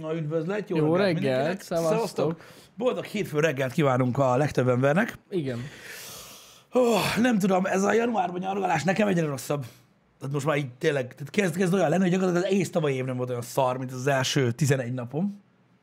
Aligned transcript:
Na 0.00 0.14
üdvözlet, 0.14 0.68
jó, 0.70 0.76
Jó 0.76 0.96
reggelt, 0.96 1.14
mindenkinek. 1.20 1.62
szevasztok. 1.62 2.40
Boldog 2.76 3.04
hétfő 3.04 3.38
reggelt 3.40 3.72
kívánunk 3.72 4.18
a 4.18 4.36
legtöbb 4.36 4.68
embernek. 4.68 5.18
Igen. 5.30 5.58
Oh, 6.72 7.16
nem 7.20 7.38
tudom, 7.38 7.66
ez 7.66 7.82
a 7.82 7.92
januárban 7.92 8.40
nyargalás 8.40 8.82
nekem 8.82 9.08
egyre 9.08 9.26
rosszabb. 9.26 9.64
Tehát 10.18 10.34
most 10.34 10.46
már 10.46 10.56
így 10.56 10.70
tényleg, 10.78 11.02
tehát 11.14 11.30
kezd, 11.30 11.56
kezd 11.56 11.74
olyan 11.74 11.88
lenni, 11.88 12.02
hogy 12.02 12.10
gyakorlatilag 12.10 12.46
az 12.46 12.52
egész 12.52 12.70
tavalyi 12.70 12.94
év 12.94 13.04
nem 13.04 13.16
volt 13.16 13.28
olyan 13.28 13.42
szar, 13.42 13.76
mint 13.78 13.92
az 13.92 14.06
első 14.06 14.50
11 14.52 14.92
napom 14.92 15.42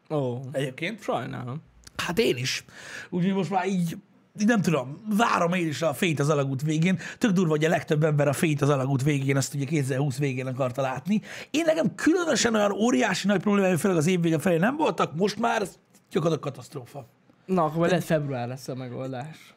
Ó, 0.09 0.39
egyébként. 0.51 1.01
sajnálom. 1.01 1.61
Hát 1.97 2.19
én 2.19 2.37
is. 2.37 2.65
Úgyhogy 3.09 3.33
most 3.33 3.49
már 3.49 3.67
így 3.67 3.97
nem 4.33 4.61
tudom, 4.61 4.97
várom 5.17 5.53
én 5.53 5.67
is 5.67 5.81
a 5.81 5.93
fényt 5.93 6.19
az 6.19 6.29
alagút 6.29 6.61
végén. 6.61 6.99
Tök 7.17 7.31
durva, 7.31 7.49
hogy 7.49 7.65
a 7.65 7.69
legtöbb 7.69 8.03
ember 8.03 8.27
a 8.27 8.33
fényt 8.33 8.61
az 8.61 8.69
alagút 8.69 9.03
végén, 9.03 9.37
azt 9.37 9.53
ugye 9.53 9.65
2020 9.65 10.17
végén 10.17 10.47
akarta 10.47 10.81
látni. 10.81 11.21
Én 11.51 11.63
nekem 11.65 11.95
különösen 11.95 12.55
olyan 12.55 12.71
óriási 12.71 13.27
nagy 13.27 13.41
problémáim, 13.41 13.77
főleg 13.77 13.97
az 13.97 14.07
év 14.07 14.21
vége 14.21 14.39
felé 14.39 14.57
nem 14.57 14.75
voltak, 14.75 15.15
most 15.15 15.39
már 15.39 15.61
ez 15.61 15.77
gyakorlatilag 16.11 16.53
katasztrófa. 16.53 17.07
Na, 17.45 17.63
akkor 17.63 17.87
lehet 17.87 18.03
február 18.03 18.47
lesz 18.47 18.67
a 18.67 18.75
megoldás. 18.75 19.55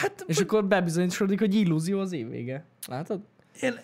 Hát, 0.00 0.24
És 0.26 0.38
akkor 0.38 0.64
bebizonyosodik, 0.64 1.38
hogy 1.38 1.54
illúzió 1.54 2.00
az 2.00 2.12
év 2.12 2.28
vége. 2.28 2.64
Látod? 2.86 3.20
én, 3.60 3.80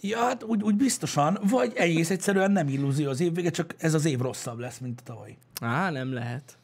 ja, 0.00 0.18
hát 0.18 0.42
úgy, 0.42 0.62
úgy 0.62 0.76
biztosan, 0.76 1.38
vagy 1.42 1.72
egész 1.76 2.10
egyszerűen 2.10 2.50
nem 2.50 2.68
illúzió 2.68 3.08
az 3.08 3.20
év 3.20 3.34
vége, 3.34 3.50
csak 3.50 3.74
ez 3.78 3.94
az 3.94 4.04
év 4.04 4.18
rosszabb 4.18 4.58
lesz, 4.58 4.78
mint 4.78 5.00
a 5.00 5.02
tavaly. 5.02 5.36
Á, 5.60 5.90
nem 5.90 6.12
lehet. 6.12 6.57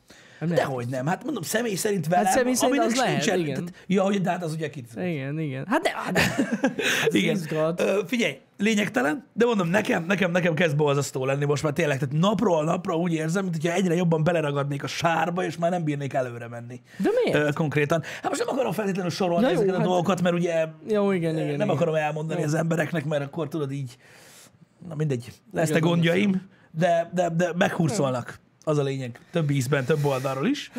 Nem 0.46 0.56
lehet. 0.56 0.70
Dehogy 0.70 0.86
nem, 0.88 1.06
hát 1.06 1.24
mondom, 1.24 1.42
személy 1.42 1.74
szerint 1.74 2.06
velem, 2.08 2.32
személy 2.32 2.54
szerint 2.54 2.78
az 2.84 2.96
lehet, 2.96 3.12
sincsen- 3.22 3.38
igen. 3.38 3.54
Tehát, 3.54 3.72
ja, 3.86 4.02
hogy 4.02 4.20
de 4.20 4.30
hát 4.30 4.42
az 4.42 4.52
ugye 4.52 4.70
kit. 4.70 4.88
Igen, 4.96 5.38
igen. 5.38 5.64
Hát 5.68 5.82
de, 5.82 5.90
hát 5.94 6.18
ez 7.08 7.14
Igen. 7.14 7.34
izgat. 7.34 7.80
Ö, 7.80 8.00
figyelj, 8.06 8.38
lényegtelen, 8.58 9.26
de 9.32 9.44
mondom, 9.44 9.68
nekem, 9.68 10.04
nekem, 10.04 10.30
nekem 10.30 10.54
kezd 10.54 10.76
borzasztó 10.76 11.24
lenni 11.24 11.44
most 11.44 11.62
már 11.62 11.72
tényleg. 11.72 11.98
Tehát 11.98 12.14
napról 12.14 12.64
napra 12.64 12.96
úgy 12.96 13.12
érzem, 13.12 13.42
mint 13.42 13.54
hogyha 13.62 13.72
egyre 13.76 13.94
jobban 13.94 14.24
beleragadnék 14.24 14.82
a 14.82 14.86
sárba, 14.86 15.44
és 15.44 15.56
már 15.56 15.70
nem 15.70 15.84
bírnék 15.84 16.12
előre 16.12 16.48
menni. 16.48 16.80
De 16.96 17.08
miért? 17.24 17.46
Ö, 17.46 17.52
konkrétan. 17.52 18.02
Hát 18.22 18.28
most 18.28 18.44
nem 18.44 18.54
akarom 18.54 18.72
feltétlenül 18.72 19.10
sorolni 19.10 19.42
Ja, 19.44 19.48
jó, 19.50 19.54
ezeket 19.54 19.74
a 19.74 19.78
hát- 19.78 19.86
dolgokat, 19.86 20.22
mert 20.22 20.34
ugye 20.34 20.66
Jó, 20.88 21.10
igen, 21.12 21.34
igen. 21.34 21.46
nem 21.46 21.54
igen. 21.54 21.68
akarom 21.68 21.94
elmondani 21.94 22.42
az 22.44 22.54
embereknek, 22.54 23.04
mert 23.04 23.22
akkor 23.24 23.48
tudod 23.48 23.72
így, 23.72 23.96
na 24.88 24.94
mindegy, 24.94 25.32
lesznek 25.52 25.82
gondjaim, 25.82 26.48
de, 26.70 27.10
de, 27.14 27.28
de 27.28 27.52
meghurcolnak. 27.56 28.40
Az 28.64 28.78
a 28.78 28.82
lényeg. 28.82 29.20
Több 29.30 29.50
ízben, 29.50 29.84
több 29.84 30.04
oldalról 30.04 30.46
is. 30.46 30.70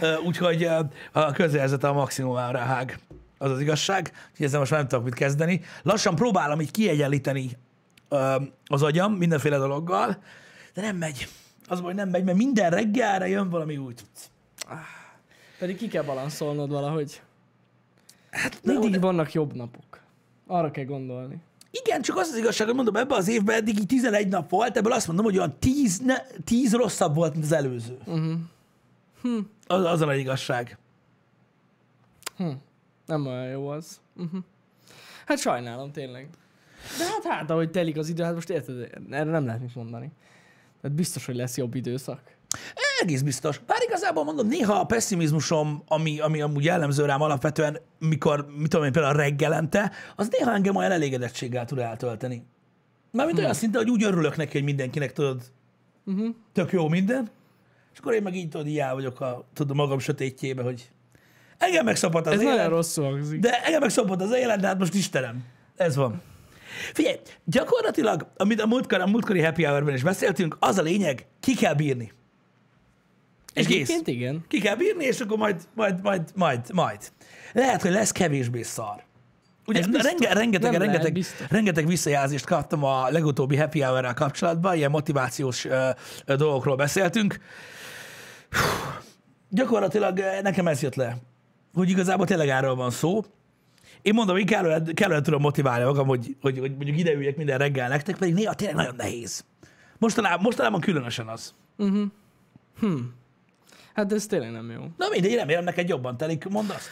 Ö, 0.00 0.16
Úgyhogy 0.16 0.68
a 1.12 1.32
közérzete 1.32 1.88
a 1.88 1.92
maximumára 1.92 2.58
hág. 2.58 2.98
Az 3.38 3.50
az 3.50 3.60
igazság. 3.60 4.12
Úgyhogy 4.30 4.46
ezzel 4.46 4.58
most 4.58 4.70
már 4.70 4.80
nem 4.80 4.88
tudok 4.88 5.04
mit 5.04 5.14
kezdeni. 5.14 5.60
Lassan 5.82 6.14
próbálom 6.14 6.60
így 6.60 6.70
kiegyenlíteni 6.70 7.50
az 8.66 8.82
agyam 8.82 9.12
mindenféle 9.12 9.56
dologgal, 9.58 10.22
de 10.74 10.80
nem 10.80 10.96
megy. 10.96 11.28
Az 11.68 11.80
baj, 11.80 11.94
nem 11.94 12.08
megy, 12.08 12.24
mert 12.24 12.36
minden 12.36 12.70
reggelre 12.70 13.28
jön 13.28 13.48
valami 13.50 13.76
új. 13.76 13.94
Pedig 15.58 15.76
ki 15.76 15.88
kell 15.88 16.02
balanszolnod 16.02 16.70
valahogy. 16.70 17.22
Hát 18.30 18.60
Mindig 18.64 18.90
de- 18.90 18.98
vannak 18.98 19.32
jobb 19.32 19.54
napok. 19.54 20.00
Arra 20.46 20.70
kell 20.70 20.84
gondolni. 20.84 21.40
Igen, 21.70 22.02
csak 22.02 22.16
az 22.16 22.28
az 22.28 22.36
igazság, 22.36 22.66
hogy 22.66 22.76
mondom, 22.76 22.96
ebben 22.96 23.18
az 23.18 23.28
évben 23.28 23.56
eddig 23.56 23.78
így 23.78 23.86
11 23.86 24.28
nap 24.28 24.50
volt, 24.50 24.76
ebből 24.76 24.92
azt 24.92 25.06
mondom, 25.06 25.24
hogy 25.24 25.36
olyan 25.36 25.58
10, 25.58 25.98
ne, 25.98 26.16
10 26.44 26.74
rosszabb 26.74 27.14
volt, 27.14 27.32
mint 27.32 27.44
az 27.44 27.52
előző. 27.52 27.98
Uh-huh. 28.04 28.32
Hm. 29.22 29.38
Az, 29.66 29.84
az 29.84 30.00
a 30.00 30.14
igazság. 30.14 30.78
Nem 33.06 33.26
olyan 33.26 33.48
jó 33.48 33.68
az. 33.68 34.00
Uh-huh. 34.16 34.40
Hát 35.26 35.38
sajnálom 35.38 35.92
tényleg. 35.92 36.28
De 36.98 37.04
hát 37.04 37.24
hát, 37.24 37.50
ahogy 37.50 37.70
telik 37.70 37.96
az 37.96 38.08
idő, 38.08 38.22
hát 38.22 38.34
most 38.34 38.50
érted, 38.50 38.90
erre 39.10 39.30
nem 39.30 39.44
lehet 39.44 39.60
mit 39.60 39.74
mondani. 39.74 40.10
Tehát 40.80 40.96
biztos, 40.96 41.26
hogy 41.26 41.36
lesz 41.36 41.56
jobb 41.56 41.74
időszak. 41.74 42.36
Egész 43.00 43.20
biztos. 43.20 43.58
Bár 43.66 43.78
igazából 43.86 44.24
mondom, 44.24 44.46
néha 44.46 44.74
a 44.74 44.84
pessimizmusom, 44.84 45.82
ami, 45.86 46.20
ami 46.20 46.40
amúgy 46.40 46.64
jellemző 46.64 47.04
rám 47.04 47.20
alapvetően, 47.20 47.78
mikor, 47.98 48.46
mit 48.56 48.68
tudom 48.68 48.86
én, 48.86 48.92
például 48.92 49.14
reggelente, 49.14 49.92
az 50.16 50.28
néha 50.30 50.52
engem 50.52 50.76
olyan 50.76 50.90
elégedettséggel 50.90 51.64
tud 51.64 51.78
eltölteni. 51.78 52.46
Mármint 53.10 53.38
olyan 53.38 53.54
szinte, 53.54 53.78
hogy 53.78 53.90
úgy 53.90 54.02
örülök 54.02 54.36
neki, 54.36 54.52
hogy 54.52 54.64
mindenkinek 54.64 55.12
tudod, 55.12 55.42
uh-huh. 56.04 56.34
tök 56.52 56.72
jó 56.72 56.88
minden, 56.88 57.30
és 57.92 57.98
akkor 57.98 58.14
én 58.14 58.22
meg 58.22 58.34
így 58.34 58.48
tudod, 58.48 58.66
így 58.66 58.82
vagyok 58.92 59.20
a, 59.20 59.48
tudom, 59.54 59.76
magam 59.76 59.98
sötétjébe, 59.98 60.62
hogy 60.62 60.90
engem 61.58 61.84
megszabad 61.84 62.26
az 62.26 62.32
Ez 62.32 62.40
élet. 62.40 62.54
nagyon 62.54 62.70
rosszul 62.70 63.04
hangzik. 63.04 63.40
De 63.40 63.62
engem 63.64 63.80
meg 63.80 63.90
szopott 63.90 64.20
az 64.20 64.32
élet, 64.32 64.60
de 64.60 64.66
hát 64.66 64.78
most 64.78 64.94
Istenem. 64.94 65.44
Ez 65.76 65.96
van. 65.96 66.22
Figyelj, 66.92 67.16
gyakorlatilag, 67.44 68.26
amit 68.36 68.60
a 68.60 68.66
múltkor, 68.66 69.00
a 69.00 69.06
múltkori 69.06 69.42
happy 69.42 69.64
hour 69.64 69.92
is 69.92 70.02
beszéltünk, 70.02 70.56
az 70.60 70.78
a 70.78 70.82
lényeg, 70.82 71.26
ki 71.40 71.54
kell 71.54 71.74
bírni. 71.74 72.12
És 73.54 73.66
kész. 73.66 73.74
Egyébként 73.74 74.06
igen. 74.06 74.44
Ki 74.48 74.60
kell 74.60 74.76
bírni, 74.76 75.04
és 75.04 75.20
akkor 75.20 75.38
majd, 75.38 75.56
majd, 75.74 76.02
majd, 76.02 76.22
majd, 76.34 76.60
majd. 76.72 76.98
Lehet, 77.52 77.82
hogy 77.82 77.90
lesz 77.90 78.12
kevésbé 78.12 78.62
szar. 78.62 79.06
Ugye 79.66 79.80
renge, 79.80 80.32
rengeteg, 80.32 80.70
Nem 80.70 80.80
lehet, 80.80 81.02
rengeteg, 81.02 81.24
rengeteg 81.48 81.86
visszajelzést 81.86 82.44
kaptam 82.44 82.84
a 82.84 83.08
legutóbbi 83.10 83.56
happy 83.56 83.80
hour 83.80 84.14
kapcsolatban, 84.14 84.76
ilyen 84.76 84.90
motivációs 84.90 85.64
ö, 85.64 85.88
ö, 86.24 86.36
dolgokról 86.36 86.76
beszéltünk. 86.76 87.38
Hú, 88.50 88.60
gyakorlatilag 89.48 90.20
nekem 90.42 90.66
ez 90.66 90.82
jött 90.82 90.94
le, 90.94 91.16
hogy 91.74 91.90
igazából 91.90 92.26
tényleg 92.26 92.48
erről 92.48 92.74
van 92.74 92.90
szó. 92.90 93.24
Én 94.02 94.14
mondom, 94.14 94.36
hogy 94.36 94.44
kellően, 94.44 94.94
kellően 94.94 95.22
tudom 95.22 95.40
motiválni 95.40 95.84
magam, 95.84 96.06
hogy, 96.06 96.36
hogy, 96.40 96.58
hogy 96.58 96.70
mondjuk 96.70 96.98
ideüljek 96.98 97.36
minden 97.36 97.58
reggel 97.58 97.88
nektek, 97.88 98.16
pedig 98.16 98.34
néha 98.34 98.54
tényleg 98.54 98.76
nagyon 98.76 98.94
nehéz. 98.96 99.44
Mostanában, 99.98 100.40
mostanában 100.42 100.80
különösen 100.80 101.28
az. 101.28 101.54
Hát 103.98 104.12
ez 104.12 104.26
tényleg 104.26 104.50
nem 104.50 104.70
jó. 104.70 104.80
Na 104.96 105.08
mindegy, 105.10 105.34
remélem 105.34 105.64
neked 105.64 105.88
jobban 105.88 106.16
telik, 106.16 106.44
mondd 106.48 106.70
azt. 106.70 106.88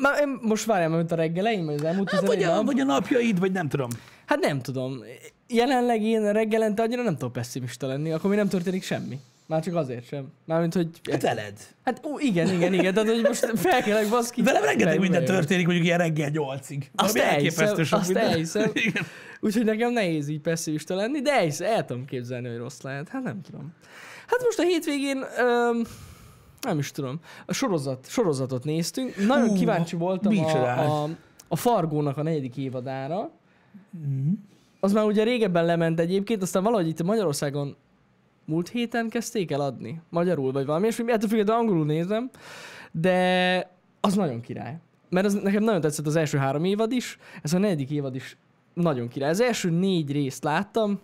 Már 0.00 0.20
én 0.20 0.38
most 0.40 0.64
várjam, 0.64 0.92
mint 0.92 1.12
a 1.12 1.14
reggeleim, 1.14 1.64
vagy 1.64 1.74
az 1.74 1.84
elmúlt 1.84 2.10
Hát, 2.10 2.20
11 2.20 2.38
vagy, 2.38 2.52
a, 2.52 2.54
nap. 2.54 2.64
vagy 2.66 2.80
a 2.80 2.84
napjaid, 2.84 3.38
vagy 3.38 3.52
nem 3.52 3.68
tudom. 3.68 3.88
Hát 4.26 4.38
nem 4.38 4.60
tudom. 4.60 5.02
Jelenleg 5.48 6.02
én 6.02 6.32
reggelente 6.32 6.82
annyira 6.82 7.02
nem 7.02 7.16
tudok 7.16 7.32
pessimista 7.32 7.86
lenni, 7.86 8.12
akkor 8.12 8.30
mi 8.30 8.36
nem 8.36 8.48
történik 8.48 8.82
semmi. 8.82 9.18
Már 9.46 9.62
csak 9.62 9.74
azért 9.74 10.06
sem. 10.06 10.32
Mármint, 10.44 10.74
hogy... 10.74 10.88
Hát 11.10 11.22
veled. 11.22 11.52
Hát 11.84 12.00
ó, 12.04 12.18
igen, 12.18 12.52
igen, 12.52 12.72
igen. 12.72 12.94
Tehát, 12.94 13.08
hogy 13.08 13.22
most 13.22 13.52
felkelek, 13.54 14.08
baszki. 14.08 14.42
Velem 14.42 14.62
rengeteg 14.62 15.00
minden 15.00 15.24
történik, 15.24 15.64
mondjuk 15.66 15.86
ilyen 15.86 15.98
reggel 15.98 16.28
nyolcig. 16.28 16.90
Azt 16.94 17.16
elhiszem, 17.16 17.84
sok 17.84 17.98
azt 17.98 18.08
minden. 18.08 18.28
elhiszem. 18.28 18.72
Úgyhogy 19.40 19.64
nekem 19.64 19.92
nehéz 19.92 20.28
így 20.28 20.40
pessimista 20.40 20.94
lenni, 20.94 21.20
de 21.20 21.32
el, 21.32 21.48
el 21.58 21.84
tudom 21.84 22.04
képzelni, 22.04 22.48
hogy 22.48 22.56
rossz 22.58 22.80
lehet. 22.80 23.08
Hát 23.08 23.22
nem 23.22 23.40
tudom. 23.40 23.74
Hát 24.26 24.42
most 24.44 24.58
a 24.58 24.62
hétvégén, 24.62 25.24
öm, 25.38 25.82
nem 26.60 26.78
is 26.78 26.90
tudom, 26.90 27.20
a 27.46 27.52
sorozat, 27.52 28.06
sorozatot 28.08 28.64
néztünk. 28.64 29.26
Nagyon 29.26 29.48
Hú, 29.48 29.54
kíváncsi 29.54 29.96
voltam 29.96 30.38
a, 30.38 31.02
a, 31.02 31.08
a 31.48 31.56
Fargónak 31.56 32.16
a 32.16 32.22
negyedik 32.22 32.56
évadára. 32.56 33.30
Mhm. 33.90 34.32
Az 34.80 34.92
már 34.92 35.04
ugye 35.04 35.22
régebben 35.22 35.64
lement 35.64 36.00
egyébként, 36.00 36.42
aztán 36.42 36.62
valahogy 36.62 36.88
itt 36.88 37.02
Magyarországon 37.02 37.76
múlt 38.44 38.68
héten 38.68 39.08
kezdték 39.08 39.50
el 39.50 39.60
adni. 39.60 40.00
Magyarul 40.08 40.52
vagy 40.52 40.66
valami, 40.66 40.86
és 40.86 40.98
ettől 40.98 41.28
függetlenül 41.28 41.62
angolul 41.62 41.84
nézem, 41.84 42.30
de 42.92 43.70
az 44.00 44.14
nagyon 44.14 44.40
király. 44.40 44.78
Mert 45.08 45.26
az, 45.26 45.34
nekem 45.34 45.62
nagyon 45.62 45.80
tetszett 45.80 46.06
az 46.06 46.16
első 46.16 46.38
három 46.38 46.64
évad 46.64 46.92
is, 46.92 47.18
ez 47.42 47.52
a 47.52 47.58
negyedik 47.58 47.90
évad 47.90 48.14
is 48.14 48.36
nagyon 48.74 49.08
király. 49.08 49.30
Az 49.30 49.40
első 49.40 49.70
négy 49.70 50.12
részt 50.12 50.44
láttam, 50.44 51.00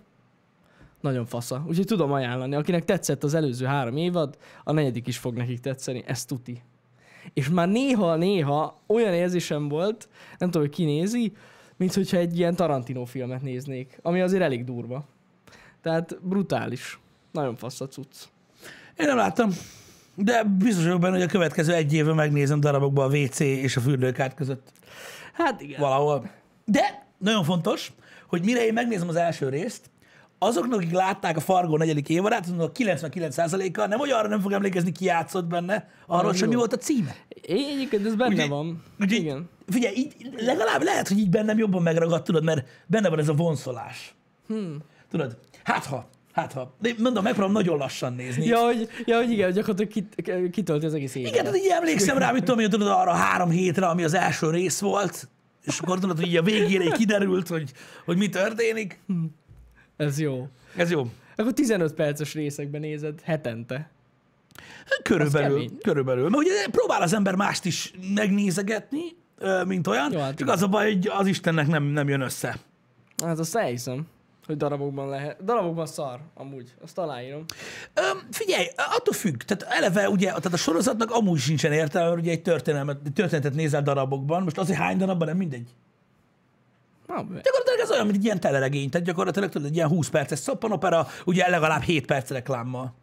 nagyon 1.03 1.27
fasza. 1.27 1.65
Úgyhogy 1.69 1.87
tudom 1.87 2.13
ajánlani. 2.13 2.55
Akinek 2.55 2.85
tetszett 2.85 3.25
az 3.25 3.35
előző 3.35 3.67
három 3.67 3.97
évad, 3.97 4.37
a 4.65 4.73
negyedik 4.73 5.07
is 5.07 5.19
fog 5.19 5.37
nekik 5.37 5.61
tetszeni. 5.61 6.03
Ez 6.07 6.25
tuti. 6.25 6.63
És 7.35 7.49
már 7.49 7.69
néha-néha 7.69 8.81
olyan 8.87 9.13
érzésem 9.13 9.69
volt, 9.69 10.09
nem 10.39 10.51
tudom, 10.51 10.67
hogy 10.67 10.77
ki 10.77 10.85
nézi, 10.85 11.33
mint 11.77 11.95
hogyha 11.95 12.17
egy 12.17 12.39
ilyen 12.39 12.55
Tarantino 12.55 13.05
filmet 13.05 13.43
néznék, 13.43 13.99
ami 14.03 14.21
azért 14.21 14.43
elég 14.43 14.65
durva. 14.65 15.05
Tehát 15.83 16.19
brutális. 16.23 17.01
Nagyon 17.33 17.57
fasz 17.57 17.81
a 17.81 17.89
cucc. 17.89 18.17
Én 18.97 19.07
nem 19.07 19.17
láttam. 19.17 19.51
De 20.15 20.45
biztos 20.45 20.85
vagyok 20.85 21.01
benne, 21.01 21.15
hogy 21.15 21.25
a 21.25 21.27
következő 21.27 21.75
egy 21.75 21.93
évben 21.93 22.15
megnézem 22.15 22.61
darabokba 22.61 23.05
a 23.05 23.17
WC 23.17 23.41
és 23.41 23.77
a 23.77 23.81
fürdőkárt 23.81 24.35
között 24.35 24.73
Hát 25.33 25.61
igen. 25.61 25.81
valahol. 25.81 26.31
De 26.65 27.07
nagyon 27.19 27.45
fontos, 27.45 27.93
hogy 28.27 28.45
mire 28.45 28.67
én 28.67 28.73
megnézem 28.73 29.09
az 29.09 29.17
első 29.17 29.49
részt, 29.49 29.91
azoknak, 30.47 30.79
akik 30.81 30.93
látták 30.93 31.37
a 31.37 31.41
Fargo 31.41 31.77
negyedik 31.77 32.09
évadát, 32.09 32.45
azoknak 32.45 32.69
a 32.69 32.73
99%-a 32.73 33.87
nem, 33.87 33.99
hogy 33.99 34.11
arra 34.11 34.29
nem 34.29 34.41
fog 34.41 34.53
emlékezni, 34.53 34.93
ki 34.93 35.05
játszott 35.05 35.45
benne, 35.47 35.89
arról 36.07 36.35
sem 36.35 36.49
mi 36.49 36.55
volt 36.55 36.73
a 36.73 36.77
címe. 36.77 37.17
É, 37.29 37.53
egyébként 37.75 38.07
ez 38.07 38.15
benne 38.15 38.33
Ugye- 38.35 38.47
van. 38.47 38.83
ugye- 39.01 39.17
igen. 39.17 39.49
Figyelj, 39.69 39.95
így 39.97 40.15
legalább 40.37 40.83
lehet, 40.83 41.09
hogy 41.09 41.19
így 41.19 41.31
bennem 41.31 41.59
jobban 41.59 41.83
megragadt, 41.83 42.25
tudod, 42.25 42.45
mert 42.45 42.67
benne 42.87 43.09
van 43.09 43.19
ez 43.19 43.29
a 43.29 43.33
vonszolás. 43.35 44.15
Hmm. 44.47 44.77
Tudod, 45.11 45.37
hát 45.63 45.85
ha, 45.85 46.09
hát 46.33 46.53
ha. 46.53 46.75
De 46.81 46.91
mondom, 46.99 47.23
megpróbálom 47.23 47.55
nagyon 47.63 47.79
lassan 47.79 48.15
nézni. 48.15 48.45
Ja, 48.47 48.59
hogy, 48.59 48.89
ja, 49.05 49.17
hogy 49.17 49.31
igen, 49.31 49.53
gyakorlatilag 49.53 49.91
kit, 49.93 50.51
kitölti 50.51 50.87
az 50.87 50.95
egész 50.95 51.15
évet. 51.15 51.31
Igen, 51.33 51.45
tehát 51.45 51.59
így 51.59 51.71
emlékszem 51.71 52.19
rá, 52.19 52.31
mit 52.31 52.45
tudom 52.45 52.61
én, 52.61 52.71
tudod, 52.71 52.89
arra 52.89 53.13
három 53.13 53.51
hétre, 53.51 53.87
ami 53.87 54.05
az 54.05 54.15
első 54.15 54.51
rész 54.51 54.81
volt, 54.81 55.29
és 55.65 55.79
akkor 55.79 55.99
tudod, 55.99 56.19
hogy 56.19 56.27
így 56.27 56.37
a 56.37 56.43
végére 56.43 56.85
így 56.85 56.93
kiderült, 56.93 57.49
hogy, 57.49 57.73
hogy 58.05 58.17
mi 58.17 58.29
történik. 58.29 59.01
Ez 60.03 60.21
jó. 60.21 60.49
Ez 60.77 60.91
jó. 60.91 61.11
Akkor 61.37 61.53
15 61.53 61.95
perces 61.95 62.35
részekben 62.35 62.81
nézed 62.81 63.21
hetente. 63.21 63.91
Körülbelül, 65.03 65.79
körülbelül. 65.83 66.23
Mert 66.29 66.37
ugye 66.37 66.69
próbál 66.71 67.03
az 67.03 67.13
ember 67.13 67.35
mást 67.35 67.65
is 67.65 67.93
megnézegetni, 68.15 69.03
mint 69.67 69.87
olyan, 69.87 70.13
Jó, 70.13 70.19
hát 70.19 70.29
csak 70.29 70.41
igen. 70.41 70.55
az 70.55 70.63
a 70.63 70.67
baj, 70.67 70.93
hogy 70.93 71.11
az 71.19 71.27
Istennek 71.27 71.67
nem, 71.67 71.85
nem 71.85 72.09
jön 72.09 72.21
össze. 72.21 72.57
Hát 73.25 73.39
azt 73.39 73.57
elhiszem, 73.57 74.07
hogy 74.47 74.57
darabokban 74.57 75.09
lehet. 75.09 75.45
Darabokban 75.45 75.87
szar, 75.87 76.21
amúgy. 76.35 76.75
Azt 76.83 76.99
aláírom. 76.99 77.45
Öm, 77.95 78.29
figyelj, 78.31 78.67
attól 78.77 79.15
függ. 79.15 79.43
Tehát 79.43 79.75
eleve 79.77 80.09
ugye, 80.09 80.27
tehát 80.27 80.53
a 80.53 80.57
sorozatnak 80.57 81.11
amúgy 81.11 81.39
sincsen 81.39 81.73
értelme, 81.73 82.09
mert 82.09 82.21
ugye 82.21 82.31
egy 82.31 82.43
történelmet, 82.43 82.99
egy 83.05 83.13
történetet 83.13 83.55
nézel 83.55 83.83
darabokban, 83.83 84.43
most 84.43 84.59
azért 84.59 84.79
hány 84.79 84.97
darabban, 84.97 85.29
nem 85.29 85.37
mindegy. 85.37 85.69
Na, 87.13 87.19
Gyakorlatilag 87.23 87.81
ez 87.81 87.91
olyan, 87.91 88.05
mint 88.05 88.17
egy 88.17 88.25
ilyen 88.25 88.41
teleregény, 88.41 88.91
tehát 88.91 89.07
gyakorlatilag 89.07 89.51
tudod, 89.51 89.67
egy 89.67 89.75
ilyen 89.75 89.89
20 89.89 90.09
perces 90.09 90.39
szappanopera, 90.39 91.07
ugye 91.25 91.49
legalább 91.49 91.83
7 91.83 92.07
perc 92.07 92.31
reklámmal. 92.31 92.95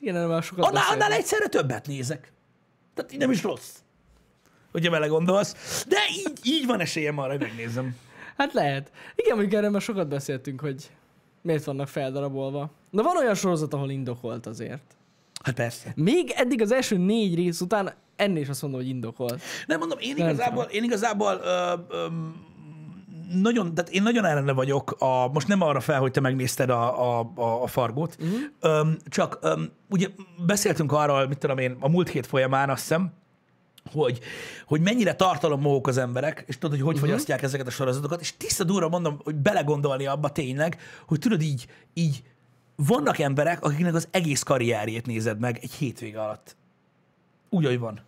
igen, 0.00 0.16
erről 0.16 0.28
már 0.28 0.42
sokat 0.42 0.64
Annál, 0.64 0.92
annál 0.92 1.12
egyszerre 1.12 1.46
többet 1.46 1.86
nézek. 1.86 2.32
Tehát 2.94 3.12
így 3.12 3.18
nem 3.18 3.30
is 3.30 3.42
rossz. 3.42 3.74
Hogyha 4.72 4.90
vele 4.90 5.06
gondolsz. 5.06 5.84
De 5.88 5.96
így, 6.16 6.38
így 6.42 6.66
van 6.66 6.80
esélyem 6.80 7.18
arra, 7.18 7.30
hogy 7.30 7.40
megnézem. 7.40 7.96
Hát 8.36 8.52
lehet. 8.52 8.92
Igen, 9.14 9.36
mondjuk 9.36 9.58
erről 9.58 9.70
már 9.70 9.80
sokat 9.80 10.08
beszéltünk, 10.08 10.60
hogy 10.60 10.90
miért 11.42 11.64
vannak 11.64 11.88
feldarabolva. 11.88 12.70
De 12.90 13.02
van 13.02 13.16
olyan 13.16 13.34
sorozat, 13.34 13.74
ahol 13.74 13.90
indokolt 13.90 14.46
azért. 14.46 14.96
Hát 15.42 15.54
persze. 15.54 15.92
Még 15.96 16.32
eddig 16.36 16.62
az 16.62 16.72
első 16.72 16.96
négy 16.96 17.34
rész 17.34 17.60
után 17.60 17.94
ennél 18.16 18.42
is 18.42 18.48
azt 18.48 18.62
mondom, 18.62 18.80
hogy 18.80 18.88
indokolt. 18.88 19.42
Nem 19.66 19.78
mondom, 19.78 19.98
én 19.98 20.16
igazából, 20.16 20.64
én 20.64 20.84
igazából 20.84 21.40
ö, 21.42 21.72
ö, 21.88 22.06
nagyon, 23.32 23.74
tehát 23.74 23.90
én 23.90 24.02
nagyon 24.02 24.24
ellene 24.24 24.52
vagyok, 24.52 24.96
a, 24.98 25.28
most 25.32 25.48
nem 25.48 25.60
arra 25.60 25.80
fel, 25.80 26.00
hogy 26.00 26.10
te 26.10 26.20
megnézted 26.20 26.70
a, 26.70 27.18
a, 27.18 27.30
a, 27.34 27.62
a 27.62 27.66
fargót, 27.66 28.16
uh-huh. 28.20 28.38
ö, 28.60 28.90
csak 29.08 29.38
ö, 29.40 29.62
ugye 29.88 30.08
beszéltünk 30.46 30.92
arról, 30.92 31.26
mit 31.26 31.38
tudom 31.38 31.58
én, 31.58 31.76
a 31.80 31.88
múlt 31.88 32.08
hét 32.08 32.26
folyamán 32.26 32.70
azt 32.70 32.80
hiszem, 32.80 33.12
hogy, 33.92 34.20
hogy 34.66 34.80
mennyire 34.80 35.14
tartalommohók 35.14 35.86
az 35.86 35.96
emberek, 35.96 36.44
és 36.46 36.58
tudod, 36.58 36.76
hogy 36.76 36.86
hogy 36.86 36.94
uh-huh. 36.94 37.08
fogyasztják 37.08 37.42
ezeket 37.42 37.66
a 37.66 37.70
sorozatokat, 37.70 38.20
és 38.20 38.36
tiszta 38.36 38.64
durva 38.64 38.88
mondom, 38.88 39.20
hogy 39.24 39.34
belegondolni 39.34 40.06
abba 40.06 40.28
tényleg, 40.28 40.78
hogy 41.06 41.18
tudod 41.18 41.42
így, 41.42 41.66
így 41.94 42.22
vannak 42.76 43.18
emberek, 43.18 43.64
akiknek 43.64 43.94
az 43.94 44.08
egész 44.10 44.42
karrierjét 44.42 45.06
nézed 45.06 45.38
meg 45.38 45.58
egy 45.62 45.72
hétvége 45.72 46.22
alatt. 46.22 46.56
Úgy, 47.50 47.64
ahogy 47.64 47.78
van. 47.78 48.00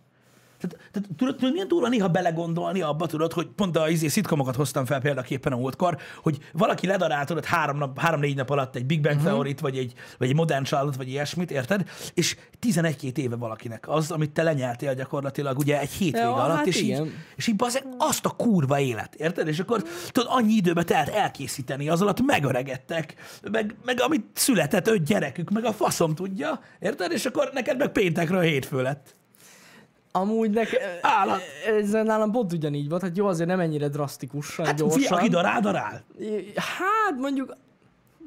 Tehát, 0.59 0.89
tehát 0.91 1.09
tudod, 1.17 1.35
tudod, 1.35 1.51
milyen 1.51 1.67
durva 1.67 1.87
néha 1.87 2.07
belegondolni 2.07 2.81
abba, 2.81 3.05
tudod, 3.05 3.33
hogy 3.33 3.47
pont 3.47 3.77
a 3.77 3.89
izé, 3.89 4.07
szitkomokat 4.07 4.55
hoztam 4.55 4.85
fel 4.85 5.01
példaképpen 5.01 5.51
a 5.51 5.55
múltkor, 5.55 5.97
hogy 6.21 6.37
valaki 6.53 6.87
ledarál, 6.87 7.25
tudod, 7.25 7.45
három 7.45 7.77
nap, 7.77 7.99
három-négy 7.99 8.35
nap 8.35 8.49
alatt 8.49 8.75
egy 8.75 8.85
Big 8.85 9.01
Bang 9.01 9.15
uh-huh. 9.15 9.31
Theory-t, 9.31 9.59
vagy 9.59 9.77
egy, 9.77 9.93
vagy 10.17 10.29
egy 10.29 10.35
modern 10.35 10.63
családot, 10.63 10.95
vagy 10.95 11.09
ilyesmit, 11.09 11.51
érted? 11.51 11.89
És 12.13 12.35
11-2 12.67 13.17
éve 13.17 13.35
valakinek 13.35 13.89
az, 13.89 14.11
amit 14.11 14.31
te 14.31 14.43
lenyeltél 14.43 14.93
gyakorlatilag 14.93 15.57
ugye 15.57 15.79
egy 15.79 15.89
hétvége 15.91 16.25
Ja, 16.25 16.33
alatt, 16.33 16.57
hát 16.57 16.67
és, 16.67 16.81
így, 16.81 16.87
igen. 16.87 17.13
és 17.35 17.47
így 17.47 17.55
bazeg, 17.55 17.83
azt 17.97 18.25
a 18.25 18.29
kurva 18.29 18.79
élet, 18.79 19.15
érted? 19.15 19.47
És 19.47 19.59
akkor 19.59 19.83
tudod, 20.11 20.29
annyi 20.31 20.53
időbe 20.53 20.83
telt 20.83 21.09
elkészíteni, 21.09 21.89
az 21.89 22.01
alatt 22.01 22.21
megöregedtek, 22.21 23.13
meg, 23.51 23.75
meg 23.85 24.01
amit 24.01 24.25
született 24.33 24.87
öt 24.87 25.03
gyerekük, 25.03 25.49
meg 25.49 25.65
a 25.65 25.73
faszom 25.73 26.15
tudja, 26.15 26.59
érted? 26.79 27.11
És 27.11 27.25
akkor 27.25 27.49
neked 27.53 27.77
meg 27.77 27.89
péntekről 27.91 28.41
hétfő 28.41 28.81
lett. 28.81 29.17
Amúgy 30.11 30.49
nek, 30.49 30.67
Állat. 31.01 31.41
ez 31.79 31.91
nálam 31.91 32.31
pont 32.31 32.53
ugyanígy 32.53 32.89
volt, 32.89 33.01
hát 33.01 33.17
jó, 33.17 33.25
azért 33.27 33.49
nem 33.49 33.59
ennyire 33.59 33.87
drasztikusan, 33.87 34.65
Hát 34.65 34.75
gyorsan. 34.77 34.99
fia, 35.01 35.17
aki 35.17 35.27
darál, 35.29 35.61
darál. 35.61 36.03
Hát 36.55 37.17
mondjuk, 37.19 37.55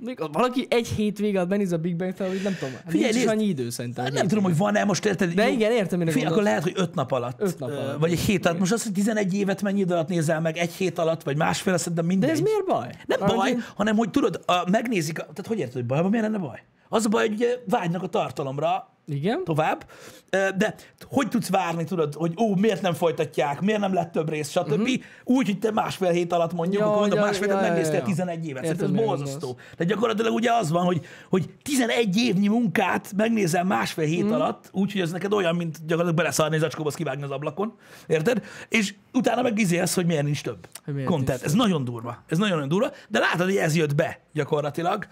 még 0.00 0.18
valaki 0.32 0.66
egy 0.70 0.86
hétvége 0.88 1.36
alatt 1.38 1.48
benéz 1.50 1.72
a 1.72 1.76
Big 1.78 1.96
Bang 1.96 2.12
Theory, 2.14 2.38
nem 2.42 2.54
tudom, 2.58 2.74
hát 2.74 2.84
Figyelj, 2.88 3.12
nincs 3.12 3.26
annyi 3.26 3.44
idő 3.44 3.70
szerintem. 3.70 4.04
Hát 4.04 4.12
nem 4.12 4.28
tudom, 4.28 4.44
hogy 4.44 4.56
van-e 4.56 4.84
most, 4.84 5.04
érted? 5.06 5.32
De 5.32 5.48
Jó, 5.48 5.54
igen, 5.54 5.72
értem, 5.72 5.98
mire 5.98 6.28
akkor 6.28 6.42
lehet, 6.42 6.62
hogy 6.62 6.72
öt 6.76 6.94
nap 6.94 7.12
alatt. 7.12 7.40
Öt 7.40 7.58
nap 7.58 7.70
alatt. 7.70 7.98
Vagy 7.98 8.12
egy 8.12 8.18
hét 8.20 8.46
alatt. 8.46 8.58
Most 8.58 8.72
az, 8.72 8.82
hogy 8.82 8.92
11 8.92 9.34
évet 9.34 9.62
mennyi 9.62 9.80
idő 9.80 9.92
alatt 9.94 10.08
nézel 10.08 10.40
meg, 10.40 10.56
egy 10.56 10.72
hét 10.72 10.98
alatt, 10.98 11.22
vagy 11.22 11.36
másfél, 11.36 11.76
szerintem 11.76 12.04
mindegy. 12.06 12.28
De 12.28 12.34
ez 12.34 12.40
miért 12.40 12.64
baj? 12.66 12.88
Nem 13.06 13.20
Már 13.20 13.34
baj, 13.34 13.52
úgy- 13.52 13.62
hanem 13.76 13.96
hogy 13.96 14.10
tudod, 14.10 14.40
a, 14.46 14.70
megnézik, 14.70 15.18
a, 15.18 15.22
tehát 15.22 15.46
hogy 15.46 15.58
érted, 15.58 15.74
hogy 15.74 15.86
baj, 15.86 16.00
van, 16.02 16.10
miért 16.10 16.26
lenne 16.26 16.38
baj? 16.38 16.62
Az 16.88 17.04
a 17.04 17.08
baj, 17.08 17.26
hogy 17.28 17.36
ugye 17.36 17.56
vágynak 17.68 18.02
a 18.02 18.06
tartalomra, 18.06 18.88
Igen? 19.06 19.44
tovább, 19.44 19.90
de 20.30 20.74
hogy 21.08 21.28
tudsz 21.28 21.48
várni, 21.50 21.84
tudod, 21.84 22.14
hogy 22.14 22.34
ó, 22.38 22.54
miért 22.54 22.82
nem 22.82 22.92
folytatják, 22.92 23.60
miért 23.60 23.80
nem 23.80 23.94
lett 23.94 24.12
több 24.12 24.28
rész, 24.28 24.50
stb. 24.50 24.70
Uh-huh. 24.70 24.88
Úgy, 25.24 25.46
hogy 25.46 25.58
te 25.58 25.70
másfél 25.70 26.10
hét 26.10 26.32
alatt 26.32 26.52
mondjuk. 26.52 26.82
Ja, 26.82 26.86
akkor 26.88 27.00
mondom, 27.00 27.18
ja, 27.18 27.24
másfél 27.24 27.48
ja, 27.48 27.60
megnéztél 27.60 27.98
ja. 27.98 28.02
11 28.02 28.46
évet. 28.46 28.64
Értem, 28.64 28.96
ez 28.96 29.04
borzasztó. 29.04 29.56
De 29.76 29.84
gyakorlatilag 29.84 30.34
ugye 30.34 30.52
az 30.52 30.70
van, 30.70 30.84
hogy, 30.84 31.06
hogy 31.30 31.50
11 31.62 32.16
évnyi 32.16 32.48
munkát 32.48 33.12
megnézel 33.16 33.64
másfél 33.64 34.06
hét 34.06 34.24
Mhm. 34.24 34.32
alatt, 34.32 34.68
úgyhogy 34.72 35.00
ez 35.00 35.10
neked 35.10 35.32
olyan, 35.32 35.56
mint 35.56 35.76
gyakorlatilag 35.76 36.14
beleszarni 36.16 36.56
az 36.56 36.62
acskóba, 36.62 36.90
kivágni 36.90 37.22
az 37.22 37.30
ablakon. 37.30 37.74
Érted? 38.06 38.42
És 38.68 38.94
utána 39.12 39.42
meg 39.42 39.58
izélsz, 39.58 39.94
hogy 39.94 40.06
miért 40.06 40.24
nincs 40.24 40.42
több 40.42 40.68
miért 40.86 41.08
content. 41.08 41.28
nincs 41.28 41.42
Ez 41.42 41.52
nagyon 41.52 41.84
durva. 41.84 42.22
Ez 42.26 42.38
nagyon-nagyon 42.38 42.68
durva. 42.68 42.90
De 43.08 43.18
látod, 43.18 43.46
hogy 43.46 43.56
ez 43.56 43.76
jött 43.76 43.94
be 43.94 44.20
gyakorlatilag, 44.32 45.06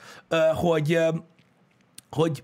hogy, 0.55 0.99
hogy 2.11 2.43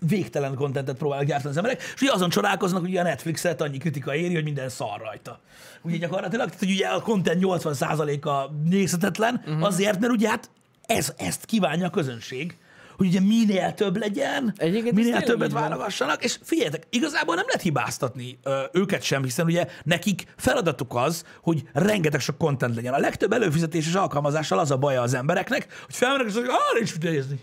végtelen 0.00 0.54
kontentet 0.54 0.96
próbálnak 0.96 1.26
gyártani 1.26 1.50
az 1.50 1.56
emberek, 1.56 1.82
és 1.94 2.02
ugye 2.02 2.12
azon 2.12 2.28
csodálkoznak, 2.28 2.80
hogy 2.80 2.96
a 2.96 3.02
Netflixet 3.02 3.60
annyi 3.60 3.78
kritika 3.78 4.14
éri, 4.14 4.34
hogy 4.34 4.44
minden 4.44 4.68
szar 4.68 5.00
rajta. 5.00 5.40
Ugye 5.82 5.96
gyakorlatilag, 5.96 6.46
tehát, 6.46 6.60
hogy 6.60 6.70
ugye 6.70 6.86
a 6.86 7.00
content 7.00 7.44
80%-a 7.44 8.52
nézhetetlen, 8.68 9.42
uh-huh. 9.46 9.64
azért, 9.64 10.00
mert 10.00 10.12
ugye 10.12 10.28
hát 10.28 10.50
ez, 10.86 11.12
ezt 11.16 11.44
kívánja 11.44 11.86
a 11.86 11.90
közönség, 11.90 12.56
hogy 12.96 13.06
ugye 13.06 13.20
minél 13.20 13.74
több 13.74 13.96
legyen, 13.96 14.54
Egyébként 14.56 14.94
minél 14.94 15.20
többet 15.20 15.52
válogassanak, 15.52 16.24
és 16.24 16.38
figyeljetek, 16.42 16.82
igazából 16.90 17.34
nem 17.34 17.44
lehet 17.46 17.62
hibáztatni 17.62 18.38
ö, 18.42 18.62
őket 18.72 19.02
sem, 19.02 19.22
hiszen 19.22 19.46
ugye 19.46 19.66
nekik 19.82 20.24
feladatuk 20.36 20.94
az, 20.94 21.24
hogy 21.42 21.62
rengeteg 21.72 22.20
sok 22.20 22.38
content 22.38 22.74
legyen. 22.74 22.94
A 22.94 22.98
legtöbb 22.98 23.32
előfizetéses 23.32 23.94
alkalmazással 23.94 24.58
az 24.58 24.70
a 24.70 24.76
baja 24.76 25.02
az 25.02 25.14
embereknek, 25.14 25.66
hogy 25.84 25.94
felmennek 25.94 26.26
és 26.26 26.34
mondják, 26.34 26.56
ah, 26.56 26.76
nincs 26.76 26.92
mit 26.92 27.10
nézni. 27.10 27.40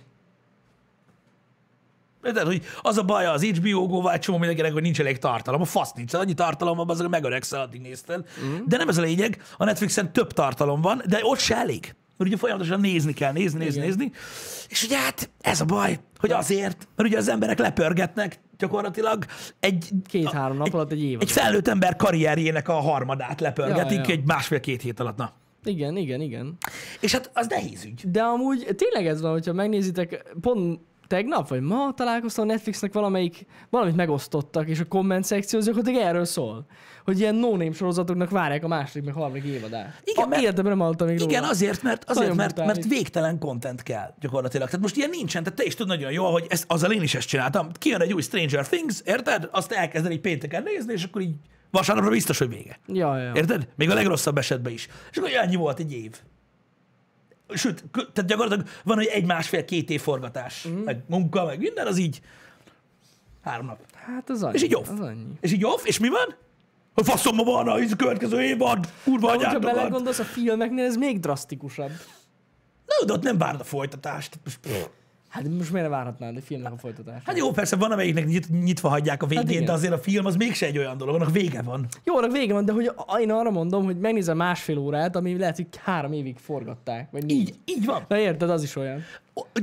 Tehát, 2.34 2.48
hogy 2.48 2.62
az 2.82 2.98
a 2.98 3.04
baj 3.04 3.26
az 3.26 3.44
HBO 3.44 4.10
csomó 4.20 4.38
mindenkinek, 4.38 4.74
hogy 4.74 4.82
nincs 4.82 5.00
elég 5.00 5.18
tartalom. 5.18 5.62
A 5.62 5.66
fasz 5.66 5.92
nincs. 5.92 6.14
Annyi 6.14 6.34
tartalom 6.34 6.78
van, 6.78 6.90
azok 6.90 7.10
megöregszel, 7.10 7.62
addig 7.62 7.82
nézted. 7.82 8.26
Uh-huh. 8.38 8.68
De 8.68 8.78
nem 8.78 8.90
ez 8.90 8.98
a 8.98 9.02
lényeg. 9.02 9.44
A 9.58 9.64
Netflixen 9.64 10.14
több 10.14 10.32
tartalom 10.32 10.82
van, 10.82 11.02
de 11.08 11.20
ott 11.22 11.40
se 11.40 11.56
elég. 11.56 11.96
Mert 12.18 12.30
ugye 12.30 12.40
folyamatosan 12.40 12.80
nézni 12.80 13.14
kell, 13.14 13.32
nézni, 13.32 13.60
nézni, 13.60 13.84
Igen. 13.84 13.88
nézni. 13.88 14.12
És 14.70 14.84
ugye 14.84 14.98
hát 14.98 15.30
ez 15.42 15.62
a 15.62 15.66
baj, 15.66 16.00
hogy 16.20 16.32
azért, 16.32 16.88
mert 16.96 17.10
ugye 17.10 17.18
az 17.18 17.28
emberek 17.28 17.60
lepörgetnek 17.60 18.40
gyakorlatilag 18.58 19.26
egy... 19.60 19.90
Két-három 20.08 20.58
nap 20.58 20.74
alatt 20.74 20.92
egy 20.92 21.04
év. 21.04 21.18
egy 21.22 21.32
felnőtt 21.32 21.68
ember 21.68 21.96
karrierjének 21.96 22.70
a 22.70 22.74
harmadát 22.74 23.42
lepörgetik 23.42 23.98
Ja, 23.98 24.04
ja. 24.08 24.14
egy 24.14 24.26
másfél-két 24.26 24.82
hét 24.82 25.00
alatt. 25.00 25.18
Na. 25.18 25.34
Igen, 25.64 25.98
igen, 25.98 26.22
igen. 26.22 26.58
És 27.00 27.12
hát 27.12 27.32
az 27.34 27.48
nehéz 27.48 27.84
ügy. 27.86 28.12
De 28.12 28.22
amúgy 28.22 28.68
tényleg 28.76 29.08
ez 29.08 29.22
van, 29.22 29.32
hogyha 29.32 29.54
megnézitek, 29.54 30.34
pont 30.42 30.80
tegnap 31.08 31.48
vagy 31.48 31.62
ma 31.62 31.94
találkoztam 31.96 32.46
Netflixnek 32.46 32.94
valamelyik, 32.94 33.46
valamit 33.70 33.96
megosztottak, 33.96 34.68
és 34.70 34.80
a 34.80 34.86
komment 34.86 35.24
szekció 35.24 35.60
az 35.60 35.66
gyakorlatilag 35.66 36.02
erről 36.08 36.26
szól. 36.26 36.66
Hogy 37.04 37.20
ilyen 37.20 37.36
no 37.36 37.72
sorozatoknak 37.74 38.30
várják 38.30 38.64
a 38.64 38.68
második, 38.68 39.04
meg 39.04 39.14
harmadik 39.14 39.44
évadát. 39.44 40.02
Igen, 40.04 40.24
a, 40.24 40.28
mert- 40.28 40.64
nem 40.64 40.80
hallottam 40.80 41.08
még 41.08 41.20
Igen, 41.20 41.40
róla. 41.40 41.52
azért, 41.52 41.84
mert, 41.84 42.04
azért 42.04 42.20
Nagyon 42.20 42.36
mert, 42.36 42.54
brutális. 42.56 42.78
mert 42.84 42.94
végtelen 42.98 43.40
content 43.40 43.84
kell 43.84 44.14
gyakorlatilag. 44.20 44.66
Tehát 44.68 44.82
most 44.82 44.96
ilyen 44.96 45.10
nincsen, 45.10 45.44
tehát 45.44 45.58
te 45.58 45.66
is 45.66 45.76
tudod 45.76 45.98
nagyon 45.98 46.12
jól, 46.12 46.32
hogy 46.32 46.46
ezt, 46.50 46.66
azzal 46.68 46.92
én 46.92 47.02
is 47.02 47.16
ezt 47.16 47.28
csináltam. 47.28 47.72
Kijön 47.72 48.02
egy 48.02 48.14
új 48.14 48.22
Stranger 48.22 48.68
Things, 48.68 49.02
érted? 49.06 49.50
Azt 49.52 49.72
elkezded 49.72 50.12
egy 50.12 50.22
pénteken 50.22 50.64
nézni, 50.64 50.94
és 50.94 51.04
akkor 51.04 51.22
így 51.22 51.36
vasárnapra 51.72 52.10
biztos, 52.10 52.38
hogy 52.38 52.50
vége. 52.50 52.80
Ja, 52.88 53.18
ja. 53.18 53.32
Érted? 53.36 53.68
Még 53.76 53.90
a 53.90 53.94
legrosszabb 53.94 54.38
esetben 54.38 54.74
is. 54.74 54.88
És 55.12 55.18
akkor 55.18 55.30
ennyi 55.34 55.56
volt 55.56 55.80
egy 55.80 55.92
év. 55.94 56.20
Sőt, 57.54 57.84
tehát 57.92 58.26
gyakorlatilag 58.26 58.68
van, 58.84 58.98
hogy 58.98 59.06
egy 59.06 59.26
másfél-két 59.26 59.90
év 59.90 60.02
forgatás, 60.02 60.68
mm. 60.68 60.84
meg 60.84 61.04
munka, 61.08 61.46
meg 61.46 61.60
minden, 61.60 61.88
az 61.88 61.98
így 61.98 62.22
három 63.42 63.66
nap. 63.66 63.80
Hát 63.94 64.30
az 64.30 64.44
annyi. 64.44 64.56
És 64.56 64.64
így 64.64 64.76
off. 64.76 64.90
Az 64.90 65.00
annyi. 65.00 65.34
És 65.40 65.52
így 65.52 65.66
off, 65.66 65.86
és 65.86 66.00
mi 66.00 66.10
van? 66.10 66.36
Hogy 66.94 67.06
faszomba 67.06 67.44
van 67.44 67.68
a 67.68 67.96
következő 67.96 68.42
évad, 68.42 68.88
kurva 69.04 69.32
anyátokat. 69.32 69.62
belegondolsz 69.62 70.20
a 70.20 70.24
filmeknél, 70.24 70.86
ez 70.86 70.96
még 70.96 71.20
drasztikusabb. 71.20 71.92
Na, 72.86 73.06
de 73.06 73.14
ott 73.14 73.24
nem 73.24 73.38
várd 73.38 73.60
a 73.60 73.64
folytatást. 73.64 74.40
Hát 75.36 75.50
most 75.50 75.72
miért 75.72 75.90
várhatnád 75.90 76.38
egy 76.38 76.44
filmnek 76.44 76.74
a 76.74 76.78
folytatását? 76.78 77.22
Hát 77.26 77.38
jó, 77.38 77.52
persze 77.52 77.76
van, 77.76 77.92
amelyiknek 77.92 78.26
nyit, 78.26 78.64
nyitva 78.64 78.90
hagyják 78.90 79.24
a 79.24 79.26
végén, 79.26 79.44
Hát 79.44 79.54
igen. 79.54 79.66
de 79.66 79.72
azért 79.72 79.94
a 79.94 79.98
film 79.98 80.26
az 80.26 80.36
mégse 80.36 80.66
egy 80.66 80.78
olyan 80.78 80.98
dolog, 80.98 81.16
annak 81.16 81.32
vége 81.32 81.62
van. 81.62 81.88
Jó, 82.04 82.18
annak 82.18 82.32
vége 82.32 82.54
van, 82.54 82.66
de 82.66 82.72
hogy 82.72 82.92
én 83.20 83.32
arra 83.32 83.52
mondom, 83.52 83.84
hogy 83.86 83.98
megnézem 84.00 84.38
másfél 84.38 84.78
órát, 84.78 85.16
ami 85.16 85.38
lehet, 85.38 85.56
hogy 85.56 85.68
három 85.84 86.14
évig 86.14 86.38
forgatták. 86.38 87.12
Vagy 87.12 87.26
négy. 87.26 87.38
Így, 87.38 87.56
így 87.66 87.86
van. 87.86 88.06
Na 88.08 88.18
érted, 88.18 88.50
az 88.50 88.64
is 88.64 88.76
olyan. 88.76 89.04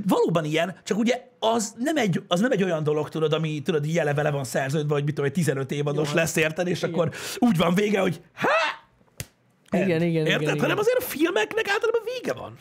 Valóban 0.07 0.45
ilyen, 0.45 0.75
csak 0.85 0.99
ugye 0.99 1.29
az 1.38 1.75
nem 1.79 1.97
egy, 1.97 2.23
az 2.29 2.41
nem 2.41 2.50
egy 2.50 2.62
olyan 2.62 2.83
dolog, 2.85 3.09
tudod, 3.09 3.33
ami 3.33 3.62
tudod, 3.62 3.87
jele 3.87 4.14
vele 4.14 4.31
van 4.31 4.45
szerződve, 4.45 4.95
hogy 4.95 5.05
mit 5.05 5.14
tudom, 5.14 5.31
egy 5.31 5.37
15 5.37 5.71
évados 5.71 6.09
Jó, 6.09 6.14
lesz, 6.14 6.37
érted, 6.37 6.67
és 6.67 6.83
akkor 6.83 7.11
úgy 7.38 7.57
van 7.57 7.75
vége, 7.75 8.00
hogy 8.00 8.21
há! 8.33 8.49
Igen, 9.71 10.02
igen, 10.02 10.26
Érted? 10.26 10.43
igen, 10.43 10.59
Hanem 10.59 10.64
igen. 10.64 10.79
azért 10.79 10.99
a 10.99 11.02
filmeknek 11.02 11.69
általában 11.69 12.00
vége 12.05 12.33
van. 12.33 12.57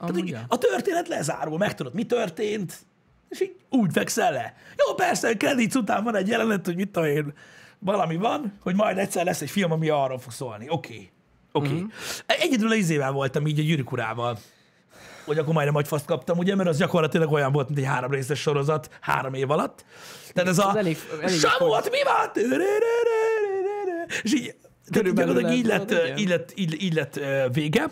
Tehát, 0.00 0.14
hogy 0.14 0.36
a 0.48 0.58
történet 0.58 1.08
lezárul, 1.08 1.58
megtudod, 1.58 1.94
mi 1.94 2.04
történt, 2.04 2.78
és 3.28 3.40
így 3.40 3.56
úgy 3.70 3.92
fekszel 3.92 4.32
le. 4.32 4.54
Jó, 4.86 4.94
persze, 4.94 5.34
kredit 5.36 5.74
után 5.74 6.04
van 6.04 6.16
egy 6.16 6.28
jelenet, 6.28 6.66
hogy 6.66 6.76
mit 6.76 6.88
tudom 6.90 7.08
én, 7.08 7.32
valami 7.78 8.16
van, 8.16 8.58
hogy 8.62 8.74
majd 8.74 8.98
egyszer 8.98 9.24
lesz 9.24 9.40
egy 9.40 9.50
film, 9.50 9.72
ami 9.72 9.88
arról 9.88 10.18
fog 10.18 10.32
szólni. 10.32 10.66
Oké. 10.68 10.92
Okay. 10.92 11.10
Oké. 11.52 11.66
Okay. 11.66 11.70
Mhm. 11.70 11.76
Mm-hmm. 11.76 11.90
Egyedül 12.26 12.70
az 12.70 12.76
izével 12.76 13.12
voltam 13.12 13.46
így 13.46 13.58
a 13.58 13.62
gyűrűk 13.62 13.92
urával, 13.92 14.38
hogy 15.24 15.38
akkor 15.38 15.54
majdnem 15.54 15.76
agyfaszt 15.76 16.04
kaptam, 16.04 16.38
ugye, 16.38 16.54
mert 16.54 16.68
az 16.68 16.78
gyakorlatilag 16.78 17.32
olyan 17.32 17.52
volt, 17.52 17.66
mint 17.66 17.78
egy 17.80 17.86
három 17.86 18.10
részes 18.10 18.40
sorozat 18.40 18.90
három 19.00 19.34
év 19.34 19.50
alatt. 19.50 19.84
Tehát 20.32 20.50
ez 20.50 20.58
a 20.58 20.68
Ez 20.68 20.76
elég- 20.76 20.98
elég 21.22 21.38
Samuat, 21.38 21.90
mi 21.90 21.98
van? 22.04 22.30
És 24.22 24.34
így, 24.34 24.54
Körülbelül 24.92 25.34
gyakorlatilag 25.34 25.58
így 25.58 25.66
lett, 25.88 26.18
így 26.18 26.28
lett, 26.28 26.52
így, 26.54 26.82
így 26.82 26.94
lett 26.94 27.20
vége. 27.52 27.90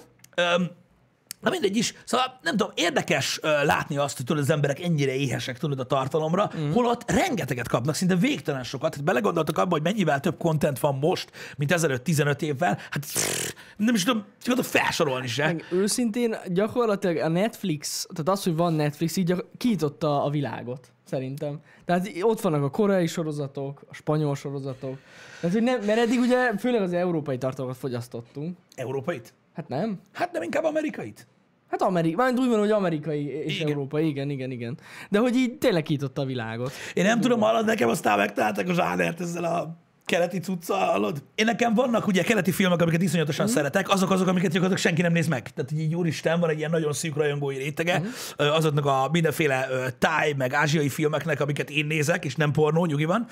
Na 1.41 1.51
mindegy 1.51 1.77
is. 1.77 1.95
Szóval 2.05 2.39
nem 2.43 2.57
tudom, 2.57 2.73
érdekes 2.75 3.39
ö, 3.43 3.65
látni 3.65 3.97
azt, 3.97 4.17
hogy 4.17 4.27
tudod, 4.27 4.43
az 4.43 4.51
emberek 4.51 4.81
ennyire 4.81 5.15
éhesek 5.15 5.59
tudod 5.59 5.81
a 5.81 5.85
tartalomra, 5.85 6.51
mm. 6.59 6.73
holott 6.73 7.11
rengeteget 7.11 7.69
kapnak, 7.69 7.95
szinte 7.95 8.17
végtelen 8.17 8.63
sokat. 8.63 8.95
Hát 8.95 9.05
belegondoltak 9.05 9.59
abba, 9.59 9.71
hogy 9.71 9.83
mennyivel 9.83 10.21
több 10.21 10.39
content 10.39 10.79
van 10.79 10.95
most, 10.95 11.31
mint 11.57 11.73
ezelőtt 11.73 12.05
15 12.05 12.43
évvel. 12.43 12.79
Hát 12.91 13.07
pff, 13.07 13.53
nem 13.77 13.95
is 13.95 14.05
tudom, 14.05 14.25
tudod 14.43 14.65
felsorolni 14.65 15.27
se. 15.27 15.45
Meg 15.45 15.67
őszintén 15.71 16.37
gyakorlatilag 16.47 17.17
a 17.17 17.29
Netflix, 17.29 18.07
tehát 18.15 18.39
az, 18.39 18.45
hogy 18.45 18.57
van 18.57 18.73
Netflix, 18.73 19.17
így 19.17 19.45
kinyitotta 19.57 20.25
a 20.25 20.31
világot, 20.31 20.93
szerintem. 21.05 21.61
Tehát 21.85 22.11
ott 22.21 22.41
vannak 22.41 22.63
a 22.63 22.71
koreai 22.71 23.07
sorozatok, 23.07 23.83
a 23.89 23.95
spanyol 23.95 24.35
sorozatok. 24.35 24.99
Tehát, 25.41 25.57
hogy 25.57 25.65
nem, 25.65 25.81
mert 25.85 25.99
eddig 25.99 26.21
ugye 26.21 26.57
főleg 26.59 26.83
az 26.83 26.93
európai 26.93 27.39
tartalmakat 27.39 27.81
fogyasztottunk. 27.81 28.57
Európait? 28.75 29.35
Hát 29.59 29.69
nem? 29.69 30.01
Hát 30.13 30.33
nem 30.33 30.43
inkább 30.43 30.65
amerikait? 30.65 31.27
Hát 31.71 31.83
amerikai, 31.83 32.15
már 32.15 32.39
úgy 32.39 32.49
van, 32.49 32.59
hogy 32.59 32.71
amerikai 32.71 33.27
és 33.27 33.57
Igen. 33.57 33.69
európai, 33.69 34.07
igen, 34.07 34.31
igen, 34.31 34.51
igen. 34.51 34.79
De 35.11 35.19
hogy 35.19 35.37
így 35.37 35.59
tényleg 35.59 35.83
kinyitotta 35.83 36.23
a 36.23 36.25
világot. 36.25 36.73
Én 36.95 37.05
nem 37.05 37.21
tudom, 37.21 37.41
hallod, 37.41 37.65
nekem 37.65 37.89
aztán 37.89 38.19
megtalálták 38.19 38.69
a 38.69 38.75
zsánert 38.75 39.21
ezzel 39.21 39.45
a 39.45 39.77
keleti 40.05 40.39
cuccal, 40.39 40.87
hallod? 40.87 41.23
Én 41.35 41.45
nekem 41.45 41.75
vannak 41.75 42.07
ugye 42.07 42.23
keleti 42.23 42.51
filmek, 42.51 42.83
amiket 42.83 43.03
iszonyatosan 43.03 43.47
mm. 43.47 43.49
szeretek, 43.49 43.89
azok 43.89 44.11
azok, 44.11 44.27
amiket 44.27 44.53
gyakorlatilag 44.53 44.79
senki 44.79 45.03
nem 45.03 45.13
néz 45.13 45.27
meg. 45.27 45.53
Tehát 45.53 45.73
így 45.73 45.95
úristen, 45.95 46.41
van 46.41 46.51
egy 46.51 46.59
ilyen 46.59 46.71
nagyon 46.71 46.93
szűk 46.93 47.17
rajongói 47.17 47.57
rétege, 47.57 47.99
mm. 47.99 48.05
azoknak 48.37 48.87
a 48.87 49.09
mindenféle 49.13 49.69
táj, 49.99 50.33
meg 50.33 50.53
ázsiai 50.53 50.89
filmeknek, 50.89 51.41
amiket 51.41 51.71
én 51.71 51.87
nézek, 51.87 52.25
és 52.25 52.37
nem 52.37 52.53
pornó, 52.53 52.87
nyugi 52.87 53.05
van. 53.05 53.27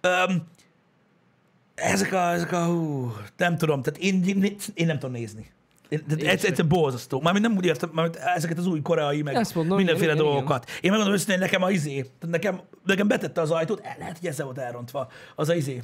Öm, 0.00 0.42
ezek 1.74 2.12
a, 2.12 2.32
ezek 2.32 2.52
a 2.52 2.64
hú, 2.64 3.12
nem 3.36 3.56
tudom, 3.56 3.82
tehát 3.82 4.00
én, 4.00 4.42
én 4.74 4.86
nem 4.86 4.98
tudom 4.98 5.14
nézni. 5.14 5.50
Ez, 5.90 6.00
egyszerűen 6.24 6.68
borzasztó. 6.68 7.20
Mármint 7.20 7.46
nem 7.46 7.56
úgy 7.56 7.64
értem, 7.64 7.90
mármint 7.92 8.16
ezeket 8.16 8.58
az 8.58 8.66
új 8.66 8.82
koreai, 8.82 9.22
meg 9.22 9.34
Ezt 9.34 9.54
mondom, 9.54 9.76
mindenféle 9.76 10.12
igen, 10.12 10.24
igen, 10.24 10.32
dolgokat. 10.34 10.70
Én 10.70 10.90
megmondom 10.90 11.14
őszintén, 11.14 11.38
nekem 11.38 11.62
a 11.62 11.70
izé, 11.70 12.10
nekem, 12.20 12.60
nekem 12.84 13.08
betette 13.08 13.40
az 13.40 13.50
ajtót, 13.50 13.80
el 13.82 13.94
lehet, 13.98 14.18
hogy 14.18 14.28
ezzel 14.28 14.44
volt 14.44 14.58
elrontva. 14.58 15.08
Az 15.36 15.48
a 15.48 15.54
izé, 15.54 15.82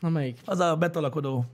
Na 0.00 0.08
melyik? 0.08 0.38
az 0.44 0.60
a 0.60 0.76
betalakodó, 0.76 1.44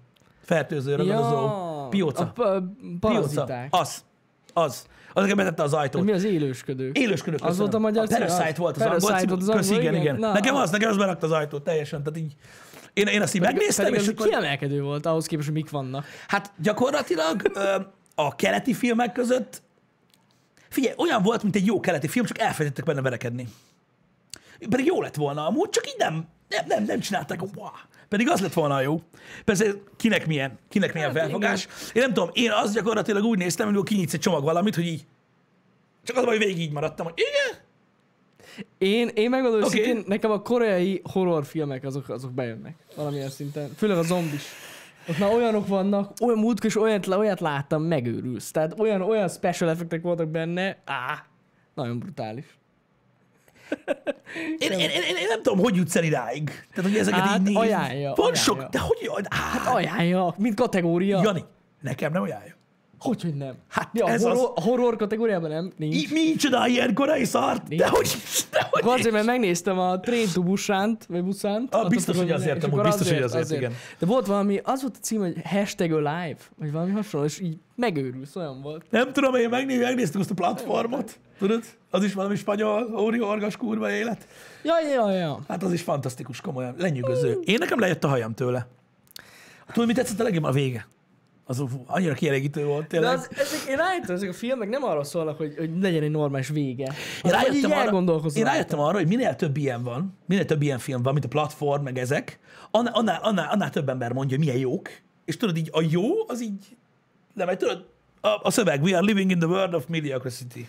fertőző, 0.42 0.94
ragadozó, 0.94 1.48
pióca. 1.88 2.22
A 2.22 2.26
pa- 2.34 2.62
pióca. 3.00 3.48
Az. 3.70 4.04
Az. 4.52 4.86
Az 5.12 5.22
nekem 5.22 5.36
betette 5.36 5.62
az 5.62 5.72
ajtót. 5.72 6.04
Mi 6.04 6.12
az 6.12 6.24
élősködők? 6.24 6.98
Élősködök. 6.98 7.44
Az 7.44 7.58
volt 7.58 7.74
a 7.74 7.78
magyar 7.78 8.02
A 8.02 8.06
cím? 8.06 8.16
Parasite 8.18 8.54
volt 8.60 8.76
az 8.76 8.82
angol. 8.82 9.26
volt 9.26 9.42
az 9.42 9.48
angol, 9.48 9.64
igen, 9.64 9.80
igen. 9.80 9.94
igen. 9.94 10.16
Na, 10.16 10.32
nekem 10.32 10.54
az, 10.54 10.70
nekem 10.70 10.90
az 10.90 10.96
berakta 10.96 11.26
az 11.26 11.32
ajtót 11.32 11.62
teljesen. 11.62 12.02
Tehát 12.02 12.18
így, 12.18 12.34
én, 12.92 13.06
én 13.06 13.22
azt 13.22 13.34
így 13.34 13.40
Pedig, 13.40 13.56
megnéztem, 13.56 13.84
pedig 13.84 14.00
és 14.00 14.08
akkor, 14.08 14.28
kiemelkedő 14.28 14.82
volt 14.82 15.06
ahhoz 15.06 15.26
képest, 15.26 15.48
hogy 15.48 15.56
mik 15.56 15.70
vannak. 15.70 16.06
hát 16.28 16.52
gyakorlatilag 16.58 17.52
a 18.14 18.36
keleti 18.36 18.74
filmek 18.74 19.12
között, 19.12 19.62
figyelj, 20.68 20.94
olyan 20.98 21.22
volt, 21.22 21.42
mint 21.42 21.56
egy 21.56 21.66
jó 21.66 21.80
keleti 21.80 22.08
film, 22.08 22.24
csak 22.24 22.38
elfelejtettek 22.38 22.84
benne 22.84 23.00
verekedni. 23.00 23.48
Pedig 24.70 24.86
jó 24.86 25.02
lett 25.02 25.14
volna 25.14 25.46
amúgy, 25.46 25.68
csak 25.68 25.86
így 25.86 25.96
nem, 25.98 26.28
nem, 26.48 26.64
nem, 26.66 26.84
nem 26.84 27.00
csinálták. 27.00 27.42
Wow. 27.42 27.68
Pedig 28.08 28.28
az 28.28 28.40
lett 28.40 28.52
volna 28.52 28.80
jó. 28.80 29.00
Persze 29.44 29.66
kinek 29.96 30.26
milyen, 30.26 30.58
kinek 30.68 30.92
milyen 30.92 31.08
Hát 31.08 31.18
felfogás. 31.18 31.68
Én 31.92 32.02
nem 32.02 32.12
tudom, 32.12 32.30
én 32.32 32.50
azt 32.50 32.74
gyakorlatilag 32.74 33.24
úgy 33.24 33.38
néztem, 33.38 33.74
hogy 33.74 33.84
kinyitsz 33.84 34.12
egy 34.12 34.20
csomag 34.20 34.44
valamit, 34.44 34.74
hogy 34.74 34.86
így, 34.86 35.06
csak 36.04 36.16
az, 36.16 36.24
hogy 36.24 36.38
végig 36.38 36.58
így 36.58 36.72
maradtam, 36.72 37.06
hogy 37.06 37.14
igen, 37.16 37.60
Én, 38.78 39.08
én 39.08 39.30
megmondom 39.30 39.62
okay. 39.62 39.70
szintén, 39.70 40.04
nekem 40.06 40.30
a 40.30 40.42
koreai 40.42 41.02
horrorfilmek 41.12 41.84
azok, 41.84 42.08
azok 42.08 42.32
bejönnek 42.32 42.74
valamilyen 42.96 43.28
szinten. 43.28 43.70
Főleg 43.76 43.96
a 43.96 44.02
zombis. 44.02 44.42
Ott 45.08 45.18
már 45.18 45.32
olyanok 45.32 45.66
vannak, 45.66 46.12
olyan 46.20 46.38
múltkor 46.38 46.66
is 46.66 46.76
olyat, 46.76 47.06
olyat 47.06 47.40
láttam, 47.40 47.82
megőrülsz. 47.82 48.50
Tehát 48.50 48.78
olyan, 48.78 49.02
olyan 49.02 49.28
special 49.28 49.70
effektek 49.70 50.02
voltak 50.02 50.28
benne, 50.28 50.82
á, 50.84 51.26
nagyon 51.74 51.98
brutális. 51.98 52.44
Én, 54.58 54.70
én, 54.70 54.78
én, 54.78 54.88
én, 54.88 55.26
nem 55.28 55.42
tudom, 55.42 55.58
hogy 55.58 55.76
jutsz 55.76 55.96
el 55.96 56.04
idáig. 56.04 56.50
Tehát, 56.74 56.90
hogy 56.90 57.00
ezeket 57.00 57.20
Hát, 57.20 57.38
így 57.38 57.44
néz. 57.44 57.56
ajánlja, 57.56 58.08
Van 58.08 58.18
ajánlja. 58.18 58.34
sok, 58.34 58.62
de 58.62 58.78
hogy 58.78 58.98
jaj, 59.02 59.22
hát, 59.28 59.74
Ajánlja, 59.74 60.34
mint 60.38 60.54
kategória. 60.54 61.20
Jani, 61.22 61.44
nekem 61.80 62.12
nem 62.12 62.22
ajánlja. 62.22 62.54
Hogy, 63.02 63.22
hogy 63.22 63.34
nem? 63.34 63.54
Hát 63.68 63.92
Mi 63.92 64.00
a 64.00 64.08
ez 64.08 64.22
horror, 64.22 64.52
a 64.54 64.60
horror 64.60 64.96
kategóriában 64.96 65.50
nem? 65.50 65.72
Nincs. 65.76 65.94
I, 65.94 66.08
mi 66.12 66.34
csinál 66.34 66.68
ilyen 66.68 66.94
korai 66.94 67.24
szart? 67.24 67.68
Nincs. 67.68 67.82
De 67.82 67.88
hogy, 67.88 68.08
de 68.50 68.66
hogy 68.70 68.80
Akkor 68.82 68.98
azért, 68.98 69.14
mert 69.14 69.26
megnéztem 69.26 69.78
a 69.78 70.00
Train 70.00 70.26
to 70.32 70.42
Busan-t, 70.42 71.06
vagy 71.06 71.24
Busan-t. 71.24 71.74
Ah, 71.74 71.88
biztos, 71.88 72.16
hogy 72.16 72.30
azért, 72.30 72.64
amúgy 72.64 72.80
biztos, 72.80 73.08
hogy 73.08 73.22
azért, 73.22 73.50
igen. 73.50 73.72
De 73.98 74.06
volt 74.06 74.26
valami, 74.26 74.60
az 74.64 74.80
volt 74.80 74.96
a 74.96 75.00
cím, 75.00 75.20
hogy 75.20 75.34
hashtag 75.44 75.92
alive, 75.92 76.36
vagy 76.58 76.72
valami 76.72 76.90
hasonló, 76.90 77.26
és 77.26 77.40
így 77.40 77.56
megőrülsz, 77.76 78.36
olyan 78.36 78.60
volt. 78.62 78.84
Nem 78.90 79.12
tudom, 79.12 79.34
én 79.34 79.48
megné, 79.48 79.76
megnéztük 79.78 80.20
azt 80.20 80.30
a 80.30 80.34
platformot. 80.34 81.18
Tudod? 81.38 81.64
Az 81.90 82.04
is 82.04 82.14
valami 82.14 82.36
spanyol, 82.36 82.94
óri 82.98 83.20
orgas 83.20 83.56
kurva 83.56 83.90
élet. 83.90 84.26
Ja, 84.62 84.74
ja, 84.94 85.10
ja. 85.10 85.40
Hát 85.48 85.62
az 85.62 85.72
is 85.72 85.82
fantasztikus, 85.82 86.40
komolyan. 86.40 86.74
Lenyűgöző. 86.78 87.38
Én 87.44 87.56
nekem 87.58 87.78
lejött 87.78 88.04
a 88.04 88.08
hajam 88.08 88.34
tőle. 88.34 88.66
Tudod, 89.72 89.88
mi 89.88 89.94
tetszett 89.94 90.20
a 90.20 90.22
legjobban? 90.22 90.50
A 90.50 90.54
vége. 90.54 90.86
Az 91.60 91.64
annyira 91.86 92.14
kielégítő 92.14 92.64
volt, 92.64 92.80
De 92.80 92.86
tényleg. 92.86 93.18
az, 93.18 93.28
ezek, 93.30 93.68
én 93.68 93.76
rájöttem, 93.76 94.14
ezek 94.14 94.28
a 94.28 94.32
filmek 94.32 94.68
nem 94.68 94.84
arra 94.84 95.04
szólnak, 95.04 95.36
hogy, 95.36 95.54
hogy 95.56 95.70
legyen 95.80 96.02
egy 96.02 96.10
normális 96.10 96.48
vége. 96.48 96.92
Én 97.22 97.32
hogy 97.34 97.54
így 97.54 97.64
rájöttem, 97.64 98.00
arra, 98.00 98.30
én 98.34 98.44
rájöttem 98.44 98.78
arra, 98.78 98.96
hogy 98.96 99.06
minél 99.06 99.36
több 99.36 99.56
ilyen 99.56 99.82
van, 99.82 100.18
minél 100.26 100.44
több 100.44 100.62
ilyen 100.62 100.78
film 100.78 101.02
van, 101.02 101.12
mint 101.12 101.24
a 101.24 101.28
platform, 101.28 101.82
meg 101.82 101.98
ezek, 101.98 102.38
annál, 102.70 102.92
annál, 102.92 103.20
annál, 103.22 103.48
annál 103.50 103.70
több 103.70 103.88
ember 103.88 104.12
mondja, 104.12 104.36
hogy 104.36 104.46
milyen 104.46 104.60
jók, 104.60 104.90
és 105.24 105.36
tudod 105.36 105.56
így, 105.56 105.68
a 105.72 105.82
jó, 105.90 106.04
az 106.26 106.42
így, 106.42 106.76
nem, 107.34 107.48
egy 107.48 107.56
tudod, 107.56 107.86
a, 108.20 108.28
a 108.42 108.50
szöveg, 108.50 108.82
we 108.82 108.96
are 108.96 109.04
living 109.06 109.30
in 109.30 109.38
the 109.38 109.48
world 109.48 109.74
of 109.74 109.84
mediocrity. 109.88 110.68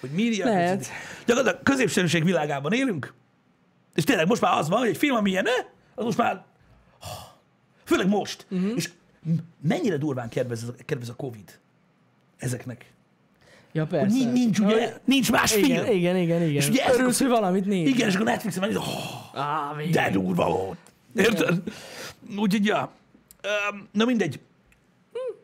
Hogy 0.00 0.10
mediocrity. 0.10 0.44
Lehet. 0.44 0.86
Gyakorlatilag 1.26 1.62
középszerűség 1.62 2.24
világában 2.24 2.72
élünk, 2.72 3.14
és 3.94 4.04
tényleg 4.04 4.26
most 4.26 4.40
már 4.40 4.58
az 4.58 4.68
van, 4.68 4.78
hogy 4.78 4.88
egy 4.88 4.96
film, 4.96 5.16
ami 5.16 5.30
ilyen, 5.30 5.46
az 5.94 6.04
most 6.04 6.18
már, 6.18 6.44
főleg 7.84 8.08
most, 8.08 8.46
uh-huh. 8.50 8.72
és 8.76 8.90
mennyire 9.60 9.96
durván 9.96 10.28
kedvez, 10.28 10.72
kedvez 10.86 11.08
a 11.08 11.14
Covid 11.14 11.58
ezeknek. 12.36 12.92
Ja, 13.72 13.82
Hogy 13.82 13.90
persze. 13.90 14.16
nincs, 14.16 14.32
nincs, 14.32 14.58
ugye, 14.58 15.00
nincs 15.04 15.30
más 15.30 15.52
film. 15.52 15.64
Igen, 15.64 15.86
igen, 15.86 16.16
igen, 16.16 16.42
igen. 16.42 16.54
És 16.54 16.68
ugye 16.68 16.92
Örülsz, 16.92 17.18
hogy 17.18 17.28
valamit 17.28 17.64
néz. 17.64 17.88
Igen, 17.88 18.08
és 18.08 18.14
akkor 18.14 18.26
Netflixen 18.26 18.60
megnézed, 18.60 18.86
oh, 18.86 19.40
Á, 19.40 19.72
de 19.92 20.10
durva 20.10 20.48
volt. 20.50 20.78
Érted? 21.14 21.62
Úgyhogy, 22.38 22.64
ja. 22.64 22.92
Na 23.92 24.04
mindegy. 24.04 24.40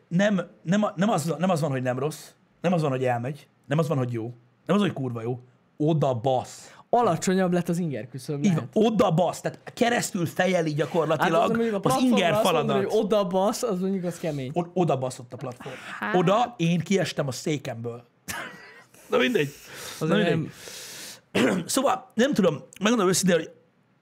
Nem, 0.07 0.41
nem, 0.61 0.85
nem, 0.95 1.09
az, 1.09 1.33
nem 1.37 1.49
az 1.49 1.61
van, 1.61 1.69
hogy 1.71 1.81
nem 1.81 1.99
rossz. 1.99 2.29
Nem 2.61 2.73
az 2.73 2.81
van, 2.81 2.89
hogy 2.89 3.03
elmegy. 3.03 3.47
Nem 3.65 3.77
az 3.77 3.87
van, 3.87 3.97
hogy 3.97 4.13
jó. 4.13 4.33
Nem 4.65 4.75
az, 4.75 4.81
hogy 4.81 4.93
kurva 4.93 5.21
jó. 5.21 5.39
Oda 5.77 6.13
basz. 6.13 6.76
Alacsonyabb 6.89 7.53
lett 7.53 7.69
az 7.69 7.77
inger 7.77 8.07
küszöb. 8.09 8.43
Így 8.45 8.53
van, 8.55 8.69
oda 8.73 9.11
basz. 9.11 9.41
Tehát 9.41 9.59
keresztül 9.73 10.25
fejeli 10.25 10.69
Hát 10.69 10.77
gyakorlatilag 10.77 11.41
az, 11.41 11.49
mondjuk 11.57 11.85
a 11.85 11.89
az 11.89 12.01
inger 12.01 12.31
azt 12.31 12.43
mondod, 12.43 12.65
faladat. 12.65 12.91
hogy 12.91 12.99
oda 13.03 13.27
basz, 13.27 13.63
az 13.63 13.79
mondjuk 13.79 14.03
az 14.03 14.17
kemény. 14.19 14.51
O- 14.53 14.67
oda 14.73 14.97
baszott 14.97 15.33
a 15.33 15.37
platform. 15.37 15.75
Hát- 15.99 16.15
Oda 16.15 16.53
én 16.57 16.79
kiestem 16.79 17.27
a 17.27 17.31
székemből. 17.31 18.03
Na 19.09 19.17
mindegy. 19.17 19.49
Na 19.99 20.05
Azért 20.05 20.29
mindegy. 20.35 20.51
nem, 21.31 21.63
Szóval 21.65 22.11
nem 22.13 22.33
tudom, 22.33 22.57
megmondom 22.81 23.07
őszintén, 23.09 23.35
hogy 23.37 23.49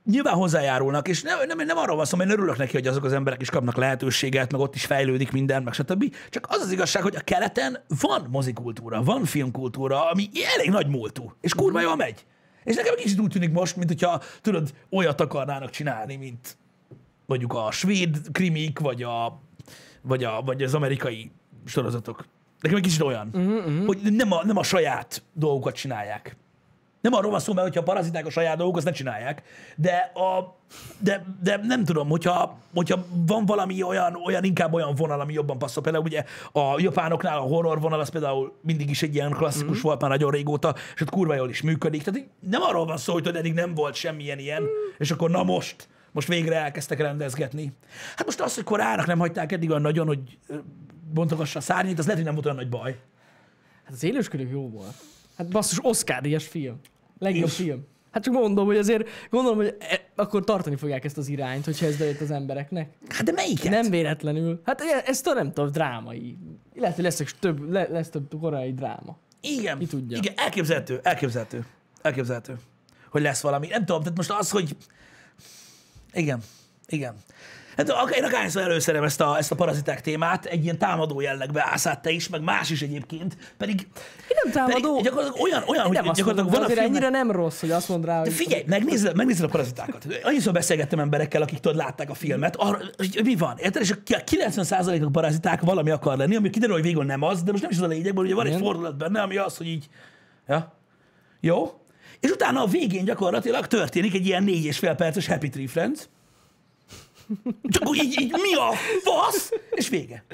nyilván 0.06 0.34
hozzájárulnak, 0.34 1.08
és 1.08 1.22
nem, 1.22 1.38
nem, 1.48 1.66
nem 1.66 1.78
arról 1.78 1.96
van 1.96 2.06
szó, 2.06 2.18
mert 2.18 2.30
én 2.30 2.36
örülök 2.38 2.58
neki, 2.58 2.72
hogy 2.74 2.88
azok 2.88 3.04
az 3.04 3.14
emberek 3.14 3.42
is 3.42 3.50
kapnak 3.50 3.76
lehetőséget, 3.76 4.52
meg 4.52 4.62
ott 4.62 4.76
is 4.76 4.86
fejlődik 4.86 5.32
minden, 5.32 5.64
meg 5.64 5.74
stb. 5.74 6.16
Csak 6.30 6.48
az 6.50 6.62
az 6.62 6.72
igazság, 6.72 7.04
hogy 7.04 7.16
a 7.16 7.20
keleten 7.20 7.78
van 8.02 8.28
mozikultúra, 8.30 9.04
van 9.04 9.26
filmkultúra, 9.26 10.10
ami 10.10 10.30
elég 10.56 10.70
nagy 10.70 10.88
múltú, 10.88 11.32
és 11.42 11.54
kurva 11.54 11.82
jól 11.82 11.96
megy. 11.96 12.26
És 12.66 12.76
nekem 12.76 12.94
egy 12.98 13.04
kicsit 13.04 13.20
úgy 13.20 13.32
tűnik 13.32 13.52
most, 13.52 13.76
mint 13.76 13.90
hogyha, 13.90 14.22
tudod, 14.42 14.74
olyat 14.90 15.22
akarnának 15.22 15.70
csinálni, 15.70 16.16
mint 16.16 16.58
mondjuk 17.26 17.54
a 17.54 17.72
svéd 17.72 18.18
krimik, 18.32 18.80
vagy, 18.80 19.04
a, 19.04 19.42
vagy, 20.02 20.24
a, 20.24 20.42
vagy 20.42 20.64
az 20.64 20.74
amerikai 20.74 21.32
sorozatok. 21.66 22.26
Nekem 22.60 22.78
egy 22.78 22.84
kicsit 22.84 23.02
olyan, 23.02 23.30
uh-huh, 23.34 23.56
uh-huh. 23.56 23.86
hogy 23.86 23.98
nem 24.02 24.32
a, 24.32 24.46
nem 24.46 24.58
a 24.58 24.64
saját 24.64 25.24
dolgokat 25.34 25.76
csinálják. 25.76 26.38
Nem 27.06 27.14
arról 27.14 27.32
van 27.32 27.40
szó, 27.40 27.54
mert 27.54 27.68
hogyha 27.68 27.84
paraziták 27.84 28.26
a 28.26 28.30
saját 28.30 28.58
dolgok, 28.58 28.76
azt 28.76 28.86
ne 28.86 28.92
csinálják. 28.92 29.44
De, 29.76 30.12
a, 30.14 30.56
de, 31.00 31.26
de 31.44 31.60
nem 31.64 31.84
tudom, 31.84 32.10
hogyha, 32.10 32.58
hogyha 32.74 33.06
van 33.26 33.46
valami 33.46 33.84
olyan, 33.84 34.16
olyan, 34.26 34.44
inkább 34.44 34.74
olyan 34.74 34.96
vonal, 34.96 35.20
ami 35.20 35.34
jobban 35.34 35.58
passzol. 35.58 35.84
Például 35.84 36.04
ugye 36.04 36.24
a 36.52 36.80
japánoknál 36.80 37.38
a 37.38 37.42
horror 37.42 37.80
vonal, 37.80 38.00
az 38.00 38.10
például 38.10 38.54
mindig 38.62 38.90
is 38.90 39.02
egy 39.02 39.16
ilyen 39.16 39.32
klasszikus 39.32 39.72
mm-hmm. 39.72 39.82
volt 39.82 40.02
már 40.02 40.10
nagyon 40.10 40.32
régóta, 40.32 40.76
és 40.96 41.02
ott 41.02 41.10
kurva 41.10 41.36
jól 41.36 41.50
is 41.50 41.62
működik. 41.62 42.04
Tehát 42.04 42.28
nem 42.40 42.62
arról 42.62 42.86
van 42.86 42.98
szó, 42.98 43.14
hogy 43.14 43.28
eddig 43.28 43.54
nem 43.54 43.74
volt 43.74 43.96
semmilyen 43.96 44.40
ilyen, 44.40 44.62
mm. 44.62 44.66
és 44.98 45.12
akkor 45.12 45.30
na 45.30 45.44
most, 45.44 45.88
most 46.12 46.28
végre 46.28 46.56
elkezdtek 46.56 47.00
rendezgetni. 47.00 47.72
Hát 48.16 48.26
most 48.26 48.42
az, 48.42 48.56
hogy 48.56 48.64
korának 48.64 49.06
nem 49.06 49.20
hagyták 49.20 49.52
eddig 49.52 49.70
olyan 49.70 49.82
nagyon, 49.82 50.08
hogy 50.08 50.38
bontogassa 51.14 51.60
a 51.60 51.62
szárnyait, 51.62 52.00
az 52.00 52.06
lehet, 52.06 52.16
hogy 52.16 52.26
nem 52.26 52.34
volt 52.34 52.46
olyan 52.46 52.58
nagy 52.58 52.70
baj. 52.70 53.00
Hát 53.84 53.94
az 53.94 54.04
élősködők 54.04 54.52
jó 54.52 54.70
volt. 54.70 54.94
Hát 55.38 55.50
basszus, 55.50 55.80
Oscar 55.82 56.22
díjas 56.22 56.48
film. 56.48 56.80
Legjobb 57.20 57.48
És? 57.48 57.56
film. 57.56 57.86
Hát 58.12 58.24
csak 58.24 58.34
mondom, 58.34 58.66
hogy 58.66 58.78
azért 58.78 59.10
gondolom, 59.30 59.58
hogy 59.58 59.76
e, 59.80 60.02
akkor 60.16 60.44
tartani 60.44 60.76
fogják 60.76 61.06
ezt 61.06 61.18
az 61.18 61.28
irányt, 61.28 61.66
hogyha 61.66 61.86
ez 61.86 61.98
bejött 61.98 62.22
az 62.22 62.32
embereknek. 62.32 62.90
Hát 63.08 63.24
de 63.24 63.32
melyiket? 63.32 63.72
Nem 63.72 63.90
véletlenül. 63.90 64.62
Hát 64.64 64.82
e- 64.82 65.04
ez 65.06 65.22
nem 65.24 65.54
tudom, 65.54 65.72
drámai. 65.72 66.38
Lehet, 66.76 66.96
hogy 66.96 67.04
lesz 67.04 67.24
több, 67.40 67.72
le, 67.72 67.88
lesz 67.90 68.10
több 68.10 68.40
korai 68.40 68.74
dráma. 68.74 69.18
Igen. 69.42 69.78
Ki 69.80 69.86
tudja. 69.86 70.18
Igen, 70.18 70.34
elképzelhető, 70.38 71.00
elképzelhető. 71.04 71.66
Elképzelhető, 72.02 72.58
hogy 73.10 73.22
lesz 73.22 73.42
valami. 73.42 73.68
Nem 73.68 73.86
tudom, 73.86 74.02
tehát 74.02 74.18
most 74.18 74.32
az, 74.32 74.50
hogy... 74.50 74.76
Igen, 76.14 76.40
igen. 76.88 77.16
Hát 77.78 77.90
én 78.16 78.24
akárhányszor 78.24 78.62
előszerem 78.62 79.04
ezt 79.04 79.22
a, 79.22 79.38
ezt 79.38 79.52
a 79.52 79.56
paraziták 79.56 80.02
témát, 80.02 80.46
egy 80.46 80.64
ilyen 80.64 80.78
támadó 80.78 81.22
jellegbe 81.22 81.66
állsz 81.70 81.86
át 81.86 82.02
te 82.02 82.10
is, 82.10 82.30
meg 82.30 82.42
más 82.42 82.70
is 82.70 82.82
egyébként, 82.82 83.38
pedig, 83.58 83.88
Én 84.28 84.38
nem 84.44 84.54
támadó. 84.54 84.92
pedig 84.92 85.04
gyakorlatilag 85.04 85.42
olyan, 85.42 85.64
olyan 85.68 85.86
hogy 85.86 85.96
nem 85.96 86.08
azt 86.08 86.18
gyakorlatilag 86.18 86.58
van 86.58 86.60
de 86.60 86.66
a 86.66 86.76
filmnek, 86.76 87.02
ennyire 87.02 87.10
nem 87.10 87.32
rossz, 87.32 87.60
hogy 87.60 87.72
azt 87.72 87.90
mond 87.90 88.06
rá, 88.06 88.20
hogy... 88.20 88.34
Figyelj, 88.34 88.64
megnézed, 88.68 89.16
megnézed 89.16 89.44
a 89.44 89.48
parazitákat. 89.48 90.06
Annyiszor 90.24 90.54
beszélgettem 90.54 91.00
emberekkel, 91.00 91.42
akik 91.42 91.60
tudod, 91.60 91.78
látták 91.78 92.10
a 92.10 92.14
filmet, 92.14 92.56
arra, 92.56 92.80
hogy 92.98 93.20
mi 93.24 93.36
van, 93.36 93.58
érted? 93.58 93.82
És 93.82 93.92
a 93.92 93.96
90%-ok 94.06 95.12
paraziták 95.12 95.62
valami 95.62 95.90
akar 95.90 96.18
lenni, 96.18 96.36
ami 96.36 96.50
kiderül, 96.50 96.76
hogy 96.76 96.84
végül 96.84 97.04
nem 97.04 97.22
az, 97.22 97.44
de 97.44 97.52
most 97.52 97.64
nem 97.64 97.72
is 97.72 97.78
az 97.78 97.84
a 97.84 97.88
lényeg, 97.88 98.14
mert 98.14 98.18
ugye 98.18 98.36
van 98.36 98.46
egy 98.46 98.58
fordulat 98.58 98.98
benne, 98.98 99.22
ami 99.22 99.38
az, 99.38 99.58
hogy 99.58 99.68
így, 99.68 99.86
ja, 100.48 100.74
jó? 101.40 101.80
És 102.20 102.30
utána 102.30 102.62
a 102.62 102.66
végén 102.66 103.06
gyakorlatilag 103.06 103.68
történik 103.68 104.14
egy 104.14 104.26
ilyen 104.26 104.44
négy 104.44 104.66
és 104.66 104.78
fél 104.78 104.96
perces 104.96 105.28
Happy 105.28 105.50
Tree 105.50 105.68
Friends. 105.68 106.08
Csak 107.70 107.88
úgy 107.88 107.98
így, 107.98 108.22
így 108.22 108.32
mi 108.32 108.54
a 108.54 108.72
fasz? 109.04 109.52
És 109.72 109.90
vége. 109.90 110.26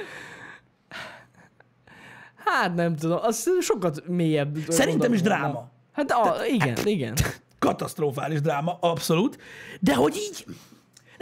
Hát 2.35 2.75
nem 2.75 2.95
tudom, 2.95 3.19
az 3.21 3.49
sokat 3.61 4.07
mélyebb. 4.07 4.57
Szerintem 4.67 5.13
is 5.13 5.21
dráma. 5.21 5.43
volna. 5.43 5.71
Hát 5.91 6.11
a, 6.11 6.45
igen, 6.45 6.77
igen. 6.87 7.15
Katasztrofális 7.59 8.41
dráma, 8.41 8.77
abszolút. 8.81 9.37
De 9.79 9.95
hogy 9.95 10.15
így, 10.15 10.45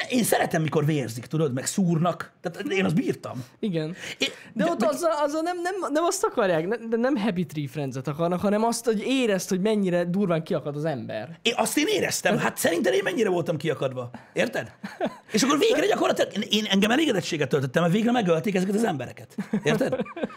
ne, 0.01 0.15
én 0.17 0.23
szeretem, 0.23 0.61
mikor 0.61 0.85
vérzik, 0.85 1.25
tudod, 1.25 1.53
meg 1.53 1.65
szúrnak. 1.65 2.31
Tehát 2.41 2.71
én 2.71 2.85
azt 2.85 2.95
bírtam. 2.95 3.43
Igen. 3.59 3.95
Én, 4.17 4.27
De 4.53 4.65
ott 4.65 4.79
meg- 4.79 4.89
azzal, 4.89 5.11
azzal 5.11 5.41
nem, 5.41 5.61
nem, 5.61 5.73
nem 5.91 6.03
azt 6.03 6.23
akarják, 6.23 6.67
ne- 6.67 6.87
de 6.87 6.97
nem 6.97 7.15
Happy 7.17 7.45
Tree 7.45 7.67
Friends-et 7.67 8.07
akarnak, 8.07 8.39
hanem 8.39 8.63
azt, 8.63 8.85
hogy 8.85 9.03
érezd, 9.07 9.49
hogy 9.49 9.61
mennyire 9.61 10.05
durván 10.05 10.43
kiakad 10.43 10.75
az 10.75 10.85
ember. 10.85 11.39
Én 11.41 11.53
azt 11.57 11.77
én 11.77 11.87
éreztem, 11.87 12.37
hát 12.37 12.57
szerintem 12.57 12.93
én 12.93 13.03
mennyire 13.03 13.29
voltam 13.29 13.57
kiakadva. 13.57 14.09
Érted? 14.33 14.71
És 15.31 15.43
akkor 15.43 15.57
végre 15.57 15.85
gyakorlatilag 15.85 16.33
én, 16.35 16.43
én 16.49 16.65
engem 16.65 16.91
elégedettséget 16.91 17.49
töltöttem, 17.49 17.81
mert 17.81 17.93
végre 17.93 18.11
megölték 18.11 18.55
ezeket 18.55 18.75
az 18.75 18.83
embereket. 18.83 19.35
Érted? 19.63 19.95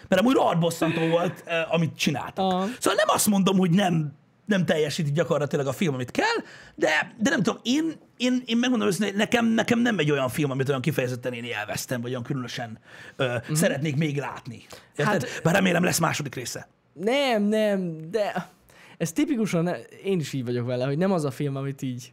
Mert 0.09 0.21
amúgy 0.23 0.35
rohadt 0.35 0.59
bosszantó 0.61 1.07
volt, 1.09 1.42
eh, 1.47 1.75
amit 1.75 1.97
csináltak. 1.97 2.45
Aha. 2.52 2.66
Szóval 2.78 2.95
nem 3.04 3.14
azt 3.14 3.26
mondom, 3.26 3.59
hogy 3.59 3.71
nem, 3.71 4.12
nem 4.44 4.64
teljesíti 4.64 5.12
gyakorlatilag 5.12 5.66
a 5.66 5.72
film, 5.72 5.94
amit 5.94 6.11
kell, 6.11 6.37
de, 6.75 7.14
de 7.18 7.30
nem 7.30 7.42
tudom, 7.42 7.61
én, 7.62 7.92
én, 8.16 8.42
én 8.46 8.56
megmondom 8.56 8.88
őszintén, 8.88 9.11
hogy 9.11 9.18
nekem, 9.18 9.46
nekem 9.46 9.78
nem 9.78 9.99
egy 9.99 10.11
olyan 10.11 10.28
film, 10.28 10.50
amit 10.50 10.68
olyan 10.68 10.80
kifejezetten 10.80 11.32
én 11.32 11.44
élveztem, 11.44 12.00
vagy 12.00 12.11
olyan 12.11 12.22
különösen 12.22 12.78
ö, 13.16 13.25
mm-hmm. 13.25 13.54
szeretnék 13.54 13.96
még 13.96 14.16
látni. 14.16 14.62
Érted? 14.96 15.06
Hát, 15.06 15.40
Bár 15.42 15.54
remélem 15.54 15.84
lesz 15.84 15.99
második 15.99 16.34
része. 16.34 16.68
Nem, 16.92 17.42
nem, 17.42 18.11
de 18.11 18.50
ez 18.99 19.12
tipikusan, 19.12 19.76
én 20.04 20.20
is 20.20 20.32
így 20.32 20.44
vagyok 20.44 20.66
vele, 20.66 20.84
hogy 20.84 20.99
nem 20.99 21.12
az 21.12 21.25
a 21.25 21.30
film, 21.30 21.56
amit 21.56 21.82
így 21.82 22.12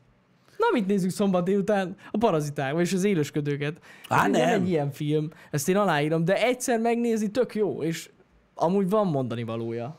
Na, 0.57 0.65
mit 0.71 0.87
nézzük 0.87 1.09
szombat 1.09 1.43
délután? 1.43 1.95
A 2.11 2.17
paraziták, 2.17 2.73
vagyis 2.73 2.93
az 2.93 3.03
élősködőket. 3.03 3.77
Á, 4.07 4.25
Ez 4.25 4.31
nem. 4.31 4.49
egy 4.49 4.69
ilyen 4.69 4.91
film, 4.91 5.29
ezt 5.51 5.69
én 5.69 5.77
aláírom, 5.77 6.25
de 6.25 6.43
egyszer 6.43 6.79
megnézni 6.79 7.31
tök 7.31 7.55
jó, 7.55 7.83
és 7.83 8.09
amúgy 8.55 8.89
van 8.89 9.07
mondani 9.07 9.43
valója. 9.43 9.98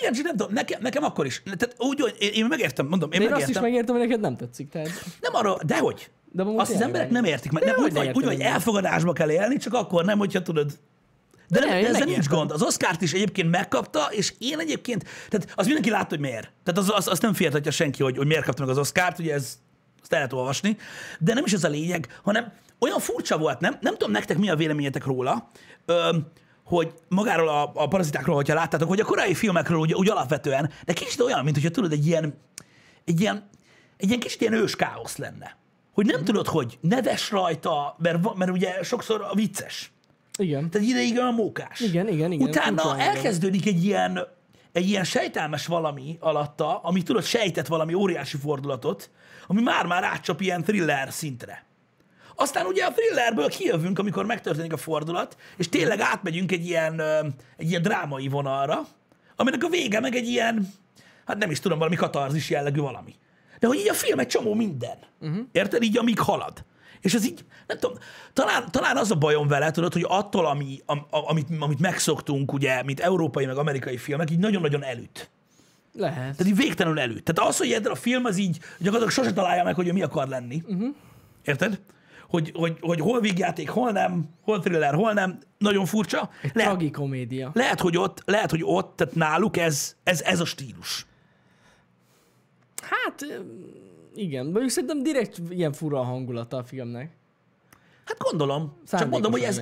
Igen, 0.00 0.12
csak 0.12 0.24
nem 0.24 0.36
tudom, 0.36 0.52
nekem, 0.52 0.80
nekem 0.82 1.04
akkor 1.04 1.26
is. 1.26 1.42
Tehát 1.44 1.74
úgy, 1.78 2.00
hogy 2.00 2.14
én, 2.18 2.30
én 2.32 2.44
megértem, 2.46 2.86
mondom, 2.86 3.12
én, 3.12 3.18
De 3.20 3.24
én 3.26 3.32
azt 3.32 3.48
is 3.48 3.54
megértem. 3.54 3.70
megértem, 3.70 3.96
hogy 3.96 4.06
neked 4.06 4.20
nem 4.20 4.36
tetszik. 4.36 4.68
Tehát... 4.68 4.88
Nem 5.20 5.34
arra, 5.34 5.56
dehogy. 5.64 6.10
De 6.32 6.42
Azt 6.56 6.74
az 6.74 6.80
emberek 6.80 7.10
nem 7.10 7.24
értik 7.24 7.52
meg. 7.52 7.62
De 7.64 7.70
Nem, 7.70 7.84
úgy, 7.84 7.92
vagy, 7.92 8.10
úgy, 8.14 8.24
vagy 8.24 8.40
elfogadásba 8.40 9.12
kell 9.12 9.30
élni, 9.30 9.56
csak 9.56 9.74
akkor 9.74 10.04
nem, 10.04 10.18
hogyha 10.18 10.42
tudod. 10.42 10.72
De, 11.48 11.58
nem, 11.60 11.68
Nem, 11.68 11.80
de 11.80 11.86
ezzel 11.88 11.92
nincs 11.92 12.06
megértem. 12.16 12.38
gond. 12.38 12.50
Az 12.50 12.62
Oscárt 12.62 13.02
is 13.02 13.12
egyébként 13.12 13.50
megkapta, 13.50 14.08
és 14.10 14.32
én 14.38 14.58
egyébként, 14.58 15.04
tehát 15.28 15.52
az 15.54 15.64
mindenki 15.64 15.90
látta, 15.90 16.06
hogy 16.08 16.18
miért. 16.20 16.52
Tehát 16.64 16.80
az, 16.80 16.90
az, 16.94 17.08
az 17.08 17.18
nem 17.18 17.34
féltetja 17.34 17.70
senki, 17.70 18.02
hogy, 18.02 18.16
hogy 18.16 18.26
miért 18.26 18.44
kapta 18.44 18.60
meg 18.60 18.70
az 18.70 18.78
Oscárt, 18.78 19.18
ugye 19.18 19.34
ez, 19.34 19.58
ezt 20.02 20.12
el 20.12 20.18
lehet 20.18 20.32
olvasni. 20.32 20.76
De 21.18 21.34
nem 21.34 21.44
is 21.44 21.52
ez 21.52 21.64
a 21.64 21.68
lényeg, 21.68 22.20
hanem 22.22 22.52
olyan 22.78 22.98
furcsa 22.98 23.38
volt, 23.38 23.60
nem, 23.60 23.76
nem 23.80 23.92
tudom 23.92 24.10
nektek 24.10 24.38
mi 24.38 24.50
a 24.50 24.56
véleményetek 24.56 25.04
róla, 25.04 25.50
ö, 25.86 26.16
hogy 26.66 26.92
magáról 27.08 27.48
a, 27.48 27.70
a 27.74 27.88
parazitákról, 27.88 28.34
hogyha 28.36 28.54
láttátok, 28.54 28.88
hogy 28.88 29.00
a 29.00 29.04
korai 29.04 29.34
filmekről 29.34 29.78
úgy, 29.78 29.94
úgy 29.94 30.10
alapvetően, 30.10 30.70
de 30.84 30.92
kicsit 30.92 31.20
olyan, 31.20 31.44
mint 31.44 31.56
hogyha 31.56 31.70
tudod, 31.70 31.92
egy 31.92 32.06
ilyen, 32.06 32.34
egy 33.04 33.20
ilyen, 33.20 33.48
egy 33.96 34.08
ilyen 34.08 34.20
kicsit 34.20 34.40
ilyen 34.40 34.52
ős 34.52 34.76
káosz 34.76 35.16
lenne. 35.16 35.56
Hogy 35.92 36.06
nem 36.06 36.24
tudod, 36.24 36.46
hogy 36.46 36.78
neves 36.80 37.30
rajta, 37.30 37.96
mert, 37.98 38.34
mert 38.34 38.50
ugye 38.50 38.82
sokszor 38.82 39.26
a 39.30 39.34
vicces. 39.34 39.92
Igen. 40.38 40.70
Tehát 40.70 40.88
ideig 40.88 41.16
olyan 41.16 41.34
mókás. 41.34 41.80
Igen, 41.80 42.08
igen, 42.08 42.32
igen. 42.32 42.48
Utána 42.48 42.98
elkezdődik 42.98 43.66
egy 43.66 43.84
ilyen, 43.84 44.26
egy 44.72 44.88
ilyen 44.88 45.04
sejtelmes 45.04 45.66
valami 45.66 46.16
alatta, 46.20 46.78
ami 46.78 47.02
tudod, 47.02 47.24
sejtett 47.24 47.66
valami 47.66 47.94
óriási 47.94 48.36
fordulatot, 48.36 49.10
ami 49.46 49.62
már-már 49.62 50.04
átcsap 50.04 50.40
ilyen 50.40 50.62
thriller 50.62 51.12
szintre. 51.12 51.65
Aztán 52.36 52.66
ugye 52.66 52.84
a 52.84 52.92
thrillerből 52.92 53.48
kijövünk, 53.48 53.98
amikor 53.98 54.26
megtörténik 54.26 54.72
a 54.72 54.76
fordulat, 54.76 55.36
és 55.56 55.68
tényleg 55.68 56.00
átmegyünk 56.00 56.52
egy 56.52 56.66
ilyen, 56.66 57.00
egy 57.56 57.68
ilyen 57.68 57.82
drámai 57.82 58.28
vonalra, 58.28 58.86
aminek 59.36 59.64
a 59.64 59.68
vége 59.68 60.00
meg 60.00 60.14
egy 60.14 60.28
ilyen, 60.28 60.68
hát 61.26 61.38
nem 61.38 61.50
is 61.50 61.60
tudom, 61.60 61.78
valami 61.78 61.96
katarzis 61.96 62.50
jellegű 62.50 62.80
valami. 62.80 63.14
De 63.58 63.66
hogy 63.66 63.78
így 63.78 63.88
a 63.88 63.94
film 63.94 64.18
egy 64.18 64.26
csomó 64.26 64.54
minden. 64.54 64.96
Uh-huh. 65.20 65.38
Érted? 65.52 65.82
Így 65.82 65.98
amíg 65.98 66.18
halad. 66.18 66.64
És 67.00 67.14
ez 67.14 67.26
így, 67.26 67.44
nem 67.66 67.78
tudom, 67.78 67.98
talán, 68.32 68.70
talán 68.70 68.96
az 68.96 69.10
a 69.10 69.14
bajom 69.14 69.48
vele, 69.48 69.70
tudod, 69.70 69.92
hogy 69.92 70.04
attól, 70.08 70.46
ami, 70.46 70.80
am, 70.86 71.06
amit, 71.10 71.48
amit 71.60 71.78
megszoktunk, 71.78 72.52
ugye, 72.52 72.82
mint 72.82 73.00
európai, 73.00 73.46
meg 73.46 73.56
amerikai 73.56 73.96
filmek, 73.96 74.30
így 74.30 74.38
nagyon-nagyon 74.38 74.84
elüt. 74.84 75.30
Lehet. 75.92 76.36
Tehát 76.36 76.46
így 76.46 76.56
végtelenül 76.56 77.00
elüt. 77.00 77.22
Tehát 77.22 77.50
az, 77.50 77.58
hogy 77.58 77.72
a 77.84 77.94
film 77.94 78.24
az 78.24 78.36
így 78.36 78.58
gyakorlatilag 78.78 79.10
sose 79.10 79.32
találja 79.32 79.64
meg, 79.64 79.74
hogy 79.74 79.88
ő 79.88 79.92
mi 79.92 80.02
akar 80.02 80.28
lenni. 80.28 80.62
Uh-huh. 80.66 80.94
Érted? 81.44 81.80
Hogy, 82.28 82.52
hogy, 82.54 82.76
hogy 82.80 83.00
hol 83.00 83.20
vígjáték, 83.20 83.68
hol 83.68 83.90
nem, 83.90 84.28
hol 84.42 84.60
thriller, 84.60 84.94
hol 84.94 85.12
nem. 85.12 85.38
Nagyon 85.58 85.86
furcsa. 85.86 86.30
Lehet, 86.42 86.70
Tragikomédia. 86.70 87.50
lehet, 87.54 87.80
hogy 87.80 87.96
ott, 87.96 88.22
lehet, 88.24 88.50
hogy 88.50 88.60
ott, 88.64 88.96
tehát 88.96 89.14
náluk 89.14 89.56
ez, 89.56 89.96
ez, 90.02 90.20
ez 90.20 90.40
a 90.40 90.44
stílus. 90.44 91.06
Hát, 92.82 93.26
igen. 94.14 94.44
Mondjuk 94.44 94.68
szerintem 94.70 95.02
direkt 95.02 95.40
ilyen 95.48 95.72
fura 95.72 95.98
a 96.00 96.04
hangulata 96.04 96.56
a 96.56 96.64
filmnek. 96.64 97.10
Hát 98.04 98.18
gondolom. 98.18 98.76
Csak 98.88 99.10
mondom, 99.10 99.32
hogy 99.32 99.42
ez... 99.42 99.56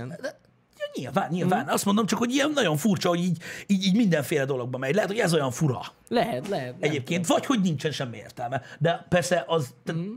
Ja, 0.77 0.91
nyilván, 0.95 1.31
nyilván. 1.31 1.69
Azt 1.69 1.85
mondom 1.85 2.07
csak, 2.07 2.19
hogy 2.19 2.31
ilyen 2.33 2.51
nagyon 2.51 2.77
furcsa, 2.77 3.09
hogy 3.09 3.19
így, 3.19 3.43
így, 3.67 3.85
így 3.85 3.97
mindenféle 3.97 4.45
dologba 4.45 4.79
megy. 4.79 4.95
Lehet, 4.95 5.11
hogy 5.11 5.19
ez 5.19 5.35
olyan 5.35 5.51
fura 5.51 5.81
Lehet, 6.09 6.49
lehet. 6.49 6.75
egyébként, 6.81 7.27
vagy 7.27 7.47
hogy 7.47 7.61
nincsen 7.61 7.91
semmi 7.91 8.17
értelme. 8.17 8.63
De 8.79 9.07
persze 9.09 9.45
az, 9.47 9.75
Mhm. 9.85 10.11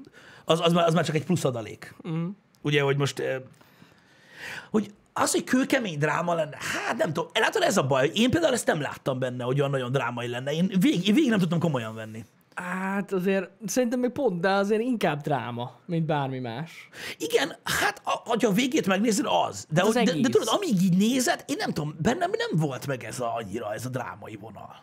Az, 0.49 0.59
az, 0.63 0.73
már, 0.73 0.85
az 0.85 0.93
már 0.93 1.05
csak 1.05 1.15
egy 1.15 1.25
plusz 1.25 1.43
adalék. 1.43 1.95
Ugye, 2.61 2.81
hogy 2.81 2.97
most... 2.97 3.19
eh, 3.19 3.41
Hogy 4.71 4.91
az, 5.13 5.31
hogy 5.31 5.43
kőkemény 5.43 5.97
dráma 5.97 6.33
lenne, 6.33 6.57
hát 6.59 6.97
nem 6.97 7.13
tudom. 7.13 7.29
Látod, 7.33 7.61
ez 7.61 7.77
a 7.77 7.83
baj. 7.87 8.11
Én 8.13 8.29
például 8.29 8.53
ezt 8.53 8.65
nem 8.67 8.81
láttam 8.81 9.19
benne, 9.19 9.43
hogy 9.43 9.59
olyan 9.59 9.71
nagyon 9.71 9.91
drámai 9.91 10.27
lenne. 10.27 10.51
Én 10.51 10.67
végig, 10.79 11.07
én 11.07 11.13
végig 11.13 11.29
nem 11.29 11.39
tudtam 11.39 11.59
komolyan 11.59 11.95
venni. 11.95 12.25
Hát 12.55 13.11
azért 13.11 13.49
szerintem 13.65 13.99
még 13.99 14.09
pont, 14.09 14.39
de 14.41 14.49
azért 14.49 14.81
inkább 14.81 15.21
dráma, 15.21 15.71
mint 15.85 16.05
bármi 16.05 16.39
más. 16.39 16.89
Igen, 17.17 17.55
hát 17.63 18.01
a, 18.03 18.09
ha 18.09 18.35
a 18.47 18.51
végét 18.51 18.87
megnézed, 18.87 19.25
az. 19.47 19.65
De, 19.69 19.79
Hát 19.79 19.89
az 19.89 19.95
hogy, 19.95 20.05
de, 20.05 20.19
de 20.19 20.29
tudod, 20.29 20.47
amíg 20.47 20.81
így 20.81 20.97
nézed, 20.97 21.43
én 21.47 21.55
nem 21.59 21.71
tudom, 21.73 21.95
bennem 22.01 22.29
nem 22.37 22.59
volt 22.59 22.87
meg 22.87 23.03
ez 23.03 23.19
a, 23.19 23.35
annyira 23.35 23.73
ez 23.73 23.85
a 23.85 23.89
drámai 23.89 24.35
vonal. 24.35 24.75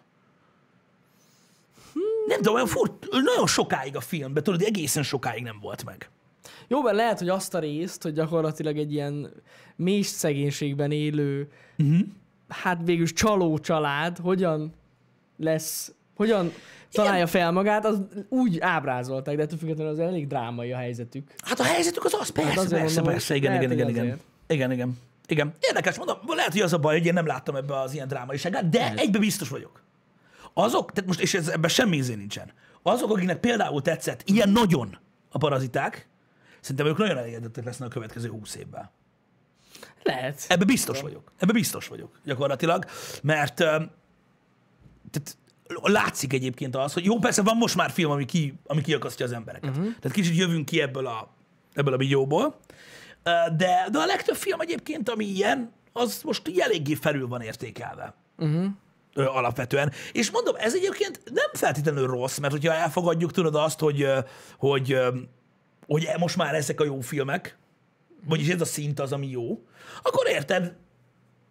Nem 2.27 2.37
tudom, 2.37 2.55
olyan 2.55 2.67
furt, 2.67 3.07
nagyon 3.11 3.47
sokáig 3.47 3.97
a 3.97 4.01
filmben, 4.01 4.43
tudod, 4.43 4.63
egészen 4.63 5.03
sokáig 5.03 5.43
nem 5.43 5.59
volt 5.61 5.85
meg. 5.85 6.11
Jó, 6.69 6.83
mert 6.83 6.97
lehet, 6.97 7.19
hogy 7.19 7.29
azt 7.29 7.55
a 7.55 7.59
részt, 7.59 8.03
hogy 8.03 8.13
gyakorlatilag 8.13 8.79
egy 8.79 8.93
ilyen 8.93 9.31
mély 9.77 10.03
szegénységben 10.03 10.91
élő, 10.91 11.49
uh-huh. 11.79 11.99
hát 12.49 12.81
végül 12.85 13.07
csaló 13.07 13.59
család, 13.59 14.19
hogyan 14.19 14.73
lesz 15.37 15.95
hogyan 16.17 16.53
találja 16.93 17.27
fel 17.27 17.53
magát, 17.53 17.85
az 17.85 18.01
úgy 18.29 18.59
ábrázolták, 18.61 19.37
de 19.37 19.43
ettől 19.43 19.59
függetlenül 19.59 19.93
az 19.93 19.99
elég 19.99 20.27
drámai 20.27 20.73
a 20.73 20.77
helyzetük. 20.77 21.35
Hát 21.45 21.61
a 21.61 21.65
helyzetük 21.65 22.05
az 22.05 22.15
az, 22.21 22.29
persze, 22.29 22.51
Hát 22.51 22.69
persze, 22.69 22.95
mondom, 22.95 23.05
persze, 23.05 23.35
igen, 23.35 23.53
lehet, 23.53 23.73
igen, 23.73 23.89
igen, 23.89 24.05
igen. 24.05 24.21
Igen, 24.47 24.73
igen. 24.73 24.99
Igen. 25.27 25.55
Érdekes, 25.61 25.97
mondom, 25.97 26.17
lehet, 26.27 26.53
hogy 26.53 26.61
az 26.61 26.73
a 26.73 26.79
baj, 26.79 26.99
hogy 26.99 27.07
én 27.07 27.13
nem 27.13 27.27
láttam 27.27 27.57
ebbe 27.57 27.81
az 27.81 27.95
ilyen 27.95 28.09
drámaiságát, 28.09 28.69
de 28.69 28.93
egybe 28.97 29.19
biztos 29.19 29.49
vagyok. 29.49 29.83
Azok, 30.55 30.93
tehát 30.93 31.09
most, 31.09 31.21
és 31.21 31.35
ez, 31.35 31.49
ebben 31.49 31.71
semmi 31.71 31.97
izé 31.97 32.15
nincsen. 32.15 32.53
Azok, 32.83 33.11
akiknek 33.11 33.41
például 33.41 33.83
tetszett 33.83 34.23
ilyen 34.25 34.49
nagyon 34.49 34.99
a 35.31 35.39
paraziták, 35.39 36.09
szerintem 36.61 36.87
ők 36.87 36.97
nagyon 36.97 37.17
elégedettek 37.17 37.65
lesznek 37.65 37.89
a 37.89 37.93
következő 37.93 38.29
húsz 38.29 38.55
évben. 38.55 38.91
Lehet. 40.03 40.45
Ebbe 40.49 40.65
biztos 40.65 41.01
vagyok. 41.01 41.33
Ebbe 41.39 41.53
biztos 41.53 41.89
vagyok 41.89 42.19
gyakorlatilag, 42.25 42.85
mert 43.23 43.55
tehát 45.11 45.37
látszik 45.83 46.33
egyébként 46.33 46.77
az, 46.77 46.93
hogy 46.93 47.05
jó, 47.05 47.19
persze 47.19 47.43
van 47.43 47.57
most 47.57 47.77
már 47.77 47.91
film, 47.91 48.11
ami, 48.11 48.25
ki, 48.25 48.55
ami 48.67 48.81
kiakasztja 48.83 49.27
az 49.27 49.33
embereket. 49.33 49.71
Uh-huh. 49.71 49.85
Tehát 49.85 50.13
kicsit 50.17 50.37
jövünk 50.37 50.65
ki 50.65 50.81
ebből 50.81 51.07
a, 51.07 51.35
ebből 51.73 51.95
a 51.95 51.97
bigyóból, 51.97 52.59
de, 53.57 53.89
de 53.91 53.99
a 53.99 54.07
legtöbb 54.07 54.37
film 54.37 54.61
egyébként, 54.61 55.09
ami 55.09 55.25
ilyen, 55.25 55.73
az 55.93 56.23
most 56.23 56.49
így 56.49 56.59
eléggé 56.59 56.95
felül 56.95 57.29
van 57.29 57.41
értékelve. 57.41 58.15
Uh-huh. 58.37 58.67
Ö, 59.15 59.25
alapvetően. 59.25 59.93
És 60.13 60.31
mondom, 60.31 60.55
ez 60.59 60.75
egyébként 60.75 61.21
nem 61.25 61.51
feltétlenül 61.53 62.07
rossz, 62.07 62.39
mert 62.39 62.53
hogyha 62.53 62.73
elfogadjuk, 62.73 63.33
tudod 63.33 63.55
azt, 63.55 63.81
hogy, 63.81 64.09
hogy, 64.59 64.99
hogy 65.87 66.09
most 66.19 66.37
már 66.37 66.55
ezek 66.55 66.81
a 66.81 66.85
jó 66.85 67.01
filmek, 67.01 67.59
vagyis 68.27 68.49
ez 68.49 68.61
a 68.61 68.65
szint 68.65 69.01
az, 69.01 69.13
ami 69.13 69.31
jó, 69.31 69.65
akkor 70.03 70.29
érted, 70.29 70.77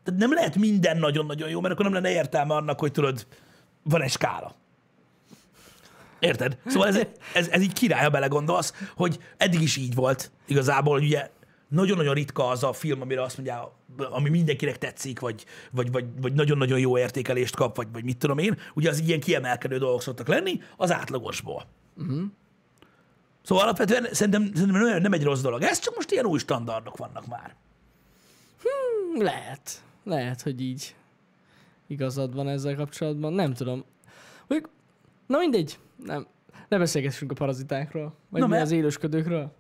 tehát 0.04 0.20
nem 0.20 0.34
lehet 0.34 0.56
minden 0.56 0.98
nagyon-nagyon 0.98 1.50
jó, 1.50 1.62
mert 1.62 1.74
akkor 1.74 1.86
nem 1.86 1.94
lenne 1.94 2.12
értelme 2.12 2.54
annak, 2.54 2.80
hogy 2.80 2.92
tudod, 2.92 3.28
van 3.84 4.02
egy 4.02 4.12
skála. 4.12 4.56
Érted? 6.20 6.58
Szóval 6.66 6.88
ez, 6.88 7.00
ez, 7.34 7.48
ez 7.48 7.62
így 7.62 7.74
király, 7.74 8.04
ha 8.04 8.10
belegondolsz, 8.10 8.74
hogy 8.96 9.20
eddig 9.38 9.62
is 9.62 9.76
így 9.78 9.96
volt 9.96 10.32
igazából, 10.46 10.94
hogy 10.94 11.04
ugye 11.04 11.30
nagyon-nagyon 11.74 12.14
ritka 12.14 12.48
az 12.48 12.64
a 12.64 12.74
film, 12.74 13.02
amire 13.02 13.22
azt 13.22 13.38
mondja, 13.38 13.74
ami 13.98 14.30
mindenkinek 14.30 14.78
tetszik, 14.78 15.20
vagy, 15.20 15.46
vagy, 15.72 15.92
vagy, 15.92 16.06
vagy 16.22 16.34
nagyon-nagyon 16.34 16.80
jó 16.80 16.98
értékelést 16.98 17.56
kap, 17.56 17.76
vagy, 17.76 17.88
vagy 17.94 18.04
mit 18.04 18.18
tudom 18.18 18.38
én. 18.38 18.58
Ugye 18.74 18.90
az 18.90 19.00
ilyen 19.00 19.20
kiemelkedő 19.20 19.78
dolgok 19.78 20.02
szoktak 20.02 20.28
lenni 20.28 20.62
az 20.78 20.92
átlagosból. 20.92 21.66
Uh-huh. 21.98 22.22
Szóval 23.42 23.64
alapvetően 23.64 24.08
szerintem, 24.12 24.52
szerintem 24.54 24.82
nem, 24.82 25.02
nem 25.02 25.14
egy 25.14 25.24
rossz 25.24 25.42
dolog. 25.42 25.62
Ez 25.62 25.80
csak 25.80 25.96
most 25.96 26.12
ilyen 26.12 26.26
új 26.26 26.40
standardok 26.40 26.98
vannak 26.98 27.28
már. 27.28 27.56
Lehet. 29.16 29.82
Lehet, 30.04 30.42
hogy 30.42 30.62
így 30.62 30.96
igazad 31.88 32.36
van 32.36 32.48
ezzel 32.48 32.76
kapcsolatban. 32.76 33.34
Nem 33.34 33.54
tudom. 33.54 33.84
Mondjuk, 34.48 34.72
na 35.28 35.38
mindegy. 35.38 35.80
Nem, 36.04 36.28
ne 36.70 36.78
beszélgessünk 36.78 37.32
a 37.32 37.34
parazitákról. 37.34 38.16
Vagy 38.30 38.42
Na, 38.42 38.46
mi 38.48 38.52
mert- 38.52 38.66
az 38.66 38.72
élősködőkről. 38.72 39.52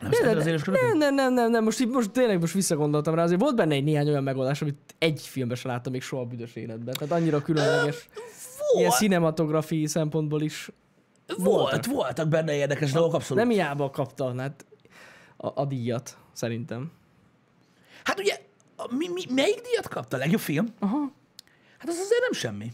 Nem 0.00 0.10
De, 0.10 0.34
de, 0.34 0.52
az 0.54 0.62
nem, 0.64 0.98
nem, 0.98 1.14
nem, 1.14 1.32
nem, 1.34 1.50
nem, 1.50 1.64
most, 1.64 1.80
így- 1.80 1.88
most 1.88 2.10
tényleg 2.10 2.40
most 2.40 2.52
visszagondoltam 2.52 3.14
rá, 3.14 3.22
azért 3.22 3.40
volt 3.40 3.56
benne 3.56 3.74
egy 3.74 3.84
néhány 3.84 4.08
olyan 4.08 4.22
megoldás, 4.22 4.62
amit 4.62 4.94
egy 4.98 5.20
filmben 5.20 5.56
sem 5.56 5.70
láttam 5.70 5.92
még 5.92 6.02
soha 6.02 6.22
a 6.22 6.26
büdös 6.26 6.54
életben. 6.54 6.94
Tehát 6.94 7.12
annyira 7.12 7.42
különleges. 7.42 8.08
Ilyen 8.74 8.88
Volt, 8.88 9.00
cinematografi 9.00 9.86
szempontból 9.86 10.42
is. 10.42 10.70
volt, 11.38 11.86
voltak 11.86 12.28
benne 12.28 12.54
érdekes 12.54 12.92
dolgok, 12.92 13.14
abszolút. 13.14 13.42
Nem 13.42 13.52
hiába 13.52 13.90
kapta 13.90 14.34
hát 14.38 14.66
a, 15.36 15.60
a 15.60 15.64
díjat, 15.64 16.16
szerintem. 16.32 16.90
Hát 18.04 18.18
ugye, 18.18 18.38
a, 18.76 18.94
mi, 18.94 19.08
mi, 19.08 19.22
melyik 19.28 19.60
díjat 19.60 19.88
kapta? 19.88 20.16
A 20.16 20.18
legjobb 20.18 20.40
film? 20.40 20.66
Aha, 20.78 21.12
Hát 21.78 21.88
az 21.88 21.96
azért 21.96 22.20
nem 22.20 22.32
semmi, 22.32 22.72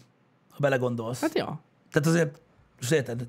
ha 0.50 0.56
belegondolsz. 0.60 1.20
Hát, 1.20 1.28
hát 1.28 1.38
ja. 1.38 1.60
Tehát 1.92 2.08
azért, 2.08 2.40
most 2.78 2.92
érted? 2.92 3.28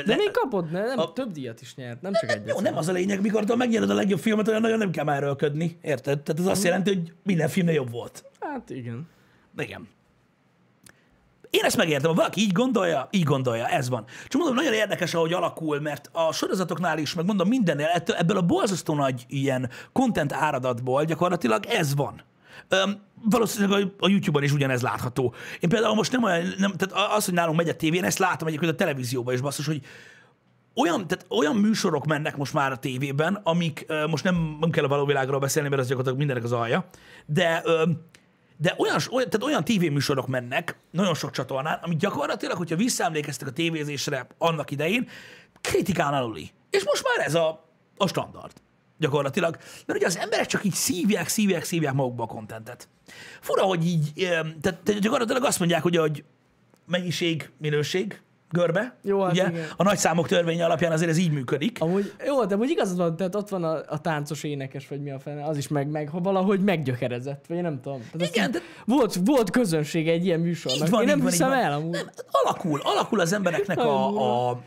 De 0.00 0.16
még 0.16 0.30
kapod, 0.30 0.70
ne, 0.70 0.84
nem, 0.84 0.98
A- 0.98 1.12
több 1.12 1.32
díjat 1.32 1.60
is 1.60 1.74
nyert, 1.74 2.02
nem 2.02 2.12
csak 2.12 2.30
egyet. 2.30 2.48
Jó, 2.48 2.60
nem 2.60 2.76
az 2.76 2.88
a 2.88 2.92
lényeg, 2.92 3.20
mikor 3.20 3.44
te 3.44 3.56
megnyered 3.56 3.90
a 3.90 3.94
legjobb 3.94 4.18
filmet, 4.18 4.48
olyan 4.48 4.60
nagyon 4.60 4.78
nem 4.78 4.90
kell 4.90 5.04
már 5.04 5.16
erőlködni, 5.16 5.78
érted? 5.82 6.20
Tehát 6.22 6.40
ez 6.40 6.46
azt 6.46 6.64
jelenti, 6.64 6.94
hogy 6.94 7.12
minden 7.22 7.48
filmnél 7.48 7.74
jobb 7.74 7.90
volt. 7.90 8.24
Hát 8.40 8.70
igen. 8.70 9.08
Igen. 9.58 9.88
Én 11.50 11.64
ezt 11.64 11.76
megértem, 11.76 12.10
ha 12.10 12.16
valaki 12.16 12.40
így 12.40 12.52
gondolja, 12.52 13.08
így 13.10 13.22
gondolja, 13.22 13.68
ez 13.68 13.88
van. 13.88 14.04
Csak 14.28 14.40
mondom, 14.40 14.56
nagyon 14.56 14.72
érdekes, 14.72 15.14
ahogy 15.14 15.32
alakul, 15.32 15.80
mert 15.80 16.08
a 16.12 16.32
sorozatoknál 16.32 16.98
is, 16.98 17.14
meg 17.14 17.24
mondom 17.24 17.48
mindennél, 17.48 17.86
ebből 18.06 18.36
a 18.36 18.42
borzasztó 18.42 18.94
nagy 18.94 19.24
ilyen 19.28 19.70
content 19.92 20.32
áradatból 20.32 21.04
gyakorlatilag 21.04 21.66
ez 21.66 21.94
van. 21.94 22.22
Öm, 22.68 23.00
valószínűleg 23.30 23.92
a, 23.98 24.08
YouTube-on 24.08 24.42
is 24.42 24.52
ugyanez 24.52 24.82
látható. 24.82 25.34
Én 25.60 25.68
például 25.68 25.94
most 25.94 26.12
nem 26.12 26.22
olyan, 26.22 26.54
nem, 26.58 26.72
tehát 26.72 27.14
az, 27.16 27.24
hogy 27.24 27.34
nálunk 27.34 27.56
megy 27.56 27.68
a 27.68 27.76
tévén, 27.76 28.04
ezt 28.04 28.18
látom 28.18 28.48
egyébként 28.48 28.72
a 28.72 28.76
televízióban 28.76 29.34
is 29.34 29.40
basszus, 29.40 29.66
hogy 29.66 29.82
olyan, 30.74 31.06
tehát 31.06 31.26
olyan 31.28 31.56
műsorok 31.56 32.06
mennek 32.06 32.36
most 32.36 32.52
már 32.52 32.72
a 32.72 32.76
tévében, 32.76 33.40
amik 33.42 33.86
most 34.10 34.24
nem, 34.24 34.56
nem 34.60 34.70
kell 34.70 34.84
a 34.84 34.88
való 34.88 35.04
világról 35.04 35.38
beszélni, 35.38 35.68
mert 35.68 35.80
az 35.80 35.88
gyakorlatilag 35.88 36.18
mindenek 36.18 36.44
az 36.44 36.52
alja, 36.52 36.84
de, 37.26 37.62
de 38.56 38.74
olyan, 38.78 38.96
olyan, 39.10 39.30
tehát 39.30 39.46
olyan 39.46 39.64
tévéműsorok 39.64 40.26
mennek, 40.26 40.76
nagyon 40.90 41.14
sok 41.14 41.30
csatornán, 41.30 41.78
amik 41.82 41.98
gyakorlatilag, 41.98 42.56
hogyha 42.56 42.76
visszaemlékeztek 42.76 43.48
a 43.48 43.52
tévézésre 43.52 44.26
annak 44.38 44.70
idején, 44.70 45.08
kritikán 45.60 46.14
aluli. 46.14 46.50
És 46.70 46.84
most 46.84 47.04
már 47.04 47.26
ez 47.26 47.34
a, 47.34 47.64
a 47.96 48.06
standard 48.06 48.52
gyakorlatilag. 49.02 49.56
Mert 49.86 49.98
ugye 49.98 50.06
az 50.06 50.18
emberek 50.18 50.46
csak 50.46 50.64
így 50.64 50.74
szívják, 50.74 51.28
szívják, 51.28 51.64
szívják 51.64 51.94
magukba 51.94 52.22
a 52.22 52.26
kontentet. 52.26 52.88
Fura, 53.40 53.62
hogy 53.62 53.86
így, 53.86 54.12
tehát, 54.60 54.80
tehát 54.82 55.00
gyakorlatilag 55.00 55.44
azt 55.44 55.58
mondják, 55.58 55.82
hogy, 55.82 55.96
hogy 55.96 56.24
mennyiség, 56.86 57.50
minőség, 57.58 58.20
görbe. 58.52 58.96
Jó, 59.02 59.22
hát 59.22 59.32
ugye? 59.32 59.48
igen. 59.48 59.64
A 59.76 59.82
nagy 59.82 59.98
számok 59.98 60.28
törvénye 60.28 60.64
alapján 60.64 60.92
azért 60.92 61.10
ez 61.10 61.16
így 61.16 61.32
működik. 61.32 61.80
Amúgy, 61.80 62.12
jó, 62.26 62.44
de 62.44 62.56
úgy 62.56 62.70
igazad 62.70 62.96
van, 62.96 63.16
tehát 63.16 63.34
ott 63.34 63.48
van 63.48 63.64
a, 63.64 63.80
a 63.88 64.00
táncos 64.00 64.42
énekes, 64.42 64.88
vagy 64.88 65.02
mi 65.02 65.10
a 65.10 65.18
fene, 65.18 65.44
az 65.44 65.56
is 65.56 65.68
meg, 65.68 65.88
meg 65.88 66.08
ha 66.08 66.20
valahogy 66.20 66.60
meggyökerezett, 66.60 67.44
vagy 67.48 67.56
én 67.56 67.62
nem 67.62 67.80
tudom. 67.80 68.00
Tehát 68.12 68.34
Igen, 68.34 68.50
de 68.50 68.58
volt, 68.84 69.18
volt 69.24 69.50
közönsége 69.50 70.12
egy 70.12 70.24
ilyen 70.24 70.40
műsornak. 70.40 70.86
így 70.86 70.90
van, 70.90 71.00
én 71.00 71.06
nem 71.06 71.16
így 71.16 71.22
van, 71.22 71.32
hiszem 71.32 71.48
így 71.48 71.54
van. 71.54 71.64
el 71.64 71.72
amúgy. 71.72 71.90
Nem, 71.90 72.10
alakul, 72.30 72.80
alakul 72.82 73.20
az 73.20 73.32
embereknek 73.32 73.78
a, 73.88 74.48
a, 74.50 74.60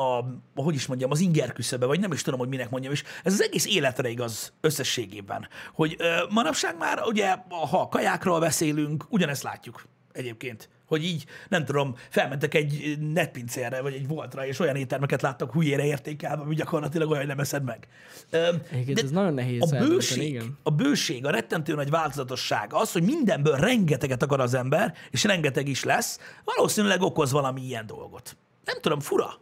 a, 0.00 0.24
hogy 0.54 0.74
is 0.74 0.86
mondjam, 0.86 1.10
az 1.10 1.20
inger 1.20 1.52
küszöbe, 1.52 1.86
vagy 1.86 2.00
nem 2.00 2.12
is 2.12 2.22
tudom, 2.22 2.38
hogy 2.38 2.48
minek 2.48 2.70
mondjam, 2.70 2.92
és 2.92 3.04
ez 3.24 3.32
az 3.32 3.42
egész 3.42 3.66
életre 3.66 4.08
igaz 4.08 4.52
összességében. 4.60 5.48
Hogy 5.74 5.96
ö, 5.98 6.16
manapság 6.30 6.76
már 6.78 7.02
ugye, 7.06 7.36
ha 7.48 7.80
a 7.80 7.88
kajákról 7.88 8.40
beszélünk, 8.40 9.04
ugyanezt 9.08 9.42
látjuk 9.42 9.84
egyébként. 10.12 10.68
Hogy 10.86 11.04
így, 11.04 11.24
nem 11.48 11.64
tudom, 11.64 11.94
felmentek 12.08 12.54
egy 12.54 12.98
netpincérre, 13.12 13.80
vagy 13.80 13.94
egy 13.94 14.08
voltra, 14.08 14.46
és 14.46 14.58
olyan 14.58 14.76
éttermeket 14.76 15.22
láttak 15.22 15.52
hülyére 15.52 15.84
értékelve, 15.84 16.42
ami 16.42 16.54
gyakorlatilag 16.54 17.08
olyan, 17.08 17.20
hogy 17.20 17.28
nem 17.28 17.40
eszed 17.40 17.64
meg. 17.64 17.88
Egyébként 18.30 18.92
de 18.92 19.02
ez 19.02 19.10
nagyon 19.10 19.34
nehéz 19.34 19.72
a 19.72 19.78
bőség, 19.78 20.28
igen. 20.28 20.58
a 20.62 20.70
bőség, 20.70 21.26
a 21.26 21.30
rettentő 21.30 21.74
nagy 21.74 21.90
változatosság, 21.90 22.72
az, 22.72 22.92
hogy 22.92 23.02
mindenből 23.02 23.56
rengeteget 23.56 24.22
akar 24.22 24.40
az 24.40 24.54
ember, 24.54 24.94
és 25.10 25.24
rengeteg 25.24 25.68
is 25.68 25.84
lesz, 25.84 26.18
valószínűleg 26.44 27.02
okoz 27.02 27.32
valami 27.32 27.60
ilyen 27.60 27.86
dolgot. 27.86 28.36
Nem 28.64 28.80
tudom, 28.80 29.00
fura. 29.00 29.40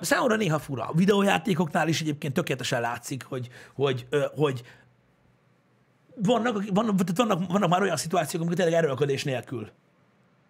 Számomra 0.00 0.36
néha 0.36 0.58
fura. 0.58 0.84
A 0.84 0.92
videójátékoknál 0.94 1.88
is 1.88 2.00
egyébként 2.00 2.34
tökéletesen 2.34 2.80
látszik, 2.80 3.24
hogy, 3.24 3.48
hogy, 3.74 4.06
hogy 4.34 4.62
vannak, 6.14 6.62
vannak, 6.72 7.00
vannak, 7.14 7.50
vannak 7.50 7.68
már 7.68 7.82
olyan 7.82 7.96
szituációk, 7.96 8.42
amikor 8.42 8.56
tényleg 8.56 8.84
erőlködés 8.84 9.24
nélkül. 9.24 9.70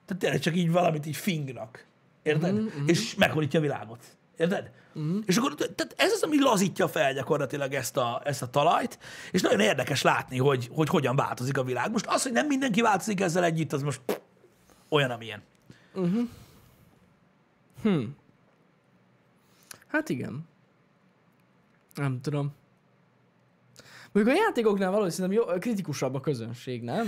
Tehát 0.07 0.23
tényleg 0.23 0.41
csak 0.41 0.57
így 0.57 0.71
valamit 0.71 1.07
így 1.07 1.17
fingnak. 1.17 1.87
Érted? 2.23 2.53
Mm-hmm. 2.53 2.87
És 2.87 3.15
meghorítja 3.15 3.59
a 3.59 3.63
világot. 3.63 4.05
Érted? 4.37 4.71
Mm-hmm. 4.99 5.19
És 5.27 5.37
akkor 5.37 5.55
tehát 5.55 5.95
ez 5.97 6.13
az, 6.13 6.23
ami 6.23 6.41
lazítja 6.41 6.89
fel 6.89 7.13
gyakorlatilag 7.13 7.73
ezt 7.73 7.97
a, 7.97 8.23
ezt 8.25 8.43
a 8.43 8.51
talajt, 8.51 8.99
és 9.31 9.41
nagyon 9.41 9.61
érdekes 9.61 10.03
látni, 10.03 10.39
hogy, 10.39 10.69
hogy 10.73 10.89
hogyan 10.89 11.17
változik 11.17 11.59
a 11.59 11.63
világ. 11.65 11.91
Most 11.91 12.07
az, 12.07 12.23
hogy 12.23 12.33
nem 12.33 12.47
mindenki 12.47 12.81
változik 12.81 13.21
ezzel 13.21 13.45
együtt, 13.45 13.73
az 13.73 13.83
most 13.83 14.01
pff, 14.07 14.17
olyan, 14.89 15.11
amilyen. 15.11 15.43
Hát 19.95 20.09
igen. 20.09 20.49
Nem 21.95 22.21
tudom. 22.21 22.53
Mondjuk 24.13 24.37
a 24.37 24.41
játékoknál 24.41 24.91
valószínűleg 24.91 25.37
jó, 25.37 25.45
kritikusabb 25.45 26.15
a 26.15 26.21
közönség, 26.21 26.83
nem? 26.83 27.07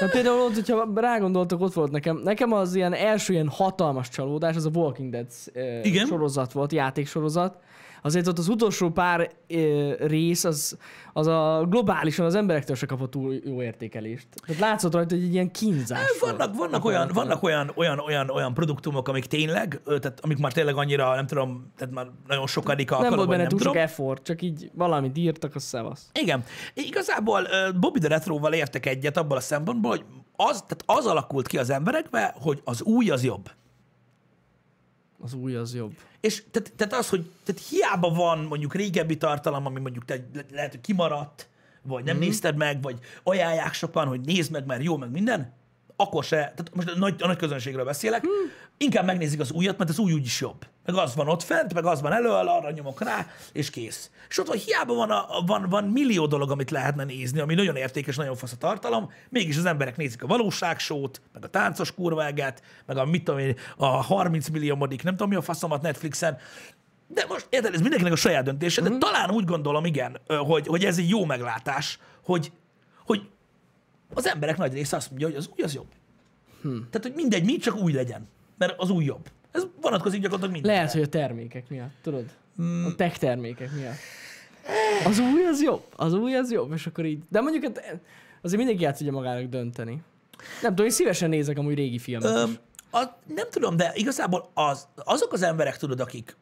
Na 0.00 0.08
például 0.08 0.40
ott, 0.40 0.54
hogyha 0.54 0.92
rágondoltok, 0.94 1.60
ott 1.60 1.72
volt 1.72 1.90
nekem, 1.90 2.16
nekem 2.16 2.52
az 2.52 2.74
ilyen 2.74 2.92
első 2.92 3.32
ilyen 3.32 3.48
hatalmas 3.48 4.08
csalódás, 4.08 4.56
az 4.56 4.66
a 4.66 4.70
Walking 4.74 5.10
Dead 5.10 5.26
uh, 5.54 5.86
Igen. 5.86 6.06
sorozat 6.06 6.52
volt, 6.52 6.72
játéksorozat. 6.72 7.62
Azért 8.02 8.26
ott 8.26 8.38
az 8.38 8.48
utolsó 8.48 8.90
pár 8.90 9.30
uh, 9.48 9.92
rész, 9.98 10.44
az, 10.44 10.76
az 11.12 11.26
a 11.26 11.66
globálisan 11.68 12.26
az 12.26 12.34
emberektől 12.34 12.76
se 12.76 12.86
kapott 12.86 13.10
túl 13.10 13.34
jó 13.44 13.62
értékelést. 13.62 14.26
Tehát 14.46 14.60
látszott 14.60 14.94
rajta, 14.94 15.14
hogy 15.14 15.24
egy 15.24 15.32
ilyen 15.32 15.50
kínzás 15.50 16.18
volt. 16.20 16.36
Vannak, 16.36 16.56
vannak, 16.56 16.84
olyan, 16.84 17.10
vannak 17.14 17.42
olyan, 17.42 17.72
olyan, 17.74 17.98
olyan, 17.98 18.30
olyan 18.30 18.54
produktumok, 18.54 19.08
amik 19.08 19.24
tényleg, 19.24 19.80
ö, 19.84 19.98
tehát 19.98 20.20
amik 20.20 20.38
már 20.38 20.52
tényleg 20.52 20.76
annyira, 20.76 21.14
nem 21.14 21.26
tudom, 21.26 21.72
tehát 21.76 21.94
már 21.94 22.06
nagyon 22.26 22.46
sokadik 22.46 22.90
nem 22.90 22.98
alkalom, 22.98 23.16
volt 23.16 23.28
vagy 23.28 23.38
benne 23.38 23.48
nem 23.48 23.58
túl 23.58 23.72
sok 23.72 23.82
effort, 23.82 24.24
csak 24.24 24.42
így 24.42 24.70
valamit 24.74 25.18
írtak, 25.18 25.54
az 25.54 25.62
szevasz. 25.62 26.08
Igen. 26.12 26.44
Igazából 26.74 27.42
ö, 27.50 27.70
Bobby 27.78 27.98
the 27.98 28.08
Retroval 28.08 28.52
értek 28.52 28.86
egyet 28.86 29.16
abban 29.16 29.36
a 29.36 29.40
szempontból, 29.40 29.90
hogy 29.90 30.04
az, 30.36 30.64
tehát 30.66 30.82
az 30.86 31.06
alakult 31.06 31.46
ki 31.46 31.58
az 31.58 31.70
emberekbe, 31.70 32.34
hogy 32.40 32.60
az 32.64 32.82
új 32.82 33.10
az 33.10 33.24
jobb. 33.24 33.50
Az 35.22 35.34
új 35.34 35.56
az 35.56 35.74
jobb. 35.74 35.92
És 36.20 36.42
tehát, 36.50 36.72
tehát 36.76 36.92
az, 36.92 37.08
hogy 37.08 37.30
tehát 37.44 37.62
hiába 37.68 38.10
van 38.10 38.38
mondjuk 38.38 38.74
régebbi 38.74 39.16
tartalom, 39.16 39.66
ami 39.66 39.80
mondjuk 39.80 40.04
te, 40.04 40.14
le- 40.34 40.44
lehet, 40.50 40.70
hogy 40.70 40.80
kimaradt, 40.80 41.48
vagy 41.82 42.04
nem 42.04 42.16
mm. 42.16 42.20
nézted 42.20 42.56
meg, 42.56 42.82
vagy 42.82 42.98
ajánlják 43.22 43.72
sokan, 43.72 44.06
hogy 44.06 44.20
nézd 44.20 44.52
meg, 44.52 44.66
mert 44.66 44.82
jó, 44.82 44.96
meg 44.96 45.10
minden, 45.10 45.52
akkor 46.00 46.24
se, 46.24 46.36
tehát 46.36 46.70
most 46.74 46.88
a 46.88 46.98
nagy, 46.98 47.22
a 47.22 47.26
nagy 47.26 47.36
közönségről 47.36 47.84
beszélek, 47.84 48.26
mm. 48.26 48.48
inkább 48.76 49.04
megnézik 49.04 49.40
az 49.40 49.50
újat, 49.50 49.78
mert 49.78 49.90
az 49.90 49.98
új 49.98 50.12
úgyis 50.12 50.40
jobb. 50.40 50.66
Meg 50.84 50.94
az 50.94 51.14
van 51.14 51.28
ott 51.28 51.42
fent, 51.42 51.74
meg 51.74 51.84
az 51.84 52.00
van 52.00 52.12
elől, 52.12 52.48
arra 52.48 52.70
nyomok 52.70 53.02
rá, 53.02 53.26
és 53.52 53.70
kész. 53.70 54.10
És 54.28 54.38
ott 54.38 54.46
van, 54.46 54.56
hiába 54.56 54.94
van, 54.94 55.10
a, 55.10 55.26
van, 55.46 55.66
van 55.68 55.84
millió 55.84 56.26
dolog, 56.26 56.50
amit 56.50 56.70
lehetne 56.70 57.04
nézni, 57.04 57.40
ami 57.40 57.54
nagyon 57.54 57.76
értékes, 57.76 58.16
nagyon 58.16 58.36
fasz 58.36 58.52
a 58.52 58.56
tartalom, 58.56 59.12
mégis 59.28 59.56
az 59.56 59.64
emberek 59.64 59.96
nézik 59.96 60.22
a 60.22 60.26
valóságsót, 60.26 61.20
meg 61.32 61.44
a 61.44 61.48
táncos 61.48 61.94
kurvágát, 61.94 62.62
meg 62.86 62.96
a 62.96 63.04
mit 63.04 63.24
tudom 63.24 63.40
én, 63.40 63.56
a 63.76 63.86
30 63.86 64.48
milliómodik, 64.48 65.02
nem 65.02 65.12
tudom 65.12 65.28
mi 65.28 65.36
a 65.36 65.42
faszomat 65.42 65.82
Netflixen, 65.82 66.38
de 67.06 67.24
most 67.28 67.46
érted, 67.50 67.74
ez 67.74 67.80
mindenkinek 67.80 68.12
a 68.12 68.16
saját 68.16 68.44
döntése, 68.44 68.82
de 68.82 68.98
talán 68.98 69.30
úgy 69.30 69.44
gondolom, 69.44 69.84
igen, 69.84 70.20
hogy, 70.26 70.66
hogy 70.66 70.84
ez 70.84 70.98
egy 70.98 71.08
jó 71.08 71.24
meglátás, 71.24 71.98
hogy, 72.22 72.52
hogy 73.06 73.28
az 74.14 74.26
emberek 74.26 74.56
nagy 74.56 74.72
része 74.72 74.96
azt 74.96 75.08
mondja, 75.08 75.26
hogy 75.26 75.36
az 75.36 75.50
új 75.56 75.64
az 75.64 75.74
jobb. 75.74 75.88
Hm. 76.62 76.76
Tehát, 76.76 77.02
hogy 77.02 77.12
mindegy, 77.14 77.44
mi 77.44 77.56
csak 77.56 77.76
új 77.76 77.92
legyen, 77.92 78.28
mert 78.58 78.74
az 78.80 78.90
új 78.90 79.04
jobb. 79.04 79.30
Ez 79.52 79.66
vonatkozik 79.80 80.20
gyakorlatilag 80.20 80.52
mindenre. 80.52 80.76
Lehet, 80.76 80.92
hogy 80.92 81.02
a 81.02 81.08
termékek 81.08 81.68
miatt, 81.68 81.94
tudod? 82.02 82.24
A 82.86 82.94
tech 82.96 83.18
termékek 83.18 83.72
miatt. 83.72 83.96
Az 85.04 85.18
új 85.18 85.44
az 85.44 85.62
jobb, 85.62 85.82
az 85.96 86.12
új 86.12 86.34
az 86.34 86.52
jobb, 86.52 86.72
és 86.72 86.86
akkor 86.86 87.04
így. 87.04 87.22
De 87.28 87.40
mondjuk 87.40 87.64
hát 87.64 88.00
azért 88.42 88.58
mindenki 88.58 88.84
át 88.84 88.96
tudja 88.96 89.12
magának 89.12 89.44
dönteni. 89.44 90.02
Nem 90.62 90.70
tudom, 90.70 90.86
én 90.86 90.92
szívesen 90.92 91.28
nézek 91.28 91.58
amúgy 91.58 91.74
régi 91.74 91.98
filmet 91.98 92.36
Öm, 92.36 92.50
is. 92.50 92.60
A, 92.90 93.04
nem 93.26 93.46
tudom, 93.50 93.76
de 93.76 93.92
igazából 93.94 94.50
az, 94.54 94.88
azok 94.94 95.32
az 95.32 95.42
emberek, 95.42 95.76
tudod, 95.76 96.00
akik, 96.00 96.36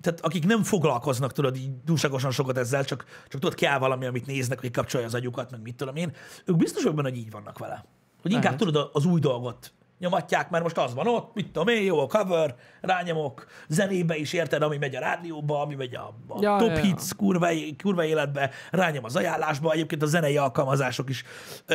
tehát 0.00 0.20
akik 0.20 0.46
nem 0.46 0.62
foglalkoznak, 0.62 1.32
tudod, 1.32 1.56
így 1.56 1.70
túlságosan 1.86 2.30
sokat 2.30 2.58
ezzel, 2.58 2.84
csak, 2.84 3.04
csak 3.28 3.40
tudod, 3.40 3.54
kell 3.54 3.78
valami, 3.78 4.06
amit 4.06 4.26
néznek, 4.26 4.60
hogy 4.60 4.70
kapcsolja 4.70 5.06
az 5.06 5.14
agyukat, 5.14 5.50
meg 5.50 5.62
mit 5.62 5.74
tudom 5.74 5.96
én, 5.96 6.12
ők 6.44 6.56
biztos 6.56 6.84
benne, 6.84 7.08
hogy 7.08 7.16
így 7.16 7.30
vannak 7.30 7.58
vele. 7.58 7.84
Hogy 8.22 8.30
inkább 8.30 8.60
Lehet. 8.60 8.66
tudod, 8.66 8.90
az 8.92 9.04
új 9.04 9.20
dolgot 9.20 9.72
nyomatják, 10.00 10.50
mert 10.50 10.62
most 10.62 10.78
az 10.78 10.94
van 10.94 11.06
ott, 11.06 11.34
mit 11.34 11.46
tudom 11.46 11.68
én, 11.68 11.82
jó 11.82 12.00
a 12.00 12.06
cover, 12.06 12.54
rányomok, 12.80 13.46
zenébe 13.68 14.16
is 14.16 14.32
érted, 14.32 14.62
ami 14.62 14.76
megy 14.76 14.96
a 14.96 15.00
rádióba, 15.00 15.60
ami 15.60 15.74
megy 15.74 15.94
a, 15.94 16.14
a 16.28 16.38
Ja, 16.40 16.56
top 16.56 16.68
ja, 16.68 16.76
ja. 16.76 16.82
hits 16.82 17.14
kurva, 17.16 17.48
kurva 17.82 18.04
életbe, 18.04 18.50
rányom 18.70 19.04
az 19.04 19.16
ajánlásba, 19.16 19.72
egyébként 19.72 20.02
a 20.02 20.06
zenei 20.06 20.36
alkalmazások 20.36 21.08
is 21.08 21.24
ö, 21.66 21.74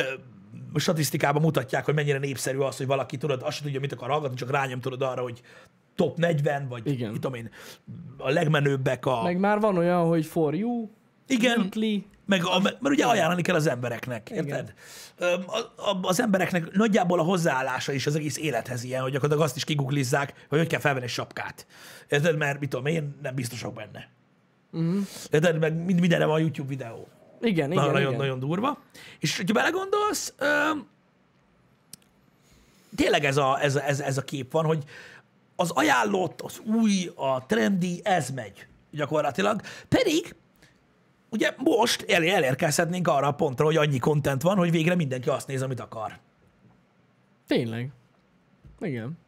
statisztikában 0.74 1.42
mutatják, 1.42 1.84
hogy 1.84 1.94
mennyire 1.94 2.18
népszerű 2.18 2.58
az, 2.58 2.76
hogy 2.76 2.86
valaki 2.86 3.16
tudod, 3.16 3.42
azt 3.42 3.62
tudja, 3.62 3.80
mit 3.80 3.92
akar 3.92 4.10
hallgatni, 4.10 4.36
csak 4.36 4.50
rányom 4.50 4.80
tudod 4.80 5.02
arra, 5.02 5.22
hogy 5.22 5.40
top 5.94 6.16
40, 6.16 6.68
vagy 6.68 6.86
Igen. 6.86 7.10
mit 7.10 7.20
tudom 7.20 7.36
én, 7.36 7.50
a 8.18 8.30
legmenőbbek 8.30 9.06
a... 9.06 9.22
Meg 9.22 9.38
már 9.38 9.60
van 9.60 9.76
olyan, 9.76 10.06
hogy 10.06 10.26
for 10.26 10.54
you, 10.54 10.88
igen, 11.26 11.68
meg 12.26 12.44
a, 12.44 12.60
mert 12.60 12.88
ugye 12.88 13.04
ajánlani 13.04 13.42
kell 13.42 13.54
az 13.54 13.66
embereknek, 13.66 14.30
érted? 14.30 14.74
Öm, 15.16 15.44
A, 15.46 15.58
a, 15.90 15.98
az 16.02 16.20
embereknek 16.20 16.72
nagyjából 16.72 17.18
a 17.18 17.22
hozzáállása 17.22 17.92
is 17.92 18.06
az 18.06 18.14
egész 18.14 18.38
élethez 18.38 18.84
ilyen, 18.84 19.02
hogy 19.02 19.12
gyakorlatilag 19.12 19.48
azt 19.48 19.56
is 19.56 19.64
kiguglizzák, 19.64 20.46
hogy 20.48 20.58
hogy 20.58 20.68
kell 20.68 20.80
felvenni 20.80 21.04
egy 21.04 21.10
sapkát. 21.10 21.66
Érted? 22.08 22.36
Mert 22.36 22.60
mit 22.60 22.68
tudom 22.68 22.86
én, 22.86 23.16
nem 23.22 23.34
biztosok 23.34 23.74
benne. 23.74 24.08
Uh-huh. 24.72 25.06
Érted? 25.30 25.58
Meg 25.58 25.84
mind- 25.84 26.00
mindenre 26.00 26.24
van 26.24 26.40
YouTube 26.40 26.68
videó. 26.68 27.08
Igen, 27.40 27.72
igen, 27.72 27.82
nagyon, 27.82 27.92
nagyon, 27.92 28.08
igen. 28.08 28.20
nagyon 28.20 28.38
durva. 28.38 28.78
És 29.18 29.36
hogyha 29.36 29.54
belegondolsz, 29.54 30.34
öm, 30.38 30.86
tényleg 32.96 33.24
ez 33.24 33.36
a, 33.36 33.62
ez, 33.62 33.76
ez, 33.76 34.00
ez 34.00 34.18
a 34.18 34.22
kép 34.22 34.52
van, 34.52 34.64
hogy 34.64 34.84
az 35.56 35.70
ajánlott, 35.70 36.40
az 36.40 36.60
új, 36.64 37.10
a 37.14 37.46
trendi, 37.46 38.00
ez 38.04 38.30
megy 38.30 38.66
gyakorlatilag. 38.90 39.60
Pedig 39.88 40.34
ugye 41.30 41.54
most 41.56 42.04
el, 42.08 42.24
elérkezhetnénk 42.24 43.08
arra 43.08 43.26
a 43.26 43.32
pontra, 43.32 43.64
hogy 43.64 43.76
annyi 43.76 43.98
content 43.98 44.42
van, 44.42 44.56
hogy 44.56 44.70
végre 44.70 44.94
mindenki 44.94 45.28
azt 45.28 45.46
néz, 45.46 45.62
amit 45.62 45.80
akar. 45.80 46.18
Tényleg. 47.46 47.90
Igen. 48.80 49.18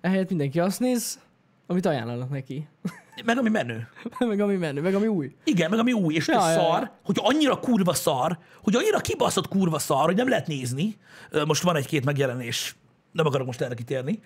Ehelyett 0.00 0.28
mindenki 0.28 0.60
azt 0.60 0.80
néz, 0.80 1.20
amit 1.66 1.86
ajánlanak 1.86 2.30
neki. 2.30 2.68
Meg 3.24 3.38
ami 3.38 3.48
menő. 3.48 3.88
meg 4.18 4.40
ami 4.40 4.56
menő, 4.56 4.80
meg 4.80 4.94
ami 4.94 5.06
új. 5.06 5.34
Igen, 5.44 5.70
meg 5.70 5.78
ami 5.78 5.92
új, 5.92 6.14
és 6.14 6.28
ja, 6.28 6.34
Ja, 6.34 6.50
ja, 6.50 6.54
szar, 6.54 6.80
ja. 6.80 6.98
hogy 7.04 7.16
annyira 7.20 7.60
kurva 7.60 7.94
szar, 7.94 8.38
hogy 8.62 8.74
annyira 8.74 8.98
kibaszott 8.98 9.48
kurva 9.48 9.78
szar, 9.78 10.04
hogy 10.04 10.16
nem 10.16 10.28
lehet 10.28 10.46
nézni. 10.46 10.96
Most 11.46 11.62
van 11.62 11.76
egy-két 11.76 12.04
megjelenés, 12.04 12.76
nem 13.12 13.26
akarok 13.26 13.46
most 13.46 13.60
erre 13.60 13.74
kitérni, 13.74 14.20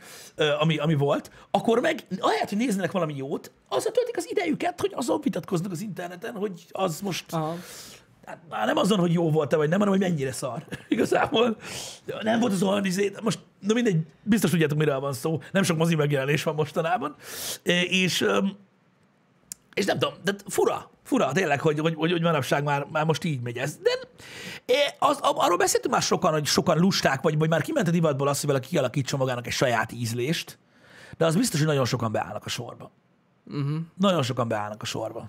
ami, 0.60 0.78
ami 0.78 0.94
volt, 0.94 1.30
akkor 1.50 1.80
meg 1.80 2.06
ahelyett, 2.18 2.48
hogy 2.48 2.58
néznének 2.58 2.90
valami 2.90 3.16
jót, 3.16 3.52
azzal 3.68 3.92
töltik 3.92 4.16
az 4.16 4.30
idejüket, 4.30 4.80
hogy 4.80 4.92
azon 4.94 5.20
vitatkoznak 5.22 5.72
az 5.72 5.80
interneten, 5.80 6.34
hogy 6.34 6.66
az 6.70 7.00
most 7.00 7.32
Aha. 7.32 7.56
Hát 8.24 8.66
nem 8.66 8.76
azon, 8.76 8.98
hogy 8.98 9.12
jó 9.12 9.30
volt-e 9.30 9.56
vagy 9.56 9.68
nem, 9.68 9.78
hanem 9.78 9.94
hogy 9.94 10.08
mennyire 10.08 10.32
szar. 10.32 10.64
Igazából 10.88 11.56
nem 12.22 12.40
volt 12.40 12.52
az 12.52 12.62
olyan 12.62 12.84
izé, 12.84 13.12
most, 13.22 13.38
na 13.60 13.74
mindegy, 13.74 13.96
biztos 14.22 14.50
tudjátok, 14.50 14.78
miről 14.78 15.00
van 15.00 15.12
szó. 15.12 15.40
Nem 15.52 15.62
sok 15.62 15.76
mozi 15.76 15.94
megjelenés 15.94 16.42
van 16.42 16.54
mostanában. 16.54 17.14
És, 17.88 18.26
és 19.74 19.84
nem 19.84 19.98
tudom, 19.98 20.14
de 20.24 20.34
fura, 20.46 20.90
fura 21.02 21.32
tényleg, 21.32 21.60
hogy, 21.60 21.78
hogy, 21.78 21.94
hogy, 21.94 22.10
hogy 22.10 22.22
manapság 22.22 22.64
már, 22.64 22.86
már 22.92 23.04
most 23.04 23.24
így 23.24 23.40
megy 23.40 23.56
ez. 23.56 23.76
De 23.76 23.90
az, 24.98 25.18
arról 25.20 25.56
beszéltünk 25.56 25.92
már 25.92 26.02
sokan, 26.02 26.32
hogy 26.32 26.46
sokan 26.46 26.78
lusták, 26.78 27.20
vagy, 27.20 27.38
vagy 27.38 27.48
már 27.48 27.62
kiment 27.62 27.88
a 27.88 27.90
divatból 27.90 28.28
az, 28.28 28.40
hogy 28.40 28.48
valaki 28.48 28.68
kialakítson 28.68 29.18
magának 29.18 29.46
egy 29.46 29.52
saját 29.52 29.92
ízlést, 29.92 30.58
de 31.16 31.26
az 31.26 31.36
biztos, 31.36 31.58
hogy 31.58 31.68
nagyon 31.68 31.84
sokan 31.84 32.12
beállnak 32.12 32.44
a 32.44 32.48
sorba. 32.48 32.90
Uh-huh. 33.46 33.78
Nagyon 33.96 34.22
sokan 34.22 34.48
beállnak 34.48 34.82
a 34.82 34.84
sorba. 34.84 35.28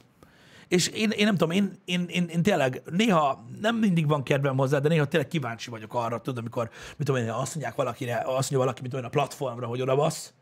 És 0.67 0.87
én, 0.87 1.09
én 1.09 1.25
nem 1.25 1.37
tudom, 1.37 1.51
én, 1.51 1.71
én, 1.85 2.05
én, 2.07 2.25
én 2.27 2.43
tényleg 2.43 2.81
néha 2.91 3.45
nem 3.61 3.75
mindig 3.75 4.07
van 4.07 4.23
kedvem 4.23 4.57
hozzá, 4.57 4.79
de 4.79 4.87
néha 4.87 5.05
tényleg 5.05 5.29
kíváncsi 5.29 5.69
vagyok 5.69 5.93
arra, 5.93 6.21
tudod, 6.21 6.39
amikor, 6.39 6.69
mit 6.97 7.07
tudom 7.07 7.21
én, 7.21 7.29
azt 7.29 7.55
mondják 7.55 7.75
valakire, 7.75 8.15
azt 8.15 8.25
mondja 8.25 8.57
valaki, 8.57 8.81
mit 8.81 8.89
tudom 8.89 9.05
én, 9.05 9.11
a 9.11 9.13
platformra, 9.13 9.67
hogy 9.67 9.81
oda 9.81 9.95
basz, 9.95 10.33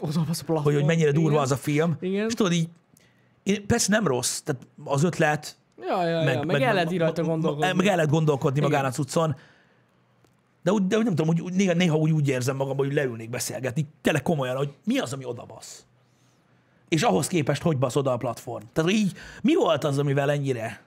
Oda 0.00 0.08
az 0.08 0.16
a 0.16 0.22
platform. 0.44 0.62
hogy, 0.62 0.74
hogy 0.74 0.84
mennyire 0.84 1.12
durva 1.12 1.30
Igen. 1.30 1.42
az 1.42 1.50
a 1.50 1.56
film. 1.56 1.96
Igen. 2.00 2.26
És 2.26 2.34
tudod 2.34 2.52
így, 2.52 2.68
én, 3.48 3.66
persze 3.66 3.90
nem 3.92 4.06
rossz, 4.06 4.38
tehát 4.40 4.66
az 4.84 5.02
ötlet, 5.04 5.56
Ja, 5.80 6.06
ja, 6.08 6.22
meg, 6.22 6.34
ja. 6.34 6.42
meg, 6.44 6.62
el 6.62 6.74
lehet 6.74 6.92
így 6.92 6.98
rajta 6.98 7.22
ma- 7.22 7.28
gondolkodni. 7.28 7.72
Meg 7.76 7.86
el 7.86 7.94
lehet 7.94 8.10
gondolkodni 8.10 8.58
Igen. 8.58 8.70
magán 8.70 8.84
a 8.84 8.90
cuccon. 8.90 9.36
De, 10.62 10.72
úgy, 10.72 10.86
de 10.86 10.96
úgy 10.96 11.04
nem 11.04 11.14
tudom, 11.14 11.36
hogy 11.36 11.52
néha, 11.52 11.72
néha 11.72 11.96
úgy, 11.96 12.10
úgy 12.10 12.28
érzem 12.28 12.56
magam, 12.56 12.76
hogy 12.76 12.92
leülnék 12.92 13.30
beszélgetni, 13.30 13.86
tényleg 14.02 14.22
komolyan, 14.22 14.56
hogy 14.56 14.72
mi 14.84 14.98
az, 14.98 15.12
ami 15.12 15.24
oda 15.24 15.44
basz. 15.44 15.84
És 16.88 17.02
ahhoz 17.02 17.26
képest, 17.26 17.62
hogy 17.62 17.78
basz 17.78 17.96
oda 17.96 18.12
a 18.12 18.16
platform. 18.16 18.64
Tehát 18.72 18.90
így, 18.90 19.12
mi 19.42 19.54
volt 19.54 19.84
az, 19.84 19.98
amivel 19.98 20.30
ennyire 20.30 20.80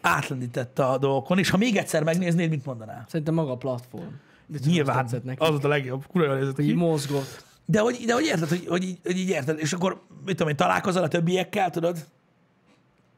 átlendítette 0.00 0.84
a 0.86 0.98
dolgokon, 0.98 1.38
és 1.38 1.50
ha 1.50 1.56
még 1.56 1.76
egyszer 1.76 2.02
megnéznéd, 2.02 2.50
mit 2.50 2.64
mondanál? 2.64 3.04
Szerintem 3.08 3.34
maga 3.34 3.50
a 3.52 3.56
platform. 3.56 4.12
De 4.46 4.58
Nyilván, 4.64 5.04
az 5.36 5.48
volt 5.48 5.64
a 5.64 5.68
legjobb, 5.68 6.06
kurva 6.06 6.26
jól 6.26 6.36
nézett 6.38 6.56
ki. 6.56 6.72
mozgott. 6.72 7.44
De 7.64 7.80
hogy, 7.80 7.96
de 8.06 8.12
hogy 8.12 8.24
érted, 8.24 8.48
hogy, 8.48 8.66
hogy, 8.66 8.82
így, 8.82 8.98
hogy 9.02 9.16
így 9.16 9.28
érted, 9.28 9.58
és 9.58 9.72
akkor, 9.72 10.02
mit 10.24 10.36
tudom 10.36 10.48
én, 10.48 10.56
találkozol 10.56 11.02
a 11.02 11.08
többiekkel, 11.08 11.70
tudod? 11.70 12.06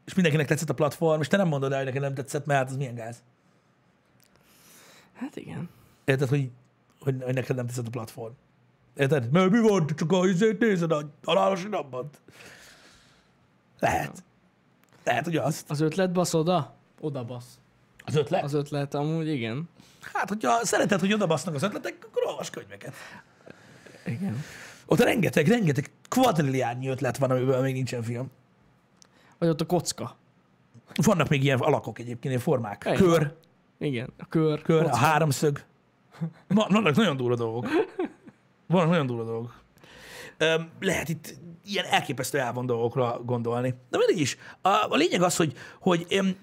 És 0.05 0.13
mindenkinek 0.13 0.47
tetszett 0.47 0.69
a 0.69 0.73
platform, 0.73 1.21
és 1.21 1.27
te 1.27 1.37
nem 1.37 1.47
mondod 1.47 1.71
el, 1.71 1.77
hogy 1.77 1.85
neked 1.85 2.01
nem 2.01 2.13
tetszett, 2.13 2.45
mert 2.45 2.59
hát 2.59 2.69
az 2.69 2.77
milyen 2.77 2.95
gáz. 2.95 3.23
Hát 5.13 5.35
igen. 5.35 5.69
Érted, 6.05 6.29
hogy, 6.29 6.49
hogy, 6.99 7.15
hogy 7.23 7.33
neked 7.33 7.55
nem 7.55 7.65
tetszett 7.65 7.87
a 7.87 7.89
platform. 7.89 8.33
Érted? 8.95 9.31
Mert 9.31 9.49
mi 9.49 9.59
volt, 9.59 9.91
csak 9.95 10.11
a 10.11 10.27
izét 10.27 10.59
nézed, 10.59 10.91
a 10.91 11.09
halálosi 11.23 11.67
napban. 11.67 12.09
Lehet. 13.79 14.23
Lehet, 15.03 15.23
hogy 15.23 15.35
azt. 15.35 15.71
Az 15.71 15.81
ötlet 15.81 16.11
basz 16.11 16.33
oda? 16.33 16.75
Oda 16.99 17.23
basz. 17.23 17.59
Az 18.05 18.15
ötlet? 18.15 18.43
Az 18.43 18.53
ötlet 18.53 18.93
amúgy 18.93 19.27
igen. 19.27 19.69
Hát, 20.13 20.29
hogyha 20.29 20.65
szereted, 20.65 20.99
hogy 20.99 21.13
oda 21.13 21.25
basznak 21.25 21.55
az 21.55 21.63
ötletek, 21.63 22.05
akkor 22.09 22.23
olvas 22.25 22.49
könyveket. 22.49 22.93
Igen. 24.07 24.43
Ott 24.85 24.99
rengeteg, 24.99 25.47
rengeteg 25.47 25.91
kvadrilliárnyi 26.09 26.87
ötlet 26.87 27.17
van, 27.17 27.31
amiből 27.31 27.61
még 27.61 27.73
nincsen 27.73 28.03
film. 28.03 28.27
Vagy 29.37 29.49
ott 29.49 29.61
a 29.61 29.65
kocka. 29.65 30.17
Vannak 30.95 31.29
még 31.29 31.43
ilyen 31.43 31.59
alakok 31.59 31.99
egyébként, 31.99 32.25
ilyen 32.25 32.39
formák. 32.39 32.83
Igen. 32.85 32.97
Kör, 32.97 33.33
Igen. 33.79 34.09
A 34.17 34.25
kör. 34.27 34.61
kör, 34.61 34.79
a 34.79 34.83
kocka. 34.83 34.97
háromszög. 34.97 35.63
Va- 36.47 36.67
Vannak 36.71 36.95
nagyon 36.95 37.17
durva 37.17 37.35
dolgok. 37.35 37.67
Vannak 38.67 38.89
nagyon 38.89 39.05
durva 39.05 39.23
dolgok. 39.23 39.61
Öm, 40.37 40.69
lehet 40.79 41.09
itt 41.09 41.35
ilyen 41.65 41.85
elképesztő 41.85 42.39
elvon 42.39 42.65
dolgokra 42.65 43.21
gondolni. 43.25 43.73
De 43.89 43.97
mindig 43.97 44.19
is. 44.19 44.37
A, 44.61 44.69
a 44.69 44.95
lényeg 44.95 45.21
az, 45.21 45.35
hogy, 45.35 45.53
hogy 45.79 46.05
én, 46.09 46.35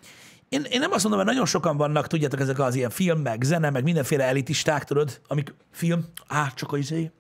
én, 0.49 0.65
én 0.71 0.81
nem 0.81 0.93
azt 0.93 1.03
mondom, 1.03 1.21
mert 1.21 1.33
nagyon 1.33 1.47
sokan 1.47 1.77
vannak, 1.77 2.07
tudjátok, 2.07 2.41
ezek 2.41 2.59
az 2.59 2.75
ilyen 2.75 2.91
film, 2.91 3.21
meg 3.21 3.43
zene, 3.43 3.71
meg 3.71 3.83
mindenféle 3.83 4.25
elitisták, 4.25 4.85
tudod, 4.85 5.21
amik 5.27 5.55
film, 5.71 6.05
á, 6.27 6.53
csak 6.55 6.73
a 6.73 6.77
izé, 6.77 7.11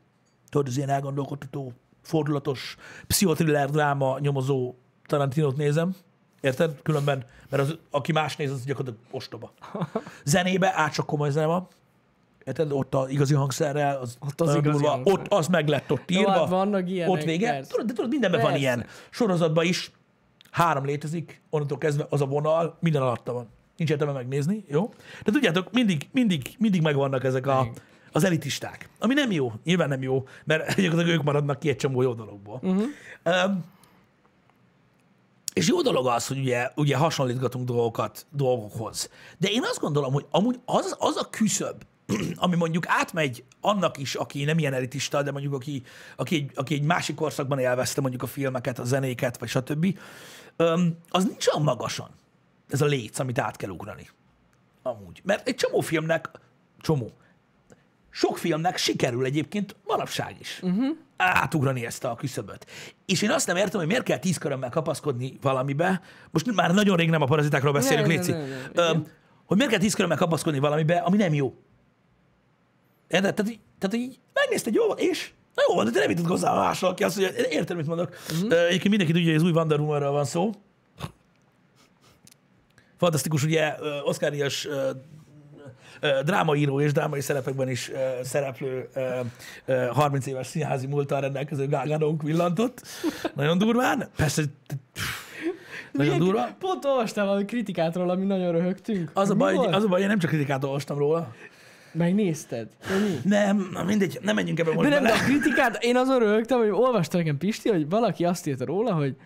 tudod, 0.54 0.68
az 0.68 0.76
ilyen 0.76 0.88
elgondolkodtató, 0.88 1.72
fordulatos, 2.02 2.76
pszichotriller, 3.06 3.70
dráma, 3.70 4.18
nyomozó 4.20 4.74
Tarantinót 5.06 5.56
nézem. 5.56 5.94
Érted? 6.40 6.82
Különben, 6.82 7.24
mert 7.50 7.62
az, 7.62 7.78
aki 7.90 8.12
más 8.12 8.36
néz, 8.36 8.50
az 8.50 8.64
gyakorlatilag 8.64 9.06
ostoba. 9.10 9.52
Zenébe 10.24 10.72
át 10.74 10.92
csak 10.92 11.06
komoly 11.06 11.30
zene 11.30 11.46
van. 11.46 11.68
Érted? 12.44 12.72
Ott 12.72 12.94
a 12.94 13.06
igazi 13.08 13.34
hangszerrel, 13.34 13.96
az, 14.00 14.16
Ott 14.20 14.40
az 14.40 14.54
igazi 14.54 14.70
durva, 14.70 14.88
hangszer. 14.88 15.12
ott 15.12 15.26
az 15.28 15.46
meg 15.48 15.68
lett 15.68 15.92
ott 15.92 16.10
Jó, 16.10 16.20
írva. 16.20 16.30
hát 16.32 16.48
vannak 16.48 16.90
ilyenek, 16.90 17.14
ott 17.14 17.22
vége. 17.22 17.50
persze. 17.50 17.70
Tudod, 17.70 17.86
de 17.86 17.92
tudod, 17.92 18.10
mindenben 18.10 18.40
van 18.40 18.50
Persze. 18.50 18.64
ilyen. 18.66 18.86
Sorozatban 19.10 19.64
is 19.64 19.90
három 20.50 20.84
létezik, 20.84 21.42
onnantól 21.50 21.78
kezdve 21.78 22.06
az 22.10 22.20
a 22.20 22.26
vonal, 22.26 22.76
minden 22.80 23.02
alatta 23.02 23.32
van. 23.32 23.48
Nincs 23.76 23.90
értelme 23.90 24.12
megnézni, 24.12 24.64
jó? 24.68 24.92
De 25.24 25.32
tudjátok, 25.32 25.72
mindig, 25.72 26.08
mindig, 26.12 26.54
mindig 26.58 26.82
megvannak 26.82 27.24
ezek 27.24 27.46
a, 27.46 27.68
az 28.14 28.24
elitisták. 28.24 28.88
Ami 28.98 29.14
nem 29.14 29.30
jó, 29.30 29.52
nyilván 29.64 29.88
nem 29.88 30.02
jó, 30.02 30.26
mert 30.44 30.74
gyakorlatilag 30.80 31.18
ők 31.18 31.24
maradnak 31.24 31.58
ki 31.58 31.68
egy 31.68 31.76
csomó 31.76 32.02
jó 32.02 32.12
dologból. 32.12 32.60
Uh-huh. 32.62 32.84
Um, 33.24 33.64
és 35.52 35.68
jó 35.68 35.82
dolog 35.82 36.06
az, 36.06 36.26
hogy 36.26 36.38
ugye, 36.38 36.70
ugye 36.74 36.96
hasonlítgatunk 36.96 37.64
dolgokat 37.66 38.26
dolgokhoz. 38.30 39.10
De 39.38 39.48
én 39.48 39.62
azt 39.62 39.80
gondolom, 39.80 40.12
hogy 40.12 40.26
amúgy 40.30 40.60
az, 40.64 40.96
az 40.98 41.16
a 41.16 41.30
küszöb, 41.30 41.82
ami 42.34 42.56
mondjuk 42.56 42.84
átmegy 42.86 43.44
annak 43.60 43.98
is, 43.98 44.14
aki 44.14 44.44
nem 44.44 44.58
ilyen 44.58 44.72
elitista, 44.72 45.22
de 45.22 45.30
mondjuk 45.30 45.54
aki, 45.54 45.82
aki, 46.16 46.34
egy, 46.34 46.50
aki 46.54 46.74
egy 46.74 46.82
másik 46.82 47.16
korszakban 47.16 47.58
élvezte 47.58 48.00
mondjuk 48.00 48.22
a 48.22 48.26
filmeket, 48.26 48.78
a 48.78 48.84
zenéket, 48.84 49.38
vagy 49.38 49.48
stb., 49.48 49.98
az 51.10 51.24
nincs 51.24 51.46
olyan 51.46 51.62
magasan, 51.62 52.08
ez 52.68 52.80
a 52.80 52.86
léc, 52.86 53.18
amit 53.18 53.38
át 53.38 53.56
kell 53.56 53.70
ugrani. 53.70 54.08
Amúgy. 54.82 55.20
Mert 55.24 55.48
egy 55.48 55.54
csomó 55.54 55.80
filmnek, 55.80 56.30
csomó, 56.80 57.10
sok 58.16 58.38
filmnek 58.38 58.76
sikerül 58.76 59.24
egyébként 59.24 59.76
manapság 59.86 60.36
is 60.40 60.60
uh-huh. 60.62 60.96
átugrani 61.16 61.86
ezt 61.86 62.04
a 62.04 62.14
küszöböt. 62.14 62.66
És 63.06 63.22
én 63.22 63.30
azt 63.30 63.46
nem 63.46 63.56
értem, 63.56 63.78
hogy 63.78 63.88
miért 63.88 64.02
kell 64.02 64.18
tíz 64.18 64.38
körömmel 64.38 64.70
kapaszkodni 64.70 65.38
valamibe, 65.40 66.00
most 66.30 66.54
már 66.54 66.74
nagyon 66.74 66.96
rég 66.96 67.10
nem 67.10 67.22
a 67.22 67.26
parazitákról 67.26 67.72
beszélünk, 67.72 68.06
Ne, 68.06 68.14
Léci, 68.14 68.30
ne, 68.30 68.38
ne, 68.38 68.46
ne, 68.74 68.88
Öm, 68.88 69.06
hogy 69.44 69.56
miért 69.56 69.72
kell 69.72 69.80
tíz 69.80 69.94
körömmel 69.94 70.16
kapaszkodni 70.16 70.58
valamibe, 70.58 70.96
ami 70.96 71.16
nem 71.16 71.34
jó. 71.34 71.54
Érted? 73.08 73.34
Tehát, 73.34 73.58
tehát 73.78 73.96
így 73.96 74.18
megnézted, 74.32 74.74
jó 74.74 74.86
van, 74.86 74.98
és 74.98 75.30
na 75.54 75.62
jó 75.68 75.74
van, 75.74 75.84
de 75.84 75.90
te 75.90 75.98
nem 75.98 76.10
jutott 76.10 76.26
hozzá 76.26 76.54
másról, 76.54 76.90
aki 76.90 77.04
azt 77.04 77.18
mondja, 77.18 77.46
értem, 77.48 77.76
mit 77.76 77.86
mondok. 77.86 78.08
Uh-huh. 78.08 78.52
Egyébként 78.52 78.88
mindenki 78.88 79.12
tudja, 79.12 79.28
hogy 79.28 79.40
az 79.40 79.42
új 79.42 79.52
Wonder 79.52 79.80
Womanről 79.80 80.10
van 80.10 80.24
szó. 80.24 80.50
Fantasztikus, 82.96 83.44
ugye 83.44 83.74
ö, 83.80 84.00
Oscar 84.00 84.30
díjas 84.30 84.66
ö, 84.66 84.72
ö, 84.72 84.90
drámaíró 86.24 86.80
és 86.80 86.92
drámai 86.92 87.20
szerepekben 87.20 87.68
is 87.68 87.90
szereplő 88.22 88.88
ö, 88.94 89.00
ö, 89.64 89.86
30 89.92 90.26
éves 90.26 90.46
színházi 90.46 90.86
múltal 90.86 91.20
rendelkező 91.20 91.68
Gadot 91.68 92.22
villantott. 92.22 92.82
Nagyon 93.34 93.58
durván. 93.58 94.08
Persze, 94.16 94.42
nagyon 95.92 96.16
Milyen- 96.16 96.18
durva. 96.32 96.48
Pont 96.58 96.84
olvastál 96.84 97.26
valami 97.26 97.44
kritikát 97.44 97.94
róla, 97.96 98.12
ami 98.12 98.24
nagyon 98.24 98.52
röhögtünk. 98.52 99.10
Az 99.14 99.30
a, 99.30 99.34
baj, 99.34 99.54
hogy, 99.54 99.72
az 99.74 99.84
a 99.84 99.88
baj, 99.88 100.00
én 100.00 100.06
nem 100.06 100.18
csak 100.18 100.30
kritikát 100.30 100.64
olvastam 100.64 100.98
róla. 100.98 101.32
Megnézted? 101.92 102.68
De? 103.24 103.44
Nem, 103.44 103.68
na 103.72 103.82
mindegy, 103.84 104.18
nem 104.22 104.34
menjünk 104.34 104.58
ebbe 104.60 104.72
most 104.72 104.88
De 104.88 104.94
nem, 104.94 105.02
de 105.02 105.08
bele. 105.08 105.20
a 105.22 105.24
kritikát, 105.24 105.82
én 105.82 105.96
azon 105.96 106.18
röhögtem, 106.18 106.58
hogy 106.58 106.68
olvasta 106.70 107.16
nekem 107.16 107.38
Pisti, 107.38 107.68
hogy 107.68 107.88
valaki 107.88 108.24
azt 108.24 108.46
írta 108.46 108.64
róla, 108.64 108.92
hogy 108.92 109.16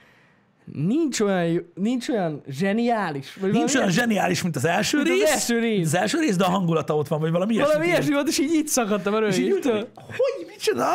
nincs 0.72 1.20
olyan, 1.20 1.70
nincs 1.74 2.08
olyan 2.08 2.42
zseniális. 2.48 3.34
Vagy 3.40 3.50
Nincs 3.50 3.74
olyan 3.74 3.88
valami, 3.88 3.92
zseniális, 3.92 4.42
mint 4.42 4.56
az 4.56 4.64
első 4.64 4.96
Mint 4.96 5.08
az 5.08 5.14
rész. 5.18 5.30
első 5.30 5.58
rész. 5.58 5.86
Az 5.86 5.94
első 5.94 6.18
rész, 6.18 6.36
de 6.36 6.44
a 6.44 6.48
hangulata 6.50 6.96
ott 6.96 7.08
van, 7.08 7.20
vagy 7.20 7.30
valami 7.30 7.52
ilyesmi. 7.54 7.72
valami 7.72 7.90
ilyesmi 7.90 8.12
volt, 8.12 8.28
és 8.28 8.38
így 8.38 8.54
itt 8.54 8.66
szakadtam 8.68 9.14
a 9.14 9.18
És 9.18 9.38
így 9.38 9.50
hogy, 9.62 10.46
micsoda? 10.46 10.86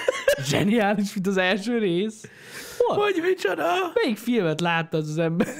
Zseniális, 0.50 1.14
mint 1.14 1.26
az 1.26 1.36
első 1.36 1.78
rész. 1.78 2.24
Hol? 2.78 2.96
Hogy 3.04 3.20
micsoda? 3.22 3.64
Melyik 3.94 4.16
filmet 4.18 4.60
látta 4.60 4.96
az, 4.96 5.08
az 5.08 5.18
ember? 5.18 5.46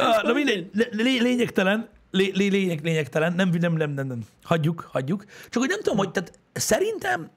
Ah, 0.00 0.22
Na 0.22 0.32
mindegy, 0.32 0.70
lé- 0.72 0.88
lé- 0.92 1.20
lényegtelen, 1.20 1.88
lé- 2.10 2.36
lé- 2.36 2.50
lényeg, 2.50 2.80
lényegtelen, 2.82 3.32
nem, 3.32 3.48
nem, 3.60 3.72
nem, 3.72 3.90
nem, 3.90 4.06
nem, 4.06 4.18
hagyjuk, 4.42 4.88
hagyjuk. 4.92 5.24
Csak 5.48 5.60
hogy 5.62 5.68
nem 5.68 5.80
tudom, 5.80 5.98
hogy 5.98 6.10
tehát 6.10 6.32
szerintem 6.52 7.30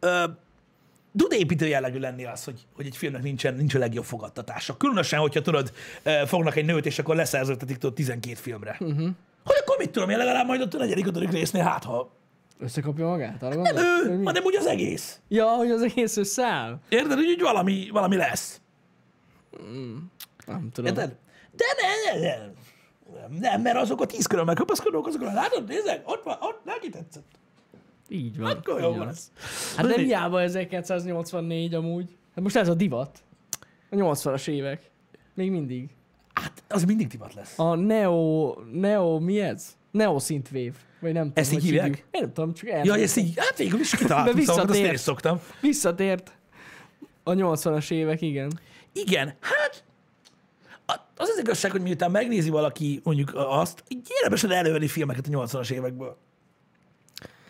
ö, 0.00 0.24
tud 1.18 1.32
építő 1.32 1.66
jellegű 1.66 1.98
lenni 1.98 2.24
az, 2.24 2.44
hogy, 2.44 2.66
hogy 2.74 2.86
egy 2.86 2.96
filmnek 2.96 3.22
nincsen, 3.22 3.54
nincs 3.54 3.74
a 3.74 3.78
legjobb 3.78 4.04
fogadtatása. 4.04 4.76
Különösen, 4.76 5.18
hogyha 5.18 5.40
tudod, 5.40 5.72
ö, 6.02 6.22
fognak 6.26 6.56
egy 6.56 6.64
nőt, 6.64 6.86
és 6.86 6.98
akkor 6.98 7.16
leszerződtetik 7.16 7.76
tudod 7.76 7.94
12 7.94 8.34
filmre. 8.34 8.76
Uh-huh. 8.80 9.08
Hogy 9.44 9.56
akkor 9.60 9.76
mit 9.78 9.90
tudom 9.90 10.10
én, 10.10 10.16
legalább 10.16 10.46
majd 10.46 10.60
ott 10.60 10.74
a 10.74 10.78
negyedik, 10.78 11.06
ötödik 11.06 11.30
résznél, 11.30 11.62
hát 11.62 11.84
ha 11.84 12.16
Összekapja 12.60 13.06
magát? 13.06 13.42
Arra 13.42 13.62
nem 13.62 13.76
ő, 13.76 14.22
hanem 14.24 14.44
úgy 14.44 14.56
az 14.56 14.66
egész. 14.66 15.20
Ja, 15.28 15.46
hogy 15.46 15.70
az 15.70 15.82
egész 15.82 16.16
összeáll? 16.16 16.78
Érted, 16.88 17.12
hogy 17.12 17.26
úgy 17.26 17.40
valami, 17.40 17.88
valami 17.92 18.16
lesz. 18.16 18.60
Nem 20.46 20.70
tudom. 20.72 20.90
Érted? 20.90 21.16
De 21.52 21.64
ne, 21.80 22.18
ne, 22.18 22.26
ne. 22.26 23.38
Nem, 23.38 23.60
mert 23.60 23.76
azok 23.76 24.00
a 24.00 24.06
tíz 24.06 24.26
körön 24.26 24.44
megkapaszkodók, 24.44 25.06
azokra 25.06 25.32
látod, 25.32 25.68
nézd, 25.68 26.02
ott 26.04 26.22
van, 26.22 26.36
ott 26.40 26.64
neki 26.64 26.88
tetszett. 26.88 27.38
Így 28.08 28.38
van. 28.38 28.50
Akkor 28.50 28.80
jó 28.80 29.02
ez. 29.02 29.30
Hát 29.76 29.86
nem 29.86 29.96
hiába 29.96 30.42
1984 30.42 31.74
amúgy. 31.74 32.16
Hát 32.34 32.44
most 32.44 32.56
ez 32.56 32.68
a 32.68 32.74
divat. 32.74 33.18
A 33.90 33.96
80-as 33.96 34.48
évek. 34.48 34.90
Még 35.34 35.50
mindig. 35.50 35.88
Hát, 36.34 36.62
az 36.68 36.84
mindig 36.84 37.06
divat 37.06 37.34
lesz. 37.34 37.58
A 37.58 37.74
Neo... 37.74 38.54
Neo... 38.72 39.18
Mi 39.18 39.40
ez? 39.40 39.76
Neo 39.90 40.18
Synthwave. 40.18 40.72
Vagy 41.00 41.12
nem 41.12 41.22
tudom, 41.22 41.32
Ezt 41.34 41.52
így 41.52 41.62
hívják? 41.62 41.96
Én 42.10 42.20
nem 42.20 42.32
tudom, 42.32 42.54
csak 42.54 42.68
el. 42.68 42.84
Ja, 42.84 42.94
ezt 42.94 43.16
így, 43.16 43.32
hát 43.36 43.56
végül 43.56 43.80
is 43.80 43.94
kitaláltuk, 43.96 44.34
De 44.36 44.40
szóval 44.42 44.62
azt 44.62 44.74
én 44.74 44.80
visszatért. 44.80 45.02
szoktam. 45.02 45.40
Visszatért 45.60 46.32
a 47.22 47.32
80-as 47.32 47.90
évek, 47.90 48.20
igen. 48.20 48.58
Igen, 48.92 49.34
hát 49.40 49.84
az 51.16 51.28
az 51.28 51.38
igazság, 51.38 51.70
hogy 51.70 51.80
miután 51.80 52.10
megnézi 52.10 52.50
valaki 52.50 53.00
mondjuk 53.04 53.30
azt, 53.34 53.84
így 53.88 54.06
érdemesen 54.16 54.50
elővenni 54.50 54.86
filmeket 54.88 55.26
a 55.26 55.46
80-as 55.46 55.70
évekből. 55.70 56.16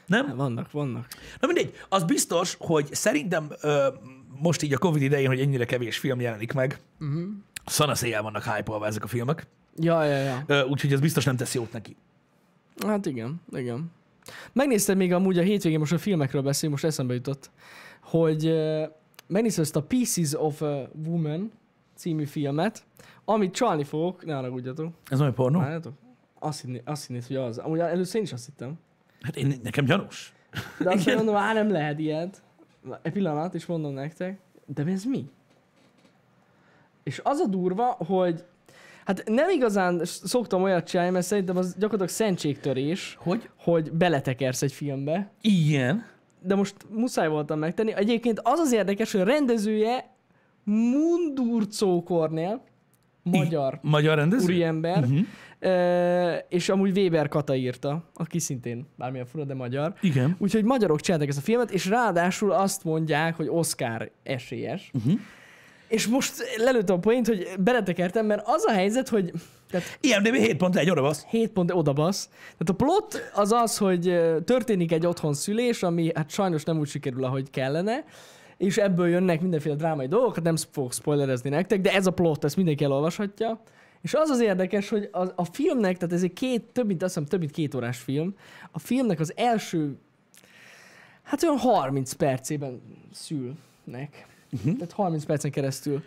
Nem? 0.09 0.37
Vannak, 0.37 0.71
vannak. 0.71 1.07
Na 1.41 1.47
mindegy, 1.47 1.75
az 1.89 2.05
biztos, 2.05 2.57
hogy 2.59 2.89
szerintem 2.95 3.49
ö, 3.61 3.89
most 4.41 4.63
így 4.63 4.73
a 4.73 4.79
Covid 4.79 5.03
idején, 5.03 5.29
hogy 5.29 5.41
ennyire 5.41 5.65
kevés 5.65 5.99
film 5.99 6.21
jelenik 6.21 6.53
meg, 6.53 6.79
uh-huh. 7.01 7.23
szanaszéjjel 7.67 8.23
vannak 8.23 8.45
hype 8.45 8.87
ezek 8.87 9.05
a 9.05 9.07
filmek, 9.07 9.47
Ja, 9.81 10.05
ja, 10.05 10.17
ja. 10.17 10.43
ö, 10.47 10.65
úgyhogy 10.65 10.93
ez 10.93 11.01
biztos 11.01 11.25
nem 11.25 11.37
tesz 11.37 11.55
jót 11.55 11.73
neki. 11.73 11.97
Hát 12.87 13.07
igen, 13.07 13.41
igen. 13.53 13.91
Megnézted 14.53 14.97
még 14.97 15.13
amúgy 15.13 15.39
a 15.39 15.43
hétvégén, 15.43 15.79
most 15.79 15.93
a 15.93 15.99
filmekről 15.99 16.43
beszél, 16.43 16.71
most 16.71 16.85
eszembe 16.85 17.15
jutott, 17.15 17.51
hogy 18.03 18.47
uh, 18.47 18.83
megnézted 19.27 19.65
ezt 19.65 19.77
a 19.77 19.83
Pieces 19.83 20.35
of 20.35 20.63
a 20.63 20.91
Woman 21.07 21.53
című 21.95 22.25
filmet, 22.25 22.83
amit 23.25 23.55
csalni 23.55 23.85
fogok, 23.85 24.25
ne 24.25 24.35
haragudjatok. 24.35 24.95
Ez 25.07 25.21
olyan 25.21 25.35
pornó? 25.35 25.59
Várjátok? 25.59 25.93
Azt 26.39 26.61
hinné, 26.61 26.83
azt 26.85 27.07
hinnéd, 27.07 27.27
hogy 27.27 27.37
az. 27.37 27.59
Amúgy 27.59 27.79
először 27.79 28.17
én 28.17 28.23
is 28.23 28.33
azt 28.33 28.45
hittem. 28.45 28.79
Hát 29.21 29.37
én, 29.37 29.55
nekem 29.63 29.85
gyanús. 29.85 30.33
De 30.79 30.91
azt 30.91 31.15
mondom, 31.15 31.37
á, 31.37 31.53
nem 31.53 31.71
lehet 31.71 31.99
ilyet. 31.99 32.43
Na, 32.83 32.99
Egy 33.03 33.13
pillanat, 33.13 33.55
és 33.55 33.67
mondom 33.67 33.93
nektek. 33.93 34.39
De 34.67 34.85
ez 34.85 35.05
mi? 35.05 35.25
És 37.03 37.21
az 37.25 37.39
a 37.39 37.47
durva, 37.47 37.85
hogy 37.85 38.45
hát 39.05 39.23
nem 39.27 39.51
igazán 39.51 40.01
szoktam 40.05 40.63
olyat 40.63 40.87
csinálni, 40.89 41.13
mert 41.13 41.27
szerintem 41.27 41.57
az 41.57 41.73
gyakorlatilag 41.73 42.09
szentségtörés, 42.09 43.17
Hogy? 43.21 43.49
hogy 43.59 43.93
beletekersz 43.93 44.63
egy 44.63 44.73
filmbe. 44.73 45.31
Igen. 45.41 46.05
De 46.43 46.55
most 46.55 46.75
muszáj 46.91 47.29
voltam 47.29 47.59
megtenni. 47.59 47.95
Egyébként 47.95 48.41
az 48.43 48.59
az 48.59 48.73
érdekes, 48.73 49.13
hogy 49.13 49.21
a 49.21 49.25
rendezője 49.25 50.11
Mundurcó 50.65 52.03
Kornél, 52.03 52.63
magyar 53.23 53.79
Magyar 53.83 54.17
rendező? 54.17 54.45
úriember, 54.45 54.99
uh-huh. 54.99 55.19
És 56.49 56.69
amúgy 56.69 56.99
Weber 56.99 57.29
Kata 57.29 57.55
írta, 57.55 58.05
aki 58.15 58.39
szintén 58.39 58.87
bármilyen 58.97 59.27
fura, 59.27 59.45
de 59.45 59.55
magyar. 59.55 59.95
Igen. 60.01 60.37
Úgyhogy 60.39 60.65
magyarok 60.65 61.01
csináltak 61.01 61.29
ezt 61.29 61.39
a 61.39 61.43
filmet, 61.43 61.71
és 61.71 61.87
ráadásul 61.87 62.53
azt 62.53 62.85
mondják, 62.85 63.37
hogy 63.37 63.49
Oscar 63.49 64.11
esélyes. 64.23 64.91
Uh-huh. 64.95 65.21
És 65.89 66.07
most 66.07 66.35
lelőttem 66.57 66.97
a 66.97 66.99
point, 66.99 67.27
hogy 67.27 67.49
beletekertem, 67.59 68.27
mert 68.27 68.43
az 68.45 68.65
a 68.65 68.73
helyzet, 68.73 69.09
hogy 69.09 69.33
tehát 69.71 69.99
IMDb 70.01 70.35
7.1, 70.35 70.91
oda 70.91 71.03
basz. 71.03 71.25
7 71.25 71.51
pont 71.51 71.73
odabasz. 71.73 72.29
Tehát 72.29 72.69
a 72.69 72.73
plot 72.73 73.31
az 73.35 73.53
az, 73.53 73.79
hogy 73.79 74.03
történik 74.45 74.93
egy 74.93 75.07
otthon 75.07 75.35
szülés, 75.35 75.83
ami 75.83 76.11
hát 76.15 76.31
sajnos 76.31 76.65
nem 76.65 76.79
úgy 76.79 76.89
sikerül, 76.89 77.25
ahogy 77.25 77.51
kellene, 77.51 78.05
és 78.57 78.77
ebből 78.77 79.09
jönnek 79.09 79.41
mindenféle 79.41 79.75
drámai 79.75 80.07
dolgok, 80.07 80.35
hát 80.35 80.45
nem 80.45 80.57
fogok 80.71 80.93
spoilerezni 80.93 81.51
nektek, 81.51 81.81
de 81.81 81.93
ez 81.93 82.07
a 82.07 82.11
plot, 82.11 82.45
ezt 82.45 82.57
mindenki 82.57 82.85
elolvashatja. 82.85 83.61
És 84.01 84.15
az 84.15 84.31
az 84.31 84.41
érdekes, 84.41 84.89
hogy 84.89 85.09
a, 85.13 85.23
a 85.35 85.45
filmnek, 85.45 85.97
tehát 85.97 86.15
ez 86.15 86.23
egy 86.23 86.33
két, 86.33 86.63
több 86.73 86.87
mint, 86.87 87.03
azt 87.03 87.15
hiszem, 87.15 87.29
több 87.29 87.41
mint 87.41 87.53
két 87.53 87.75
órás 87.75 87.99
film, 87.99 88.35
a 88.71 88.79
filmnek 88.79 89.21
az 89.21 89.33
első, 89.37 89.97
hát 91.23 91.43
olyan 91.43 91.59
30 91.59 92.13
percében 92.13 92.83
szülnek. 93.13 94.27
Uh-huh. 94.53 94.73
Tehát 94.73 94.93
30 94.93 95.25
percen 95.25 95.51
keresztül. 95.51 96.03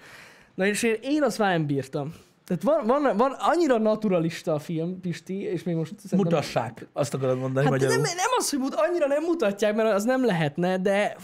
Na 0.56 0.66
és 0.66 0.84
én, 0.84 0.96
én 1.02 1.24
azt 1.24 1.38
már 1.38 1.58
nem 1.58 1.66
bírtam. 1.66 2.14
Tehát 2.46 2.64
van, 2.64 3.02
van, 3.02 3.18
van 3.18 3.32
annyira 3.40 3.78
naturalista 3.78 4.54
a 4.54 4.60
film, 4.60 5.00
Pisti, 5.00 5.42
és 5.42 5.64
még 5.64 5.76
most. 5.76 5.94
Mutassák, 6.12 6.88
azt 6.94 7.14
akarod 7.14 7.38
mondani 7.38 7.66
Hát 7.66 7.74
magyarul. 7.74 7.96
nem, 7.96 8.04
nem 8.04 8.30
az, 8.38 8.50
hogy 8.50 8.60
mut, 8.60 8.76
annyira 8.76 9.08
nem 9.08 9.24
mutatják, 9.24 9.76
mert 9.76 9.94
az 9.94 10.04
nem 10.04 10.26
lehetne, 10.26 10.78
de 10.78 11.16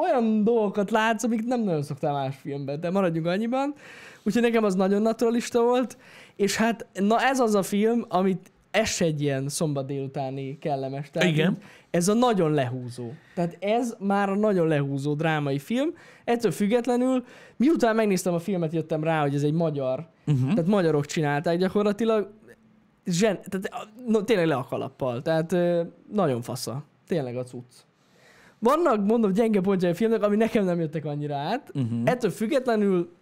olyan 0.00 0.44
dolgokat 0.44 0.90
látsz, 0.90 1.22
amik 1.22 1.44
nem 1.44 1.60
nagyon 1.60 1.82
szoktál 1.82 2.12
más 2.12 2.36
filmben, 2.40 2.80
de 2.80 2.90
maradjunk 2.90 3.26
annyiban. 3.26 3.74
Úgyhogy 4.28 4.42
nekem 4.42 4.64
az 4.64 4.74
nagyon 4.74 5.02
naturalista 5.02 5.62
volt, 5.62 5.98
és 6.36 6.56
hát 6.56 6.86
na 6.92 7.20
ez 7.20 7.40
az 7.40 7.54
a 7.54 7.62
film, 7.62 8.04
amit 8.08 8.52
ez 8.70 8.88
se 8.88 9.04
egy 9.04 9.20
ilyen 9.20 9.48
szombat 9.48 9.86
délutáni 9.86 10.58
kellemes. 10.58 11.10
Tehát 11.10 11.28
Igen. 11.28 11.58
Ez 11.90 12.08
a 12.08 12.14
nagyon 12.14 12.52
lehúzó. 12.52 13.10
Tehát 13.34 13.56
ez 13.60 13.96
már 13.98 14.30
a 14.30 14.34
nagyon 14.34 14.66
lehúzó 14.66 15.14
drámai 15.14 15.58
film. 15.58 15.88
Ettől 16.24 16.50
függetlenül, 16.50 17.24
miután 17.56 17.94
megnéztem 17.94 18.34
a 18.34 18.38
filmet, 18.38 18.72
jöttem 18.72 19.04
rá, 19.04 19.20
hogy 19.20 19.34
ez 19.34 19.42
egy 19.42 19.52
magyar. 19.52 20.08
Uh-huh. 20.26 20.54
Tehát 20.54 20.70
magyarok 20.70 21.06
csinálták 21.06 21.58
gyakorlatilag. 21.58 22.30
Zsen, 23.04 23.38
tehát, 23.44 23.88
no, 24.06 24.22
tényleg 24.22 24.46
le 24.46 24.54
a 24.54 24.66
kalappal. 24.68 25.22
Tehát 25.22 25.56
nagyon 26.12 26.42
fasza. 26.42 26.84
Tényleg 27.06 27.36
a 27.36 27.42
cucc. 27.42 27.72
Vannak, 28.58 29.04
mondom, 29.04 29.32
gyenge 29.32 29.60
pontjai 29.60 29.90
a 29.90 29.94
filmnek, 29.94 30.22
ami 30.22 30.36
nekem 30.36 30.64
nem 30.64 30.80
jöttek 30.80 31.04
annyira 31.04 31.36
át. 31.36 31.70
Uh-huh. 31.74 32.00
Ettől 32.04 32.30
függetlenül 32.30 33.16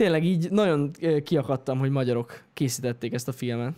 tényleg 0.00 0.24
így 0.24 0.50
nagyon 0.50 0.90
kiakadtam, 1.24 1.78
hogy 1.78 1.90
magyarok 1.90 2.42
készítették 2.54 3.12
ezt 3.12 3.28
a 3.28 3.32
filmet. 3.32 3.72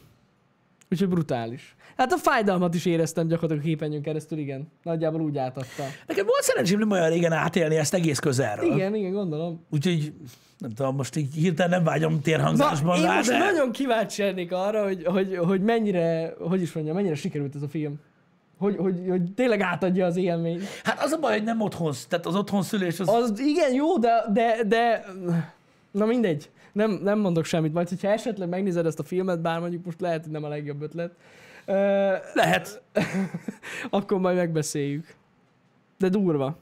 Úgyhogy 0.90 1.08
brutális. 1.08 1.74
Hát 1.96 2.12
a 2.12 2.16
fájdalmat 2.16 2.74
is 2.74 2.86
éreztem 2.86 3.26
gyakorlatilag 3.26 3.62
a 3.62 3.66
képernyőn 3.66 4.02
keresztül, 4.02 4.38
igen. 4.38 4.68
Nagyjából 4.82 5.20
úgy 5.20 5.38
átadta. 5.38 5.82
Nekem 6.06 6.26
volt 6.26 6.42
szerencsém 6.42 6.78
nem 6.78 6.90
olyan 6.90 7.08
régen 7.08 7.32
átélni 7.32 7.76
ezt 7.76 7.94
egész 7.94 8.18
közelről. 8.18 8.72
Igen, 8.72 8.94
igen, 8.94 9.12
gondolom. 9.12 9.64
Úgyhogy 9.70 10.12
nem 10.58 10.70
tudom, 10.70 10.96
most 10.96 11.16
így 11.16 11.34
hirtelen 11.34 11.70
nem 11.70 11.84
vágyom 11.84 12.12
Na, 12.12 12.20
térhangzásban 12.20 12.96
én 12.96 13.02
rá, 13.02 13.16
most 13.16 13.28
de... 13.28 13.38
nagyon 13.38 13.72
kíváncsi 13.72 14.22
lennék 14.22 14.52
arra, 14.52 14.84
hogy, 14.84 15.04
hogy, 15.04 15.36
hogy 15.36 15.60
mennyire, 15.60 16.34
hogy 16.38 16.62
is 16.62 16.72
mondjam, 16.72 16.96
mennyire 16.96 17.14
sikerült 17.14 17.54
ez 17.54 17.62
a 17.62 17.68
film. 17.68 18.00
Hogy, 18.58 18.76
hogy, 18.76 19.04
hogy 19.08 19.32
tényleg 19.34 19.60
átadja 19.60 20.06
az 20.06 20.16
élményt. 20.16 20.62
Hát 20.84 21.02
az 21.02 21.12
a 21.12 21.18
baj, 21.18 21.32
hogy 21.32 21.44
nem 21.44 21.60
otthon, 21.60 21.92
tehát 22.08 22.26
az 22.26 22.34
otthon 22.34 22.62
szülés 22.62 23.00
az... 23.00 23.08
Az 23.08 23.40
igen 23.40 23.74
jó, 23.74 23.98
de, 23.98 24.24
de, 24.32 24.56
de 24.66 25.04
na 25.93 26.05
mindegy. 26.05 26.51
Nem, 26.72 26.90
nem 26.90 27.18
mondok 27.18 27.45
semmit. 27.45 27.72
Majd, 27.72 27.88
hogyha 27.88 28.09
esetleg 28.09 28.49
megnézed 28.49 28.86
ezt 28.86 28.99
a 28.99 29.05
filmet, 29.05 29.40
bár 29.40 29.61
mondjuk 29.61 29.84
most 29.84 30.01
lehet, 30.01 30.22
hogy 30.22 30.32
nem 30.32 30.45
a 30.45 30.49
legjobb 30.49 30.82
ötlet, 30.82 31.14
ö, 31.66 31.72
Lehet. 32.34 32.82
akkor 33.90 34.18
majd 34.18 34.36
megbeszéljük. 34.36 35.14
De 35.99 36.09
durva. 36.09 36.57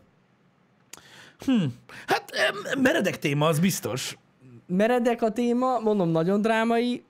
Hát 2.07 2.31
em, 2.31 2.81
meredek 2.83 3.19
téma, 3.19 3.47
az 3.47 3.61
biztos. 3.61 4.19
Meredek 4.67 5.23
a 5.23 5.33
téma, 5.33 5.79
mondom, 5.79 6.09
nagyon 6.09 6.41
drámai. 6.43 7.05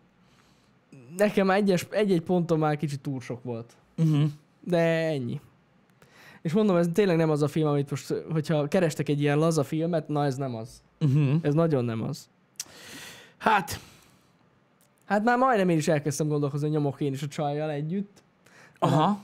Nekem 1.16 1.50
egyes, 1.50 1.86
egy-egy 1.90 2.22
ponton 2.22 2.58
már 2.58 2.76
kicsit 2.76 3.00
túl 3.00 3.20
sok 3.20 3.42
volt. 3.42 3.76
Uh-huh. 3.96 4.22
De 4.60 4.78
ennyi. 5.08 5.40
És 6.42 6.52
mondom, 6.52 6.76
ez 6.76 6.88
tényleg 6.92 7.16
nem 7.16 7.30
az 7.30 7.42
a 7.42 7.48
film, 7.48 7.68
amit 7.68 7.90
most, 7.90 8.14
hogyha 8.32 8.68
kerestek 8.68 9.08
egy 9.08 9.20
ilyen 9.20 9.38
laza 9.38 9.64
filmet, 9.64 10.08
na 10.08 10.24
ez 10.24 10.36
nem 10.36 10.54
az. 10.54 10.82
Uh-huh. 11.00 11.34
Ez 11.42 11.54
nagyon 11.54 11.84
nem 11.84 12.02
az. 12.02 12.28
Hát, 13.38 13.80
Hát 15.06 15.24
már 15.24 15.38
majdnem 15.38 15.68
én 15.68 15.76
is 15.76 15.88
elkezdtem 15.88 16.28
gondolkozni, 16.28 16.66
hogy 16.66 16.76
nyomok 16.76 17.00
én 17.00 17.12
is 17.12 17.22
a 17.22 17.26
csajjal 17.28 17.70
együtt. 17.70 18.22
aha. 18.78 19.20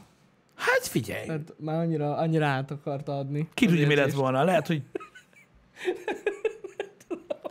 Hát 0.55 0.87
figyelj, 0.87 1.27
Mert 1.27 1.53
már 1.59 1.81
annyira, 1.81 2.17
annyira 2.17 2.47
át 2.47 2.71
akarta 2.71 3.19
adni. 3.19 3.49
ki 3.55 3.67
tudja, 3.67 3.87
mi 3.87 3.95
lett 3.95 4.13
volna. 4.13 4.45
Lehet, 4.45 4.67
hogy... 4.67 4.83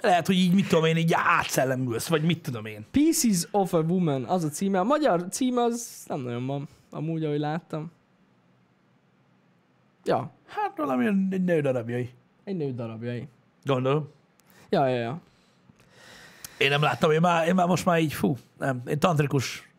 Lehet, 0.01 0.25
hogy 0.27 0.35
így, 0.35 0.53
mit 0.53 0.67
tudom 0.67 0.85
én, 0.85 0.97
így 0.97 1.11
átszellemülsz, 1.15 2.07
vagy 2.07 2.23
mit 2.23 2.41
tudom 2.41 2.65
én. 2.65 2.85
Pieces 2.91 3.47
of 3.51 3.73
a 3.73 3.79
Woman, 3.81 4.23
az 4.23 4.43
a 4.43 4.49
címe. 4.49 4.79
A 4.79 4.83
magyar 4.83 5.25
címe 5.29 5.61
az 5.63 6.03
nem 6.07 6.19
nagyon 6.19 6.45
van, 6.45 6.67
amúgy, 6.89 7.23
ahogy 7.23 7.39
láttam. 7.39 7.91
Ja, 10.03 10.31
Hát 10.47 10.77
valami 10.77 11.05
egy 11.29 11.43
nő 11.43 11.61
darabjai. 11.61 12.09
egy 12.43 12.55
nő 12.57 12.73
darabjai. 12.73 13.27
Gondolom. 13.63 14.07
Ja, 14.75 14.87
ja, 14.87 14.99
ja. 14.99 15.19
Én 16.57 16.69
nem 16.69 16.81
láttam, 16.81 17.11
én 17.11 17.19
már, 17.19 17.47
én 17.47 17.55
már 17.55 17.67
most 17.67 17.85
már 17.85 17.99
így, 17.99 18.13
fú, 18.13 18.37
nem, 18.59 18.81
én 18.87 18.99
tantrikus, 18.99 19.69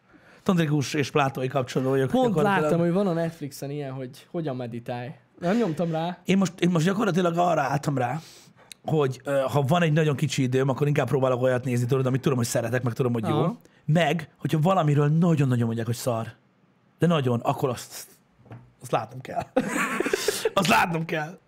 tantrikus 0.42 0.94
és 0.94 1.10
plátói 1.10 1.48
kapcsoló 1.48 1.88
vagyok. 1.88 2.10
Pont 2.10 2.34
láttam, 2.34 2.78
hogy 2.78 2.92
van 2.92 3.06
a 3.06 3.12
Netflixen 3.12 3.70
ilyen, 3.70 3.92
hogy 3.92 4.26
hogyan 4.30 4.56
meditálj. 4.56 5.14
Nem 5.40 5.56
nyomtam 5.56 5.90
rá. 5.90 6.18
Én 6.24 6.38
most, 6.38 6.60
én 6.60 6.70
most 6.70 6.84
gyakorlatilag 6.84 7.38
arra 7.38 7.60
álltam 7.60 7.98
rá, 7.98 8.20
hogy 8.84 9.20
ha 9.52 9.62
van 9.62 9.82
egy 9.82 9.92
nagyon 9.92 10.16
kicsi 10.16 10.42
időm, 10.42 10.68
akkor 10.68 10.86
inkább 10.86 11.06
próbálok 11.06 11.42
olyat 11.42 11.64
nézni, 11.64 11.86
tudod, 11.86 12.06
amit 12.06 12.20
tudom, 12.20 12.38
hogy 12.38 12.46
szeretek, 12.46 12.82
meg 12.82 12.92
tudom, 12.92 13.12
hogy 13.12 13.28
jó. 13.28 13.36
Aha. 13.36 13.56
Meg, 13.84 14.28
hogyha 14.36 14.58
valamiről 14.60 15.08
nagyon-nagyon 15.08 15.66
mondják, 15.66 15.86
hogy 15.86 15.94
szar, 15.94 16.32
de 16.98 17.06
nagyon, 17.06 17.40
akkor 17.40 17.68
azt, 17.68 18.06
azt 18.80 18.90
látnom 18.90 19.20
kell. 19.20 19.42
azt 20.54 20.68
látnom 20.68 21.04
kell. 21.04 21.38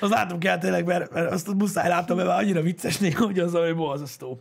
Azt 0.00 0.12
látnom 0.12 0.38
kell 0.38 0.58
tényleg, 0.58 0.86
mert, 0.86 1.12
mert 1.12 1.32
azt 1.32 1.54
muszáj 1.54 1.88
látnom, 1.88 2.16
mert 2.16 2.28
már 2.28 2.38
annyira 2.38 2.60
vicces 2.60 2.98
néha, 2.98 3.24
hogy 3.24 3.38
az, 3.38 3.54
ami 3.54 3.72
borzasztó. 3.72 4.40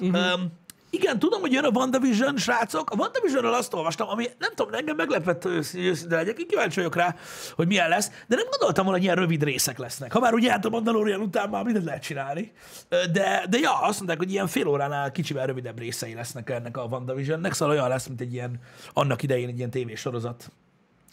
Uh-huh. 0.00 0.34
Um, 0.34 0.52
igen, 0.90 1.18
tudom, 1.18 1.40
hogy 1.40 1.52
jön 1.52 1.64
a 1.64 1.68
WandaVision, 1.68 2.36
srácok. 2.36 2.90
A 2.90 2.96
WandaVisionről 2.96 3.54
azt 3.54 3.74
olvastam, 3.74 4.08
ami 4.08 4.26
nem 4.38 4.50
tudom, 4.54 4.74
engem 4.74 4.96
meglepett, 4.96 5.44
őszinte 5.44 6.16
legyek. 6.16 6.38
Én 6.38 6.46
kíváncsi 6.46 6.76
vagyok 6.76 6.94
rá, 6.94 7.14
hogy 7.54 7.66
milyen 7.66 7.88
lesz, 7.88 8.10
de 8.26 8.36
nem 8.36 8.46
gondoltam 8.50 8.84
volna, 8.84 8.98
hogy 8.98 9.02
ilyen 9.02 9.16
rövid 9.16 9.42
részek 9.42 9.78
lesznek. 9.78 10.12
Ha 10.12 10.20
már 10.20 10.34
ugye 10.34 10.50
hát 10.50 10.64
a 10.64 10.68
Mandalorian 10.68 11.20
után 11.20 11.48
már 11.48 11.64
mindent 11.64 11.84
lehet 11.84 12.02
csinálni. 12.02 12.52
De, 12.88 13.44
de 13.50 13.58
ja, 13.58 13.80
azt 13.80 13.96
mondták, 13.96 14.18
hogy 14.18 14.30
ilyen 14.30 14.46
fél 14.46 14.66
óránál 14.66 15.12
kicsivel 15.12 15.46
rövidebb 15.46 15.78
részei 15.78 16.14
lesznek 16.14 16.50
ennek 16.50 16.76
a 16.76 16.82
WandaVisionnek, 16.82 17.52
szóval 17.52 17.74
olyan 17.74 17.88
lesz, 17.88 18.06
mint 18.06 18.20
egy 18.20 18.32
ilyen, 18.32 18.60
annak 18.92 19.22
idején 19.22 19.48
egy 19.48 19.58
ilyen 19.58 19.70
tévésorozat. 19.70 20.50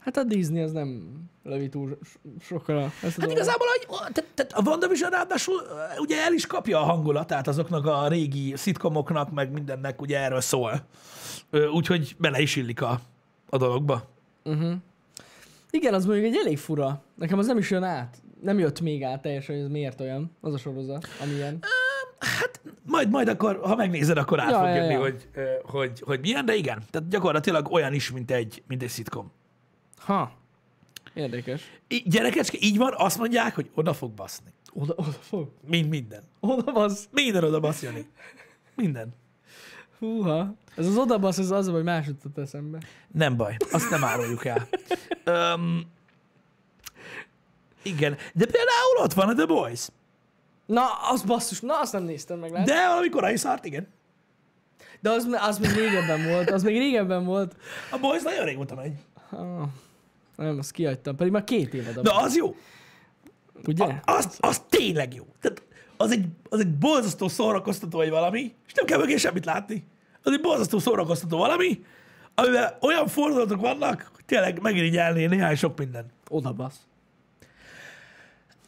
Hát 0.04 0.18
a 0.18 0.24
Disney 0.24 0.62
az 0.62 0.72
nem 0.72 1.14
lövi 1.44 1.70
túl 1.70 1.98
so- 2.04 2.22
sokkal 2.42 2.78
ezt 2.84 2.94
a 3.04 3.06
Hát 3.06 3.16
dolgot. 3.16 3.36
igazából 3.36 3.68
hogy, 3.68 4.14
tehát, 4.14 4.32
tehát 4.36 4.54
a 4.54 4.62
WandaVision 4.70 5.10
ráadásul 5.10 5.62
ugye 6.00 6.22
el 6.24 6.34
is 6.34 6.48
kapja 6.48 6.80
a 6.80 6.84
hangulatát 6.84 7.48
azoknak 7.48 7.86
a 7.86 8.08
régi 8.08 8.54
szitkomoknak, 8.56 9.32
meg 9.32 9.52
mindennek 9.52 10.02
ugye 10.02 10.20
erről 10.20 10.42
szól. 10.42 10.86
Úgyhogy 11.74 12.16
bele 12.20 12.40
is 12.40 12.56
illik 12.56 12.82
a, 12.82 13.00
a 13.50 13.58
dologba. 13.58 14.10
Igen, 15.72 15.94
az 15.94 16.06
mondjuk 16.06 16.26
egy 16.26 16.38
elég 16.46 16.58
fura. 16.58 17.02
Nekem 17.16 17.38
az 17.40 17.46
nem 17.46 17.58
is 17.58 17.70
jön 17.72 17.84
át. 17.84 18.18
Nem 18.42 18.60
jött 18.60 18.82
még 18.82 19.04
át 19.04 19.22
teljesen, 19.22 19.56
hogy 19.56 19.64
ez 19.64 19.70
miért 19.72 20.02
olyan, 20.02 20.32
az 20.42 20.54
a 20.54 20.58
sorozat, 20.58 21.08
amilyen. 21.22 21.60
Hát 22.20 22.62
majd, 22.86 23.10
majd 23.10 23.28
akkor, 23.28 23.60
ha 23.64 23.76
megnézed, 23.76 24.18
akkor 24.18 24.40
át 24.40 24.50
Ja, 24.50 24.58
fog 24.58 24.68
ja, 24.68 24.76
jönni, 24.76 24.94
ja. 24.94 25.00
Hogy, 25.00 25.28
hogy, 25.64 26.02
hogy 26.06 26.20
milyen, 26.20 26.46
de 26.46 26.56
igen. 26.56 26.84
Tehát 26.92 27.08
gyakorlatilag 27.10 27.72
olyan 27.72 27.94
is, 27.94 28.12
mint 28.12 28.32
egy, 28.32 28.64
mint 28.68 28.84
egy 28.84 28.90
szitkom. 28.90 29.32
Ha. 30.06 30.32
Érdekes. 31.14 31.62
Í- 31.88 32.10
Gyerekecske, 32.10 32.58
így 32.62 32.78
van, 32.78 32.94
azt 32.98 33.18
mondják, 33.18 33.56
hogy 33.56 33.70
oda 33.74 33.94
fog 33.94 34.12
baszni. 34.12 34.54
Oda, 34.74 34.94
oda 34.98 35.12
fog. 35.12 35.52
Mind 35.68 35.90
minden. 35.90 36.24
Oda 36.40 36.72
basz. 36.72 37.08
Minden 37.12 37.44
oda 37.44 37.60
basz, 37.60 37.82
Jani. 37.82 38.08
Minden. 38.76 39.14
Húha. 40.00 40.54
Ez 40.76 40.88
az 40.88 40.98
oda 40.98 41.20
basz, 41.20 41.38
ez 41.38 41.52
az, 41.52 41.68
hogy 41.70 41.84
más 41.84 42.08
jutott 42.08 42.38
eszembe. 42.38 42.78
Nem 43.12 43.38
baj, 43.38 43.56
azt 43.72 43.90
nem 43.90 44.04
áruljuk 44.04 44.46
el. 44.46 44.68
Um, 45.26 45.92
igen, 47.82 48.12
de 48.34 48.46
például 48.46 48.98
ott 49.04 49.14
van 49.14 49.30
a 49.30 49.34
The 49.34 49.46
Boys. 49.46 49.88
Na, 50.66 50.86
az 51.12 51.22
basszus, 51.22 51.60
na 51.60 51.80
azt 51.80 51.94
nem 51.94 52.04
néztem 52.04 52.40
meg, 52.40 52.52
látod? 52.52 52.68
De 52.68 52.88
valami 52.88 53.10
korai 53.10 53.38
szart, 53.38 53.66
igen. 53.66 53.88
De 55.00 55.10
az, 55.10 55.28
az 55.40 55.58
még 55.58 55.72
régebben 55.72 56.28
volt, 56.28 56.50
az 56.50 56.64
még 56.64 56.78
régebben 56.78 57.26
volt. 57.26 57.56
A 57.92 57.98
Boys 57.98 58.24
nagyon 58.24 58.46
régóta 58.46 58.76
megy. 58.76 58.94
Ah, 59.30 59.68
nem, 60.36 60.58
azt 60.58 60.72
kihagytam. 60.72 61.16
Pedig 61.16 61.32
már 61.32 61.44
két 61.44 61.74
évad. 61.74 62.00
De 62.00 62.12
az 62.14 62.36
jó. 62.36 62.56
ugye? 63.68 63.86
Az, 64.06 64.38
az 64.40 64.62
tényleg 64.70 65.14
jó. 65.14 65.26
Tehát 65.42 65.64
az 65.98 66.12
egy, 66.12 66.26
az 66.50 66.60
egy 66.60 66.74
borzasztó 66.78 67.28
szórakoztató 67.28 68.02
egy 68.02 68.10
valami, 68.10 68.54
és 68.68 68.74
nem 68.74 68.86
kell 68.86 69.00
mögé 69.00 69.18
semmit 69.18 69.46
látni. 69.46 69.84
Az 70.24 70.32
egy 70.32 70.42
borzasztó 70.42 70.80
szórakoztató 70.80 71.38
valami, 71.38 71.84
amiben 72.36 72.78
olyan 72.82 73.08
fordulatok 73.08 73.62
vannak, 73.62 74.12
hogy 74.16 74.26
tényleg 74.26 74.62
megirigyelné 74.62 75.26
néhány 75.26 75.56
sok 75.56 75.78
minden. 75.78 76.06
Oda 76.30 76.54
basz. 76.54 76.80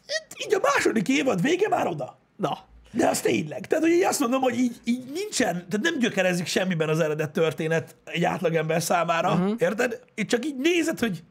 Itt, 0.02 0.46
így 0.46 0.54
a 0.54 0.60
második 0.62 1.08
évad 1.08 1.42
vége 1.42 1.68
már 1.68 1.86
oda. 1.86 2.18
Na. 2.36 2.58
De 2.92 3.08
az 3.08 3.20
tényleg. 3.20 3.66
Tehát, 3.66 3.84
hogy 3.84 3.92
így 3.92 4.02
azt 4.02 4.20
mondom, 4.20 4.40
hogy 4.40 4.58
így, 4.58 4.76
így 4.84 5.04
nincsen, 5.12 5.52
tehát 5.52 5.80
nem 5.80 5.98
gyökerezik 5.98 6.46
semmiben 6.46 6.88
az 6.88 7.00
eredet 7.00 7.30
történet 7.30 7.96
egy 8.04 8.24
átlagember 8.24 8.82
számára, 8.82 9.32
uh-huh. 9.32 9.54
érted? 9.58 10.00
Itt 10.14 10.28
csak 10.28 10.44
így 10.44 10.56
nézed, 10.56 10.98
hogy 10.98 11.22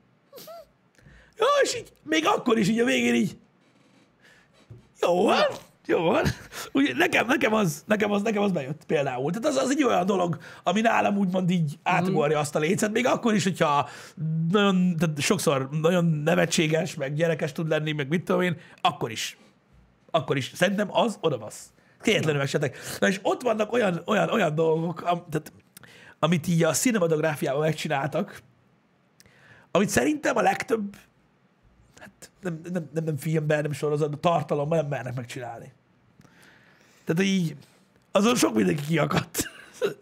jó, 1.37 1.45
és 1.63 1.75
így, 1.75 1.93
még 2.03 2.25
akkor 2.25 2.57
is 2.57 2.69
így 2.69 2.79
a 2.79 2.85
végén 2.85 3.15
így 3.15 3.37
jó 5.01 5.23
van, 5.23 5.45
jó 5.85 5.99
van. 5.99 6.23
Ugye, 6.71 6.93
nekem, 6.93 7.27
nekem, 7.27 7.53
az, 7.53 7.83
nekem, 7.85 8.11
az, 8.11 8.21
nekem 8.21 8.41
az 8.41 8.51
bejött 8.51 8.83
például. 8.87 9.31
Tehát 9.31 9.57
az, 9.57 9.63
az 9.63 9.69
egy 9.69 9.83
olyan 9.83 10.05
dolog, 10.05 10.37
ami 10.63 10.81
nálam 10.81 11.17
úgymond 11.17 11.49
így 11.49 11.77
átugorja 11.83 12.39
azt 12.39 12.55
a 12.55 12.59
lécet, 12.59 12.91
még 12.91 13.05
akkor 13.05 13.33
is, 13.33 13.43
hogyha 13.43 13.89
nagyon, 14.51 14.95
tehát 14.97 15.19
sokszor 15.19 15.69
nagyon 15.81 16.05
nevetséges, 16.05 16.95
meg 16.95 17.13
gyerekes 17.13 17.51
tud 17.51 17.67
lenni, 17.67 17.91
meg 17.91 18.07
mit 18.07 18.23
tudom 18.23 18.41
én, 18.41 18.57
akkor 18.81 19.11
is 19.11 19.37
akkor 20.15 20.37
is. 20.37 20.51
Szerintem 20.55 20.87
az 20.91 21.17
oda 21.21 21.37
basz. 21.37 21.69
Kegyetlenül 22.01 22.41
esetek. 22.41 22.77
Na 22.99 23.07
és 23.07 23.19
ott 23.21 23.41
vannak 23.41 23.71
olyan, 23.73 24.01
olyan, 24.05 24.29
olyan 24.29 24.55
dolgok, 24.55 25.01
am, 25.01 25.25
tehát, 25.29 25.51
amit 26.19 26.47
így 26.47 26.63
a 26.63 26.71
cinematográfiában 26.71 27.61
megcsináltak, 27.61 28.41
amit 29.71 29.89
szerintem 29.89 30.37
a 30.37 30.41
legtöbb, 30.41 30.95
nem, 32.41 32.59
nem, 32.71 32.89
nem, 32.93 33.03
nem 33.03 33.17
filmben, 33.17 33.61
nem 33.61 33.71
sorozatban, 33.71 34.21
tartalomban 34.21 34.77
nem 34.77 34.87
mernek 34.87 35.15
megcsinálni. 35.15 35.73
Tehát 37.03 37.23
így, 37.23 37.55
azon 38.11 38.35
sok 38.35 38.55
mindenki 38.55 38.83
kiakadt. 38.85 39.49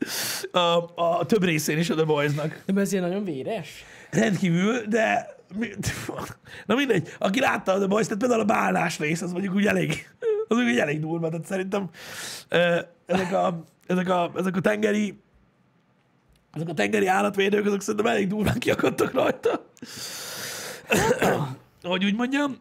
a, 0.51 0.89
a 0.95 1.26
több 1.26 1.43
részén 1.43 1.78
is 1.78 1.89
a 1.89 1.95
The 1.95 2.03
Boys-nak. 2.03 2.64
De 2.66 2.82
ez 2.82 2.91
ilyen 2.91 3.03
nagyon 3.03 3.24
véres. 3.24 3.84
Rendkívül, 4.09 4.82
de 4.82 5.36
na 6.66 6.76
mindegy, 6.76 7.09
aki 7.18 7.39
látta 7.39 7.72
a 7.72 7.78
The 7.78 7.88
Boys, 7.88 8.05
tehát 8.05 8.20
például 8.20 8.41
a 8.41 8.45
bálás 8.45 8.99
rész, 8.99 9.22
az 9.22 9.32
mondjuk 9.32 9.55
úgy 9.55 9.66
elég, 9.66 10.09
az 10.47 10.57
úgy 10.57 10.78
elég 10.78 10.99
durva, 10.99 11.30
tehát 11.30 11.45
szerintem 11.45 11.89
ezek 13.05 13.34
a, 13.34 13.64
ezek 13.88 14.09
a, 14.09 14.32
ezek 14.36 14.55
a 14.55 14.61
tengeri 14.61 15.22
ezek 16.53 16.68
a 16.68 16.74
tengeri 16.74 17.07
állatvédők, 17.07 17.66
azok 17.66 17.82
szerintem 17.82 18.11
elég 18.11 18.28
durván 18.28 18.59
kiakadtak 18.59 19.14
rajta. 19.14 19.66
Hogy 21.84 22.06
úgy 22.06 22.16
mondjam. 22.16 22.58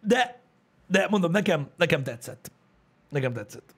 De, 0.00 0.40
de 0.86 1.06
mondom, 1.10 1.30
nekem, 1.30 1.68
nekem 1.76 2.02
tetszett. 2.02 2.50
Nekem 3.08 3.32
tetszett. 3.32 3.74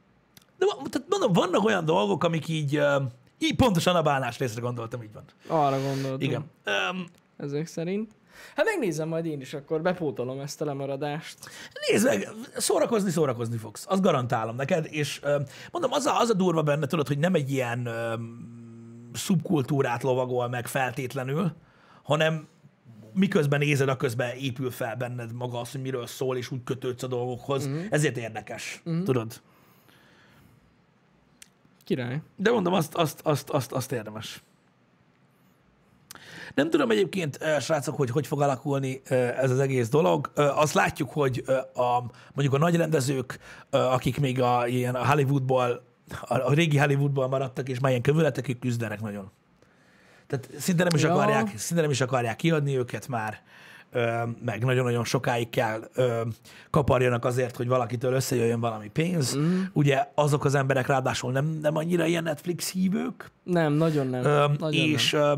De 0.59 0.67
tehát 0.91 1.09
mondom, 1.09 1.33
vannak 1.33 1.65
olyan 1.65 1.85
dolgok, 1.85 2.25
amik 2.25 2.49
így, 2.49 2.81
így 3.39 3.57
pontosan 3.57 3.97
a 3.97 4.03
bálás 4.03 4.39
részre 4.39 4.61
gondoltam, 4.61 5.03
így 5.03 5.13
van. 5.13 5.25
Arra 5.47 5.81
gondoltam. 5.81 6.21
Igen. 6.21 6.51
Um, 6.91 7.07
Ezek 7.37 7.67
szerint. 7.67 8.13
Hát 8.57 8.65
megnézem 8.65 9.09
majd 9.09 9.27
én 9.27 9.41
is, 9.41 9.55
akkor 9.55 9.83
bepótolom 9.83 10.41
ezt 10.41 10.61
a 10.61 10.65
lemaradást. 10.65 11.39
nézd 11.89 12.05
meg, 12.05 12.29
szórakozni, 12.57 13.11
szórakozni 13.11 13.57
fogsz. 13.57 13.87
Azt 13.89 14.03
garantálom 14.03 14.57
neked, 14.57 14.87
és 14.91 15.21
mondom, 15.71 15.93
az 15.93 16.07
a, 16.07 16.21
az 16.21 16.31
a 16.31 16.35
durva 16.35 16.63
benne, 16.63 16.87
tudod, 16.87 17.07
hogy 17.07 17.19
nem 17.19 17.35
egy 17.35 17.51
ilyen 17.51 17.87
öm, 17.87 19.11
szubkultúrát 19.13 20.03
lovagol 20.03 20.49
meg 20.49 20.67
feltétlenül, 20.67 21.53
hanem 22.03 22.47
miközben 23.15 23.59
nézed, 23.59 23.89
a 23.89 23.97
közben 23.97 24.37
épül 24.37 24.71
fel 24.71 24.97
benned 24.97 25.33
maga 25.33 25.61
az, 25.61 25.71
hogy 25.71 25.81
miről 25.81 26.07
szól, 26.07 26.37
és 26.37 26.51
úgy 26.51 26.63
kötődsz 26.65 27.03
a 27.03 27.07
dolgokhoz. 27.07 27.67
Uh-huh. 27.67 27.85
Ezért 27.91 28.17
érdekes, 28.17 28.83
uh-huh. 28.85 29.05
tudod. 29.05 29.41
Király. 31.85 32.21
De 32.37 32.51
mondom, 32.51 32.73
azt, 32.73 32.95
azt, 32.95 33.21
azt, 33.23 33.51
azt, 33.51 33.73
azt 33.73 33.93
érdemes. 33.93 34.43
Nem 36.55 36.71
tudom 36.71 36.91
egyébként, 36.91 37.37
eh, 37.37 37.61
srácok, 37.61 37.97
hogy 37.97 38.11
hogy 38.11 38.27
fog 38.27 38.43
alakulni 38.43 39.01
eh, 39.05 39.39
ez 39.39 39.51
az 39.51 39.59
egész 39.59 39.89
dolog. 39.89 40.31
Eh, 40.35 40.59
Azt 40.59 40.75
látjuk, 40.75 41.11
hogy 41.11 41.45
a, 41.75 42.01
mondjuk 42.33 42.55
a 42.55 42.59
nagy 42.59 42.77
rendezők, 42.77 43.39
akik 43.71 44.21
még 44.21 44.41
a, 44.41 44.67
ilyen 44.67 44.95
a 44.95 45.07
Hollywoodból, 45.07 45.85
a, 46.21 46.35
a 46.35 46.53
régi 46.53 46.77
Hollywoodból 46.77 47.29
maradtak, 47.29 47.69
és 47.69 47.81
már 47.81 47.91
ilyen 47.91 48.03
kövületekig 48.03 48.59
küzdenek 48.59 49.01
nagyon. 49.01 49.31
Tehát 50.33 50.49
szinte 50.59 50.83
nem 50.85 50.95
is, 50.95 51.03
Ja. 51.03 51.13
akarják, 51.13 51.53
szinte 51.59 51.83
nem 51.83 51.91
is 51.91 52.01
akarják 52.01 52.37
kiadni 52.37 52.77
őket 52.77 53.09
már, 53.09 53.41
ö, 53.93 54.23
meg 54.45 54.65
nagyon-nagyon 54.65 55.05
sokáig 55.05 55.51
kell 55.51 55.89
ö, 55.95 56.21
kaparjanak 56.71 57.25
azért, 57.25 57.57
hogy 57.57 57.69
valakitől 57.69 58.13
összejöjjön 58.13 58.61
valami 58.61 58.89
pénz. 58.89 59.37
Mm. 59.37 59.61
Ugye 59.73 60.07
azok 60.15 60.45
az 60.45 60.55
emberek 60.55 60.87
ráadásul 60.87 61.33
nem, 61.33 61.59
nem 61.63 61.77
annyira 61.77 62.07
ilyen 62.07 62.23
Netflix 62.23 62.73
hívők, 62.73 63.31
Nem, 63.43 63.73
nagyon 63.73 64.07
nem. 64.07 64.25
ö, 64.25 64.47
nagyon 64.59 64.81
és, 64.81 65.11
nem. 65.11 65.23
ö, 65.23 65.33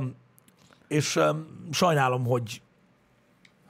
és 0.89 1.17
ö, 1.17 1.31
sajnálom, 1.71 2.25
hogy 2.25 2.63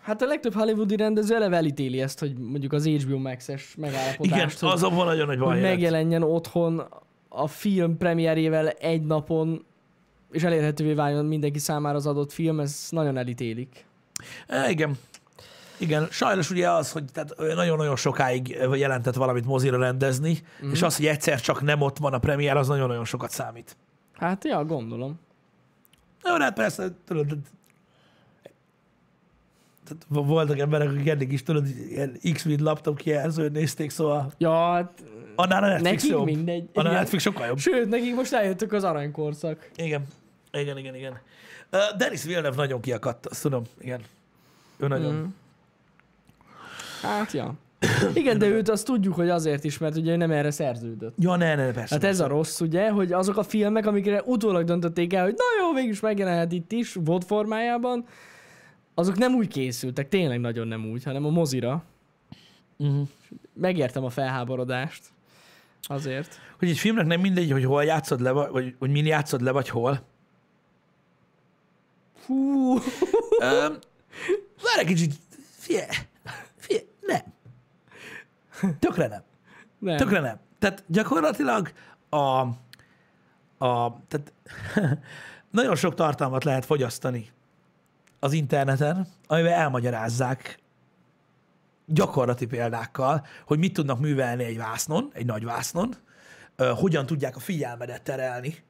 Hát 0.02 0.22
a 0.22 0.26
legtöbb 0.26 0.54
hollywoodi 0.54 0.96
rendező 0.96 1.34
eleve 1.34 1.56
elítéli 1.56 2.00
ezt, 2.00 2.18
hogy 2.18 2.34
mondjuk 2.38 2.72
az 2.72 2.86
HBO 2.86 3.18
Max-es 3.18 3.74
megállapodást, 3.78 4.60
igen, 4.60 4.72
az 4.72 4.82
abban 4.82 5.06
nagyon 5.06 5.26
nagy 5.26 5.38
baj 5.38 5.52
hogy 5.52 5.60
megjelenjen 5.62 6.22
otthon 6.22 6.82
a 7.28 7.46
film 7.46 7.96
premierjével 7.96 8.68
egy 8.68 9.02
napon, 9.02 9.64
és 10.34 10.42
elérhetővé 10.42 10.92
váljon 10.92 11.24
mindenki 11.24 11.58
számára 11.58 11.96
az 11.96 12.06
adott 12.06 12.32
film, 12.32 12.60
ez 12.60 12.86
nagyon 12.90 13.16
elítélik. 13.16 13.84
E, 14.46 14.70
igen. 14.70 14.98
Igen, 15.78 16.06
sajnos 16.10 16.50
ugye 16.50 16.70
az, 16.70 16.92
hogy 16.92 17.04
tehát 17.12 17.34
nagyon-nagyon 17.54 17.96
sokáig 17.96 18.48
jelentett 18.74 19.14
valamit 19.14 19.46
mozira 19.46 19.78
rendezni, 19.78 20.38
mm. 20.66 20.70
és 20.70 20.82
az, 20.82 20.96
hogy 20.96 21.06
egyszer 21.06 21.40
csak 21.40 21.62
nem 21.62 21.80
ott 21.80 21.98
van 21.98 22.12
a 22.12 22.18
premier, 22.18 22.56
az 22.56 22.68
nagyon-nagyon 22.68 23.04
sokat 23.04 23.30
számít. 23.30 23.76
Hát, 24.12 24.44
ja, 24.44 24.64
gondolom. 24.64 25.20
Jó, 26.24 26.34
hát 26.34 26.54
persze, 26.54 26.88
tudod, 27.06 27.26
tehát- 27.26 27.44
tehát 29.86 30.06
vo- 30.08 30.26
voltak 30.26 30.58
emberek, 30.58 30.88
akik 30.88 31.08
eddig 31.08 31.32
is, 31.32 31.42
tudod, 31.42 31.66
ilyen 31.88 32.18
X-Vid 32.32 32.60
laptop 32.60 32.96
kijelzőn 32.96 33.52
nézték, 33.52 33.90
szóval 33.90 34.32
Ja, 34.38 34.72
hát 34.72 35.04
annál 35.36 35.62
a 35.62 35.66
Netflix 35.66 35.90
nekik 36.02 36.10
jobb. 36.10 36.24
mindegy. 36.24 36.68
Annál 36.74 36.92
a. 36.92 36.96
Netflix 36.96 37.22
sokkal 37.22 37.46
jobb. 37.46 37.58
Sőt, 37.58 37.88
nekik 37.88 38.14
most 38.14 38.32
eljöttök 38.32 38.72
az 38.72 38.84
aranykorszak. 38.84 39.70
Igen. 39.76 40.06
Igen, 40.54 40.78
igen, 40.78 40.94
igen. 40.94 41.12
Uh, 41.72 41.96
Denis 41.96 42.22
Villeneuve 42.22 42.56
nagyon 42.56 42.80
kiakadt, 42.80 43.26
azt 43.26 43.42
tudom, 43.42 43.62
igen. 43.80 44.00
Ő 44.76 44.88
nagyon. 44.88 45.14
Mm. 45.14 45.24
Hát, 47.02 47.32
ja. 47.32 47.54
Igen, 48.14 48.38
de 48.38 48.46
őt 48.46 48.68
azt 48.68 48.84
tudjuk, 48.84 49.14
hogy 49.14 49.28
azért 49.28 49.64
is, 49.64 49.78
mert 49.78 49.96
ugye 49.96 50.16
nem 50.16 50.30
erre 50.30 50.50
szerződött. 50.50 51.14
Ja, 51.18 51.36
ne, 51.36 51.54
ne, 51.54 51.70
persze. 51.70 51.94
Hát 51.94 52.04
ez 52.04 52.20
a 52.20 52.26
rossz, 52.26 52.60
ugye, 52.60 52.90
hogy 52.90 53.12
azok 53.12 53.36
a 53.36 53.42
filmek, 53.42 53.86
amikre 53.86 54.22
utólag 54.24 54.64
döntötték 54.64 55.12
el, 55.12 55.24
hogy 55.24 55.34
na 55.36 55.64
jó, 55.64 55.72
végülis 55.72 56.00
megjelenhet 56.00 56.52
itt 56.52 56.72
is, 56.72 56.96
VOD 57.00 57.24
formájában, 57.24 58.06
azok 58.94 59.18
nem 59.18 59.34
úgy 59.34 59.48
készültek, 59.48 60.08
tényleg 60.08 60.40
nagyon 60.40 60.68
nem 60.68 60.90
úgy, 60.90 61.04
hanem 61.04 61.24
a 61.24 61.30
mozira. 61.30 61.84
Uh-huh. 62.76 63.08
Megértem 63.52 64.04
a 64.04 64.10
felháborodást. 64.10 65.02
Azért. 65.82 66.40
Hogy 66.58 66.68
egy 66.68 66.78
filmnek 66.78 67.06
nem 67.06 67.20
mindegy, 67.20 67.50
hogy 67.50 67.64
hol 67.64 67.84
játszod 67.84 68.20
le, 68.20 68.30
vagy 68.30 68.50
vagy 68.50 68.74
hogy 68.78 68.90
min 68.90 69.06
játszod 69.06 69.40
le, 69.40 69.50
vagy 69.50 69.68
hol. 69.68 70.00
Hú. 72.26 72.72
Um, 72.72 73.78
várj 74.62 74.78
egy 74.78 74.86
kicsit. 74.86 75.14
Fie, 75.58 75.86
fie, 76.56 76.80
nem. 77.00 77.22
Tökre 78.78 79.06
nem. 79.06 79.22
Nem. 79.78 79.96
Tökre 79.96 80.20
nem. 80.20 80.38
Tehát 80.58 80.84
gyakorlatilag 80.86 81.72
a, 82.08 82.40
a 83.66 83.96
tehát 84.08 84.32
nagyon 85.50 85.76
sok 85.76 85.94
tartalmat 85.94 86.44
lehet 86.44 86.64
fogyasztani 86.64 87.30
az 88.20 88.32
interneten, 88.32 89.06
amivel 89.26 89.52
elmagyarázzák 89.52 90.58
gyakorlati 91.86 92.46
példákkal, 92.46 93.26
hogy 93.46 93.58
mit 93.58 93.72
tudnak 93.72 93.98
művelni 93.98 94.44
egy 94.44 94.56
vásznon, 94.56 95.10
egy 95.12 95.26
nagy 95.26 95.44
vásznon, 95.44 95.94
hogyan 96.56 97.06
tudják 97.06 97.36
a 97.36 97.40
figyelmedet 97.40 98.02
terelni 98.02 98.62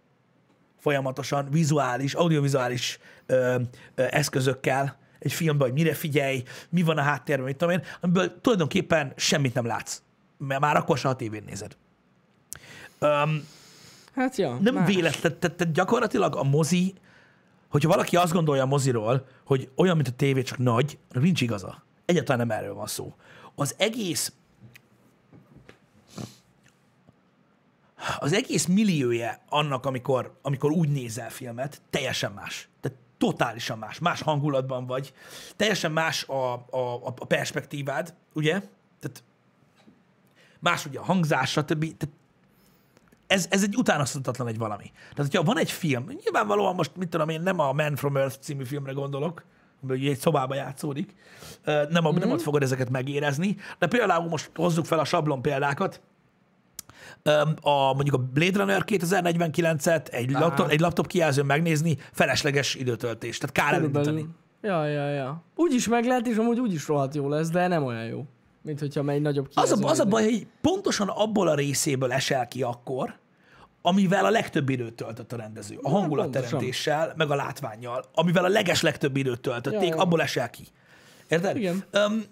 folyamatosan 0.84 1.48
vizuális, 1.50 2.14
audiovizuális 2.14 2.98
ö, 3.26 3.60
ö, 3.94 4.06
eszközökkel 4.10 4.96
egy 5.18 5.32
filmben, 5.32 5.68
hogy 5.68 5.76
mire 5.76 5.94
figyelj, 5.94 6.42
mi 6.68 6.82
van 6.82 6.98
a 6.98 7.02
háttérben, 7.02 7.46
mit 7.46 7.56
tudom 7.56 7.74
én, 7.74 7.82
amiből 8.00 8.40
tulajdonképpen 8.40 9.12
semmit 9.16 9.54
nem 9.54 9.66
látsz. 9.66 10.02
Mert 10.38 10.60
már 10.60 10.76
akkor 10.76 10.98
se 10.98 11.08
a 11.08 11.16
tévén 11.16 11.42
nézed. 11.46 11.76
Um, 13.00 13.46
Hát 14.14 14.36
ja. 14.36 14.58
nem 14.60 14.74
más. 14.74 14.86
véletlen, 14.86 15.38
tehát, 15.38 15.56
tehát 15.56 15.74
gyakorlatilag 15.74 16.36
a 16.36 16.42
mozi, 16.42 16.94
hogyha 17.68 17.88
valaki 17.88 18.16
azt 18.16 18.32
gondolja 18.32 18.62
a 18.62 18.66
moziról, 18.66 19.26
hogy 19.44 19.70
olyan, 19.76 19.96
mint 19.96 20.08
a 20.08 20.12
tévé, 20.16 20.42
csak 20.42 20.58
nagy, 20.58 20.98
nincs 21.12 21.40
igaza. 21.40 21.82
Egyáltalán 22.04 22.46
nem 22.46 22.58
erről 22.58 22.74
van 22.74 22.86
szó. 22.86 23.14
Az 23.54 23.74
egész 23.78 24.32
az 28.18 28.32
egész 28.32 28.66
millióje 28.66 29.42
annak, 29.48 29.86
amikor, 29.86 30.38
amikor 30.42 30.70
úgy 30.70 30.88
nézel 30.88 31.30
filmet, 31.30 31.82
teljesen 31.90 32.32
más. 32.32 32.68
Tehát 32.80 32.98
totálisan 33.18 33.78
más. 33.78 33.98
Más 33.98 34.22
hangulatban 34.22 34.86
vagy. 34.86 35.12
Teljesen 35.56 35.92
más 35.92 36.24
a, 36.28 36.52
a, 36.52 36.94
a 37.04 37.24
perspektívád, 37.26 38.14
ugye? 38.32 38.52
Tehát 39.00 39.24
más 40.60 40.86
ugye 40.86 40.98
a 40.98 41.04
hangzás, 41.04 41.50
stb. 41.50 41.96
Tehát 41.96 42.14
ez, 43.26 43.46
ez 43.50 43.62
egy 43.62 43.76
utánozhatatlan 43.76 44.48
egy 44.48 44.58
valami. 44.58 44.92
Tehát, 44.92 45.30
hogyha 45.32 45.42
van 45.42 45.58
egy 45.58 45.70
film, 45.70 46.06
nyilvánvalóan 46.22 46.74
most, 46.74 46.96
mit 46.96 47.08
tudom 47.08 47.28
én, 47.28 47.40
nem 47.40 47.58
a 47.58 47.72
Man 47.72 47.96
from 47.96 48.16
Earth 48.16 48.38
című 48.40 48.64
filmre 48.64 48.92
gondolok, 48.92 49.44
ugye 49.88 50.10
egy 50.10 50.18
szobába 50.18 50.54
játszódik, 50.54 51.14
nem, 51.64 51.86
mm-hmm. 52.00 52.18
nem 52.18 52.30
ott 52.30 52.42
fogod 52.42 52.62
ezeket 52.62 52.90
megérezni, 52.90 53.56
de 53.78 53.86
például 53.86 54.28
most 54.28 54.50
hozzuk 54.54 54.84
fel 54.84 54.98
a 54.98 55.04
sablon 55.04 55.42
példákat, 55.42 56.00
a, 57.60 57.92
mondjuk 57.94 58.14
a 58.14 58.18
Blade 58.18 58.58
Runner 58.58 58.82
2049-et 58.86 60.08
egy 60.08 60.30
laptop, 60.30 60.70
egy 60.70 60.80
laptop 60.80 61.06
kijelzőn 61.06 61.46
megnézni, 61.46 61.96
felesleges 62.12 62.74
időtöltés, 62.74 63.38
tehát 63.38 63.54
kár 63.54 63.72
elindítani. 63.74 64.04
Körülbelül. 64.04 64.42
Ja, 64.62 64.86
ja, 64.86 65.08
ja. 65.08 65.42
Úgy 65.54 65.72
is 65.72 65.88
meg 65.88 66.04
lehet, 66.04 66.26
és 66.26 66.36
amúgy 66.36 66.60
úgy 66.60 66.72
is 66.72 66.88
rohadt 66.88 67.14
jó 67.14 67.28
lesz, 67.28 67.50
de 67.50 67.66
nem 67.66 67.84
olyan 67.84 68.04
jó. 68.04 68.24
Mint 68.62 68.80
hogyha 68.80 69.02
megy 69.02 69.20
nagyobb 69.20 69.48
Az 69.54 69.70
a, 69.70 69.74
kijelző 69.74 69.86
az 69.86 70.00
a 70.00 70.04
baj, 70.04 70.22
hogy 70.22 70.46
pontosan 70.60 71.08
abból 71.08 71.48
a 71.48 71.54
részéből 71.54 72.12
esel 72.12 72.48
ki 72.48 72.62
akkor, 72.62 73.14
amivel 73.82 74.24
a 74.24 74.30
legtöbb 74.30 74.68
időt 74.68 74.94
töltött 74.94 75.32
a 75.32 75.36
rendező. 75.36 75.78
A 75.82 75.90
hangulatteremtéssel, 75.90 77.12
meg 77.16 77.30
a 77.30 77.34
látványjal, 77.34 78.04
amivel 78.14 78.44
a 78.44 78.48
leges 78.48 78.82
legtöbb 78.82 79.16
időt 79.16 79.40
töltötték, 79.40 79.88
Ja, 79.88 79.94
ja. 79.94 80.02
abból 80.02 80.22
esel 80.22 80.50
ki. 80.50 80.62
Érted? 81.28 81.56
Igen. 81.56 81.84
Um, 81.92 82.22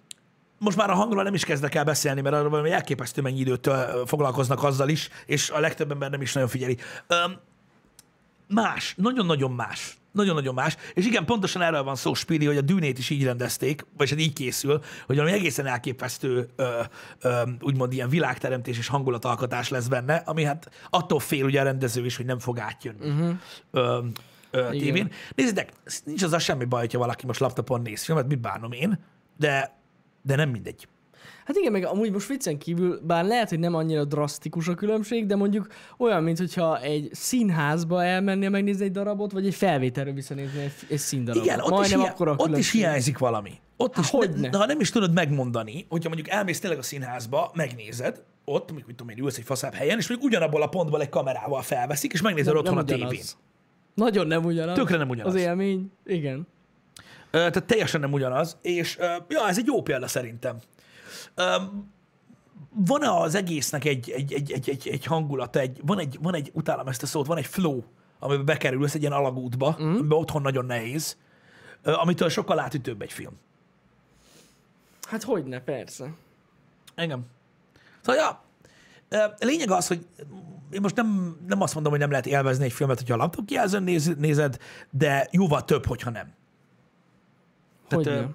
most 0.62 0.76
már 0.76 0.90
a 0.90 0.94
hangról 0.94 1.22
nem 1.22 1.34
is 1.34 1.44
kezdek 1.44 1.74
el 1.74 1.84
beszélni, 1.84 2.20
mert 2.20 2.34
arról 2.34 2.50
valami 2.50 2.70
elképesztő 2.70 3.22
mennyi 3.22 3.38
időt 3.38 3.70
foglalkoznak 4.06 4.62
azzal 4.62 4.88
is, 4.88 5.08
és 5.26 5.50
a 5.50 5.60
legtöbb 5.60 5.90
ember 5.90 6.10
nem 6.10 6.20
is 6.22 6.32
nagyon 6.32 6.48
figyeli. 6.48 6.76
Um, 7.26 7.36
más, 8.48 8.94
nagyon-nagyon 8.96 9.50
más 9.50 9.96
Nagyon-nagyon 10.12 10.54
más. 10.54 10.76
És 10.94 11.06
igen, 11.06 11.24
pontosan 11.24 11.62
erről 11.62 11.82
van 11.82 11.96
szó, 11.96 12.14
Spili, 12.14 12.46
hogy 12.46 12.56
a 12.56 12.60
dűnét 12.60 12.98
is 12.98 13.10
így 13.10 13.24
rendezték, 13.24 13.86
vagy 13.96 14.10
hát 14.10 14.20
így 14.20 14.32
készül, 14.32 14.80
hogy 15.06 15.16
valami 15.16 15.34
egészen 15.34 15.66
elképesztő, 15.66 16.48
ö, 16.56 16.80
ö, 17.20 17.42
úgymond 17.60 17.92
ilyen 17.92 18.08
világteremtés 18.08 18.78
és 18.78 18.88
hangulatalkotás 18.88 19.68
lesz 19.68 19.86
benne, 19.86 20.14
ami 20.14 20.44
hát 20.44 20.70
attól 20.90 21.20
fél 21.20 21.44
ugye 21.44 21.60
a 21.60 21.64
rendező 21.64 22.04
is, 22.04 22.16
hogy 22.16 22.26
nem 22.26 22.38
fog 22.38 22.58
átjönni 22.58 23.08
uh-huh. 23.08 23.34
ö, 23.70 23.98
ö, 24.50 24.70
tévén. 24.70 25.10
Nézzétek, 25.34 25.72
nincs 26.04 26.22
az 26.22 26.32
a 26.32 26.38
semmi 26.38 26.64
baj, 26.64 26.80
hogyha 26.80 26.98
valaki 26.98 27.26
most 27.26 27.40
laptopon 27.40 27.82
néz 27.82 28.02
filmet, 28.04 28.26
mit 28.28 28.40
bánom 28.40 28.72
én, 28.72 28.98
de, 29.38 29.81
de 30.22 30.36
nem 30.36 30.48
mindegy. 30.50 30.88
Hát 31.44 31.56
igen, 31.56 31.72
meg 31.72 31.84
amúgy 31.84 32.12
most 32.12 32.28
viccen 32.28 32.58
kívül, 32.58 33.00
bár 33.06 33.24
lehet, 33.24 33.48
hogy 33.48 33.58
nem 33.58 33.74
annyira 33.74 34.04
drasztikus 34.04 34.68
a 34.68 34.74
különbség, 34.74 35.26
de 35.26 35.36
mondjuk 35.36 35.66
olyan, 35.98 36.22
mint 36.22 36.38
hogyha 36.38 36.80
egy 36.80 37.08
színházba 37.12 38.04
elmennél 38.04 38.50
megnézni 38.50 38.84
egy 38.84 38.90
darabot, 38.90 39.32
vagy 39.32 39.46
egy 39.46 39.54
felvételről 39.54 40.12
visszanézni 40.12 40.60
egy, 40.60 40.72
egy 40.88 40.98
színdarabot. 40.98 41.46
Igen, 41.46 41.58
ott, 41.60 41.70
is, 41.70 41.76
Majdnem 41.76 42.00
hiá- 42.00 42.12
akkora 42.12 42.34
ott 42.36 42.56
is 42.56 42.70
hiányzik 42.70 43.18
valami. 43.18 43.52
Ott 43.76 43.96
is, 43.96 44.10
hogyne. 44.10 44.48
de, 44.48 44.58
ha 44.58 44.66
nem 44.66 44.80
is 44.80 44.90
tudod 44.90 45.12
megmondani, 45.12 45.86
hogyha 45.88 46.08
mondjuk 46.08 46.28
elmész 46.28 46.60
tényleg 46.60 46.78
a 46.78 46.82
színházba, 46.82 47.50
megnézed, 47.54 48.22
ott, 48.44 48.66
mondjuk, 48.66 48.86
mit 48.86 48.96
tudom 48.96 49.16
én, 49.16 49.24
ülsz 49.24 49.38
egy 49.38 49.44
faszább 49.44 49.74
helyen, 49.74 49.98
és 49.98 50.08
mondjuk 50.08 50.30
ugyanabból 50.30 50.62
a 50.62 50.66
pontból 50.66 51.00
egy 51.00 51.08
kamerával 51.08 51.62
felveszik, 51.62 52.12
és 52.12 52.22
megnézed 52.22 52.56
otthon 52.56 52.78
a 52.78 52.84
tévén. 52.84 53.20
Nagyon 53.94 54.26
nem 54.26 54.44
ugyanaz. 54.44 54.76
Tökre 54.76 54.96
nem 54.96 55.08
ugyanaz. 55.08 55.34
Az 55.34 55.40
élmény, 55.40 55.92
igen. 56.04 56.46
Tehát 57.32 57.64
teljesen 57.64 58.00
nem 58.00 58.12
ugyanaz, 58.12 58.56
és 58.62 58.98
ja, 59.28 59.48
ez 59.48 59.58
egy 59.58 59.66
jó 59.66 59.82
példa 59.82 60.06
szerintem. 60.06 60.58
Ö, 61.34 61.56
van 62.74 63.02
az 63.02 63.34
egésznek 63.34 63.84
egy, 63.84 64.10
egy, 64.10 64.32
egy, 64.32 64.52
egy, 64.52 64.68
egy, 64.68 64.88
egy 64.88 65.04
hangulata, 65.04 65.60
egy, 65.60 65.80
van, 65.82 65.98
egy, 65.98 66.18
van 66.22 66.34
egy, 66.34 66.50
utálom 66.54 66.88
ezt 66.88 67.02
a 67.02 67.06
szót, 67.06 67.26
van 67.26 67.36
egy 67.36 67.46
flow, 67.46 67.82
amiben 68.18 68.44
bekerülsz 68.44 68.94
egy 68.94 69.00
ilyen 69.00 69.12
alagútba, 69.12 69.76
mm. 69.82 69.88
amiben 69.88 70.18
otthon 70.18 70.42
nagyon 70.42 70.64
nehéz, 70.64 71.16
amitől 71.82 72.28
sokkal 72.28 72.58
átütőbb 72.58 73.02
egy 73.02 73.12
film. 73.12 73.38
Hát 75.08 75.22
hogyne, 75.22 75.60
persze. 75.60 76.14
Engem. 76.94 77.26
Szóval, 78.00 78.22
ja, 78.22 78.42
lényeg 79.38 79.70
az, 79.70 79.86
hogy 79.86 80.06
én 80.70 80.80
most 80.80 80.96
nem, 80.96 81.36
nem 81.46 81.60
azt 81.60 81.74
mondom, 81.74 81.92
hogy 81.92 82.00
nem 82.00 82.10
lehet 82.10 82.26
élvezni 82.26 82.64
egy 82.64 82.72
filmet, 82.72 82.98
hogyha 82.98 83.14
a 83.14 83.16
laptop 83.16 83.46
kijelzőn 83.46 83.82
néz, 83.82 84.14
nézed, 84.18 84.58
de 84.90 85.28
jóval 85.30 85.64
több, 85.64 85.86
hogyha 85.86 86.10
nem. 86.10 86.34
Tehát, 87.96 88.06
Hogyne. 88.06 88.34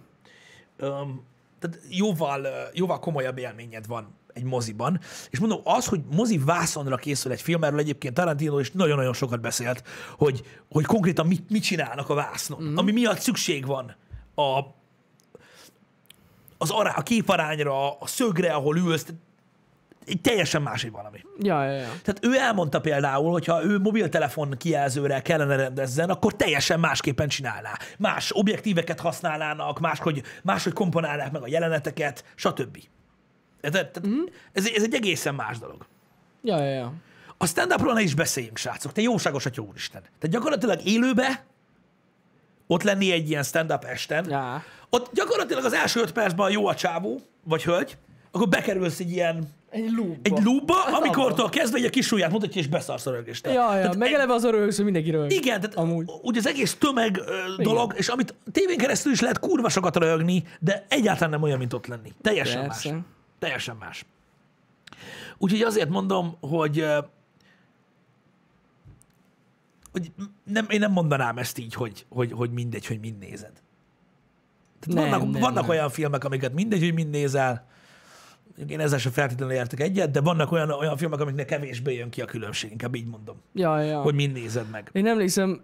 Öm, 0.78 1.24
tehát 1.60 1.80
jóval, 1.90 2.44
ö, 2.44 2.50
jóval 2.74 3.00
komolyabb 3.00 3.38
élményed 3.38 3.88
van 3.88 4.16
egy 4.34 4.44
moziban. 4.44 5.00
És 5.30 5.40
mondom, 5.40 5.60
az, 5.64 5.86
hogy 5.86 6.02
mozi 6.12 6.38
vászonra 6.38 6.96
készül 6.96 7.32
egy 7.32 7.42
film, 7.42 7.64
erről 7.64 7.80
egyébként 7.80 8.14
Tarantino 8.14 8.60
is 8.60 8.72
nagyon-nagyon 8.72 9.14
sokat 9.14 9.42
beszélt, 9.42 9.84
hogy, 10.18 10.44
hogy 10.72 10.86
konkrétan 10.86 11.28
mit, 11.28 11.50
mit 11.50 11.64
csinálnak 11.64 12.10
a 12.10 12.14
vásznon, 12.14 12.64
mm. 12.64 12.78
ami 12.78 12.92
miatt 12.92 13.20
szükség 13.20 13.66
van 13.66 13.96
a, 14.36 14.60
az 16.58 16.70
ará, 16.70 16.94
a 16.96 17.02
képarányra, 17.02 18.00
a 18.00 18.08
szögre, 18.08 18.54
ahol 18.54 18.78
ülsz, 18.78 19.06
egy 20.08 20.22
teljesen 20.22 20.62
más 20.62 20.84
egy 20.84 20.92
valami. 20.92 21.22
Ja, 21.40 21.64
ja, 21.64 21.72
ja. 21.72 21.90
Tehát 22.04 22.20
ő 22.22 22.38
elmondta 22.38 22.82
például, 22.82 23.32
hogy 23.32 23.46
ha 23.46 23.64
ő 23.64 23.80
mobiltelefon 23.80 24.56
kijelzőre 24.58 25.22
kellene 25.22 25.56
rendezzen, 25.56 26.10
akkor 26.10 26.36
teljesen 26.36 26.80
másképpen 26.80 27.28
csinálná. 27.28 27.72
Más 27.98 28.32
objektíveket 28.34 29.00
használnának, 29.00 29.80
máshogy, 29.80 30.24
máshogy 30.44 30.74
komponálnák 30.74 31.32
meg 31.32 31.42
a 31.42 31.48
jeleneteket, 31.48 32.24
stb. 32.36 32.78
Érted? 33.62 33.90
Tehát 33.92 34.10
mm. 34.10 34.24
ez, 34.54 34.68
ez 34.76 34.84
egy 34.84 34.94
egészen 34.94 35.36
más 35.36 35.58
dolog. 35.58 35.86
Ja, 36.44 36.58
ja, 36.58 36.74
ja. 36.74 36.94
A 37.38 37.46
stand-upról 37.46 37.94
ne 37.94 38.02
is 38.02 38.14
beszéljünk, 38.14 38.58
srácok. 38.58 38.92
Te 38.92 39.02
jóságos 39.02 39.46
atya 39.46 39.62
úristen. 39.62 40.02
Tehát 40.02 40.36
gyakorlatilag 40.36 40.86
élőbe 40.86 41.46
ott 42.68 42.84
lenni 42.84 43.12
egy 43.12 43.30
ilyen 43.30 43.44
stand-up 43.44 43.84
esten, 43.84 44.30
Ja. 44.30 44.64
ott 44.90 45.10
gyakorlatilag 45.14 45.66
az 45.66 45.74
első 45.74 46.00
öt 46.02 46.12
percben 46.12 46.52
jó 46.52 46.68
a 46.68 46.76
csávó, 46.76 47.20
vagy 47.44 47.64
hölgy, 47.64 47.98
akkor 48.32 48.50
bekerülsz 48.50 49.00
egy 49.00 49.12
ilyen 49.12 49.50
Egy 49.70 49.92
loopba. 49.92 50.16
egy 50.22 50.44
loopba, 50.44 50.74
Hát 50.74 50.94
amikortól 50.94 51.50
kezdve 51.50 51.78
egy 51.78 51.86
a 51.86 51.90
kis 51.90 52.12
ujját 52.12 52.32
mutatja, 52.32 52.62
és 52.62 52.68
beszarsz 52.68 53.06
a 53.06 53.12
rögést. 53.12 53.46
Ja, 53.46 53.78
ja. 53.78 53.94
Meg 53.98 54.12
eleve 54.14 54.34
az 54.34 54.44
a 54.44 54.50
röhögsz, 54.52 54.76
hogy 54.76 54.86
mindenki 54.86 55.12
röhög. 55.12 55.32
Igen, 55.32 55.62
tehát 55.62 55.76
Amúgy. 55.76 56.10
ugye 56.22 56.40
az 56.40 56.48
egész 56.48 56.76
tömeg 56.76 57.18
ö, 57.18 57.64
dolog, 57.64 57.94
és 57.98 58.08
amit 58.08 58.36
tévén 58.52 58.78
keresztül 58.78 59.12
is 59.12 59.22
lehet 59.22 59.40
kurva 59.40 59.70
sokat 59.70 59.96
röhögni, 59.96 60.44
de 60.60 60.86
egyáltalán 60.90 61.30
nem 61.30 61.42
olyan, 61.42 61.58
mint 61.58 61.74
ott 61.74 61.88
lenni. 61.88 62.14
Teljesen 62.22 62.68
Persze. 62.68 62.92
más. 62.94 63.02
Teljesen 63.40 63.76
más. 63.80 64.06
Úgyhogy 65.38 65.62
azért 65.62 65.90
mondom, 65.90 66.38
hogy 66.40 66.86
hogy 69.92 70.12
nem, 70.44 70.66
én 70.70 70.80
nem 70.80 70.92
mondanám 70.92 71.38
ezt 71.38 71.58
így, 71.58 71.74
hogy, 71.74 72.06
hogy, 72.10 72.32
hogy 72.32 72.52
mindegy, 72.52 72.86
hogy 72.86 73.00
mind 73.00 73.18
nézed. 73.18 73.52
Tehát 74.80 75.10
Nem, 75.10 75.20
vannak 75.20 75.32
nem, 75.32 75.42
vannak 75.42 75.62
nem. 75.62 75.70
olyan 75.70 75.90
filmek, 75.90 76.24
amiket 76.24 76.54
mindegy, 76.54 76.84
hogy 76.84 76.94
mind 76.94 77.10
nézel, 77.10 77.68
én 78.68 78.80
ezzel 78.80 79.00
sem 79.00 79.12
feltétlenül 79.12 79.54
értek 79.56 79.80
egyet, 79.80 80.12
de 80.12 80.22
vannak 80.22 80.52
olyan, 80.52 80.70
olyan 80.70 80.98
filmek, 80.98 81.20
amiknek 81.20 81.46
kevésbé 81.46 81.96
jön 81.96 82.10
ki 82.10 82.22
a 82.22 82.26
különbség, 82.26 82.72
inkább 82.72 82.96
így 82.96 83.08
mondom, 83.08 83.36
Ja, 83.54 83.82
ja. 83.82 84.02
hogy 84.02 84.16
mind 84.16 84.34
nézed 84.34 84.70
meg. 84.70 84.90
Én 84.92 85.08
emlékszem, 85.08 85.62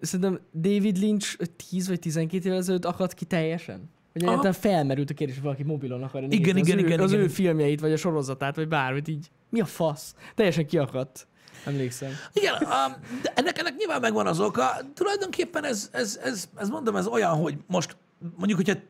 szerintem 0.00 0.40
David 0.52 0.96
Lynch 0.98 1.38
10 1.70 1.88
vagy 1.88 1.98
12 1.98 2.44
évvel 2.46 2.58
ezelőtt 2.58 2.84
akadt 2.84 3.14
ki 3.14 3.24
teljesen. 3.24 3.90
Hogy 4.12 4.22
egyáltalán 4.22 4.52
felmerült 4.52 5.10
a 5.10 5.14
kérdés, 5.14 5.36
hogy 5.36 5.44
valaki 5.44 5.62
mobilon 5.62 6.10
Igen, 6.28 6.54
nézni 6.54 6.60
igen, 6.60 6.60
az, 6.60 6.82
ő, 6.82 6.86
igen, 6.86 7.00
az 7.00 7.12
igen. 7.12 7.24
ő 7.24 7.28
filmjeit, 7.28 7.80
vagy 7.80 7.92
a 7.92 7.96
sorozatát, 7.96 8.56
vagy 8.56 8.68
bármit 8.68 9.08
így. 9.08 9.30
Mi 9.50 9.60
a 9.60 9.64
fasz? 9.64 10.14
Teljesen 10.34 10.66
kiakadt. 10.66 11.26
Emlékszem. 11.64 12.10
Igen, 12.32 12.54
um, 12.54 12.96
de 13.22 13.32
ennek, 13.34 13.58
ennek 13.58 13.76
nyilván 13.76 14.00
megvan 14.00 14.26
az 14.26 14.40
oka. 14.40 14.76
Tulajdonképpen 14.94 15.64
ez, 15.64 15.88
ez, 15.92 16.20
ez, 16.22 16.48
ez 16.56 16.68
mondom, 16.68 16.96
ez 16.96 17.06
olyan, 17.06 17.34
hogy 17.34 17.56
most 17.66 17.96
mondjuk, 18.36 18.58
hogyha 18.58 18.80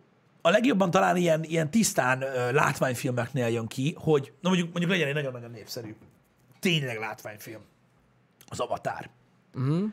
a 0.47 0.51
legjobban 0.51 0.91
talán 0.91 1.17
ilyen, 1.17 1.45
ilyen 1.45 1.71
tisztán 1.71 2.23
ö, 2.23 2.53
látványfilmeknél 2.53 3.49
jön 3.49 3.67
ki, 3.67 3.97
hogy 3.99 4.33
na 4.41 4.49
mondjuk, 4.49 4.71
mondjuk 4.71 4.91
legyen 4.91 5.09
egy 5.09 5.15
nagyon-nagyon 5.15 5.51
népszerű, 5.51 5.97
tényleg 6.61 6.99
látványfilm, 6.99 7.61
az 8.47 8.61
Avatar. 8.61 9.09
Uh-huh. 9.55 9.85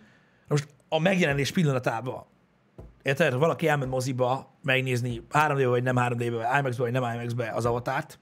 Most 0.48 0.68
a 0.90 1.00
megjelenés 1.00 1.52
pillanatában, 1.52 2.26
érted, 3.02 3.34
valaki 3.34 3.68
elment 3.68 3.92
moziba 3.92 4.54
megnézni 4.62 5.22
3D-be 5.32 5.68
vagy 5.68 5.84
nem 5.84 5.96
3D-be, 6.00 6.58
IMAX-be 6.60 6.84
vagy 6.84 6.92
nem 6.92 7.04
IMAX-be 7.04 7.52
az 7.54 7.66
Avatárt, 7.66 8.20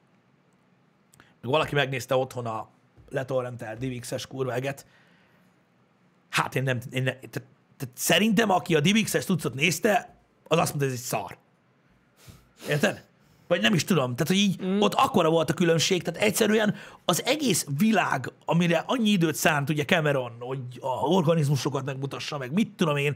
valaki 1.42 1.76
megnézte 1.76 2.16
otthon 2.16 2.46
a 2.46 2.70
letorrentelt 3.10 3.80
DivX-es 3.80 4.28
kurveget, 4.28 4.86
hát 6.30 6.56
én 6.56 6.64
nem, 6.64 6.80
én 6.92 7.04
ne, 7.04 7.12
tehát, 7.12 7.50
tehát 7.78 7.98
szerintem 7.98 8.50
aki 8.50 8.76
a 8.76 8.80
DivX-es 8.80 9.26
tucat 9.26 9.54
nézte, 9.54 10.16
az 10.48 10.58
azt 10.58 10.70
mondta, 10.70 10.86
ez 10.86 10.94
egy 10.94 11.06
szar. 11.06 11.40
Érted? 12.70 13.04
Vagy 13.48 13.62
nem 13.62 13.74
is 13.74 13.84
tudom. 13.84 14.16
Tehát, 14.16 14.28
hogy 14.28 14.38
így 14.38 14.66
mm. 14.66 14.82
ott 14.82 14.94
akkora 14.94 15.30
volt 15.30 15.50
a 15.50 15.54
különbség, 15.54 16.04
tehát 16.04 16.22
egyszerűen 16.22 16.76
az 17.06 17.26
egész 17.26 17.66
világ, 17.78 18.32
amire 18.46 18.84
annyi 18.88 19.10
időt 19.10 19.36
szánt 19.36 19.70
ugye 19.70 19.86
Cameron, 19.86 20.32
hogy 20.40 20.60
a 20.80 20.88
organizmusokat 20.88 21.86
megmutassa 21.86 22.38
meg, 22.38 22.52
mit 22.52 22.72
tudom 22.76 22.96
én, 22.96 23.16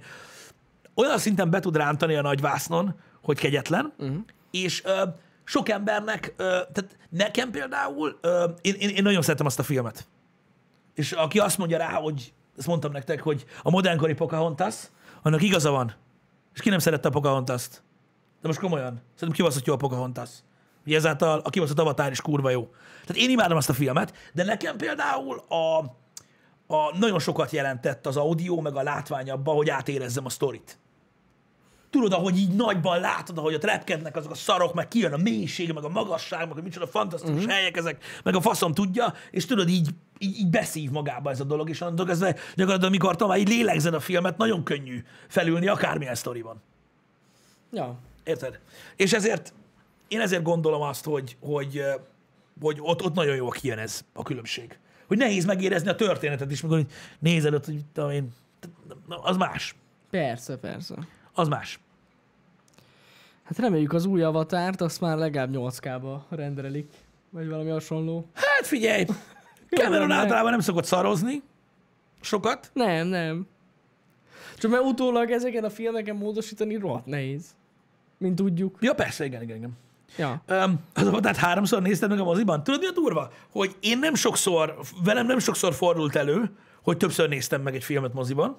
olyan 0.94 1.18
szinten 1.18 1.50
be 1.50 1.60
tud 1.60 1.76
rántani 1.76 2.16
a 2.16 2.22
nagyvásznon, 2.22 2.96
hogy 3.22 3.40
kegyetlen, 3.40 3.94
uh-huh. 3.98 4.18
és 4.52 4.84
ö, 4.86 5.04
sok 5.44 5.70
embernek, 5.70 6.34
ö, 6.38 6.44
tehát 6.44 6.98
nekem 7.10 7.52
például, 7.52 8.18
ö, 8.22 8.46
én, 8.62 8.74
én, 8.74 8.90
én 8.90 9.04
nagyon 9.04 9.22
szeretem 9.22 9.46
azt 9.46 9.60
a 9.60 9.64
filmet. 9.64 10.08
És 10.94 11.12
aki 11.12 11.40
azt 11.40 11.58
mondja 11.58 11.78
rá, 11.78 11.92
hogy, 11.92 12.34
ezt 12.58 12.68
mondtam 12.68 12.92
nektek, 12.92 13.22
hogy 13.22 13.46
a 13.64 13.70
modernkori 13.70 14.14
Pocahontas, 14.14 14.76
annak 15.22 15.42
igaza 15.42 15.72
van. 15.72 15.94
És 16.54 16.62
ki 16.62 16.70
nem 16.70 16.80
szerette 16.80 17.08
a 17.08 17.12
Pocahontas-t? 17.12 17.84
De 18.46 18.52
most 18.52 18.64
komolyan. 18.64 19.02
Szerintem 19.14 19.32
kibaszott 19.32 19.66
jó 19.66 19.74
a 19.74 19.78
Pocahontas. 19.78 20.30
Ugye 20.86 20.96
ezáltal 20.96 21.42
a 21.44 21.50
kibaszott 21.50 21.80
Avatar 21.80 22.12
is 22.12 22.22
kurva 22.22 22.50
jó. 22.50 22.70
Tehát 23.06 23.22
én 23.22 23.30
imádom 23.30 23.58
azt 23.58 23.70
a 23.70 23.74
filmet, 23.74 24.14
de 24.34 24.44
nekem 24.44 24.78
például 24.78 25.44
a, 25.48 25.80
a 26.76 26.98
nagyon 26.98 27.20
sokat 27.20 27.52
jelentett 27.52 28.06
az 28.06 28.18
audio, 28.18 28.62
meg 28.62 28.76
a 28.76 28.84
látvány 28.84 29.32
abba, 29.32 29.52
hogy 29.52 29.70
átérezzem 29.70 30.26
a 30.26 30.30
sztorit. 30.30 30.80
Tudod, 31.90 32.14
ahogy 32.14 32.38
így 32.38 32.56
nagyban 32.56 33.00
látod, 33.00 33.38
ahogy 33.38 33.54
ott 33.54 33.64
repkednek 33.64 34.16
azok 34.16 34.32
a 34.32 34.36
szarok, 34.36 34.74
meg 34.74 34.88
kijön 34.88 35.14
a 35.14 35.18
mélység, 35.18 35.74
meg 35.74 35.84
a 35.84 35.90
magasság, 35.90 36.40
meg 36.40 36.54
hogy 36.54 36.64
micsoda 36.64 36.88
fantasztikus 36.88 37.36
uh-huh. 37.36 37.52
helyek 37.52 37.78
ezek, 37.78 38.04
meg 38.24 38.36
a 38.36 38.42
faszom 38.42 38.74
tudja, 38.74 39.14
és 39.32 39.46
tudod, 39.46 39.70
így, 39.70 39.90
így, 40.18 40.38
így 40.38 40.50
beszív 40.50 40.92
magába 40.92 41.30
ez 41.30 41.40
a 41.40 41.44
dolog, 41.44 41.70
és 41.70 41.82
onnantól 41.82 42.06
kezdve 42.06 42.36
gyakorlatilag, 42.56 42.84
amikor 42.84 43.16
talán 43.16 43.38
így 43.38 43.48
lélegzed 43.48 43.94
a 43.94 44.00
filmet, 44.00 44.38
nagyon 44.38 44.64
könnyű 44.64 45.04
felülni 45.28 45.68
akármilyen 45.68 46.16
sztoriban. 46.16 46.62
Ja. 47.72 48.00
Érted? 48.26 48.60
És 48.96 49.14
ezért, 49.14 49.54
én 50.08 50.20
ezért 50.20 50.44
gondolom 50.44 50.82
azt, 50.82 51.06
hogy, 51.06 51.38
hogy, 51.40 51.84
hogy 52.62 52.78
ott, 52.82 53.04
ott 53.04 53.14
nagyon 53.14 53.36
jól 53.36 53.50
kijön 53.50 53.78
ez 53.78 54.06
a 54.14 54.24
különbség. 54.24 54.80
Hogy 55.08 55.18
nehéz 55.18 55.46
megérezni 55.46 55.90
a 55.90 55.96
történetet 55.96 56.52
is, 56.52 56.62
mikor 56.62 56.86
nézed 57.20 57.54
ott, 57.54 57.66
hogy 57.66 57.82
tudom 57.94 58.10
én, 58.10 58.34
az 59.08 59.38
más. 59.38 59.76
Persze, 60.10 60.58
persze. 60.58 60.96
Az 61.34 61.48
más. 61.48 61.80
Hát 63.44 63.58
reméljük 63.58 63.94
az 63.94 64.06
új 64.06 64.24
avatárt, 64.24 64.82
azt 64.82 65.02
már 65.02 65.18
legalább 65.18 65.54
8K-ba 65.54 66.18
rendelik. 66.30 66.92
Vagy 67.30 67.50
valami 67.50 67.70
hasonló. 67.70 68.30
Hát 68.34 68.68
figyelj, 68.68 69.06
Cameron 69.70 70.12
általában 70.12 70.52
nem 70.52 70.60
szokott 70.60 70.86
szarozni 70.86 71.44
sokat. 72.22 72.70
Nem, 72.74 73.08
nem. 73.08 73.48
Csak 74.58 74.72
mert 74.72 74.84
utólag 74.84 75.32
ezeken 75.32 75.64
a 75.64 75.70
filmeken 75.70 76.16
módosítani 76.16 76.76
rohadt 76.76 77.06
nehéz. 77.06 77.56
Mint 78.18 78.36
tudjuk. 78.36 78.78
Ja, 78.82 78.94
persze, 78.94 79.26
igen, 79.26 79.42
igen, 79.42 79.58
igen. 79.58 79.78
Ja. 80.18 80.44
Um, 80.50 80.80
az 80.94 81.08
Avatát 81.08 81.36
háromszor 81.36 81.82
néztem 81.82 82.10
meg 82.10 82.20
a 82.20 82.24
moziban. 82.24 82.64
Tudod, 82.64 82.80
mi 82.80 82.86
a 82.86 82.92
durva? 82.92 83.32
Hogy 83.52 83.76
én 83.80 84.00
nem 84.00 84.16
sokszor, 84.16 84.80
velem 85.04 85.26
nem 85.26 85.40
sokszor 85.40 85.74
fordult 85.74 86.16
elő, 86.16 86.52
hogy 86.84 86.98
többször 86.98 87.30
néztem 87.30 87.62
meg 87.62 87.76
egy 87.76 87.84
filmet 87.84 88.14
moziban, 88.14 88.58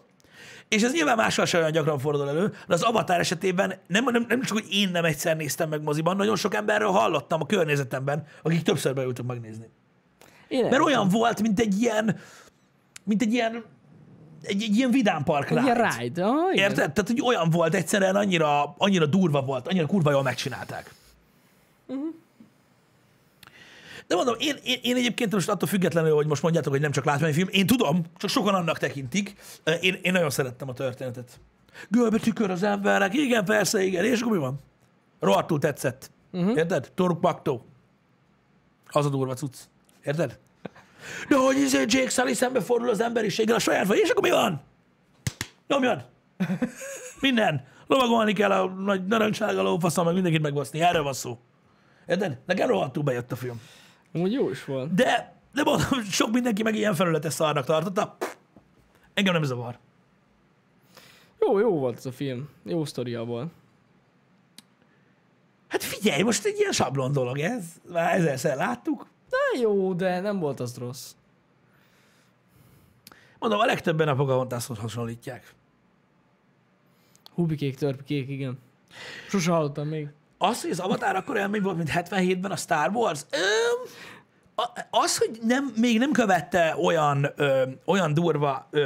és 0.68 0.82
ez 0.82 0.92
nyilván 0.92 1.16
mással 1.16 1.44
sem 1.44 1.61
olyan 1.61 1.72
gyakran 1.72 1.98
fordul 1.98 2.28
elő, 2.28 2.48
de 2.48 2.74
az 2.74 2.82
Avatar 2.82 3.20
esetében 3.20 3.74
nem, 3.86 4.04
nem, 4.04 4.24
nem 4.28 4.42
csak, 4.42 4.57
hogy 4.57 4.66
én 4.70 4.88
nem 4.88 5.04
egyszer 5.04 5.36
néztem 5.36 5.68
meg 5.68 5.82
moziban, 5.82 6.16
nagyon 6.16 6.36
sok 6.36 6.54
emberről 6.54 6.90
hallottam 6.90 7.40
a 7.40 7.46
környezetemben, 7.46 8.26
akik 8.42 8.62
többször 8.62 8.94
beültek 8.94 9.24
megnézni. 9.24 9.68
Én 10.48 10.66
Mert 10.66 10.82
olyan 10.82 11.09
volt, 11.09 11.42
mint 11.42 11.61
egy 11.61 11.80
ilyen, 11.80 12.18
mint 13.04 13.22
egy 13.22 13.32
ilyen, 13.32 13.64
egy, 14.47 14.62
egy 14.62 14.76
ilyen 14.76 14.90
vidámpark 14.90 15.51
Egy 15.51 15.57
ride. 15.57 15.72
ilyen 15.72 15.99
ride. 15.99 16.22
Igen. 16.53 16.53
Érted? 16.53 16.92
Tehát, 16.92 17.11
hogy 17.11 17.22
olyan 17.22 17.51
volt, 17.51 17.74
egyszerűen 17.74 18.16
annyira, 18.16 18.74
annyira 18.78 19.07
durva 19.07 19.42
volt, 19.42 19.68
annyira 19.68 19.86
kurva 19.86 20.11
jól 20.11 20.22
megcsinálták. 20.22 20.94
Uh-huh. 21.86 22.05
De 24.07 24.14
mondom, 24.14 24.34
én, 24.38 24.57
én, 24.64 24.78
én 24.82 24.97
egyébként 24.97 25.32
most 25.32 25.49
attól 25.49 25.68
függetlenül, 25.68 26.14
hogy 26.14 26.26
most 26.26 26.42
mondjátok, 26.42 26.72
hogy 26.72 26.80
nem 26.80 26.90
csak 26.90 27.05
látványfilm, 27.05 27.49
én 27.51 27.66
tudom, 27.66 28.03
csak 28.16 28.30
sokan 28.30 28.55
annak 28.55 28.78
tekintik. 28.78 29.34
Én, 29.80 29.99
én 30.03 30.12
nagyon 30.12 30.30
szerettem 30.30 30.68
a 30.68 30.72
történetet. 30.72 31.40
Görbe 31.88 32.18
tükör 32.18 32.51
az 32.51 32.62
embernek, 32.62 33.14
igen, 33.14 33.44
persze, 33.44 33.82
igen, 33.82 34.05
és 34.05 34.20
akkor 34.20 34.32
mi 34.32 34.38
van? 34.38 34.59
Rohadtul 35.20 35.59
tetszett. 35.59 36.11
Uh-huh. 36.32 36.57
Érted? 36.57 36.90
Toruk 36.94 37.20
Paktó. 37.20 37.64
Az 38.88 39.07
a 39.07 39.09
durva 39.09 39.34
cucc. 39.34 39.57
Érted? 40.05 40.38
De 41.28 41.36
hogy 41.36 41.57
izé 41.57 41.84
Jake 41.86 42.09
Sully 42.09 42.32
szembefordul 42.32 42.88
az 42.88 43.00
emberiséggel 43.00 43.57
a 43.57 43.59
saját 43.59 43.86
vagy, 43.86 43.98
és 43.98 44.11
akkor 44.11 44.22
mi 44.22 44.30
van? 44.30 44.61
Nyomjon! 45.68 46.02
Minden. 47.20 47.64
Lovagolni 47.86 48.32
kell 48.32 48.50
a 48.50 48.66
nagy 48.66 49.07
narancsága 49.07 49.62
lófaszal, 49.62 50.04
meg 50.04 50.14
mindenkit 50.14 50.42
megbaszni. 50.42 50.80
Erről 50.80 51.02
van 51.02 51.12
szó. 51.12 51.38
Érted? 52.07 52.38
Nekem 52.46 52.68
rohadtul 52.68 53.02
bejött 53.02 53.32
a 53.32 53.36
film. 53.36 53.61
Úgy 54.12 54.32
jó 54.32 54.50
is 54.50 54.64
volt. 54.64 54.94
De, 54.94 55.34
de 55.54 55.62
mondom, 55.62 56.02
sok 56.11 56.32
mindenki 56.32 56.62
meg 56.62 56.74
ilyen 56.74 56.94
felületes 56.94 57.32
szarnak 57.32 57.64
tartotta. 57.64 58.16
Engem 59.14 59.32
nem 59.32 59.42
zavar. 59.42 59.78
Jó, 61.40 61.59
jó 61.59 61.78
volt 61.78 61.96
ez 61.96 62.07
a 62.07 62.12
film. 62.12 62.48
Jó 62.64 62.84
sztoria 62.84 63.24
volt. 63.24 63.48
Hát 65.68 65.82
figyelj, 65.82 66.22
most 66.22 66.44
egy 66.44 66.59
ilyen 66.59 66.72
sablon 66.72 67.12
dolog 67.12 67.38
ez. 67.38 67.64
Már 67.92 68.14
ezerszer 68.14 68.57
láttuk. 68.57 69.07
Na 69.31 69.61
jó, 69.61 69.93
de 69.93 70.20
nem 70.20 70.39
volt 70.39 70.61
az 70.61 70.77
rossz. 70.79 71.11
Mondom, 73.39 73.61
a 73.61 73.64
legtöbben 73.64 74.09
a 74.09 74.14
Pocahontashoz 74.14 74.79
hasonlítják. 74.79 75.55
Hubikék, 77.35 77.77
törpikék, 77.77 78.29
igen. 78.29 78.59
Sose 79.29 79.51
hallottam 79.51 79.89
még. 79.89 80.09
Az, 80.39 80.62
hogy 80.62 80.70
az 80.70 80.79
Avatar 80.79 81.16
akkor 81.16 81.37
élmény 81.37 81.62
volt, 81.62 81.77
mint 81.77 81.91
77-ben 81.93 82.51
a 82.51 82.57
Star 82.57 82.91
Wars, 82.91 83.20
öm, 83.31 83.91
az, 84.91 85.18
hogy 85.18 85.39
nem, 85.43 85.72
még 85.77 85.99
nem 85.99 86.12
követte 86.12 86.77
olyan, 86.83 87.33
ö, 87.37 87.62
olyan 87.85 88.14
durva, 88.14 88.66
ö, 88.70 88.81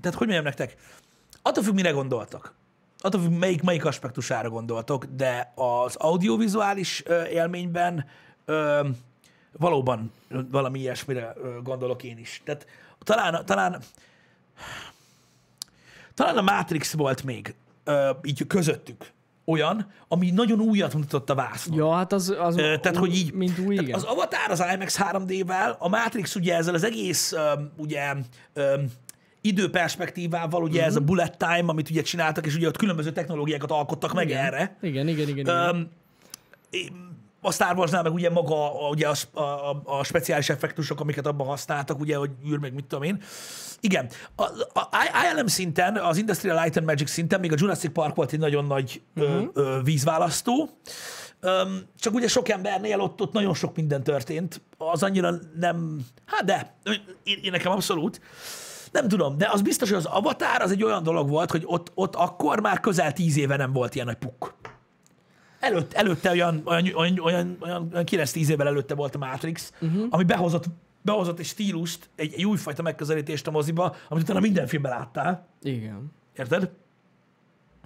tehát 0.00 0.18
hogy 0.18 0.26
mondjam 0.26 0.44
nektek, 0.44 0.76
attól 1.42 1.62
függ, 1.62 1.74
mire 1.74 1.90
gondoltak. 1.90 2.54
Attól 2.98 3.20
függ, 3.20 3.38
melyik, 3.38 3.62
melyik 3.62 3.84
aspektusára 3.84 4.48
gondoltok, 4.48 5.04
de 5.04 5.52
az 5.54 5.96
audiovizuális 5.96 7.02
élményben 7.30 8.04
ö, 8.44 8.88
valóban 9.58 10.12
valami 10.50 10.78
ilyesmire 10.78 11.34
gondolok 11.62 12.02
én 12.02 12.18
is. 12.18 12.42
Tehát 12.44 12.66
talán, 13.04 13.44
talán, 13.44 13.82
talán 16.14 16.36
a 16.36 16.42
Matrix 16.42 16.92
volt 16.92 17.22
még 17.22 17.54
így 18.22 18.46
közöttük 18.46 19.12
olyan, 19.44 19.86
ami 20.08 20.30
nagyon 20.30 20.60
újat 20.60 20.94
mutatott 20.94 21.30
a 21.30 21.34
vásznon. 21.34 21.76
Ja, 21.76 21.94
hát 21.94 22.12
az, 22.12 22.34
az 22.38 22.54
tehát, 22.54 22.96
hogy 22.96 23.14
így, 23.16 23.32
mint 23.32 23.58
új, 23.58 23.74
igen. 23.74 23.94
az 23.94 24.02
Avatar 24.02 24.50
az 24.50 24.64
IMAX 24.74 24.98
3D-vel, 25.00 25.78
a 25.78 25.88
Matrix 25.88 26.34
ugye 26.34 26.56
ezzel 26.56 26.74
az 26.74 26.84
egész 26.84 27.34
ugye 27.76 28.14
időperspektívával, 29.40 30.62
ugye 30.62 30.78
Mhm. 30.80 30.88
ez 30.88 30.96
a 30.96 31.00
bullet 31.00 31.38
time, 31.38 31.64
amit 31.66 31.90
ugye 31.90 32.02
csináltak, 32.02 32.46
és 32.46 32.54
ugye 32.54 32.66
ott 32.66 32.76
különböző 32.76 33.12
technológiákat 33.12 33.70
alkottak 33.70 34.12
meg 34.12 34.28
igen. 34.28 34.44
erre. 34.44 34.76
Igen, 34.80 35.08
igen, 35.08 35.28
igen. 35.28 35.38
igen. 35.38 35.74
Um, 35.74 35.90
a 37.40 37.52
Star 37.52 37.76
Warsnál 37.76 38.02
meg 38.02 38.12
ugye 38.12 38.30
maga 38.30 38.86
a, 38.86 38.88
ugye 38.88 39.08
a, 39.08 39.40
a, 39.40 39.82
a 39.84 40.04
speciális 40.04 40.48
effektusok, 40.48 41.00
amiket 41.00 41.26
abban 41.26 41.46
használtak, 41.46 42.00
ugye, 42.00 42.16
hogy 42.16 42.30
űr 42.48 42.58
meg 42.58 42.74
mit 42.74 42.84
tudom 42.84 43.04
én. 43.04 43.22
Igen, 43.80 44.08
a, 44.36 44.42
a 44.72 44.88
ILM 45.32 45.46
szinten, 45.46 45.96
az 45.96 46.16
Industrial 46.16 46.62
Light 46.62 46.76
and 46.76 46.86
Magic 46.86 47.10
szinten 47.10 47.40
még 47.40 47.52
a 47.52 47.56
Jurassic 47.58 47.92
Park 47.92 48.14
volt 48.14 48.32
egy 48.32 48.38
nagyon 48.38 48.64
nagy 48.64 49.02
uh-huh. 49.16 49.48
ö, 49.52 49.60
ö, 49.60 49.80
vízválasztó, 49.82 50.68
Öm, 51.42 51.82
csak 51.98 52.14
ugye 52.14 52.28
sok 52.28 52.48
embernél 52.48 53.00
ott, 53.00 53.20
ott 53.20 53.32
nagyon 53.32 53.54
sok 53.54 53.76
minden 53.76 54.02
történt. 54.02 54.60
Az 54.78 55.02
annyira 55.02 55.34
nem... 55.58 56.00
Hát 56.24 56.44
de, 56.44 56.76
én, 57.22 57.38
én 57.42 57.50
nekem 57.50 57.72
abszolút. 57.72 58.20
Nem 58.92 59.08
tudom, 59.08 59.38
de 59.38 59.48
az 59.52 59.62
biztos, 59.62 59.88
hogy 59.88 59.98
az 59.98 60.04
Avatar 60.04 60.62
az 60.62 60.70
egy 60.70 60.84
olyan 60.84 61.02
dolog 61.02 61.28
volt, 61.28 61.50
hogy 61.50 61.62
ott, 61.66 61.92
ott 61.94 62.14
akkor 62.14 62.60
már 62.60 62.80
közel 62.80 63.12
tíz 63.12 63.36
éve 63.36 63.56
nem 63.56 63.72
volt 63.72 63.94
ilyen 63.94 64.06
nagy 64.06 64.16
puk. 64.16 64.54
Előtt, 65.60 65.92
előtte 65.92 66.30
olyan, 66.30 66.62
olyan, 66.64 66.90
olyan, 66.94 67.18
olyan, 67.18 67.56
olyan, 67.60 67.88
olyan 67.92 68.04
9-10 68.10 68.48
évvel 68.48 68.66
előtte 68.66 68.94
volt 68.94 69.14
a 69.14 69.18
Matrix, 69.18 69.72
uh-huh. 69.80 70.06
ami 70.10 70.24
behozott, 70.24 70.64
behozott 71.02 71.38
egy 71.38 71.46
stílust, 71.46 72.08
egy, 72.16 72.34
egy 72.34 72.44
újfajta 72.44 72.82
megközelítést 72.82 73.46
a 73.46 73.50
moziba, 73.50 73.96
amit 74.08 74.22
utána 74.22 74.40
minden 74.40 74.66
filmben 74.66 74.90
láttál. 74.92 75.46
igen. 75.62 76.12
Érted? 76.36 76.70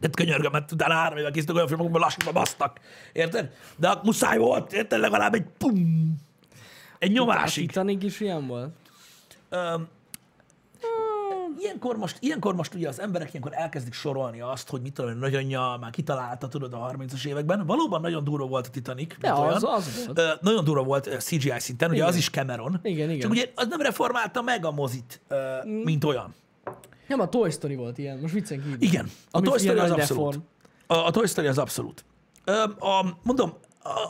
Tehát 0.00 0.16
könyörgöm, 0.16 0.52
mert 0.52 0.72
utána 0.72 0.94
három 0.94 1.18
évvel 1.18 1.30
készítek 1.30 1.54
olyan 1.54 1.68
filmekben 1.68 2.00
lassúba 2.00 2.32
basztak. 2.32 2.80
Érted? 3.12 3.50
De 3.76 3.98
muszáj 4.02 4.38
volt, 4.38 4.72
érted? 4.72 5.00
Legalább 5.00 5.34
egy 5.34 5.46
pum. 5.58 6.14
Egy 6.98 7.10
A 7.10 7.12
nyomásig. 7.12 7.66
Titanic 7.66 8.04
is 8.04 8.20
ilyen 8.20 8.46
volt? 8.46 8.72
Öm, 9.48 9.88
ilyenkor 11.64 11.96
most, 11.96 12.16
ilyenkor 12.20 12.54
most 12.54 12.74
ugye 12.74 12.88
az 12.88 13.00
emberek 13.00 13.28
ilyenkor 13.28 13.52
elkezdik 13.54 13.92
sorolni 13.92 14.40
azt, 14.40 14.68
hogy 14.68 14.80
mit 14.80 14.92
tudom, 14.92 15.10
én, 15.10 15.16
nagyanyja 15.16 15.76
már 15.80 15.90
kitalálta, 15.90 16.48
tudod, 16.48 16.72
a 16.72 16.94
30-as 16.96 17.26
években. 17.26 17.66
Valóban 17.66 18.00
nagyon 18.00 18.24
durva 18.24 18.46
volt 18.46 18.66
a 18.66 18.70
Titanic. 18.70 19.14
Ja, 19.20 19.40
olyan. 19.40 19.54
az, 19.54 19.64
az 19.64 20.04
volt. 20.06 20.18
Ö, 20.18 20.28
nagyon 20.40 20.64
durva 20.64 20.82
volt 20.82 21.22
CGI 21.22 21.52
szinten, 21.58 21.88
ugye 21.88 21.96
Igen. 21.96 22.08
az 22.08 22.16
is 22.16 22.30
Cameron. 22.30 22.80
Igen, 22.82 23.08
igen. 23.08 23.20
Csak 23.20 23.30
ugye 23.30 23.52
az 23.54 23.66
nem 23.68 23.80
reformálta 23.80 24.42
meg 24.42 24.64
a 24.64 24.70
mozit, 24.70 25.20
ö, 25.28 25.56
mint 25.84 26.04
olyan. 26.04 26.34
Nem, 27.08 27.20
a 27.20 27.28
Toy 27.28 27.50
Story 27.50 27.74
volt 27.74 27.98
ilyen, 27.98 28.18
most 28.18 28.34
viccen 28.34 28.62
kívül. 28.62 28.76
Igen, 28.80 29.10
a 29.30 29.40
Toy 29.40 29.58
Story 29.58 29.78
az 29.78 29.90
abszolút. 29.90 30.40
A, 30.86 30.94
a 30.94 31.10
Toy 31.10 31.26
Story 31.26 31.46
az 31.46 31.58
abszolút. 31.58 32.04
Ö, 32.44 32.62
a, 32.78 33.16
mondom, 33.22 33.52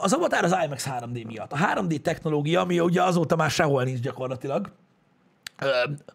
az 0.00 0.12
Avatar 0.12 0.44
az 0.44 0.56
IMAX 0.64 0.88
3D 0.90 1.26
miatt. 1.26 1.52
A 1.52 1.56
3D 1.56 2.00
technológia, 2.00 2.60
ami 2.60 2.80
ugye 2.80 3.02
azóta 3.02 3.36
már 3.36 3.50
sehol 3.50 3.84
nincs 3.84 4.00
gyakorlatilag, 4.00 4.70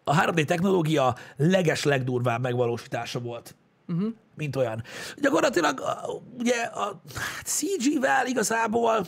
a 0.03 0.21
3D 0.21 0.45
technológia 0.45 1.15
leges, 1.37 1.83
legdurvább 1.83 2.41
megvalósítása 2.41 3.19
volt. 3.19 3.55
Uh-huh. 3.87 4.13
Mint 4.35 4.55
olyan. 4.55 4.83
Gyakorlatilag 5.17 5.81
ugye 6.37 6.61
a 6.61 7.01
hát 7.15 7.45
CG-vel 7.45 8.25
igazából 8.25 9.05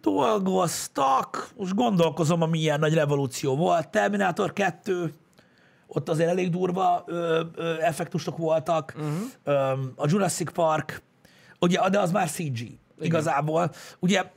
dolgoztak, 0.00 1.48
most 1.56 1.74
gondolkozom, 1.74 2.42
ami 2.42 2.58
ilyen 2.58 2.78
nagy 2.78 2.94
revolúció 2.94 3.56
volt. 3.56 3.88
Terminator 3.88 4.52
2, 4.52 5.14
ott 5.86 6.08
azért 6.08 6.30
elég 6.30 6.50
durva 6.50 7.04
ö, 7.06 7.42
ö, 7.54 7.80
effektusok 7.80 8.36
voltak. 8.36 8.94
Uh-huh. 8.96 9.14
Ö, 9.44 9.52
a 9.96 10.06
Jurassic 10.08 10.52
Park, 10.52 11.02
ugye, 11.60 11.88
de 11.88 12.00
az 12.00 12.10
már 12.10 12.28
CG 12.28 12.78
igazából. 13.00 13.70
Ugye, 13.98 14.32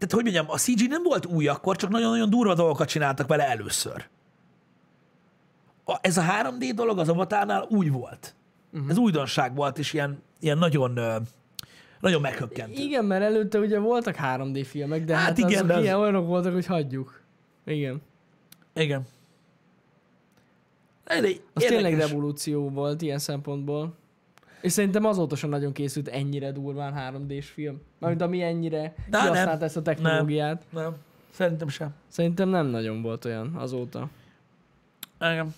tehát 0.00 0.12
hogy 0.14 0.22
mondjam, 0.22 0.46
a 0.50 0.56
CG 0.58 0.88
nem 0.88 1.02
volt 1.02 1.26
új 1.26 1.48
akkor, 1.48 1.76
csak 1.76 1.90
nagyon-nagyon 1.90 2.30
durva 2.30 2.54
dolgokat 2.54 2.88
csináltak 2.88 3.26
vele 3.28 3.48
először. 3.48 4.08
A, 5.84 5.98
ez 6.00 6.16
a 6.16 6.22
3D 6.22 6.72
dolog 6.74 6.98
az 6.98 7.08
Avatárnál 7.08 7.66
új 7.70 7.88
volt. 7.88 8.34
Uh-huh. 8.72 8.90
Ez 8.90 8.96
újdonság 8.98 9.54
volt, 9.54 9.78
és 9.78 9.92
ilyen, 9.92 10.22
ilyen 10.40 10.58
nagyon, 10.58 10.98
nagyon 12.00 12.20
meghökkentő. 12.20 12.82
Igen, 12.82 13.04
mert 13.04 13.22
előtte 13.22 13.58
ugye 13.58 13.78
voltak 13.78 14.16
3D 14.22 14.66
filmek, 14.68 15.04
de 15.04 15.16
Hát 15.16 15.24
hát, 15.26 15.38
igen, 15.38 15.64
azok 15.64 15.76
az- 15.76 15.82
ilyen 15.82 15.96
olyanok 15.96 16.26
voltak, 16.26 16.52
hogy 16.52 16.66
hagyjuk. 16.66 17.20
Igen. 17.64 18.02
Igen. 18.74 19.02
Elég 21.04 21.40
Az 21.52 21.62
tényleg 21.62 21.94
revolúció 21.98 22.68
volt 22.68 23.02
ilyen 23.02 23.18
szempontból. 23.18 23.94
És 24.60 24.72
szerintem 24.72 25.04
azóta 25.04 25.36
sem 25.36 25.50
nagyon 25.50 25.72
készült 25.72 26.08
ennyire 26.08 26.52
durván 26.52 26.94
3D-s 26.96 27.48
film. 27.48 27.80
Mármint 27.98 28.22
ami 28.22 28.42
ennyire 28.42 28.80
De 28.80 28.92
nem. 29.10 29.20
kihasznált 29.20 29.62
ezt 29.62 29.76
a 29.76 29.82
technológiát. 29.82 30.64
Nem, 30.70 30.96
szerintem 31.30 31.68
sem. 31.68 31.94
Szerintem 32.08 32.48
nem 32.48 32.66
nagyon 32.66 33.02
volt 33.02 33.24
olyan 33.24 33.54
azóta. 33.54 34.08
Igen. 35.20 35.54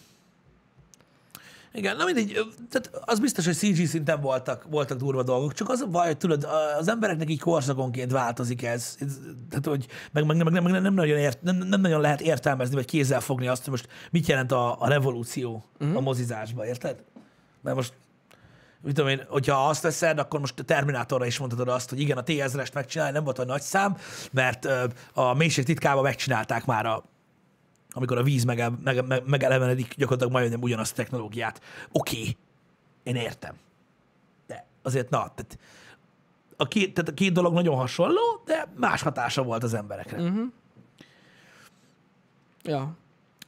Igen, 1.74 1.96
na 1.96 2.04
mindegy, 2.04 2.32
tehát 2.70 3.04
az 3.04 3.20
biztos, 3.20 3.44
hogy 3.44 3.54
CG 3.54 3.86
szinten 3.86 4.20
voltak, 4.20 4.66
voltak 4.70 4.98
durva 4.98 5.22
dolgok, 5.22 5.52
csak 5.52 5.68
az 5.68 5.80
a 5.80 5.86
baj, 5.86 6.06
hogy 6.06 6.16
tudod, 6.16 6.46
az 6.78 6.88
embereknek 6.88 7.30
így 7.30 7.40
korszakonként 7.40 8.10
változik 8.10 8.62
ez, 8.62 8.96
ez 9.00 9.18
tehát 9.48 9.66
hogy 9.66 9.86
meg, 10.12 10.26
meg, 10.26 10.42
meg, 10.44 10.62
meg 10.62 10.82
nem, 10.82 10.94
nagyon 10.94 11.18
ért, 11.18 11.42
nem, 11.42 11.56
nem 11.56 11.80
nagyon 11.80 12.00
lehet 12.00 12.20
értelmezni, 12.20 12.74
vagy 12.74 12.84
kézzel 12.84 13.20
fogni 13.20 13.46
azt, 13.46 13.62
hogy 13.62 13.70
most 13.70 13.88
mit 14.10 14.26
jelent 14.26 14.52
a, 14.52 14.80
a 14.80 14.88
revolúció 14.88 15.64
uh-huh. 15.80 15.96
a 15.96 16.00
mozizásba, 16.00 16.66
érted? 16.66 17.02
Mert 17.60 17.76
most 17.76 17.92
mit 18.82 18.94
tudom 18.94 19.10
én, 19.10 19.24
hogyha 19.28 19.68
azt 19.68 19.82
veszed, 19.82 20.18
akkor 20.18 20.40
most 20.40 20.58
a 20.58 20.62
Terminátorra 20.62 21.26
is 21.26 21.38
mondhatod 21.38 21.68
azt, 21.68 21.88
hogy 21.88 22.00
igen, 22.00 22.18
a 22.18 22.22
T-1000-est 22.22 22.72
megcsinálni 22.74 23.12
nem 23.12 23.24
volt 23.24 23.38
a 23.38 23.44
nagy 23.44 23.60
szám, 23.60 23.96
mert 24.30 24.68
a 25.12 25.34
mélység 25.34 25.64
titkában 25.64 26.02
megcsinálták 26.02 26.64
már 26.64 26.86
a 26.86 27.04
amikor 27.94 28.18
a 28.18 28.22
víz 28.22 28.44
mege, 28.44 28.70
mege, 28.84 29.02
mege, 29.02 29.22
megelevenedik, 29.26 29.94
gyakorlatilag 29.94 30.32
majdnem 30.32 30.62
ugyanazt 30.62 30.92
a 30.92 30.96
technológiát. 30.96 31.60
Oké, 31.92 32.18
okay, 32.18 32.36
én 33.02 33.16
értem. 33.16 33.54
De 34.46 34.66
azért, 34.82 35.10
na, 35.10 35.18
tehát 35.18 35.58
a 36.56 36.68
két, 36.68 36.94
tehát 36.94 37.10
a 37.10 37.14
két 37.14 37.32
dolog 37.32 37.52
nagyon 37.52 37.76
hasonló, 37.76 38.42
de 38.44 38.72
más 38.76 39.02
hatása 39.02 39.42
volt 39.42 39.62
az 39.62 39.74
emberekre. 39.74 40.22
Uh-huh. 40.22 40.46
Ja. 42.62 42.96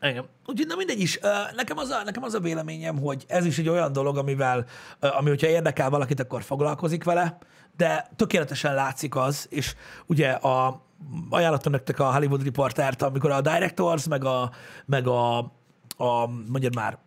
Igen. 0.00 0.28
Úgyhogy 0.46 0.66
na 0.66 0.76
mindegy 0.76 1.00
is. 1.00 1.18
Nekem 1.54 1.78
az, 1.78 1.90
a, 1.90 2.02
nekem 2.04 2.22
az 2.22 2.34
a 2.34 2.40
véleményem, 2.40 2.98
hogy 2.98 3.24
ez 3.28 3.44
is 3.44 3.58
egy 3.58 3.68
olyan 3.68 3.92
dolog, 3.92 4.16
amivel, 4.16 4.64
ami 5.00 5.28
hogyha 5.28 5.46
érdekel 5.46 5.90
valakit, 5.90 6.20
akkor 6.20 6.42
foglalkozik 6.42 7.04
vele, 7.04 7.38
de 7.76 8.10
tökéletesen 8.16 8.74
látszik 8.74 9.16
az, 9.16 9.46
és 9.50 9.74
ugye 10.06 10.30
a, 10.30 10.82
ajánlottam 11.30 11.72
nektek 11.72 11.98
a 11.98 12.12
Hollywood 12.12 12.44
Reportert, 12.44 13.02
amikor 13.02 13.30
a 13.30 13.40
directors, 13.40 14.08
meg 14.08 14.24
a, 14.24 14.50
meg 14.86 15.06
a, 15.06 15.38
a 15.96 16.26
mondjad 16.26 16.74
már, 16.74 16.98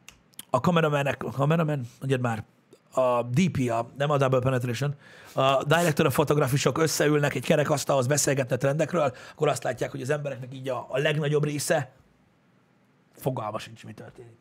a 0.49 0.59
kameramenek, 0.59 1.23
a 1.23 1.31
kameraman, 1.31 1.87
mondjad 1.99 2.21
már, 2.21 2.43
a 2.91 3.23
DP, 3.23 3.69
a, 3.69 3.89
nem 3.97 4.09
a 4.09 4.17
Double 4.17 4.39
Penetration, 4.39 4.95
a 5.33 5.63
director 5.63 6.05
a 6.05 6.09
fotografisok 6.09 6.77
összeülnek 6.77 7.35
egy 7.35 7.45
kerekasztalhoz, 7.45 8.07
beszélgetnek 8.07 8.59
trendekről, 8.59 9.13
akkor 9.31 9.47
azt 9.47 9.63
látják, 9.63 9.91
hogy 9.91 10.01
az 10.01 10.09
embereknek 10.09 10.53
így 10.53 10.69
a, 10.69 10.85
a 10.89 10.97
legnagyobb 10.97 11.43
része 11.43 11.91
fogalma 13.17 13.59
sincs, 13.59 13.85
mi 13.85 13.93
történik. 13.93 14.37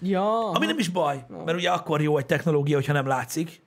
Ja. 0.00 0.50
Ami 0.50 0.66
nem 0.66 0.78
is 0.78 0.88
baj, 0.88 1.24
mert 1.44 1.58
ugye 1.58 1.70
akkor 1.70 2.02
jó 2.02 2.18
egy 2.18 2.26
technológia, 2.26 2.76
hogyha 2.76 2.92
nem 2.92 3.06
látszik. 3.06 3.62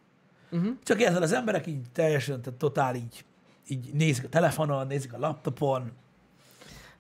Uh-huh. 0.51 0.73
Csak 0.83 1.01
ezzel 1.01 1.21
az 1.21 1.33
emberek 1.33 1.67
így 1.67 1.81
teljesen, 1.91 2.41
tehát 2.41 2.59
totál 2.59 2.95
így, 2.95 3.25
így 3.67 3.93
nézik 3.93 4.23
a 4.23 4.29
telefonon, 4.29 4.87
nézik 4.87 5.13
a 5.13 5.19
laptopon, 5.19 5.91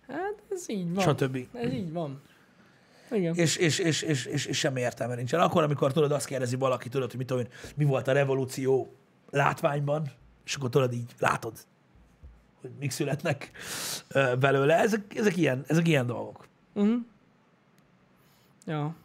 Hát 0.07 0.43
ez 0.49 0.69
így 0.69 0.93
van. 0.93 1.03
stb. 1.15 1.37
Ez 1.53 1.71
így 1.73 1.91
van. 1.91 2.21
Igen. 3.11 3.35
És, 3.35 3.55
és, 3.55 3.79
és, 3.79 4.01
és, 4.01 4.25
és, 4.25 4.45
és 4.45 4.57
semmi 4.57 4.79
értelme 4.79 5.15
nincsen. 5.15 5.39
Akkor, 5.39 5.63
amikor 5.63 5.91
tudod, 5.93 6.11
azt 6.11 6.25
kérdezi 6.25 6.55
valaki, 6.55 6.89
tudod, 6.89 7.09
hogy 7.09 7.17
mit 7.17 7.27
tudom 7.27 7.43
én, 7.43 7.51
mi 7.75 7.83
volt 7.83 8.07
a 8.07 8.11
revolúció 8.11 8.95
látványban, 9.29 10.11
és 10.45 10.55
akkor 10.55 10.69
tudod 10.69 10.93
így, 10.93 11.11
látod, 11.19 11.53
hogy 12.61 12.71
mik 12.79 12.91
születnek 12.91 13.51
belőle. 14.39 14.75
Ezek, 14.75 15.15
ezek, 15.15 15.37
ilyen, 15.37 15.63
ezek 15.67 15.87
ilyen 15.87 16.05
dolgok. 16.05 16.47
Uh-huh. 16.73 16.95
Ja. 18.65 18.95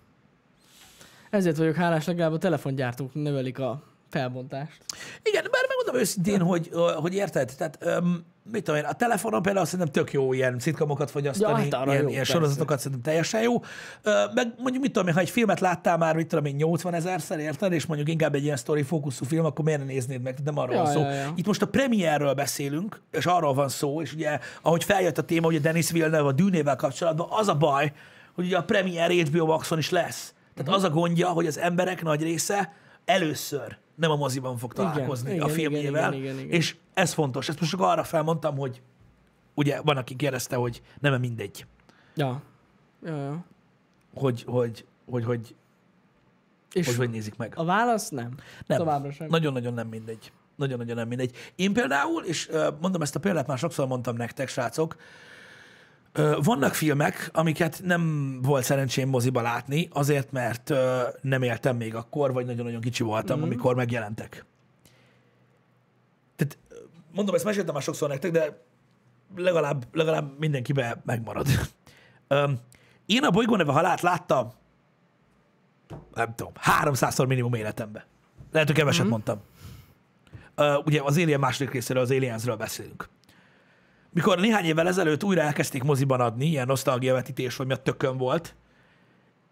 Ezért 1.30 1.56
vagyok 1.56 1.74
hálás, 1.74 2.06
legalább 2.06 2.32
a 2.32 2.38
telefongyártók 2.38 3.14
növelik 3.14 3.59
a 3.59 3.82
felbontást. 4.11 4.78
Igen, 5.22 5.42
bár 5.50 5.62
megmondom 5.68 6.00
őszintén, 6.00 6.40
hogy, 6.40 6.70
hogy 6.96 7.14
érted, 7.14 7.52
tehát 7.59 7.78
öm, 7.80 8.24
mit 8.52 8.64
tudom 8.64 8.80
én, 8.80 8.86
a 8.86 8.92
telefonon 8.92 9.42
például 9.42 9.64
szerintem 9.66 9.92
tök 9.92 10.12
jó 10.12 10.32
ilyen 10.32 10.59
szitkamokat 10.59 11.11
fogyasztani, 11.11 11.68
Ja, 11.70 11.76
hát 11.78 11.86
ilyen, 11.86 12.02
jó, 12.02 12.09
ilyen 12.09 12.16
persze. 12.16 12.32
sorozatokat 12.32 12.78
szerintem 12.78 13.02
teljesen 13.02 13.42
jó. 13.42 13.62
Ö, 14.02 14.24
meg 14.34 14.54
mondjuk 14.59 14.82
mit 14.82 14.92
tudom 14.92 15.09
én, 15.09 15.14
ha 15.14 15.20
egy 15.20 15.30
filmet 15.30 15.61
láttál 15.61 15.96
már, 15.98 16.14
mit 16.16 16.26
tudom 16.26 16.44
én, 16.44 16.54
80 16.54 16.94
ezerszer, 16.94 17.38
érted, 17.38 17.72
és 17.72 17.86
mondjuk 17.86 18.09
inkább 18.09 18.34
egy 18.34 18.42
ilyen 18.42 18.56
story 18.56 18.82
fókuszú 18.82 19.24
film, 19.24 19.44
akkor 19.44 19.64
miért 19.64 19.80
ne 19.80 19.86
néznéd 19.86 20.22
meg, 20.22 20.38
nem 20.44 20.59
arról 20.59 20.74
Ja, 20.74 20.82
van 20.82 20.92
szó. 20.92 21.00
ja, 21.00 21.11
ja. 21.12 21.32
Itt 21.36 21.46
most 21.46 21.62
a 21.62 21.66
premierről 21.66 22.34
beszélünk, 22.34 23.00
és 23.11 23.26
arról 23.26 23.54
van 23.54 23.68
szó, 23.68 24.02
és 24.02 24.12
ugye, 24.12 24.38
ahogy 24.62 24.84
feljött 24.84 25.18
a 25.18 25.22
téma, 25.22 25.46
ugye 25.46 25.59
Denis 25.59 25.90
Villeneuve 25.90 26.28
a 26.28 26.32
dűnével 26.32 26.76
kapcsolatban, 26.76 27.26
az 27.30 27.48
a 27.48 27.54
baj, 27.54 27.92
hogy 28.39 28.47
ugye 28.47 28.57
a 28.57 28.64
premier 28.64 29.11
HBO 29.11 29.47
Maxon 29.47 29.78
is 29.78 29.91
lesz. 29.91 30.34
Tehát 30.55 30.74
az 30.74 30.84
a 30.84 30.91
gondja, 30.91 31.28
hogy 31.28 31.47
az 31.47 31.59
emberek 31.59 32.03
nagy 32.03 32.22
része 32.22 32.74
először 33.05 33.78
nem 33.95 34.11
a 34.11 34.16
moziban 34.16 34.57
fog 34.57 34.72
találkozni 34.72 35.30
igen, 35.30 35.43
a 35.43 35.45
igen, 35.45 35.57
filmjével, 35.57 36.12
igen, 36.12 36.24
igen, 36.24 36.39
igen. 36.39 36.51
és 36.51 36.76
ez 36.95 37.12
fontos. 37.12 37.49
Ezt 37.49 37.61
most 37.61 37.70
csak 37.70 37.80
arra 37.80 38.05
felmondtam, 38.05 38.57
hogy 38.57 38.82
ugye 39.55 39.80
van, 39.80 39.97
aki 39.97 40.16
kérdezte, 40.16 40.57
hogy 40.57 40.82
nem 41.01 41.20
mindegy, 41.20 41.66
Ja. 42.14 42.43
Ja, 43.05 43.16
ja. 43.16 43.45
hogy 44.14 44.45
hogy, 44.47 44.84
hogy, 45.11 45.24
hogy, 45.24 45.55
És 46.72 46.86
hogy, 46.86 46.97
hogy 46.97 47.11
nézik 47.11 47.36
meg. 47.36 47.53
a 47.57 47.64
válasz 47.64 48.09
nem. 48.09 48.34
Nem. 48.66 48.78
Továbbra 48.78 49.12
sem. 49.12 49.26
Nagyon-nagyon 49.28 49.74
nem 49.74 49.89
mindegy. 49.89 50.32
Nagyon-nagyon 50.57 50.97
nem 50.97 51.09
mindegy. 51.09 51.36
Én 51.57 51.72
például, 51.72 52.24
és 52.24 52.51
mondom 52.80 53.03
ezt 53.03 53.16
a 53.16 53.20
példát, 53.20 53.47
már 53.47 53.59
sokszor 53.59 53.86
mondtam 53.86 54.16
nektek, 54.16 54.49
srácok, 54.49 54.97
vannak 56.42 56.74
filmek, 56.74 57.30
amiket 57.32 57.80
nem 57.84 58.34
volt 58.42 58.64
szerencsém 58.64 59.09
moziba 59.09 59.40
látni, 59.40 59.88
azért, 59.92 60.32
mert 60.32 60.72
nem 61.20 61.42
éltem 61.42 61.76
még 61.76 61.94
akkor, 61.94 62.32
vagy 62.32 62.46
nagyon-nagyon 62.46 62.80
kicsi 62.80 63.02
voltam, 63.02 63.38
mm. 63.38 63.42
amikor 63.42 63.74
megjelentek. 63.74 64.44
Tehát 66.36 66.59
mondom, 67.14 67.34
ezt 67.34 67.44
meséltem 67.44 67.74
már 67.74 67.82
sokszor 67.82 68.09
nektek, 68.09 68.30
de 68.30 68.64
legalább, 69.36 69.86
legalább 69.92 70.38
mindenkibe 70.38 71.02
megmarad. 71.04 71.46
Én 73.06 73.24
a 73.24 73.30
bolygó 73.30 73.56
neve 73.56 73.72
halált 73.72 74.00
láttam, 74.00 74.52
nem 76.14 76.34
tudom, 76.34 76.52
300-szor 76.82 77.26
minimum 77.26 77.54
életemben. 77.54 78.02
Lehet, 78.52 78.68
hogy 78.68 78.76
keveset 78.76 79.00
mm-hmm. 79.00 79.11
mondtam. 79.11 79.40
Ugye 80.84 81.02
az 81.02 81.16
Alien 81.16 81.40
második 81.40 81.72
részéről, 81.72 82.02
az 82.02 82.11
Aliensről 82.11 82.56
beszélünk. 82.56 83.09
Mikor 84.12 84.38
néhány 84.38 84.64
évvel 84.64 84.88
ezelőtt 84.88 85.24
újra 85.24 85.40
elkezdték 85.40 85.82
moziban 85.82 86.20
adni, 86.20 86.46
ilyen 86.46 86.66
nosztalgia 86.66 87.14
vetítés, 87.14 87.56
vagy 87.56 87.66
mi 87.66 87.72
a 87.72 87.76
tökön 87.76 88.16
volt, 88.16 88.54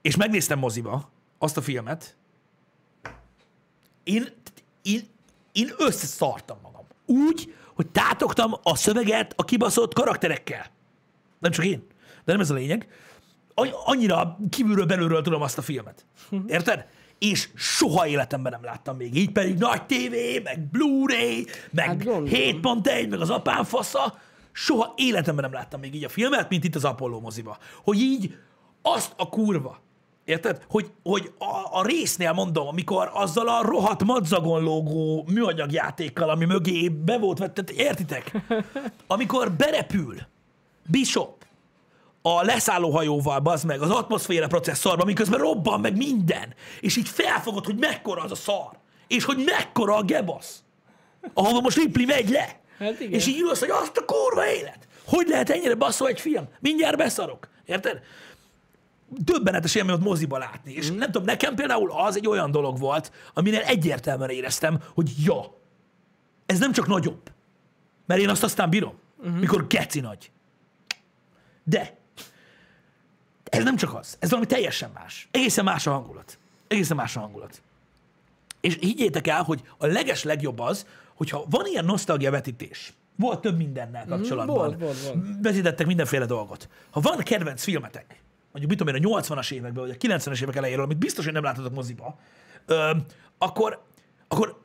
és 0.03 0.17
megnéztem 0.17 0.59
moziba 0.59 1.11
azt 1.39 1.57
a 1.57 1.63
filmet, 1.63 2.17
én, 4.05 4.27
én, 4.83 5.01
én 5.53 5.71
összeszartam 5.79 6.59
magam. 6.63 6.85
Úgy, 7.07 7.55
hogy 7.75 7.87
tátogtam 7.87 8.55
a 8.63 8.77
szöveget 8.77 9.33
a 9.37 9.45
kibaszott 9.45 9.95
karakterekkel. 9.95 10.67
Nem 11.39 11.51
csak 11.51 11.65
én. 11.65 11.87
De 12.25 12.33
nem 12.33 12.41
ez 12.41 12.51
a 12.51 12.55
lényeg. 12.55 12.89
Annyira 13.85 14.39
kívülről 14.51 14.87
belülről 14.87 15.23
tudom 15.23 15.43
azt 15.43 15.59
a 15.59 15.63
filmet. 15.63 16.07
Érted? 16.47 16.87
És 17.19 17.49
soha 17.55 18.07
életemben 18.07 18.53
nem 18.53 18.65
láttam 18.65 18.97
még. 18.97 19.15
Így 19.15 19.33
pedig 19.33 19.59
nagy 19.59 19.87
tévé, 19.87 20.39
meg 20.39 20.61
Blu-ray, 20.61 21.47
meg 21.71 21.87
Hát 21.87 22.05
gondolom. 22.05 22.29
7.1, 22.33 23.09
meg 23.09 23.21
az 23.21 23.31
apám 23.31 23.65
fasza. 23.65 24.19
Soha 24.59 24.93
életemben 24.97 25.45
nem 25.45 25.53
láttam 25.53 25.81
még 25.81 25.95
így 25.95 26.05
a 26.05 26.09
filmet, 26.09 26.49
mint 26.49 26.65
itt 26.65 26.75
az 26.75 26.85
Apollo 26.85 27.21
moziba. 27.21 27.59
Hogy 27.85 28.01
így 28.01 28.37
azt 28.83 29.13
a 29.17 29.29
kurva. 29.29 29.79
Érted? 30.25 30.65
Hogy, 30.69 30.91
hogy 31.03 31.33
a, 31.39 31.79
a 31.79 31.87
résznél 31.87 32.33
mondom, 32.33 32.67
amikor 32.67 33.11
azzal 33.13 33.49
a 33.49 33.63
rohadt 33.63 34.05
madzagon 34.05 34.63
lógó 34.63 35.25
műanyagjátékkal, 35.33 36.31
ami 36.31 36.45
mögé 36.45 36.89
be 36.89 37.19
volt 37.19 37.39
vett, 37.39 37.55
tehát 37.55 37.71
értitek? 37.71 38.37
Amikor 39.07 39.53
berepül 39.53 40.17
Bishop 40.87 41.47
a 42.23 42.43
leszállóhajóval, 42.43 43.41
bazd 43.41 43.65
meg, 43.65 43.81
az 43.81 43.91
atmoszféra 43.91 44.47
processzorba, 44.47 45.05
miközben 45.05 45.41
robban 45.41 45.81
meg 45.81 45.97
minden, 45.97 46.55
és 46.81 46.97
így 46.97 47.09
felfogod, 47.09 47.65
hogy 47.65 47.79
mekkora 47.79 48.23
az 48.23 48.31
a 48.31 48.35
szar, 48.35 48.71
és 49.07 49.25
hogy 49.25 49.43
mekkora 49.45 49.97
a 49.97 50.03
gebasz, 50.03 50.63
ahova 51.35 51.61
most 51.61 51.77
Ripley 51.77 52.07
megy 52.07 52.29
le. 52.29 52.65
Hát 52.79 53.01
igen. 53.01 53.13
És 53.13 53.27
így 53.27 53.41
ülsz, 53.41 53.61
hogy 53.61 53.71
azt 53.71 53.97
a 53.97 54.05
kurva 54.05 54.47
élet. 54.49 54.79
Hogy 55.07 55.29
lehet 55.29 55.51
ennyire 55.51 55.75
basszó 55.75 56.07
egy 56.07 56.21
film? 56.21 56.49
Mindjárt 56.61 56.97
beszarok. 56.97 57.49
Érted? 57.65 58.01
Döbbenetes 59.09 59.75
élmény 59.75 59.95
ott 59.95 60.03
moziba 60.03 60.39
látni. 60.39 60.73
És 60.73 60.91
nem 60.91 61.11
tudom, 61.11 61.25
nekem 61.25 61.55
például 61.55 61.91
az 61.91 62.17
egy 62.17 62.27
olyan 62.27 62.51
dolog 62.51 62.79
volt, 62.79 63.13
aminél 63.35 63.61
egyértelműen 63.61 64.31
éreztem, 64.31 64.83
hogy 64.95 65.11
ja, 65.25 65.55
ez 66.47 66.59
nem 66.59 66.73
csak 66.73 66.87
nagyobb. 66.87 67.31
Mert 68.07 68.21
én 68.21 68.29
azt 68.29 68.43
aztán 68.43 68.71
bírom, 68.71 68.99
uh-huh. 69.19 69.39
mikor 69.39 69.67
geci 69.67 70.01
nagy. 70.01 70.31
De 71.65 71.97
ez 73.45 73.65
nem 73.65 73.77
csak 73.77 73.95
az. 73.95 74.17
Ez 74.19 74.29
valami 74.31 74.47
teljesen 74.47 74.91
más. 74.95 75.29
Egészen 75.31 75.65
más 75.65 75.87
a 75.87 75.93
hangulat. 75.93 76.39
Egészen 76.69 76.97
más 76.97 77.17
a 77.17 77.21
hangulat. 77.21 77.63
És 78.61 78.77
higgyétek 78.81 79.27
el, 79.27 79.43
hogy 79.43 79.63
a 79.79 79.87
leges 79.87 80.23
legjobb 80.23 80.59
az, 80.59 80.87
hogyha 81.17 81.45
van 81.51 81.67
ilyen 81.67 81.85
nosztalgia 81.85 82.31
vetítés, 82.31 82.93
volt 83.17 83.41
több 83.41 83.57
mindennel 83.57 84.05
kapcsolatban. 84.07 84.57
volt, 84.57 84.81
volt, 84.81 85.03
volt. 85.03 85.17
Vetítettek 85.43 85.87
mindenféle 85.87 86.27
dolgot. 86.27 86.69
Ha 86.91 87.01
van 87.01 87.19
kedvenc 87.19 87.63
filmetek, 87.63 88.23
mondjuk 88.53 88.71
mit 88.71 88.79
tudom 88.79 88.95
én, 88.95 89.15
a 89.15 89.21
80-as 89.21 89.53
években, 89.53 89.87
vagy 89.87 89.97
a 90.01 90.07
90-es 90.07 90.43
évek 90.43 90.57
elejéről, 90.57 90.85
amit 90.85 90.99
biztos, 90.99 91.25
hogy 91.25 91.33
nem 91.33 91.43
látotok 91.43 91.75
moziba, 91.75 92.19
ö, 92.67 92.91
akkor, 93.39 93.83
akkor 94.29 94.65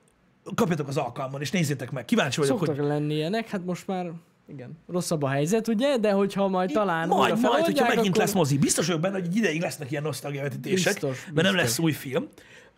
kapjatok 0.56 0.88
az 0.88 0.98
alkalmon, 0.98 1.42
és 1.42 1.52
nézzétek 1.52 1.92
meg. 1.92 2.06
Kíváncsi 2.06 2.40
vagyok, 2.40 2.58
Szoktak 2.58 2.76
hogy 2.76 2.86
lenni 2.86 3.14
ilyenek, 3.14 3.50
hát 3.50 3.66
most 3.66 3.88
már 3.88 4.12
Igen. 4.48 4.78
Rosszabb 4.88 5.24
a 5.24 5.28
helyzet, 5.28 5.68
ugye? 5.68 5.98
De 5.98 6.12
hogyha 6.12 6.48
majd 6.48 6.72
talán 6.72 7.08
majd, 7.08 7.40
majd, 7.40 7.66
hogyha 7.66 7.88
megint 7.88 8.08
akkor... 8.08 8.22
lesz 8.22 8.34
mozi. 8.34 8.58
Biztos 8.58 8.86
vagyok 8.86 9.02
benne, 9.02 9.14
hogy 9.14 9.26
egy 9.26 9.36
ideig 9.36 9.62
lesznek 9.62 9.92
ilyen 9.92 10.04
nosztalgiavetítések, 10.04 10.94
Biztos, 10.94 11.26
mert 11.26 11.36
nem 11.36 11.44
biztos. 11.44 11.62
lesz 11.62 11.80
új 11.80 11.92
film. 11.92 12.28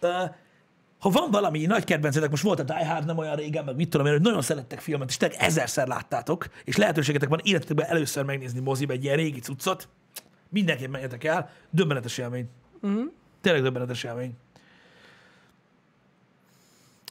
Uh, 0.02 0.10
ha 1.04 1.10
van 1.10 1.32
valami 1.32 1.66
nagy 1.66 1.84
kedvencetek, 1.84 2.30
most 2.30 2.44
volt 2.44 2.60
a 2.60 2.64
Die 2.64 2.88
Hard 2.88 3.06
nem 3.06 3.18
olyan 3.18 3.36
régen, 3.36 3.66
meg 3.66 3.76
mit 3.76 3.90
tudom 3.90 4.06
én, 4.06 4.12
hogy 4.12 4.22
nagyon 4.22 4.42
szerettek 4.42 4.80
filmet, 4.80 5.10
és 5.10 5.18
tényleg 5.18 5.38
ezerszer 5.42 5.88
láttátok, 5.88 6.48
és 6.64 6.78
lehetőségetek 6.78 7.30
van 7.30 7.40
életetekben 7.44 7.86
először 7.86 8.24
megnézni 8.24 8.60
moziba 8.60 8.94
egy 8.94 9.04
ilyen 9.04 9.16
régi 9.16 9.40
cuccot, 9.40 9.88
mindenképp 10.50 10.92
menjetek 10.92 11.24
el, 11.24 11.50
döbbenetes 11.70 12.18
élmény. 12.18 12.50
Uh-huh. 12.82 13.12
Tényleg 13.42 13.62
döbbenetes 13.62 14.04
élmény. 14.04 14.34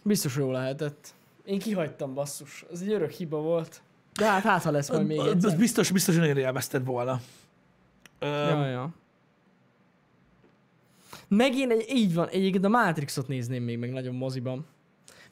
Biztos 0.02 0.36
jó 0.36 0.50
lehetett. 0.50 1.14
Én 1.44 1.58
kihagytam, 1.58 2.14
basszus. 2.14 2.64
Ez 2.72 2.80
egy 2.80 2.92
örök 2.92 3.10
hiba 3.10 3.40
volt. 3.40 3.82
De 4.14 4.26
hát, 4.26 4.42
hát 4.42 4.62
ha 4.62 4.70
lesz 4.70 4.90
majd 4.90 5.06
még 5.06 5.18
egyszer. 5.18 5.58
biztos, 5.58 5.90
biztos, 5.90 6.14
hogy 6.16 6.28
nagyon 6.28 6.42
élvezted 6.42 6.84
volna. 6.84 7.20
Ö, 8.18 8.26
Ja, 8.26 8.66
ja. 8.66 8.90
Megint 11.36 11.72
egy, 11.72 11.84
így 11.88 12.14
van, 12.14 12.28
egyébként 12.28 12.64
a 12.64 12.68
Matrixot 12.68 13.28
nézném 13.28 13.62
még 13.62 13.78
meg 13.78 13.92
nagyon 13.92 14.14
moziban. 14.14 14.66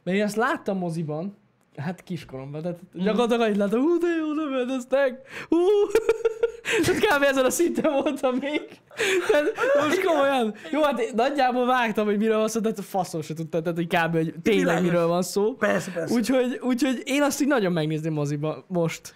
Mert 0.03 0.17
én 0.17 0.25
azt 0.25 0.37
láttam 0.37 0.79
moziban, 0.79 1.37
hát 1.77 2.03
kiskoromban, 2.03 2.63
tehát 2.63 2.79
gyakorlatilag 2.93 3.41
annyit 3.41 3.57
láttam, 3.57 3.81
hú, 3.81 3.99
de 3.99 4.07
jó, 4.07 4.57
rendeztek, 4.57 5.29
hú, 5.49 5.57
tehát 6.85 7.01
kb. 7.01 7.23
ezen 7.23 7.45
a 7.45 7.51
szinten 7.51 7.93
voltam 7.93 8.37
még. 8.37 8.63
Tehát 9.31 9.53
most 9.81 10.05
komolyan, 10.05 10.55
jó, 10.73 10.83
hát 10.83 11.01
én 11.01 11.13
nagyjából 11.15 11.67
vágtam, 11.67 12.05
hogy 12.05 12.19
miről 12.19 12.39
van 12.39 12.49
szó, 12.49 12.61
tehát 12.61 12.81
faszom 12.81 13.23
se 13.23 13.35
tudtam, 13.35 13.63
tehát 13.63 13.79
hogy 13.79 13.87
kb. 13.87 14.13
hogy 14.13 14.35
tényleg 14.43 14.65
Világos. 14.65 14.83
miről 14.83 15.07
van 15.07 15.23
szó. 15.23 15.55
Persze, 15.55 15.91
persze. 15.91 16.15
Úgyhogy, 16.15 16.61
úgyhogy 16.63 17.03
én 17.05 17.23
azt 17.23 17.41
így 17.41 17.49
nagyon 17.49 17.73
megnézném 17.73 18.13
moziba 18.13 18.65
most. 18.69 19.15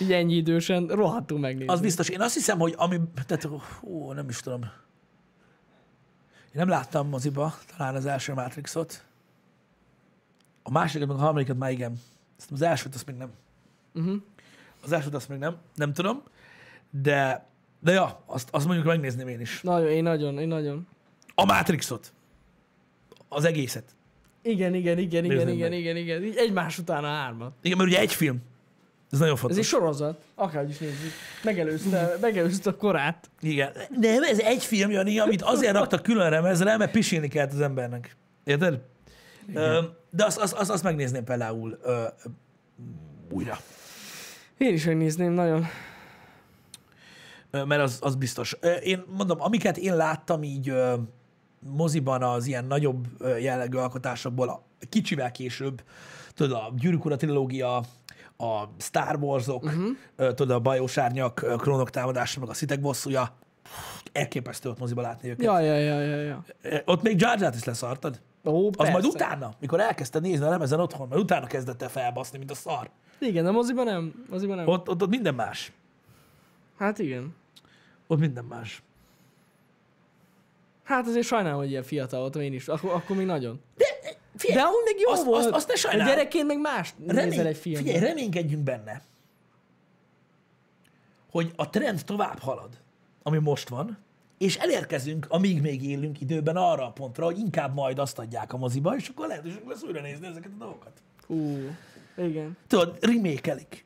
Így 0.00 0.12
ennyi 0.12 0.34
idősen, 0.34 0.86
rohadtul 0.86 1.38
megnézni. 1.38 1.72
Az 1.72 1.80
biztos. 1.80 2.08
Én 2.08 2.20
azt 2.20 2.34
hiszem, 2.34 2.58
hogy 2.58 2.74
ami, 2.76 2.96
tehát, 3.26 3.48
ó, 3.82 4.12
nem 4.12 4.28
is 4.28 4.40
tudom. 4.40 4.60
Nem 6.58 6.68
láttam 6.68 7.08
moziba, 7.08 7.54
talán 7.76 7.94
az 7.94 8.06
első 8.06 8.34
Matrixot. 8.34 9.04
A 10.62 10.70
másodikat, 10.70 11.08
meg 11.08 11.16
a 11.16 11.20
harmadikat 11.24 11.56
már 11.56 11.70
igen. 11.70 12.00
Azt 12.38 12.50
az 12.50 12.62
elsőt 12.62 12.94
azt 12.94 13.06
még 13.06 13.16
nem. 13.16 13.30
Uh-huh. 13.94 14.16
Az 14.82 14.92
elsőt 14.92 15.14
azt 15.14 15.28
még 15.28 15.38
nem. 15.38 15.56
Nem 15.74 15.92
tudom. 15.92 16.22
De, 16.90 17.46
de 17.80 17.92
ja, 17.92 18.22
azt, 18.26 18.48
azt 18.52 18.66
mondjuk 18.66 18.86
megnézném 18.86 19.28
én 19.28 19.40
is. 19.40 19.60
Nagyon, 19.62 19.88
én 19.88 20.02
nagyon, 20.02 20.38
én 20.38 20.48
nagyon. 20.48 20.86
A 21.34 21.44
Matrixot. 21.44 22.12
Az 23.28 23.44
egészet. 23.44 23.94
Igen, 24.42 24.74
igen, 24.74 24.98
igen, 24.98 25.24
igen, 25.24 25.48
igen, 25.48 25.72
igen, 25.72 25.96
igen. 25.96 26.22
Így 26.22 26.36
egymás 26.36 26.78
után 26.78 27.04
a 27.04 27.08
hármat. 27.08 27.52
Igen, 27.62 27.76
mert 27.76 27.90
ugye 27.90 27.98
egy 27.98 28.12
film. 28.12 28.42
Ez 29.10 29.18
nagyon 29.18 29.34
Ez 29.34 29.40
fontos. 29.40 29.58
egy 29.58 29.64
sorozat, 29.64 30.20
akárhogy 30.34 30.70
is 30.70 30.78
nézzük. 30.78 31.12
Megelőzte, 31.42 32.16
megelőzte 32.20 32.70
a 32.70 32.76
korát. 32.76 33.30
Igen. 33.40 33.72
Nem, 33.90 34.22
ez 34.22 34.38
egy 34.38 34.64
film, 34.64 34.90
Jani, 34.90 35.18
amit 35.18 35.42
azért 35.42 35.72
raktak 35.72 36.02
külön 36.02 36.30
remezre, 36.30 36.76
mert 36.76 36.90
pisilni 36.90 37.28
kellett 37.28 37.52
az 37.52 37.60
embernek. 37.60 38.16
Érted? 38.44 38.80
Ö, 39.54 39.80
De 40.10 40.24
azt, 40.24 40.38
azt, 40.38 40.52
azt, 40.52 40.70
azt 40.70 40.82
megnézném 40.82 41.24
például 41.24 41.78
ö, 41.82 42.02
újra. 43.30 43.58
Én 44.58 44.72
is 44.74 44.84
megnézném, 44.84 45.32
nagyon. 45.32 45.66
Mert 47.50 47.82
az, 47.82 47.98
az 48.00 48.14
biztos. 48.14 48.56
Én 48.82 49.04
mondom, 49.16 49.40
amiket 49.40 49.76
én 49.76 49.96
láttam 49.96 50.42
így 50.42 50.68
ö, 50.68 50.94
moziban 51.60 52.22
az 52.22 52.46
ilyen 52.46 52.64
nagyobb 52.64 53.06
jellegű 53.40 53.76
alkotásokból, 53.76 54.48
a 54.48 54.62
kicsivel 54.88 55.30
később, 55.30 55.82
tudod, 56.34 56.52
a 56.52 56.72
Gyűrűk 56.76 57.04
Ura 57.04 57.16
trilógia, 57.16 57.82
a 58.38 58.68
Star 58.78 59.16
Wars-ok, 59.16 59.62
uh-huh. 59.62 59.96
tudod, 60.16 60.50
a 60.50 60.58
Bajós 60.58 60.98
Árnyak, 60.98 61.42
ö, 61.42 61.56
Krónok 61.56 61.90
támadása, 61.90 62.40
meg 62.40 62.48
a 62.48 62.54
Szitek 62.54 62.80
bosszúja. 62.80 63.36
Elképesztő 64.12 64.68
ott 64.68 64.78
moziba 64.78 65.00
látni 65.00 65.28
őket. 65.28 65.44
Ja, 65.44 65.60
ja, 65.60 65.74
ja, 65.74 66.00
ja, 66.00 66.16
ja. 66.16 66.44
Ott 66.84 67.02
még 67.02 67.20
Jar 67.20 67.40
Jar-t 67.40 67.54
is 67.54 67.64
leszartad. 67.64 68.20
Ó, 68.44 68.66
Az 68.66 68.76
persze. 68.76 68.92
majd 68.92 69.04
utána, 69.04 69.52
mikor 69.60 69.80
elkezdted 69.80 70.22
nézni 70.22 70.44
a 70.44 70.48
lemezen 70.48 70.80
otthon, 70.80 71.08
mert 71.08 71.20
utána 71.20 71.46
kezdett 71.46 71.82
el 71.82 71.88
felbaszni, 71.88 72.38
mint 72.38 72.50
a 72.50 72.54
szar. 72.54 72.90
Igen, 73.18 73.44
de 73.44 73.50
moziban 73.50 73.84
nem. 73.84 74.24
Moziban 74.30 74.56
nem. 74.56 74.66
Ott, 74.66 74.88
ott, 74.88 75.02
ott 75.02 75.08
minden 75.08 75.34
más. 75.34 75.72
Hát 76.78 76.98
igen. 76.98 77.34
Ott 78.06 78.18
minden 78.18 78.44
más. 78.44 78.82
Hát 80.82 81.06
azért 81.06 81.26
sajnálom, 81.26 81.58
hogy 81.58 81.70
ilyen 81.70 81.82
fiatal 81.82 82.20
voltam 82.20 82.42
én 82.42 82.52
is. 82.52 82.68
Akkor, 82.68 82.90
akkor 82.90 83.16
még 83.16 83.26
nagyon. 83.26 83.60
Figyelj, 84.38 84.60
De 84.60 84.66
amúgy 84.66 84.82
még 84.84 85.00
jó 85.00 85.10
azt, 85.10 85.24
volt. 85.24 85.44
Azt, 85.44 85.54
azt 85.54 85.66
ne 85.66 85.72
A 85.72 85.76
sajnálj. 85.76 86.10
gyerekként 86.10 86.46
meg 86.46 86.60
más 86.60 86.94
nézel 87.06 87.46
egy 87.46 87.56
filmet. 87.56 87.82
figyelj, 87.82 87.98
reménykedjünk 88.04 88.62
benne, 88.62 89.02
hogy 91.30 91.52
a 91.56 91.70
trend 91.70 92.04
tovább 92.04 92.38
halad, 92.38 92.68
ami 93.22 93.38
most 93.38 93.68
van, 93.68 93.98
és 94.38 94.56
elérkezünk, 94.56 95.26
amíg 95.28 95.60
még 95.60 95.84
élünk 95.84 96.20
időben 96.20 96.56
arra 96.56 96.86
a 96.86 96.90
pontra, 96.90 97.24
hogy 97.24 97.38
inkább 97.38 97.74
majd 97.74 97.98
azt 97.98 98.18
adják 98.18 98.52
a 98.52 98.56
moziba, 98.56 98.96
és 98.96 99.08
akkor 99.08 99.26
lehetőség 99.26 99.62
lesz 99.66 99.82
újra 99.82 100.00
nézni 100.00 100.26
ezeket 100.26 100.50
a 100.54 100.58
dolgokat. 100.58 100.92
Ú, 101.26 101.56
igen. 102.16 102.56
Tudod, 102.66 102.98
remékelik. 103.00 103.84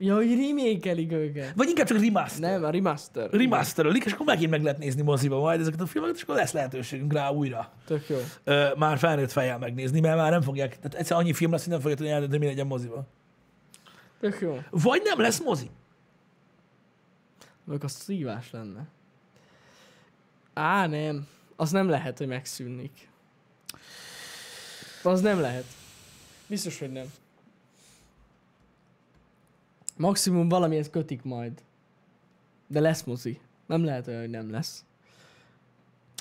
Ja, 0.00 0.14
hogy 0.14 0.28
remékelik 0.28 1.12
őket. 1.12 1.52
Vagy 1.56 1.68
inkább 1.68 1.86
csak 1.86 2.00
remaster. 2.00 2.50
Nem, 2.50 2.64
a 2.64 2.70
remaster. 2.70 3.30
Remasterölik, 3.30 4.04
és 4.04 4.12
akkor 4.12 4.26
megint 4.26 4.50
meg 4.50 4.62
lehet 4.62 4.78
nézni 4.78 5.02
moziba 5.02 5.40
majd 5.40 5.60
ezeket 5.60 5.80
a 5.80 5.86
filmeket, 5.86 6.16
és 6.16 6.22
akkor 6.22 6.34
lesz 6.34 6.52
lehetőségünk 6.52 7.12
rá 7.12 7.30
újra. 7.30 7.72
Tök 7.86 8.08
jó. 8.08 8.16
Ö, 8.44 8.68
már 8.76 8.98
felnőtt 8.98 9.32
fejjel 9.32 9.58
megnézni, 9.58 10.00
mert 10.00 10.16
már 10.16 10.30
nem 10.30 10.42
fogják, 10.42 10.76
tehát 10.76 10.94
egyszer 10.94 11.16
annyi 11.16 11.32
film 11.32 11.50
lesz, 11.50 11.62
hogy 11.62 11.70
nem 11.72 11.80
fogják 11.80 11.98
tudni 11.98 12.12
eldönteni, 12.12 12.40
mi 12.40 12.48
legyen 12.50 12.66
moziba. 12.66 13.06
Tök 14.20 14.40
jó. 14.40 14.58
Vagy 14.70 15.02
nem 15.04 15.20
lesz 15.20 15.40
mozi. 15.40 15.70
Meg 17.64 17.84
a 17.84 17.88
szívás 17.88 18.50
lenne. 18.50 18.86
Á, 20.54 20.86
nem. 20.86 21.26
Az 21.56 21.70
nem 21.70 21.88
lehet, 21.88 22.18
hogy 22.18 22.26
megszűnik. 22.26 23.08
Az 25.02 25.20
nem 25.20 25.40
lehet. 25.40 25.64
Biztos, 26.46 26.78
hogy 26.78 26.92
nem. 26.92 27.12
Maximum 29.98 30.48
valamihez 30.48 30.90
kötik 30.90 31.22
majd. 31.22 31.52
De 32.66 32.80
lesz 32.80 33.02
mozi. 33.02 33.40
Nem 33.66 33.84
lehet 33.84 34.06
olyan, 34.06 34.20
hogy 34.20 34.30
nem 34.30 34.50
lesz. 34.50 34.84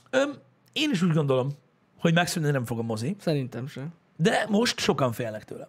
Öm, 0.09 0.33
én 0.73 0.89
is 0.91 1.01
úgy 1.01 1.13
gondolom, 1.13 1.49
hogy 1.99 2.13
megszűnni 2.13 2.51
nem 2.51 2.65
fog 2.65 2.79
a 2.79 2.81
mozi, 2.81 3.15
Szerintem 3.19 3.67
sem. 3.67 3.93
de 4.15 4.45
most 4.49 4.79
sokan 4.79 5.11
félnek 5.11 5.45
tőle. 5.45 5.67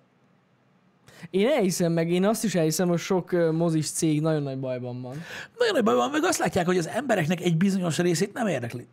Én 1.31 1.47
elhiszem 1.49 1.93
meg, 1.93 2.11
én 2.11 2.25
azt 2.25 2.45
is 2.45 2.55
elhiszem, 2.55 2.89
hogy 2.89 2.99
sok 2.99 3.53
mozis 3.53 3.91
cég 3.91 4.21
nagyon 4.21 4.43
nagy 4.43 4.59
bajban 4.59 5.03
van. 5.03 5.17
Nagyon 5.59 5.75
nagy 5.75 5.85
baj 5.85 5.95
van, 5.95 6.11
meg 6.11 6.25
azt 6.25 6.39
látják, 6.39 6.67
hogy 6.67 6.79
az 6.79 6.87
embereknek 6.89 7.41
egy 7.41 7.57
bizonyos 7.57 7.99
részét 7.99 8.33
nem 8.33 8.47
érdekli. 8.47 8.87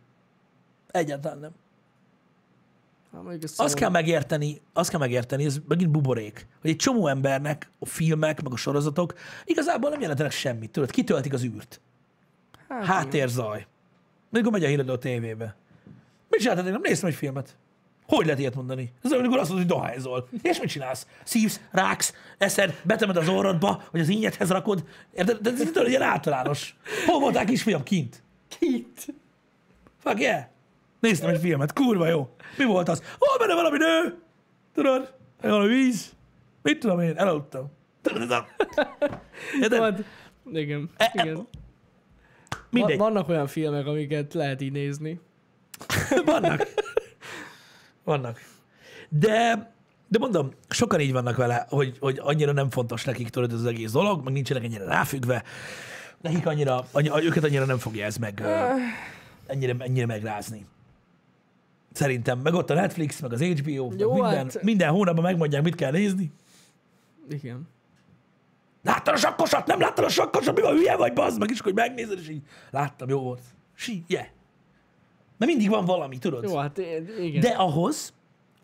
Egyáltalán 0.90 1.38
nem. 1.38 1.50
Azt 3.56 3.74
kell 3.74 3.90
megérteni, 3.90 4.60
azt 4.72 4.90
kell 4.90 5.00
megérteni, 5.00 5.44
ez 5.44 5.58
megint 5.68 5.90
buborék, 5.90 6.46
hogy 6.60 6.70
egy 6.70 6.76
csomó 6.76 7.06
embernek 7.06 7.70
a 7.78 7.86
filmek, 7.86 8.42
meg 8.42 8.52
a 8.52 8.56
sorozatok 8.56 9.14
igazából 9.44 9.90
nem 9.90 10.00
jelentenek 10.00 10.32
semmit. 10.32 10.70
Tudod, 10.70 10.90
kitöltik 10.90 11.32
az 11.32 11.44
űrt. 11.44 11.80
Hát. 12.68 12.84
Háttérzaj. 12.84 13.66
Mikor 14.30 14.52
megy 14.52 14.64
a 14.64 14.68
híradó 14.68 14.92
a 14.92 14.98
tévébe. 14.98 15.56
Mit 16.28 16.40
csináltad? 16.40 16.66
Én 16.66 16.72
nem 16.72 16.80
néztem 16.80 17.08
egy 17.08 17.14
filmet. 17.14 17.56
Hogy 18.06 18.24
lehet 18.24 18.40
ilyet 18.40 18.54
mondani? 18.54 18.92
Ez 19.02 19.10
olyan, 19.10 19.24
amikor 19.24 19.40
azt 19.40 19.50
mondod, 19.50 19.68
hogy 19.68 19.78
dohányzol. 19.78 20.28
És 20.42 20.60
mit 20.60 20.70
csinálsz? 20.70 21.06
Szívsz, 21.24 21.60
ráksz, 21.70 22.14
eszed, 22.38 22.80
betemed 22.84 23.16
az 23.16 23.28
orrodba, 23.28 23.82
hogy 23.90 24.00
az 24.00 24.08
ínyedhez 24.08 24.50
rakod. 24.50 24.84
Érted? 25.14 25.38
De 25.38 25.50
ez 25.50 25.58
tudod, 25.58 25.88
ilyen 25.88 26.02
általános. 26.02 26.76
Hol 27.06 27.20
voltál 27.20 27.44
kisfiam? 27.44 27.82
Kint. 27.82 28.22
Kit? 28.48 29.14
Fuck 29.98 30.20
yeah. 30.20 30.44
Néztem 31.06 31.30
egy 31.30 31.40
filmet, 31.40 31.72
kurva 31.72 32.08
jó. 32.08 32.28
Mi 32.58 32.64
volt 32.64 32.88
az? 32.88 33.02
Hol 33.18 33.38
benne 33.38 33.54
valami 33.54 33.76
nő? 33.78 34.18
Tudod? 34.74 35.12
Valami 35.40 35.68
víz? 35.68 36.12
Mit 36.62 36.78
tudom 36.78 37.00
én? 37.00 37.16
Elaludtam. 37.16 37.72
Érted? 39.60 40.04
Igen. 40.52 40.90
E- 40.96 41.04
e- 41.14 41.22
igen. 41.22 41.46
Mindegy. 42.70 42.98
Va- 42.98 43.08
vannak 43.08 43.28
olyan 43.28 43.46
filmek, 43.46 43.86
amiket 43.86 44.34
lehet 44.34 44.60
így 44.60 44.72
nézni. 44.72 45.20
Vannak. 46.24 46.66
Vannak. 48.04 48.40
De, 49.08 49.70
de 50.08 50.18
mondom, 50.18 50.50
sokan 50.68 51.00
így 51.00 51.12
vannak 51.12 51.36
vele, 51.36 51.66
hogy, 51.68 51.96
hogy 52.00 52.18
annyira 52.22 52.52
nem 52.52 52.70
fontos 52.70 53.04
nekik 53.04 53.28
tudod 53.28 53.52
ez 53.52 53.58
az 53.58 53.66
egész 53.66 53.90
dolog, 53.92 54.24
meg 54.24 54.32
nincsenek 54.32 54.64
ennyire 54.64 54.84
ráfüggve. 54.84 55.42
Nekik 56.20 56.46
annyira, 56.46 56.86
annyira 56.92 57.22
őket 57.22 57.44
annyira 57.44 57.64
nem 57.64 57.78
fogja 57.78 58.04
ez 58.04 58.16
meg 58.16 58.42
ennyire, 59.46 59.74
ennyire 59.78 60.06
megrázni. 60.06 60.66
Szerintem. 61.96 62.38
Meg 62.38 62.54
ott 62.54 62.70
a 62.70 62.74
Netflix, 62.74 63.20
meg 63.20 63.32
az 63.32 63.42
HBO, 63.42 63.90
Jó, 63.98 64.12
minden, 64.12 64.32
hát- 64.32 64.62
minden 64.62 64.90
hónapban 64.90 65.24
megmondják, 65.24 65.62
mit 65.62 65.74
kell 65.74 65.90
nézni. 65.90 66.32
Igen. 67.28 67.68
Láttad 68.82 69.14
a 69.14 69.16
sakkosat? 69.16 69.66
Nem 69.66 69.80
láttad 69.80 70.04
a 70.04 70.08
sakkosat? 70.08 70.54
Mi 70.54 70.60
van, 70.60 70.74
hülye 70.74 70.96
vagy, 70.96 71.12
bazd 71.12 71.38
meg? 71.38 71.50
És 71.50 71.58
akkor 71.58 71.72
megnézed, 71.72 72.18
és 72.18 72.28
így 72.28 72.42
láttam, 72.70 73.08
jó 73.08 73.20
volt. 73.20 73.40
Sí, 73.74 74.04
yeah. 74.06 74.26
Mert 75.38 75.50
mindig 75.50 75.68
van 75.70 75.84
valami, 75.84 76.18
tudod? 76.18 76.44
Jó, 76.44 76.56
hát 76.56 76.78
igen. 77.20 77.40
De 77.40 77.48
ahhoz, 77.48 78.12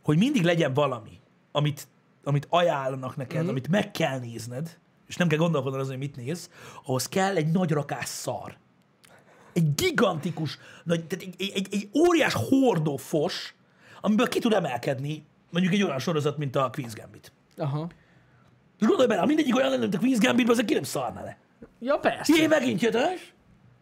hogy 0.02 0.18
mindig 0.18 0.42
legyen 0.42 0.74
valami, 0.74 1.20
amit, 1.52 1.88
amit 2.24 2.46
ajánlanak 2.50 3.16
neked, 3.16 3.40
mm-hmm. 3.40 3.48
amit 3.48 3.68
meg 3.68 3.90
kell 3.90 4.18
nézned, 4.18 4.78
és 5.08 5.16
nem 5.16 5.28
kell 5.28 5.38
gondolkodni 5.38 5.78
azon, 5.78 5.90
hogy 5.90 5.98
mit 5.98 6.16
néz, 6.16 6.50
ahhoz 6.84 7.08
kell 7.08 7.36
egy 7.36 7.50
nagy 7.50 7.70
rakás 7.70 8.08
szar. 8.08 8.56
Egy 9.52 9.74
gigantikus, 9.74 10.58
nagy, 10.84 11.04
tehát 11.04 11.24
egy, 11.24 11.34
egy, 11.38 11.52
egy, 11.54 11.66
egy 11.70 11.90
óriás 11.94 12.34
hordó 12.34 12.96
fos, 12.96 13.54
amiből 14.00 14.28
ki 14.28 14.38
tud 14.38 14.52
emelkedni 14.52 15.26
mondjuk 15.52 15.72
egy 15.72 15.82
olyan 15.82 15.98
sorozat, 15.98 16.38
mint 16.38 16.56
a 16.56 16.70
Queen's 16.70 16.92
Gambit. 16.94 17.32
Aha. 17.56 17.88
És 18.80 18.86
gondolj 18.86 19.08
bele, 19.08 19.20
ha 19.20 19.26
mindegyik 19.26 19.56
olyan 19.56 19.70
lenne, 19.70 19.80
mint 19.80 19.94
a 19.94 19.98
Queen's 19.98 20.18
Gambit, 20.20 20.48
azért 20.48 20.66
ki 20.66 20.74
nem 20.74 20.82
szarna 20.82 21.22
le. 21.22 21.36
Ja, 21.80 21.98
persze. 21.98 22.36
Jé, 22.36 22.46
megint 22.46 22.80
jöttös? 22.80 23.34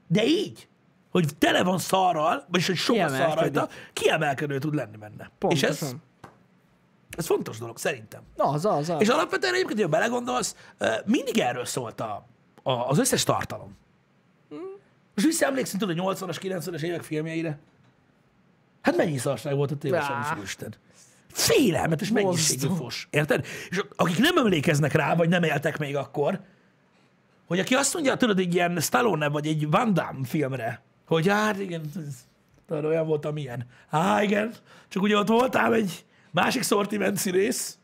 De 0.07 0.27
így, 0.27 0.69
hogy 1.11 1.29
tele 1.39 1.63
van 1.63 1.79
szarral, 1.79 2.45
vagyis 2.49 2.67
hogy 2.67 2.77
sok 2.77 2.97
a 2.97 3.09
szar 3.09 3.39
rajta, 3.39 3.69
kiemelkedő 3.93 4.59
tud 4.59 4.75
lenni 4.75 4.97
benne. 4.97 5.31
És 5.49 5.63
ez, 5.63 5.79
Pontosan. 5.79 6.03
ez 7.17 7.27
fontos 7.27 7.59
dolog, 7.59 7.79
szerintem. 7.79 8.23
Az, 8.37 8.65
az, 8.65 8.89
az. 8.89 9.01
És 9.01 9.09
alapvetően 9.09 9.55
egyébként, 9.55 9.81
hogy 9.81 9.91
belegondolsz, 9.91 10.57
mindig 11.05 11.39
erről 11.39 11.65
szólt 11.65 12.01
a, 12.01 12.27
a, 12.63 12.73
az 12.73 12.99
összes 12.99 13.25
tartalom. 13.25 13.77
Most 15.15 15.27
visszaemlékszünk, 15.27 15.83
tudod, 15.83 15.99
a 15.99 16.15
80-as, 16.15 16.37
90-es 16.43 16.83
évek 16.83 17.03
filmjeire? 17.03 17.59
Hát 18.81 18.97
mennyi 18.97 19.19
szarság 19.19 19.57
volt 19.57 19.71
a 19.71 19.77
tévesen 19.77 20.17
Á. 20.17 20.37
is, 20.37 20.43
Isten. 20.43 20.75
Félelmetes 21.33 22.11
mennyiségű 22.11 22.67
fos. 22.77 23.09
Érted? 23.11 23.47
És 23.71 23.83
akik 23.97 24.19
nem 24.19 24.37
emlékeznek 24.37 24.93
rá, 24.93 25.15
vagy 25.15 25.29
nem 25.29 25.43
éltek 25.43 25.79
még 25.79 25.97
akkor, 25.97 26.41
hogy 27.47 27.59
aki 27.59 27.75
azt 27.75 27.95
mondja, 27.95 28.17
tudod, 28.17 28.39
egy 28.39 28.55
ilyen 28.55 28.81
Stallone 28.81 29.29
vagy 29.29 29.47
egy 29.47 29.71
Van 29.71 29.95
Damme 29.95 30.27
filmre, 30.27 30.83
hogy 31.07 31.29
hát 31.29 31.59
igen, 31.59 31.91
tudod, 32.67 32.85
olyan 32.85 33.07
volt, 33.07 33.25
amilyen. 33.25 33.67
Há, 33.89 34.23
igen, 34.23 34.53
csak 34.89 35.03
ugye 35.03 35.17
ott 35.17 35.29
voltál 35.29 35.75
egy 35.75 36.05
másik 36.31 36.63
szortiment 36.63 37.17
színész, 37.17 37.79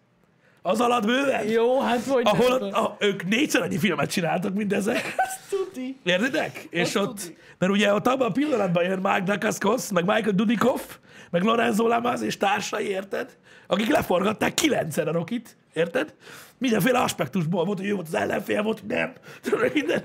az 0.66 0.80
alatt 0.80 1.06
bőven, 1.06 1.48
Jó, 1.48 1.80
hát 1.80 2.04
hogy 2.04 2.22
ahol 2.26 2.58
nem 2.58 2.62
ott, 2.62 2.72
a, 2.72 2.96
ők 3.00 3.24
négyszer 3.28 3.62
annyi 3.62 3.78
filmet 3.78 4.10
csináltak, 4.10 4.54
mint 4.54 4.72
ezek. 4.72 5.14
Tuti. 5.50 5.96
Értitek? 6.04 6.66
És 6.70 6.94
Azt 6.94 6.96
ott, 6.96 7.18
tudni. 7.18 7.36
mert 7.58 7.72
ugye 7.72 7.94
ott 7.94 8.06
abban 8.06 8.28
a 8.28 8.32
pillanatban 8.32 8.84
jön 8.84 8.98
Mark 8.98 9.24
Dacascos, 9.24 9.90
meg 9.90 10.04
Michael 10.04 10.34
Dudikoff, 10.34 10.82
meg 11.30 11.42
Lorenzo 11.42 11.86
Lamas 11.86 12.20
és 12.20 12.36
társai, 12.36 12.88
érted? 12.88 13.36
Akik 13.66 13.88
leforgatták 13.88 14.54
kilencszer 14.54 15.08
a 15.08 15.12
Rokit, 15.12 15.56
érted? 15.72 16.14
Mindenféle 16.58 16.98
aspektusból 16.98 17.64
volt, 17.64 17.78
hogy 17.78 17.88
ő 17.88 17.94
volt 17.94 18.06
az 18.06 18.14
ellenfél, 18.14 18.62
volt, 18.62 18.78
hogy 18.80 18.88
nem. 18.88 19.12
Tudod, 19.42 19.70
minden. 19.72 20.04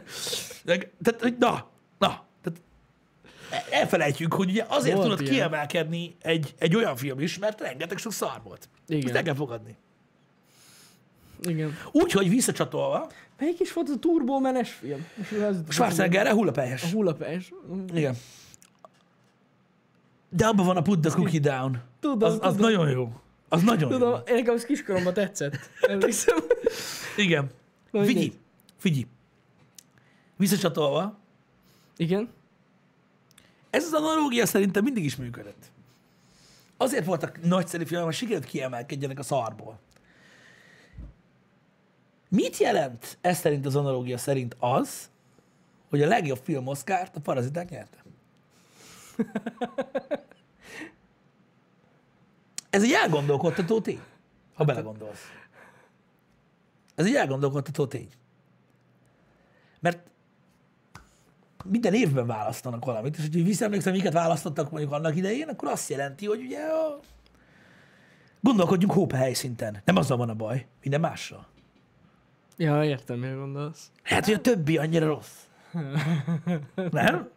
Tehát, 0.65 1.21
hogy 1.21 1.35
na, 1.39 1.69
na. 1.97 2.25
Tehát 2.43 2.61
elfelejtjük, 3.71 4.33
hogy 4.33 4.49
ugye 4.49 4.65
azért 4.67 4.95
Volt 4.95 5.07
tudott 5.07 5.21
ilyen. 5.21 5.33
kiemelkedni 5.33 6.15
egy, 6.21 6.53
egy 6.57 6.75
olyan 6.75 6.95
film 6.95 7.19
is, 7.19 7.37
mert 7.39 7.61
rengeteg 7.61 7.97
sok 7.97 8.11
szar 8.13 8.39
volt. 8.43 8.69
Igen. 8.87 9.05
Ezt 9.07 9.15
el 9.15 9.23
kell 9.23 9.35
fogadni. 9.35 9.77
Igen. 11.41 11.77
Úgyhogy 11.91 12.29
visszacsatolva, 12.29 13.11
Melyik 13.41 13.59
is 13.59 13.73
volt 13.73 13.89
az 13.89 13.95
a 13.95 13.99
turbomenes 13.99 14.71
film? 14.71 15.05
Schwarzeneggerre 15.69 16.31
hullapelyes. 16.31 16.93
A. 17.51 17.95
Igen. 17.95 18.15
De 20.29 20.45
abban 20.45 20.65
van 20.65 20.77
a 20.77 20.81
put 20.81 20.99
the 20.99 21.09
cookie 21.09 21.39
down. 21.39 21.81
Tudom, 21.99 22.29
az, 22.29 22.33
az 22.41 22.55
tudom. 22.55 22.71
nagyon 22.71 22.89
jó. 22.89 23.21
Az 23.49 23.61
nagyon 23.61 23.89
Tudom, 23.89 24.09
jó. 24.09 24.15
én 24.15 24.35
nekem 24.35 24.53
az 24.53 24.65
kiskoromban 24.65 25.13
tetszett. 25.13 25.57
Emlékszem. 25.81 26.37
Igen. 27.17 27.49
Na, 27.91 28.03
figyelj. 28.03 29.07
Visszacsatolva, 30.37 31.17
Igen. 31.97 32.29
ez 33.69 33.83
az 33.83 33.93
analógia 33.93 34.45
szerintem 34.45 34.83
mindig 34.83 35.03
is 35.03 35.15
működött. 35.15 35.71
Azért 36.77 37.05
voltak 37.05 37.43
nagyszerű 37.43 37.83
filmek, 37.83 38.05
mert 38.05 38.17
sikerült 38.17 38.45
kiemelkedjenek 38.45 39.19
a 39.19 39.23
szarból. 39.23 39.79
Mit 42.31 42.57
jelent 42.57 43.17
ez 43.21 43.37
szerint 43.37 43.65
az 43.65 43.75
analógia 43.75 44.17
szerint 44.17 44.55
az, 44.59 45.09
hogy 45.89 46.01
a 46.01 46.07
legjobb 46.07 46.39
film 46.43 46.67
Oscar-t 46.67 47.15
a 47.15 47.19
Paraziták 47.19 47.69
nyerte? 47.69 48.03
Ez 52.69 52.83
egy 52.83 52.91
elgondolkodtató 52.91 53.81
tény, 53.81 53.99
ha 54.53 54.63
belegondolsz. 54.63 55.21
Ez 56.95 57.05
egy 57.05 57.15
elgondolkodtató 57.15 57.87
tény. 57.87 58.09
Mert 59.79 59.99
minden 61.65 61.93
évben 61.93 62.27
választanak 62.27 62.85
valamit, 62.85 63.17
és 63.17 63.21
hogyha 63.21 63.43
visszaemlékszem, 63.43 63.93
miket 63.93 64.13
választottak 64.13 64.71
mondjuk 64.71 64.91
annak 64.91 65.15
idején, 65.15 65.47
akkor 65.47 65.67
azt 65.67 65.89
jelenti, 65.89 66.25
hogy 66.25 66.41
ugye 66.41 66.59
a... 66.59 66.99
gondolkodjunk 68.39 68.93
hópe 68.93 69.17
helyszinten. 69.17 69.81
Nem 69.85 69.95
azzal 69.95 70.17
van 70.17 70.29
a 70.29 70.35
baj, 70.35 70.67
minden 70.81 70.99
mással. 70.99 71.47
Ja, 72.57 72.83
értem, 72.83 73.19
mire 73.19 73.33
gondolsz. 73.33 73.91
Hát, 74.03 74.25
hogy 74.25 74.33
a 74.33 74.41
többi 74.41 74.77
annyira 74.77 75.05
rossz. 75.05 75.45
Nem? 76.91 77.29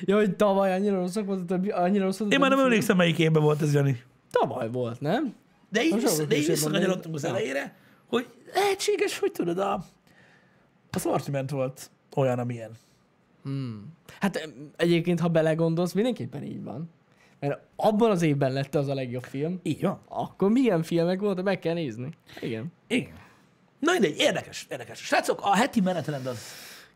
Ja, 0.00 0.16
hogy 0.16 0.36
tavaly 0.36 0.72
annyira 0.72 0.96
rosszak 0.96 1.26
volt, 1.26 1.40
a 1.40 1.44
többi, 1.44 1.70
annyira 1.70 2.04
rossz 2.04 2.18
volt 2.18 2.32
Én 2.32 2.38
már 2.38 2.50
nem 2.50 2.58
emlékszem, 2.58 2.96
melyik 2.96 3.18
évben 3.18 3.42
volt 3.42 3.62
ez, 3.62 3.74
Jani. 3.74 4.02
Tavaly 4.30 4.70
volt, 4.70 5.00
nem? 5.00 5.34
De 5.68 5.84
így, 5.84 6.00
sokkal 6.00 6.26
de 6.26 6.36
így 6.36 6.46
visszakanyarodtunk 6.46 7.14
az 7.14 7.24
elejére, 7.24 7.76
hogy 8.06 8.26
lehetséges, 8.54 9.18
hogy 9.18 9.32
tudod, 9.32 9.58
a, 9.58 9.84
a 10.90 10.98
szortiment 10.98 11.50
volt 11.50 11.90
olyan, 12.16 12.38
amilyen. 12.38 12.70
Hát 14.20 14.36
em, 14.36 14.70
egyébként, 14.76 15.20
ha 15.20 15.28
belegondolsz, 15.28 15.92
mindenképpen 15.92 16.42
így 16.42 16.62
van. 16.62 16.90
Mert 17.40 17.60
abban 17.76 18.10
az 18.10 18.22
évben 18.22 18.52
lett 18.52 18.74
az 18.74 18.88
a 18.88 18.94
legjobb 18.94 19.22
film. 19.22 19.60
Így 19.62 19.80
van. 19.80 20.00
Akkor 20.08 20.50
milyen 20.50 20.82
filmek 20.82 21.20
voltak, 21.20 21.44
meg 21.44 21.58
kell 21.58 21.74
nézni. 21.74 22.10
Igen. 22.40 22.72
Igen. 22.86 23.14
Na 23.78 23.92
mindegy, 23.92 24.18
érdekes, 24.18 24.66
érdekes. 24.70 24.98
Srácok, 24.98 25.40
a 25.42 25.54
heti 25.54 25.80
menetrend 25.80 26.26
az 26.26 26.38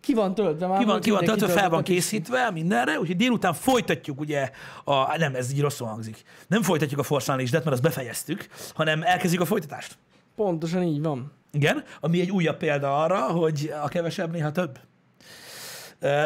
Ki 0.01 0.15
van 0.15 0.35
töltve 0.35 0.67
már? 0.67 0.79
ki 0.79 0.85
van, 0.85 1.01
ki 1.01 1.11
van 1.11 1.25
töltve, 1.25 1.49
fel 1.49 1.69
van 1.69 1.83
készítve 1.83 2.51
mindenre, 2.51 2.99
úgyhogy 2.99 3.17
délután 3.17 3.55
folytatjuk 3.55 4.21
ugye 4.21 4.51
a, 4.85 5.17
nem, 5.19 5.35
ez 5.35 5.53
így 5.53 5.61
rosszul 5.61 5.87
hangzik. 5.87 6.23
Nem 6.47 6.63
folytatjuk 6.63 7.01
a 7.01 7.03
Forszán 7.03 7.37
listet, 7.37 7.61
mert 7.65 7.73
azt 7.73 7.83
befejeztük, 7.83 8.47
hanem 8.75 9.03
elkezdjük 9.03 9.43
a 9.43 9.45
folytatást. 9.45 9.99
Pontosan 10.37 10.83
így 10.83 11.03
van. 11.03 11.33
Igen, 11.53 11.85
ami 12.01 12.21
egy 12.21 12.31
újabb 12.31 12.57
példa 12.57 13.03
arra, 13.03 13.21
hogy 13.21 13.73
a 13.83 13.89
kevesebb 13.89 14.33
néha 14.33 14.53
több. 14.53 14.79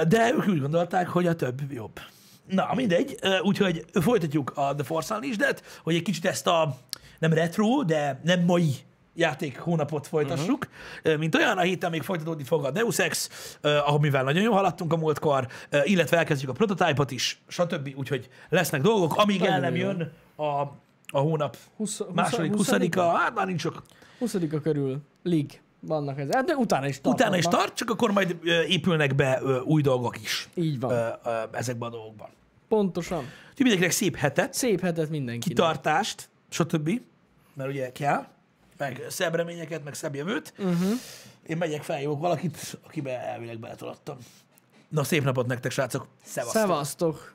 De 0.08 0.32
ők 0.32 0.48
úgy 0.48 0.60
gondolták, 0.60 1.08
hogy 1.08 1.26
a 1.26 1.34
több 1.34 1.60
jobb. 1.72 2.00
Na, 2.48 2.70
mindegy, 2.74 3.18
úgyhogy 3.42 3.84
folytatjuk 3.92 4.52
a 4.54 4.74
The 4.74 4.84
Force 4.84 5.14
Unleashed-et, 5.14 5.62
hogy 5.82 5.94
egy 5.94 6.02
kicsit 6.02 6.24
ezt 6.24 6.46
a 6.46 6.76
nem 7.18 7.32
retro, 7.32 7.82
de 7.84 8.20
nem 8.24 8.40
mai 8.40 8.74
játék 9.14 9.58
hónapot 9.58 10.06
folytassuk, 10.06 10.68
uh-huh. 11.04 11.18
mint 11.18 11.34
olyan, 11.34 11.58
a 11.58 11.60
héten 11.60 11.90
még 11.90 12.02
folytatódni 12.02 12.44
fog 12.44 12.64
a 12.64 12.70
Deus 12.70 12.98
Ex, 12.98 13.30
amivel 13.86 14.24
nagyon 14.24 14.42
jól 14.42 14.54
haladtunk 14.54 14.92
a 14.92 14.96
múltkor, 14.96 15.46
illetve 15.84 16.16
elkezdjük 16.16 16.50
a 16.50 16.52
prototype 16.52 17.04
is, 17.08 17.42
stb. 17.48 17.92
Úgyhogy 17.96 18.28
lesznek 18.48 18.80
dolgok, 18.80 19.16
amíg 19.16 19.42
el 19.42 19.60
nem 19.60 19.76
jön 19.76 20.12
a, 20.36 20.42
a 21.06 21.18
hónap 21.18 21.56
20, 21.76 21.98
20, 21.98 22.08
második, 22.14 22.54
20 22.54 22.70
hát 22.70 23.34
már 23.34 23.46
nincs 23.46 23.60
sok 23.60 23.82
20 24.18 24.36
körül 24.62 25.00
League 25.22 25.62
vannak 25.80 26.18
ez. 26.18 26.28
Hát 26.30 26.44
de 26.44 26.54
utána 26.54 26.86
is 26.86 27.00
tarthatnak. 27.00 27.20
Utána 27.20 27.36
is 27.36 27.44
tart, 27.44 27.74
csak 27.74 27.90
akkor 27.90 28.10
majd 28.12 28.36
épülnek 28.68 29.14
be 29.14 29.42
új 29.64 29.82
dolgok 29.82 30.20
is 30.22 30.48
Így 30.54 30.80
van. 30.80 31.18
ezekben 31.52 31.88
a 31.88 31.92
dolgokban. 31.92 32.28
Pontosan. 32.68 33.18
Úgyhogy 33.18 33.56
mindenkinek 33.56 33.90
szép 33.90 34.16
hetet, 34.16 34.54
Szép 34.54 34.80
hetet 34.80 35.10
mindenkinek. 35.10 35.56
kitartást, 35.56 36.28
stb. 36.48 37.00
Mert 37.54 37.70
ugye 37.70 37.92
kell, 37.92 38.26
meg 38.76 39.02
szebb 39.08 39.34
reményeket, 39.34 39.84
meg 39.84 39.94
szebb 39.94 40.14
jövőt. 40.14 40.52
Uh-huh. 40.58 40.92
Én 41.46 41.56
megyek, 41.56 41.82
feljövök 41.82 42.18
valakit, 42.18 42.78
akibe 42.86 43.20
elvileg 43.20 43.58
beletolattam. 43.58 44.18
Na, 44.88 45.04
szép 45.04 45.24
napot 45.24 45.46
nektek, 45.46 45.70
srácok! 45.70 46.06
Szevasztok! 46.24 46.60
Szevasztok. 46.62 47.34